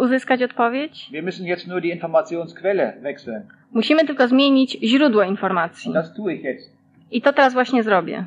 uzyskać 0.00 0.42
odpowiedź? 0.42 1.10
Wir 1.12 1.24
müssen 1.24 1.44
jetzt 1.46 1.66
nur 1.68 1.80
die 1.80 1.90
Informationsquelle 1.92 2.92
wechseln. 3.02 3.42
Musimy 3.72 4.04
tylko 4.06 4.28
zmienić 4.28 4.78
źródło 4.84 5.22
informacji. 5.22 5.92
Das 5.92 6.14
tue 6.14 6.34
ich 6.34 6.42
jetzt. 6.44 6.70
I 7.10 7.22
to 7.22 7.32
teraz 7.32 7.52
właśnie 7.54 7.82
zrobię. 7.82 8.24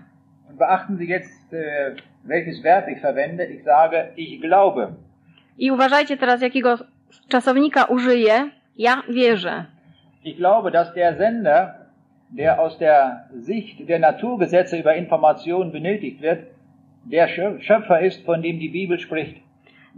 Und 0.49 0.57
beachten 0.57 0.97
Sie 0.97 1.05
jetzt, 1.07 1.53
äh, 1.53 1.95
welches 2.25 2.61
Verb 2.63 2.87
ich 2.89 3.01
verwende. 3.01 3.45
Ich 3.45 3.63
sage, 3.63 4.07
ich 4.17 4.41
glaube. 4.41 4.87
I 5.57 5.71
uważajcie 5.71 6.17
teraz, 6.17 6.41
jakiego 6.41 6.77
czasownika 7.29 7.83
użyję. 7.85 8.49
Ja 8.77 9.03
wierzę. 9.09 9.65
Ich 10.23 10.37
glaube, 10.37 10.71
dass 10.71 10.93
der 10.93 11.17
Sender, 11.17 11.73
der 12.29 12.59
aus 12.59 12.77
der 12.77 13.19
Sicht 13.39 13.87
der 13.87 13.99
Naturgesetze 13.99 14.77
über 14.79 14.95
Information 14.95 15.71
benötigt 15.71 16.21
wird, 16.21 16.39
der 17.05 17.27
Schö- 17.29 17.61
Schöpfer 17.61 18.01
ist, 18.01 18.25
von 18.25 18.41
dem 18.41 18.59
die 18.59 18.69
Bibel 18.69 18.99
spricht. 18.99 19.42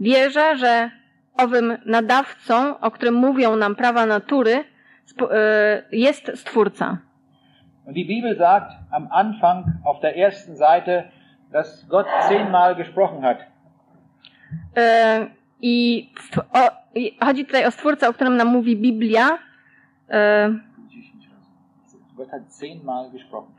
Wierzę, 0.00 0.56
że 0.56 0.90
owym 1.36 1.78
nadawcą, 1.86 2.78
o 2.80 2.90
którym 2.90 3.14
mówią 3.14 3.56
nam 3.56 3.74
prawa 3.74 4.06
natury, 4.06 4.64
e, 5.30 5.82
jest 5.92 6.32
Stwórca. 6.34 6.98
Und 7.86 7.94
die 7.94 8.04
Bibel 8.04 8.36
sagt 8.36 8.72
am 8.90 9.08
Anfang 9.12 9.66
auf 9.84 10.00
der 10.00 10.16
ersten 10.16 10.56
Seite, 10.56 11.04
dass 11.52 11.86
Gott 11.88 12.06
zehnmal 12.28 12.74
gesprochen 12.74 13.22
hat. 13.22 13.38
E, 14.76 15.26
I, 15.62 16.08
o, 16.52 16.70
I 16.94 17.16
chodzi 17.20 17.44
tutaj 17.44 17.66
o 17.66 17.70
Stwórcę, 17.70 18.08
o 18.08 18.12
którym 18.12 18.36
nam 18.36 18.48
mówi 18.48 18.76
Biblia. 18.76 19.38
E, 20.10 20.48
Gott 22.16 22.30
hat 22.30 22.52
zehnmal 22.52 23.10
gesprochen. 23.10 23.56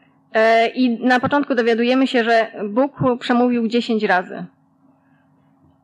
I 0.75 0.89
na 0.89 1.19
początku 1.19 1.55
dowiadujemy 1.55 2.07
się, 2.07 2.23
że 2.23 2.51
Bóg 2.69 2.99
przemówił 3.19 3.67
dziesięć 3.67 4.03
razy. 4.03 4.45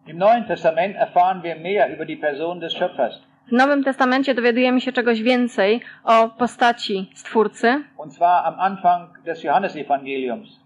Im 0.08 0.18
Neuen 0.18 0.46
Testament 0.48 0.96
erfahren 0.96 1.44
wir 1.44 1.56
mehr 1.56 1.94
über 1.94 2.06
die 2.06 2.16
Person 2.18 2.60
des 2.60 2.74
Schöpfers. 2.74 3.22
W 3.48 3.52
Nowym 3.52 3.84
Testamencie 3.84 4.34
dowiadujemy 4.36 4.82
się 4.82 4.92
czegoś 4.92 5.22
więcej 5.22 5.82
o 6.04 6.30
postaci 6.30 7.10
Stwórcy, 7.16 7.84
Und 7.98 8.14
zwar 8.14 8.46
am 8.46 8.60
Anfang 8.60 9.22
des 9.26 9.44
Johannesevangeliums. 9.44 10.60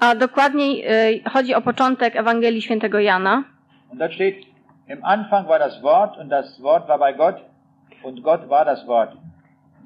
a 0.00 0.14
dokładniej 0.14 0.84
e, 0.86 1.30
chodzi 1.30 1.54
o 1.54 1.60
początek 1.60 2.16
Ewangelii 2.16 2.62
Świętego 2.62 2.98
Jana. 2.98 3.44
Und 3.90 3.98
dort 4.00 4.12
steht, 4.12 4.36
im 4.88 5.04
Anfang 5.04 5.48
war 5.48 5.58
das 5.58 5.82
Wort 5.82 6.18
und 6.18 6.28
das 6.30 6.60
Wort 6.62 6.88
war 6.88 6.98
bei 6.98 7.12
Gott 7.12 7.36
und 8.02 8.20
Gott 8.22 8.48
war 8.48 8.64
das 8.64 8.86
Wort. 8.86 9.10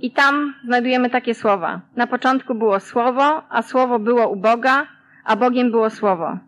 I 0.00 0.10
tam 0.10 0.54
znajdujemy 0.64 1.10
takie 1.10 1.34
słowa. 1.34 1.80
Na 1.96 2.06
początku 2.06 2.54
było 2.54 2.80
Słowo, 2.80 3.42
a 3.50 3.62
Słowo 3.62 3.98
było 3.98 4.28
u 4.28 4.36
Boga, 4.36 4.86
a 5.24 5.36
Bogiem 5.36 5.70
było 5.70 5.90
Słowo. 5.90 6.38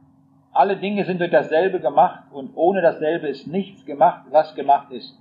Alle 0.59 0.77
Dinge 0.77 1.05
sind 1.05 1.21
durch 1.21 1.31
dasselbe 1.31 1.79
gemacht 1.79 2.25
und 2.33 2.51
ohne 2.57 2.83
dasselbe 2.83 3.29
ist 3.29 3.47
nichts 3.47 3.85
gemacht, 3.87 4.23
was 4.31 4.55
gemacht 4.57 4.91
ist. 4.91 5.15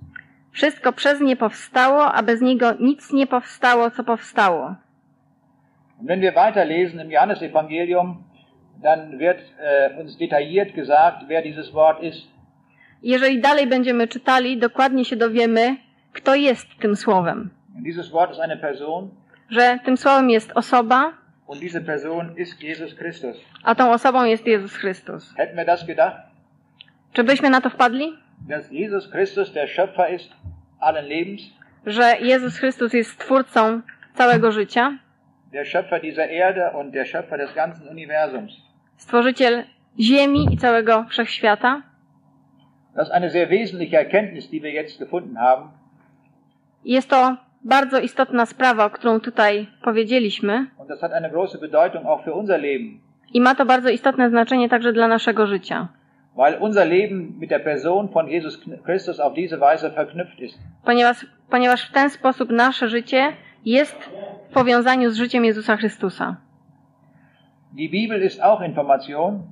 Wszystko 0.50 0.92
przez 0.92 1.20
nie 1.20 1.36
powstało, 1.36 2.04
a 2.04 2.22
bez 2.22 2.40
niego 2.40 2.66
nic 2.80 3.12
nie 3.12 3.26
powstało, 3.26 3.90
co 3.90 4.04
powstało. 4.04 4.74
Und 5.98 6.08
wenn 6.08 6.20
wir 6.20 6.34
weiterlesen 6.34 7.00
im 7.00 7.10
Johannesevangelium, 7.10 8.24
dann 8.82 9.18
wird 9.18 9.38
äh, 9.60 10.00
uns 10.00 10.16
detailliert 10.16 10.74
gesagt, 10.74 11.18
wer 11.28 11.42
dieses 11.42 11.72
Wort 11.72 12.02
ist. 12.02 12.26
Jeżeli 13.02 13.40
dalej 13.40 13.66
będziemy 13.66 14.08
czytali, 14.08 14.58
dokładnie 14.58 15.04
się 15.04 15.16
dowiemy, 15.16 15.76
kto 16.12 16.34
jest 16.34 16.66
tym 16.80 16.96
Słowem. 16.96 17.50
Und 17.74 17.84
dieses 17.84 18.10
Wort 18.10 18.32
ist 18.32 18.40
eine 18.40 18.56
Person 18.56 19.10
Że 19.50 19.78
tym 19.84 19.96
Słowem 19.96 20.30
jest 20.30 20.52
osoba, 20.54 21.12
und 21.48 21.60
diese 21.60 21.80
Person 21.80 22.36
ist 22.36 22.62
Jesus 22.62 22.94
Christus. 22.94 23.36
a 23.64 23.74
tą 23.74 23.90
osobą 23.92 24.24
jest 24.24 24.46
Jezus 24.46 24.76
Chrystus. 24.76 25.34
Hätten 25.36 25.56
wir 25.56 25.64
das 25.66 25.86
gedacht, 25.86 26.16
Czy 27.12 27.24
byśmy 27.24 27.50
na 27.50 27.60
to 27.60 27.70
wpadli? 27.70 28.12
dass 28.48 28.70
Jesus 28.70 29.10
Christus 29.10 29.52
der 29.52 29.68
Schöpfer 29.68 30.14
ist 30.14 30.30
allen 30.80 31.04
Lebens, 31.06 31.42
Że 31.86 32.16
Jezus 32.20 32.58
Chrystus 32.58 32.92
jest 32.92 33.10
Stwórcą 33.10 33.80
całego 34.14 34.52
życia, 34.52 34.98
der 35.52 35.66
Schöpfer 35.66 36.00
dieser 36.00 36.30
Erde 36.30 36.70
und 36.70 36.90
der 36.94 37.06
Schöpfer 37.06 37.38
des 37.38 37.54
ganzen 37.54 37.88
Universums? 37.88 38.52
Stworzyciel 38.96 39.64
Ziemi 40.00 40.46
i 40.54 40.56
całego 40.58 41.04
Wszechświata? 41.08 41.82
Das 42.94 43.06
ist 43.08 43.14
eine 43.14 43.30
sehr 43.30 43.48
wesentliche 43.48 43.96
Erkenntnis, 43.98 44.50
die 44.50 44.60
wir 44.62 44.72
jetzt 44.72 44.98
gefunden 44.98 45.36
haben. 45.38 45.70
Jest 46.84 47.08
to 47.10 47.36
bardzo 47.68 47.98
istotna 48.00 48.46
sprawa, 48.46 48.84
o 48.84 48.90
którą 48.90 49.20
tutaj 49.20 49.66
powiedzieliśmy. 49.82 50.66
I 53.34 53.40
ma 53.40 53.54
to 53.54 53.66
bardzo 53.66 53.88
istotne 53.88 54.30
znaczenie 54.30 54.68
także 54.68 54.92
dla 54.92 55.08
naszego 55.08 55.46
życia, 55.46 55.88
ponieważ, 60.84 61.26
ponieważ 61.50 61.88
w 61.88 61.92
ten 61.92 62.10
sposób 62.10 62.50
nasze 62.50 62.88
życie 62.88 63.32
jest 63.64 64.10
w 64.50 64.52
powiązaniu 64.54 65.10
z 65.10 65.16
życiem 65.16 65.44
Jezusa 65.44 65.76
Chrystusa. 65.76 66.36
Die 67.72 67.88
Bibel 67.88 68.24
ist 68.24 68.40
auch 68.40 68.62
Information. 68.62 69.42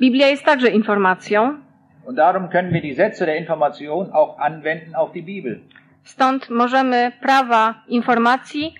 Biblia 0.00 0.26
jest 0.26 0.44
także 0.44 0.68
informacją, 0.68 1.58
und 2.06 2.16
darum 2.18 2.48
können 2.48 2.72
wir 2.72 2.80
die 2.80 2.94
Sätze 2.94 3.26
der 3.26 3.36
Information 3.36 4.12
auch 4.12 4.38
anwenden 4.38 4.94
auf 4.94 5.12
die 5.12 5.22
Bibel. 5.22 5.60
Stąd 6.04 6.50
możemy 6.50 7.12
prawa 7.20 7.74
informacji 7.88 8.74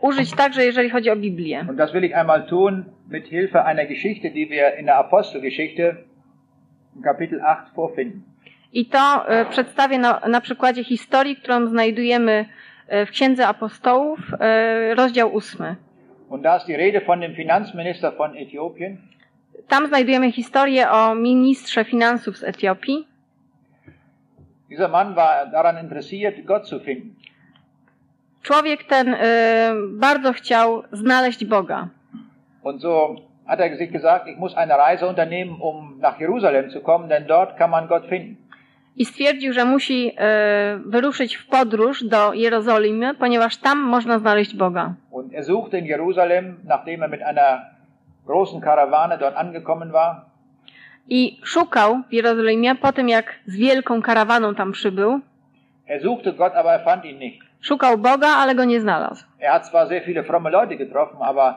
użyć 0.00 0.30
także, 0.30 0.64
jeżeli 0.64 0.90
chodzi 0.90 1.10
o 1.10 1.16
Biblię. 1.16 1.66
Und 1.68 1.76
das 1.76 1.92
will 1.92 2.04
ich 2.04 2.16
einmal 2.16 2.46
tun 2.46 2.84
mit 3.10 3.28
Hilfe 3.28 3.64
einer 3.64 3.86
Geschichte, 3.86 4.30
die 4.30 4.48
wir 4.48 4.78
in 4.78 4.86
der 4.86 4.96
Apostelgeschichte 4.96 5.96
in 6.96 7.02
Kapitel 7.02 7.40
8 7.40 7.74
vorfinden. 7.74 8.22
I 8.72 8.86
to 8.86 9.28
e, 9.28 9.44
przedstawię 9.44 9.98
na, 9.98 10.20
na 10.28 10.40
przykładzie 10.40 10.84
historii, 10.84 11.36
którą 11.36 11.66
znajdujemy 11.66 12.46
e, 12.88 13.06
w 13.06 13.10
Księdze 13.10 13.46
Apostołów, 13.46 14.18
e, 14.40 14.94
rozdział 14.94 15.34
ósmy. 15.34 15.76
Und 16.28 16.42
da 16.42 16.56
ist 16.56 16.66
die 16.66 16.76
Rede 16.76 17.00
von 17.00 17.20
dem 17.20 17.34
Finanzminister 17.34 18.12
von 18.16 18.36
Äthiopien. 18.36 18.96
Tam 19.68 19.86
znajdujemy 19.86 20.32
historię 20.32 20.90
o 20.90 21.14
ministrze 21.14 21.84
finansów 21.84 22.38
z 22.38 22.44
Etiopii. 22.44 23.07
Dieser 24.70 24.88
Mann 24.88 25.16
war 25.16 25.46
daran 25.46 25.78
interessiert, 25.78 26.46
Gott 26.46 26.66
zu 26.66 26.80
finden. 26.80 27.14
Człowiek 28.42 28.84
ten 28.84 29.14
e, 29.14 29.72
bardzo 29.90 30.32
chciał 30.32 30.82
znaleźć 30.92 31.44
Boga. 31.44 31.88
Und 32.62 32.82
so 32.82 33.16
hat 33.46 33.60
er 33.60 33.76
sich 33.76 33.92
gesagt, 33.92 34.26
ich 34.28 34.38
muss 34.38 34.56
eine 34.56 34.78
Reise 34.78 35.06
unternehmen, 35.06 35.56
um 35.60 35.98
nach 36.00 36.20
Jerusalem 36.20 36.70
zu 36.70 36.80
kommen, 36.80 37.08
denn 37.08 37.26
dort 37.26 37.56
kann 37.56 37.70
man 37.70 37.88
Gott 37.88 38.06
finden. 38.06 38.36
I 38.96 39.04
stwierdził, 39.04 39.52
że 39.52 39.64
musi 39.64 40.12
e, 40.18 40.78
wyruszyć 40.86 41.36
w 41.36 41.46
podróż 41.46 42.04
do 42.04 42.32
Jerozolimy, 42.34 43.14
ponieważ 43.14 43.56
tam 43.56 43.78
można 43.78 44.18
znaleźć 44.18 44.56
Boga. 44.56 44.94
Und 45.10 45.34
er 45.34 45.44
suchte 45.44 45.78
in 45.78 45.86
Jerusalem, 45.86 46.56
nachdem 46.64 47.02
er 47.02 47.10
mit 47.10 47.22
einer 47.22 47.60
großen 48.26 48.60
Karawane 48.60 49.18
dort 49.18 49.36
angekommen 49.36 49.92
war, 49.92 50.26
I 51.08 51.40
szukał 51.44 52.02
w 52.08 52.12
Jerozolimie 52.12 52.74
po 52.74 52.92
tym, 52.92 53.08
jak 53.08 53.34
z 53.46 53.56
wielką 53.56 54.02
karawaną 54.02 54.54
tam 54.54 54.72
przybył. 54.72 55.20
er 55.88 56.02
suchte 56.02 56.32
Gott, 56.32 56.52
aber 56.54 56.72
er 56.72 56.84
fand 56.84 57.04
ihn 57.04 57.18
nicht. 57.18 57.42
Szukał 57.60 57.98
Boga, 57.98 58.28
ale 58.28 58.54
go 58.54 58.64
nie 58.64 58.80
znalazł. 58.80 59.24
Er 59.40 59.50
hat 59.50 59.66
zwar 59.66 59.88
sehr 59.88 60.04
viele 60.06 60.22
fromme 60.22 60.50
Leute 60.50 60.76
getroffen, 60.76 61.22
aber 61.22 61.54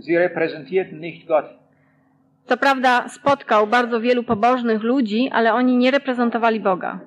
sie 0.00 0.18
repräsentierten 0.18 1.00
nicht 1.00 1.26
Gott. 1.28 1.44
Co 2.46 2.56
prawda 2.56 3.08
spotkał 3.08 3.66
bardzo 3.66 4.00
wielu 4.00 4.22
pobożnych 4.22 4.82
ludzi, 4.82 5.30
ale 5.32 5.54
oni 5.54 5.76
nie 5.76 5.90
reprezentowali 5.90 6.60
Boga. 6.60 6.98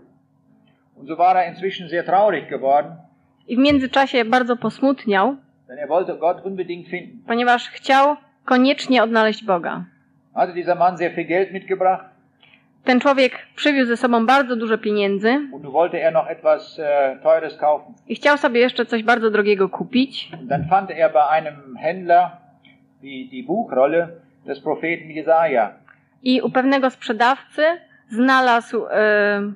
Und 0.96 1.08
so 1.10 1.16
war 1.16 1.38
er 1.38 1.50
inzwischen 1.50 1.90
sehr 1.90 2.06
traurig 2.06 2.50
geworden, 2.50 2.92
I 3.48 3.56
w 3.56 3.60
międzyczasie 3.60 4.26
bardzo 4.26 4.56
posmutniał, 4.58 5.36
denn 5.68 5.80
er 5.80 5.88
wollte 5.88 6.18
Gott 6.18 6.46
unbedingt 6.46 6.88
finden. 6.90 7.20
ponieważ 7.28 7.70
chciał 7.70 8.16
koniecznie 8.46 9.04
odnaleźć 9.04 9.44
Boga. 9.44 9.84
Hatte 10.38 10.54
dieser 10.54 10.76
Mann 10.76 10.98
sehr 10.98 11.12
viel 11.12 11.26
Geld 11.26 11.52
mitgebracht 11.52 12.06
Ten 12.88 13.00
człowiek 13.00 13.40
przywiózł 13.56 13.88
ze 13.88 13.98
sobą 13.98 14.26
bardzo 14.26 14.56
dużo 14.56 14.78
pieniędzy 14.78 15.30
und 15.52 15.66
wollte 15.66 15.98
er 16.02 16.14
noch 16.14 16.28
etwas 16.30 16.80
äh, 16.80 17.22
Teures 17.24 17.58
kaufen. 17.58 17.94
i 18.08 18.16
chciał 18.16 18.38
sobie 18.38 18.60
jeszcze 18.60 18.86
coś 18.86 19.04
bardzo 19.04 19.30
drogiego 19.30 19.70
kupić. 19.70 20.32
Dann 20.42 20.68
fand 20.70 20.92
er 20.92 21.14
bei 21.14 21.28
einem 21.30 21.78
Händler 21.78 22.30
die, 23.02 23.30
die 23.30 23.44
Buchrolle 23.44 24.08
des 24.46 24.60
Propheten 24.60 25.10
Jesaja. 25.12 25.74
I 26.24 26.42
u 26.42 26.50
pewnego 26.50 26.90
sprzedawcy 26.90 27.62
znalazł 28.10 28.86
e, 28.86 29.52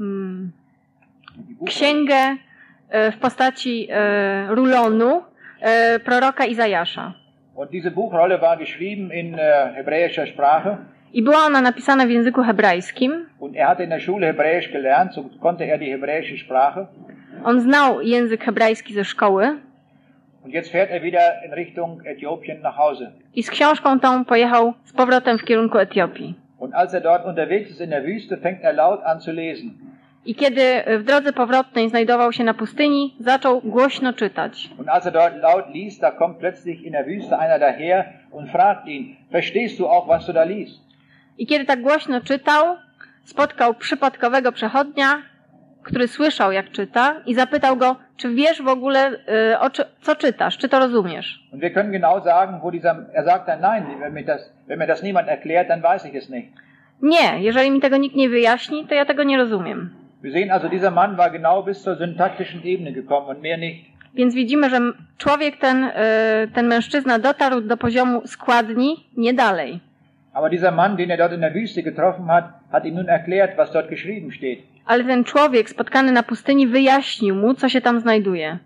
mm, 0.00 0.52
księgę 1.66 2.36
e, 2.88 3.12
w 3.12 3.18
postaci 3.18 3.88
e, 3.90 4.46
rulonu 4.54 5.22
e, 5.60 6.00
proroka 6.00 6.44
Izajasza. 6.44 7.21
Und 7.54 7.70
diese 7.72 7.90
Buchrolle 7.90 8.40
war 8.40 8.56
geschrieben 8.56 9.10
in 9.10 9.34
äh, 9.34 9.40
hebräischer 9.74 10.26
Sprache. 10.26 10.78
I 11.14 11.22
była 11.22 11.46
ona 11.46 11.60
napisana 11.60 12.06
w 12.06 12.10
języku 12.10 12.42
hebrajskim. 12.42 13.26
Und 13.38 13.56
er 13.56 13.68
hatte 13.68 13.84
in 13.84 13.90
der 13.90 14.00
Schule 14.00 14.26
Hebräisch 14.26 14.72
gelernt, 14.72 15.12
so 15.12 15.24
konnte 15.40 15.64
er 15.64 15.78
die 15.78 15.90
hebräische 15.92 16.36
Sprache. 16.36 16.86
On 17.44 17.60
znał 17.60 18.00
język 18.00 18.44
hebrajski 18.44 18.94
ze 18.94 19.04
szkoły 19.04 19.56
Und 20.44 20.54
jetzt 20.54 20.72
fährt 20.72 20.90
er 20.90 21.02
wieder 21.02 21.44
in 21.46 21.52
Richtung 21.52 22.02
Äthiopien 22.06 22.60
nach 22.62 22.76
Hause. 22.76 23.12
i 23.34 23.42
z 23.42 23.50
książką 23.50 24.00
tą 24.00 24.24
pojechał 24.24 24.74
z 24.84 24.92
powrotem 24.92 25.38
w 25.38 25.44
kierunku 25.44 25.78
Etiopii. 25.78 26.34
Und 26.58 26.74
als 26.74 26.94
er 26.94 27.02
dort 27.02 27.24
unterwegs 27.26 27.70
ist 27.70 27.80
in 27.80 27.90
der 27.90 28.02
Wüste, 28.04 28.36
fängt 28.36 28.62
er 28.64 28.72
laut 28.72 29.00
an 29.04 29.20
zu 29.20 29.32
lesen. 29.32 29.70
I 30.24 30.34
kiedy 30.34 30.62
w 30.98 31.02
drodze 31.02 31.32
powrotnej 31.32 31.88
znajdował 31.88 32.32
się 32.32 32.44
na 32.44 32.54
pustyni, 32.54 33.14
zaczął 33.20 33.60
głośno 33.60 34.12
czytać. 34.12 34.70
Und 34.78 34.88
als 34.88 35.06
er 35.06 35.12
dort 35.12 35.36
laut 35.36 35.64
liest, 35.74 36.00
da 36.00 36.10
kommt 36.10 36.38
plötzlich 36.38 36.82
in 36.82 36.92
der 36.92 37.06
Wüste 37.06 37.38
einer 37.38 37.58
daher 37.58 38.04
und 38.30 38.50
fragt 38.50 38.86
ihn, 38.86 39.16
verstehst 39.32 39.78
du 39.78 39.86
auch, 39.86 40.08
was 40.08 40.26
du 40.26 40.32
da 40.32 40.44
liest? 40.44 40.80
I 41.38 41.46
kiedy 41.46 41.64
tak 41.64 41.82
głośno 41.82 42.20
czytał, 42.20 42.76
spotkał 43.24 43.74
przypadkowego 43.74 44.52
przechodnia, 44.52 45.22
który 45.82 46.08
słyszał 46.08 46.52
jak 46.52 46.70
czyta 46.70 47.14
i 47.26 47.34
zapytał 47.34 47.76
go, 47.76 47.96
czy 48.16 48.34
wiesz 48.34 48.62
w 48.62 48.68
ogóle, 48.68 49.10
y, 49.52 49.58
o 49.58 49.70
czy, 49.70 49.84
co 50.00 50.16
czytasz, 50.16 50.58
czy 50.58 50.68
to 50.68 50.78
rozumiesz. 50.78 51.48
Und 51.52 51.62
wir 51.62 51.72
können 51.72 51.92
genau 51.92 52.24
sagen, 52.24 52.60
wo 52.60 52.70
dieser, 52.70 52.96
er 53.14 53.24
sagt 53.24 53.46
dann, 53.46 53.60
nein, 53.60 53.86
wenn 54.00 54.14
mir 54.14 54.24
das, 54.24 54.52
wenn 54.68 54.78
mir 54.78 54.86
das 54.86 55.02
niemand 55.02 55.28
erklärt, 55.28 55.68
dann 55.68 55.82
weiß 55.82 56.06
ich 56.06 56.14
es 56.14 56.28
nicht. 56.28 56.48
Nie, 57.02 57.42
jeżeli 57.42 57.70
mi 57.70 57.80
tego 57.80 57.96
nikt 57.96 58.16
nie 58.16 58.28
wyjaśni, 58.28 58.86
to 58.86 58.94
ja 58.94 59.04
tego 59.04 59.24
nie 59.24 59.36
rozumiem. 59.36 60.01
Wir 60.22 60.30
sehen 60.32 60.50
also, 60.52 60.68
dieser 60.68 60.92
Mann 60.92 61.18
war 61.18 61.30
genau 61.30 61.62
bis 61.62 61.82
zur 61.82 61.96
syntaktischen 61.96 62.64
Ebene 62.64 62.92
gekommen 62.92 63.28
und 63.28 63.42
mehr 63.42 63.58
nicht. 63.58 63.86
Więc 64.14 64.34
widzimy, 64.34 64.70
że 64.70 64.78
człowiek 65.18 65.56
ten, 65.56 65.84
y, 65.84 65.92
ten 66.54 66.66
mężczyzna 66.66 67.18
dotarł 67.18 67.60
do 67.60 67.76
poziomu 67.76 68.26
składni, 68.26 69.06
nie 69.16 69.34
dalej. 69.34 69.80
Aber 70.34 70.50
dieser 70.50 70.72
Mann, 70.72 70.96
den 70.96 71.10
er 71.10 71.18
dort 71.18 71.32
in 71.32 71.40
der 71.40 71.54
Wüste 71.54 71.82
getroffen 71.82 72.26
hat, 72.26 72.44
hat 72.72 72.84
ihm 72.84 72.94
nun 72.94 73.08
erklärt, 73.08 73.56
was 73.56 73.72
dort 73.72 73.88
geschrieben 73.88 74.32
steht. 74.32 74.58
Ale 74.86 75.04
ten 75.04 75.24
człowiek 75.24 75.70
spotkany 75.70 76.12
na 76.12 76.22
pustyni 76.22 76.66
wyjaśnił 76.66 77.34
mu, 77.34 77.54
co 77.54 77.68
się 77.68 77.80
tam 77.80 78.00
znajduje. 78.00 78.58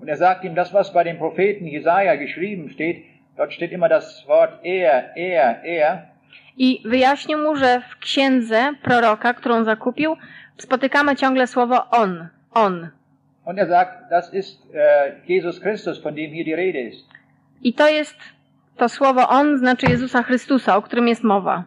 Und 0.00 0.10
er 0.10 0.16
sagt 0.16 0.44
ihm, 0.44 0.54
das, 0.54 0.72
was 0.72 0.92
bei 0.92 1.04
dem 1.04 1.16
Propheten 1.16 1.66
Jesaja 1.66 2.16
geschrieben 2.16 2.70
steht, 2.70 2.96
dort 3.36 3.52
steht 3.52 3.72
immer 3.72 3.88
das 3.88 4.26
Wort 4.26 4.52
er, 4.64 5.04
er, 5.16 5.56
er. 5.64 5.98
I 6.56 6.82
wyjaśnił 6.84 7.38
mu, 7.38 7.56
że 7.56 7.80
w 7.90 7.98
księdze 7.98 8.74
proroka, 8.82 9.34
którą 9.34 9.64
zakupił, 9.64 10.16
spotykamy 10.58 11.16
ciągle 11.16 11.46
słowo 11.46 11.90
on, 11.90 12.28
on. 12.54 12.88
Und 13.44 13.58
er 13.58 13.68
sagt, 13.68 14.10
das 14.10 14.34
ist 14.34 14.74
äh, 14.74 15.12
Jesus 15.26 15.60
Christus, 15.60 16.02
von 16.02 16.14
dem 16.14 16.32
hier 16.32 16.44
die 16.44 16.54
Rede 16.54 16.80
ist. 16.80 17.06
I 17.62 17.72
to 17.72 17.88
jest 17.88 18.16
to 18.76 18.88
słowo 18.88 19.28
on, 19.28 19.58
znaczy 19.58 19.86
Jezusa 19.90 20.22
Chrystusa, 20.22 20.76
o 20.76 20.82
którym 20.82 21.08
jest 21.08 21.24
mowa. 21.24 21.64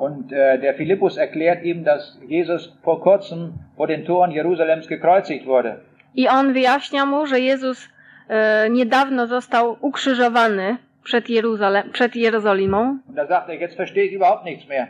Und 0.00 0.32
äh, 0.32 0.60
der 0.60 0.74
Philippus 0.76 1.18
erklärt 1.18 1.62
ihm, 1.64 1.84
dass 1.84 2.18
Jesus 2.28 2.72
vor 2.82 3.02
kurzem 3.02 3.52
vor 3.76 3.86
den 3.86 4.04
Toren 4.04 4.32
Jerusalems 4.32 4.86
gekreuzigt 4.86 5.46
wurde. 5.46 5.76
I 6.14 6.28
on 6.28 6.52
wyjaśnia 6.52 7.06
mu, 7.06 7.26
że 7.26 7.40
Jezus 7.40 7.88
e, 8.28 8.70
niedawno 8.70 9.26
został 9.26 9.76
ukrzyżowany 9.80 10.76
przed, 11.04 11.30
Jeruzalem, 11.30 11.90
przed 11.92 12.16
Jerozolimą. 12.16 12.98
Und 13.08 13.16
da 13.16 13.26
sagt 13.26 13.48
er, 13.48 13.60
jetzt 13.60 13.76
verstehe 13.76 14.04
ich 14.04 14.12
überhaupt 14.12 14.44
nichts 14.44 14.68
mehr. 14.68 14.88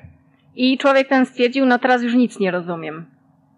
I 0.56 0.78
człowiek 0.78 1.08
ten 1.08 1.26
stwierdził, 1.26 1.66
no 1.66 1.78
teraz 1.78 2.02
już 2.02 2.14
nic 2.14 2.40
nie 2.40 2.50
rozumiem. 2.50 3.06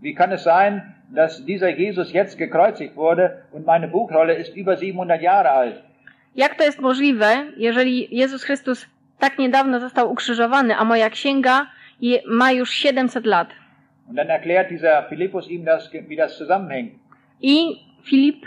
Wie 0.02 0.14
kann 0.14 0.32
es 0.32 0.42
sein, 0.42 0.80
dass 1.14 1.44
dieser 1.44 1.78
Jesus 1.78 2.14
jetzt 2.14 2.38
gekreuzigt 2.38 2.94
wurde 2.94 3.30
und 3.52 3.66
meine 3.66 3.88
Buchrolle 3.88 4.34
ist 4.40 4.56
über 4.56 4.76
700 4.76 5.22
Jahre 5.22 5.50
alt? 5.50 5.82
Jak 6.36 6.54
to 6.54 6.64
jest 6.64 6.80
możliwe, 6.80 7.46
jeżeli 7.56 8.16
Jezus 8.16 8.44
Chrystus 8.44 8.86
tak 9.18 9.38
niedawno 9.38 9.80
został 9.80 10.12
ukrzyżowany, 10.12 10.76
a 10.76 10.84
moja 10.84 11.10
księga 11.10 11.66
ma 12.26 12.52
już 12.52 12.70
700 12.70 13.26
lat? 13.26 13.48
Und 14.08 14.16
dann 14.16 14.30
erklärt 14.30 14.70
dieser 14.70 15.08
Philippus 15.08 15.48
ihm 15.48 15.64
das, 15.64 15.90
wie 16.08 16.16
das 16.16 16.36
zusammenhängt. 16.36 16.92
I 17.40 17.76
Filip 18.02 18.46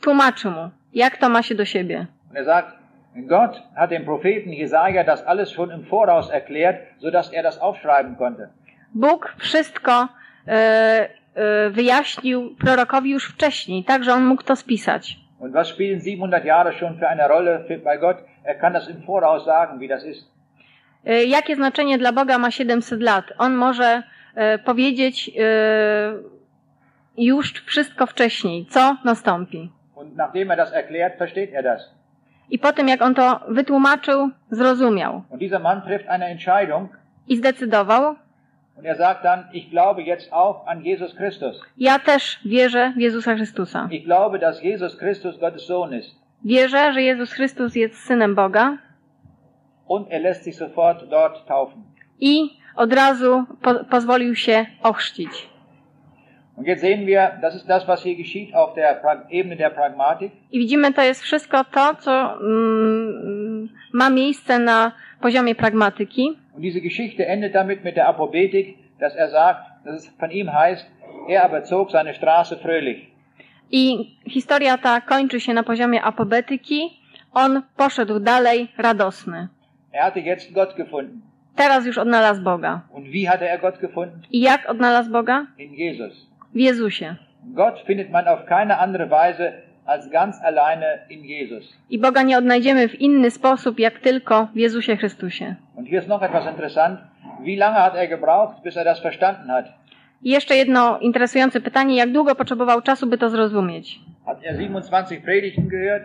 tłumaczy 0.00 0.50
mu, 0.50 0.70
jak 0.94 1.16
to 1.16 1.28
ma 1.28 1.42
się 1.42 1.54
do 1.54 1.64
siebie. 1.64 2.06
Und 2.28 2.36
er 2.38 2.44
sagt, 2.44 2.79
Gott 3.16 3.62
hat 3.76 3.90
dem 3.90 4.04
Propheten 4.04 4.52
Jesaja 4.52 5.04
das 5.04 5.26
alles 5.26 5.52
schon 5.52 5.70
im 5.70 5.84
Voraus 5.84 6.30
erklärt, 6.30 6.80
sodass 6.98 7.32
er 7.32 7.42
das 7.42 7.58
aufschreiben 7.58 8.16
konnte. 8.16 8.48
Bóg 8.94 9.34
wszystko 9.38 10.08
e, 10.46 11.08
e, 11.34 11.70
wyjaśnił 11.70 12.56
prorokowi 12.56 13.10
już 13.10 13.28
wcześniej, 13.28 13.84
tak 13.84 14.04
że 14.04 14.12
on 14.12 14.24
mógł 14.24 14.42
to 14.42 14.56
spisać. 14.56 15.16
Und 15.38 15.52
was 15.52 15.68
spielen 15.68 16.00
700 16.00 16.44
Jahre 16.44 16.72
schon 16.72 16.98
für 16.98 17.08
eine 17.08 17.28
Rolle 17.28 17.64
für, 17.68 17.78
bei 17.78 17.98
Gott? 17.98 18.16
Er 18.44 18.58
kann 18.58 18.72
das 18.72 18.88
im 18.88 19.02
Voraus 19.02 19.44
sagen, 19.44 19.80
wie 19.80 19.88
das 19.88 20.04
ist. 20.04 20.30
E, 21.04 21.24
Jakie 21.24 21.56
znaczenie 21.56 21.98
dla 21.98 22.12
Boga 22.12 22.38
ma 22.38 22.50
700 22.50 23.02
lat? 23.02 23.24
On 23.38 23.54
może 23.54 24.02
e, 24.34 24.58
powiedzieć 24.58 25.30
e, 25.38 26.12
już 27.16 27.52
wszystko 27.52 28.06
wcześniej, 28.06 28.66
co 28.66 28.96
nastąpi. 29.04 29.70
Und 29.94 30.16
nachdem 30.16 30.50
er 30.50 30.56
das 30.56 30.72
erklärt, 30.72 31.18
versteht 31.18 31.54
er 31.54 31.62
das. 31.62 31.99
I 32.50 32.58
po 32.58 32.72
tym, 32.72 32.88
jak 32.88 33.02
on 33.02 33.14
to 33.14 33.40
wytłumaczył, 33.48 34.30
zrozumiał 34.50 35.22
i 37.28 37.36
zdecydował, 37.36 38.16
er 38.84 38.96
sagt 38.96 39.22
dann, 39.22 39.44
ich 39.52 39.70
glaube 39.70 40.02
jetzt 40.02 40.32
auch 40.32 40.66
an 40.66 40.82
Jesus 40.84 41.14
Christus. 41.16 41.60
ja 41.76 41.98
też 41.98 42.40
wierzę 42.44 42.92
w 42.96 43.00
Jezusa 43.00 43.34
Chrystusa. 43.34 43.88
Ich 43.90 44.04
glaube, 44.04 44.38
dass 44.38 44.62
Jesus 44.62 44.98
Christus 44.98 45.38
Gottes 45.38 45.62
Sohn 45.66 45.94
ist. 45.94 46.16
Wierzę, 46.44 46.92
że 46.92 47.02
Jezus 47.02 47.32
Chrystus 47.32 47.74
jest 47.74 47.94
Synem 48.04 48.34
Boga 48.34 48.78
Und 49.86 50.08
er 50.10 50.20
lässt 50.22 50.44
sich 50.44 50.56
sofort 50.56 51.04
dort 51.08 51.46
taufen. 51.46 51.82
i 52.20 52.50
od 52.76 52.92
razu 52.92 53.44
po 53.62 53.84
pozwolił 53.84 54.34
się 54.34 54.66
ochrzcić. 54.82 55.48
Und 56.60 56.66
jetzt 56.66 56.82
sehen 56.82 57.06
wir, 57.06 57.38
das 57.40 57.54
ist 57.54 57.66
das, 57.70 57.88
was 57.88 58.02
hier 58.02 58.16
geschieht 58.16 58.54
auf 58.54 58.74
der 58.74 59.00
Ebene 59.30 59.56
der 59.56 59.70
Pragmatik. 59.70 60.30
I 60.52 60.58
widzimy, 60.58 60.92
to 60.92 61.02
jest 61.02 61.22
wszystko 61.22 61.64
to, 61.64 61.94
co 61.94 62.38
mm, 62.40 63.68
ma 63.92 64.10
miejsce 64.10 64.58
na 64.58 64.92
poziomie 65.20 65.54
pragmatyki. 65.54 66.36
Und 66.54 66.62
diese 66.62 66.80
Geschichte 66.80 67.26
endet 67.26 67.54
damit 67.54 67.84
mit 67.84 67.96
der 67.96 68.08
Apobetik, 68.08 68.76
dass 68.98 69.16
er 69.16 69.30
sagt, 69.30 69.60
dass 69.84 69.94
es 69.94 70.08
von 70.18 70.30
ihm 70.30 70.52
heißt, 70.52 70.86
er 71.28 71.44
aber 71.44 71.64
zog 71.64 71.90
seine 71.90 72.14
Straße 72.14 72.56
fröhlich. 72.56 73.08
I 73.72 74.16
historia 74.26 74.78
ta 74.78 75.00
kończy 75.00 75.40
się 75.40 75.54
na 75.54 75.62
poziomie 75.62 76.02
apobetyki. 76.02 76.80
On 77.34 77.62
poszedł 77.76 78.20
dalej 78.20 78.68
radosny. 78.78 79.48
Er 79.92 80.02
hatte 80.02 80.20
jetzt 80.20 80.52
Gott 80.52 80.74
gefunden. 80.76 81.20
Teraz 81.56 81.86
już 81.86 81.98
odnalazł 81.98 82.42
Boga. 82.42 82.80
Und 82.92 83.06
wie 83.08 83.28
hatte 83.28 83.50
er 83.50 83.60
Gott 83.60 83.78
gefunden? 83.78 84.22
I 84.32 84.40
jak 84.40 84.70
odnalazł 84.70 85.10
Boga? 85.10 85.46
In 85.58 85.74
Jesus. 85.74 86.29
W 86.54 86.58
Jezusie. 86.58 87.16
Gott 87.54 87.80
findet 87.86 88.10
man 88.10 88.28
auf 88.28 88.44
keine 88.46 88.78
andere 88.78 89.10
Weise 89.10 89.52
als 89.86 90.10
ganz 90.10 90.36
alleine 90.44 90.98
in 91.10 91.24
Jesus. 91.24 91.72
I 91.90 91.98
Boga 91.98 92.22
nie 92.22 92.38
odnajdziemy 92.38 92.88
w 92.88 93.00
inny 93.00 93.30
sposób, 93.30 93.78
jak 93.78 93.98
tylko 93.98 94.46
w 94.54 94.56
Jezusie 94.56 94.96
Chrystusie. 94.96 95.54
Und 95.76 95.88
hier 95.88 95.98
ist 96.00 96.08
noch 96.08 96.22
etwas 96.22 96.46
interessant. 96.46 97.00
Wie 97.44 97.56
lange 97.56 97.76
hat 97.80 97.94
er 97.96 98.08
gebraucht, 98.08 98.62
bis 98.64 98.76
er 98.76 98.84
das 98.84 99.00
verstanden 99.00 99.50
hat? 99.50 99.64
I 100.22 100.30
jeszcze 100.30 100.56
jedno 100.56 100.98
interesujące 100.98 101.60
pytanie, 101.60 101.96
jak 101.96 102.12
długo 102.12 102.34
potrzebował 102.34 102.82
czasu, 102.82 103.06
by 103.06 103.18
to 103.18 103.30
zrozumieć? 103.30 104.00
Hat 104.26 104.38
er 104.44 104.54
27 104.56 105.20
Predigten 105.22 105.68
gehört 105.68 106.04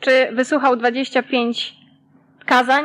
Czy 0.00 0.10
wysłuchał 0.32 0.76
25 0.76 1.76
kazań? 2.46 2.84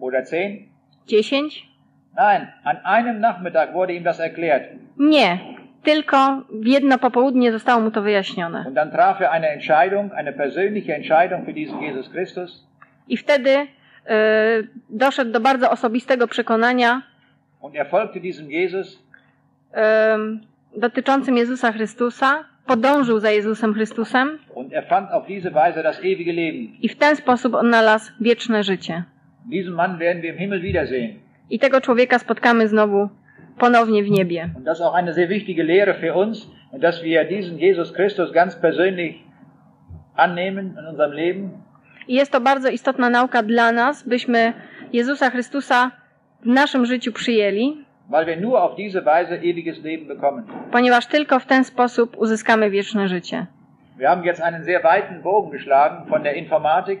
oder 0.00 0.24
10? 0.30 0.62
10? 1.06 1.68
Nein, 2.16 2.46
an 2.64 2.76
einem 2.84 3.20
Nachmittag 3.20 3.72
wurde 3.72 3.92
ihm 3.92 4.04
das 4.04 4.20
erklärt. 4.20 4.62
Nie. 4.98 5.38
Tylko 5.82 6.42
w 6.50 6.66
jedno 6.66 6.98
popołudnie 6.98 7.52
zostało 7.52 7.80
mu 7.80 7.90
to 7.90 8.02
wyjaśnione. 8.02 8.64
Und 8.66 8.74
dann 8.74 8.90
traf 8.90 9.20
er 9.20 9.30
eine 9.30 9.48
Entscheidung, 9.48 10.12
eine 10.12 10.32
persönliche 10.32 10.94
Entscheidung 10.94 11.44
für 11.44 11.52
diesen 11.54 11.80
Jesus 11.82 12.08
Christus. 12.10 12.64
I 13.08 13.16
wtedy 13.16 13.50
y, 13.50 13.66
doszedł 14.90 15.32
do 15.32 15.40
bardzo 15.40 15.70
osobistego 15.70 16.28
przekonania 16.28 17.02
Und 17.60 17.74
er 17.76 17.86
folgte 17.86 18.20
diesem 18.20 18.50
Jesus 18.50 18.94
y, 18.94 20.80
dotyczącym 20.80 21.36
Jezusa 21.36 21.72
Chrystusa, 21.72 22.44
podążył 22.66 23.18
za 23.18 23.30
Jezusem 23.30 23.74
Chrystusem 23.74 24.38
und 24.54 24.72
er 24.72 24.84
fand 24.86 25.10
auf 25.10 25.26
diese 25.26 25.50
Weise 25.50 25.82
das 25.82 25.98
ewige 25.98 26.32
Leben. 26.32 26.68
i 26.82 26.88
w 26.88 26.96
ten 26.96 27.16
sposób 27.16 27.54
odnalazł 27.54 28.12
wieczne 28.20 28.62
życie. 28.64 29.02
Diesen 29.46 29.74
Mann 29.74 29.98
werden 29.98 30.22
wir 30.22 30.32
im 30.32 30.38
Himmel 30.38 30.60
wiedersehen. 30.60 31.14
I 31.50 31.58
tego 31.58 31.80
człowieka 31.80 32.18
spotkamy 32.18 32.68
znowu 32.68 33.08
ponownie 33.60 34.02
w 34.02 34.10
niebie. 34.10 34.42
Und 34.56 34.64
das 34.66 34.78
ist 34.78 34.84
auch 34.84 34.94
eine 34.94 35.12
sehr 35.12 35.28
wichtige 35.28 35.62
Lehre 35.62 35.94
für 35.94 36.14
uns, 36.14 36.48
dass 36.80 37.02
wir 37.02 37.24
diesen 37.24 37.58
Jesus 37.58 37.92
Christus 37.94 38.32
ganz 38.32 38.56
persönlich 38.60 39.14
annehmen 40.16 40.76
in 40.78 40.86
unserem 40.86 41.12
Leben. 41.12 41.50
I 42.08 42.14
jest 42.14 42.32
to 42.32 42.40
bardzo 42.40 42.68
istotna 42.68 43.10
nauka 43.10 43.42
dla 43.42 43.72
nas, 43.72 44.02
byśmy 44.02 44.52
Jezusa 44.92 45.30
Chrystusa 45.30 45.90
w 46.42 46.46
naszym 46.46 46.86
życiu 46.86 47.12
przyjęli, 47.12 47.84
weil 48.08 48.26
wir 48.26 48.40
nur 48.40 48.58
auf 48.58 48.74
diese 48.76 49.02
Weise 49.04 49.34
ewiges 49.42 49.82
Leben 49.84 50.06
bekommen. 50.08 50.44
ponieważ 50.72 51.06
tylko 51.06 51.38
w 51.40 51.46
ten 51.46 51.64
sposób 51.64 52.16
uzyskamy 52.18 52.70
wieczne 52.70 53.08
życie. 53.08 53.46
Wir 53.98 54.08
haben 54.08 54.24
jetzt 54.24 54.42
einen 54.42 54.64
sehr 54.64 54.82
weiten 54.82 55.22
Bogen 55.22 55.50
geschlagen 55.50 56.06
von 56.08 56.22
der 56.22 56.34
Informatik 56.34 57.00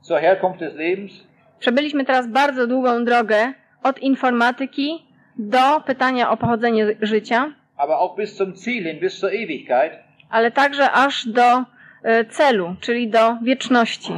zur 0.00 0.18
Herkunft 0.18 0.60
des 0.60 0.74
Lebens. 0.74 1.12
Przebyliśmy 1.58 2.04
teraz 2.04 2.26
bardzo 2.28 2.66
długą 2.66 3.04
drogę 3.04 3.52
od 3.82 3.98
informatyki 3.98 5.09
do 5.48 5.80
pytania 5.86 6.30
o 6.30 6.36
pochodzenie 6.36 6.86
życia, 7.02 7.52
aber 7.76 7.98
auch 7.98 8.16
bis 8.16 8.36
zum 8.36 8.54
Ziel 8.56 8.84
hin, 8.84 9.00
bis 9.00 9.18
zur 9.18 9.30
Ewigkeit. 9.32 9.92
ale 10.30 10.50
także 10.50 10.90
aż 10.92 11.26
do 11.28 11.64
e, 12.02 12.24
celu, 12.24 12.74
czyli 12.80 13.08
do 13.10 13.36
wieczności. 13.42 14.12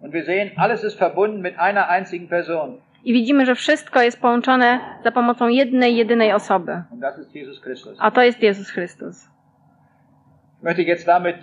Und 0.00 0.12
wir 0.12 0.24
sehen, 0.24 0.50
alles 0.56 0.84
ist 0.84 0.98
verbunden 0.98 1.42
mit 1.42 1.58
einer 1.58 1.88
einzigen 1.88 2.28
Person. 2.28 2.76
I 3.04 3.12
widzimy, 3.12 3.46
że 3.46 3.54
wszystko 3.54 4.02
jest 4.02 4.20
połączone 4.20 4.80
za 5.04 5.12
pomocą 5.12 5.48
jednej, 5.48 5.96
jedynej 5.96 6.32
osoby, 6.32 6.82
Und 6.90 7.00
das 7.00 7.18
ist 7.18 7.34
Jesus 7.34 7.60
Christus. 7.60 7.98
a 8.00 8.10
to 8.10 8.22
jest 8.22 8.42
Jezus 8.42 8.70
Chrystus. 8.70 9.28
Ich 10.58 10.64
möchte 10.68 10.82
jetzt 10.82 11.06
damit 11.06 11.36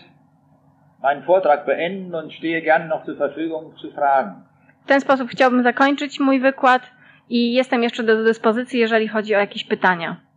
meinen 1.03 1.23
Vortrag 1.23 1.65
beenden 1.65 2.15
und 2.15 2.33
stehe 2.33 2.61
gerne 2.61 2.87
noch 2.87 3.05
zur 3.05 3.17
Verfügung 3.17 3.77
zu 3.77 3.91
Fragen. 3.91 4.33
W 4.83 4.87
ten 4.87 5.01
sposób 5.01 5.29
chciałbym 5.29 5.63
zakończyć 5.63 6.19
mój 6.19 6.39
wykład 6.39 6.81
i 7.29 7.53
jestem 7.53 7.83
jeszcze 7.83 8.03
do 8.03 8.23
dyspozycji, 8.23 8.79
jeżeli 8.79 9.07
chodzi 9.07 9.35
o 9.35 9.39
jakieś 9.39 9.63
pytania. 9.63 10.28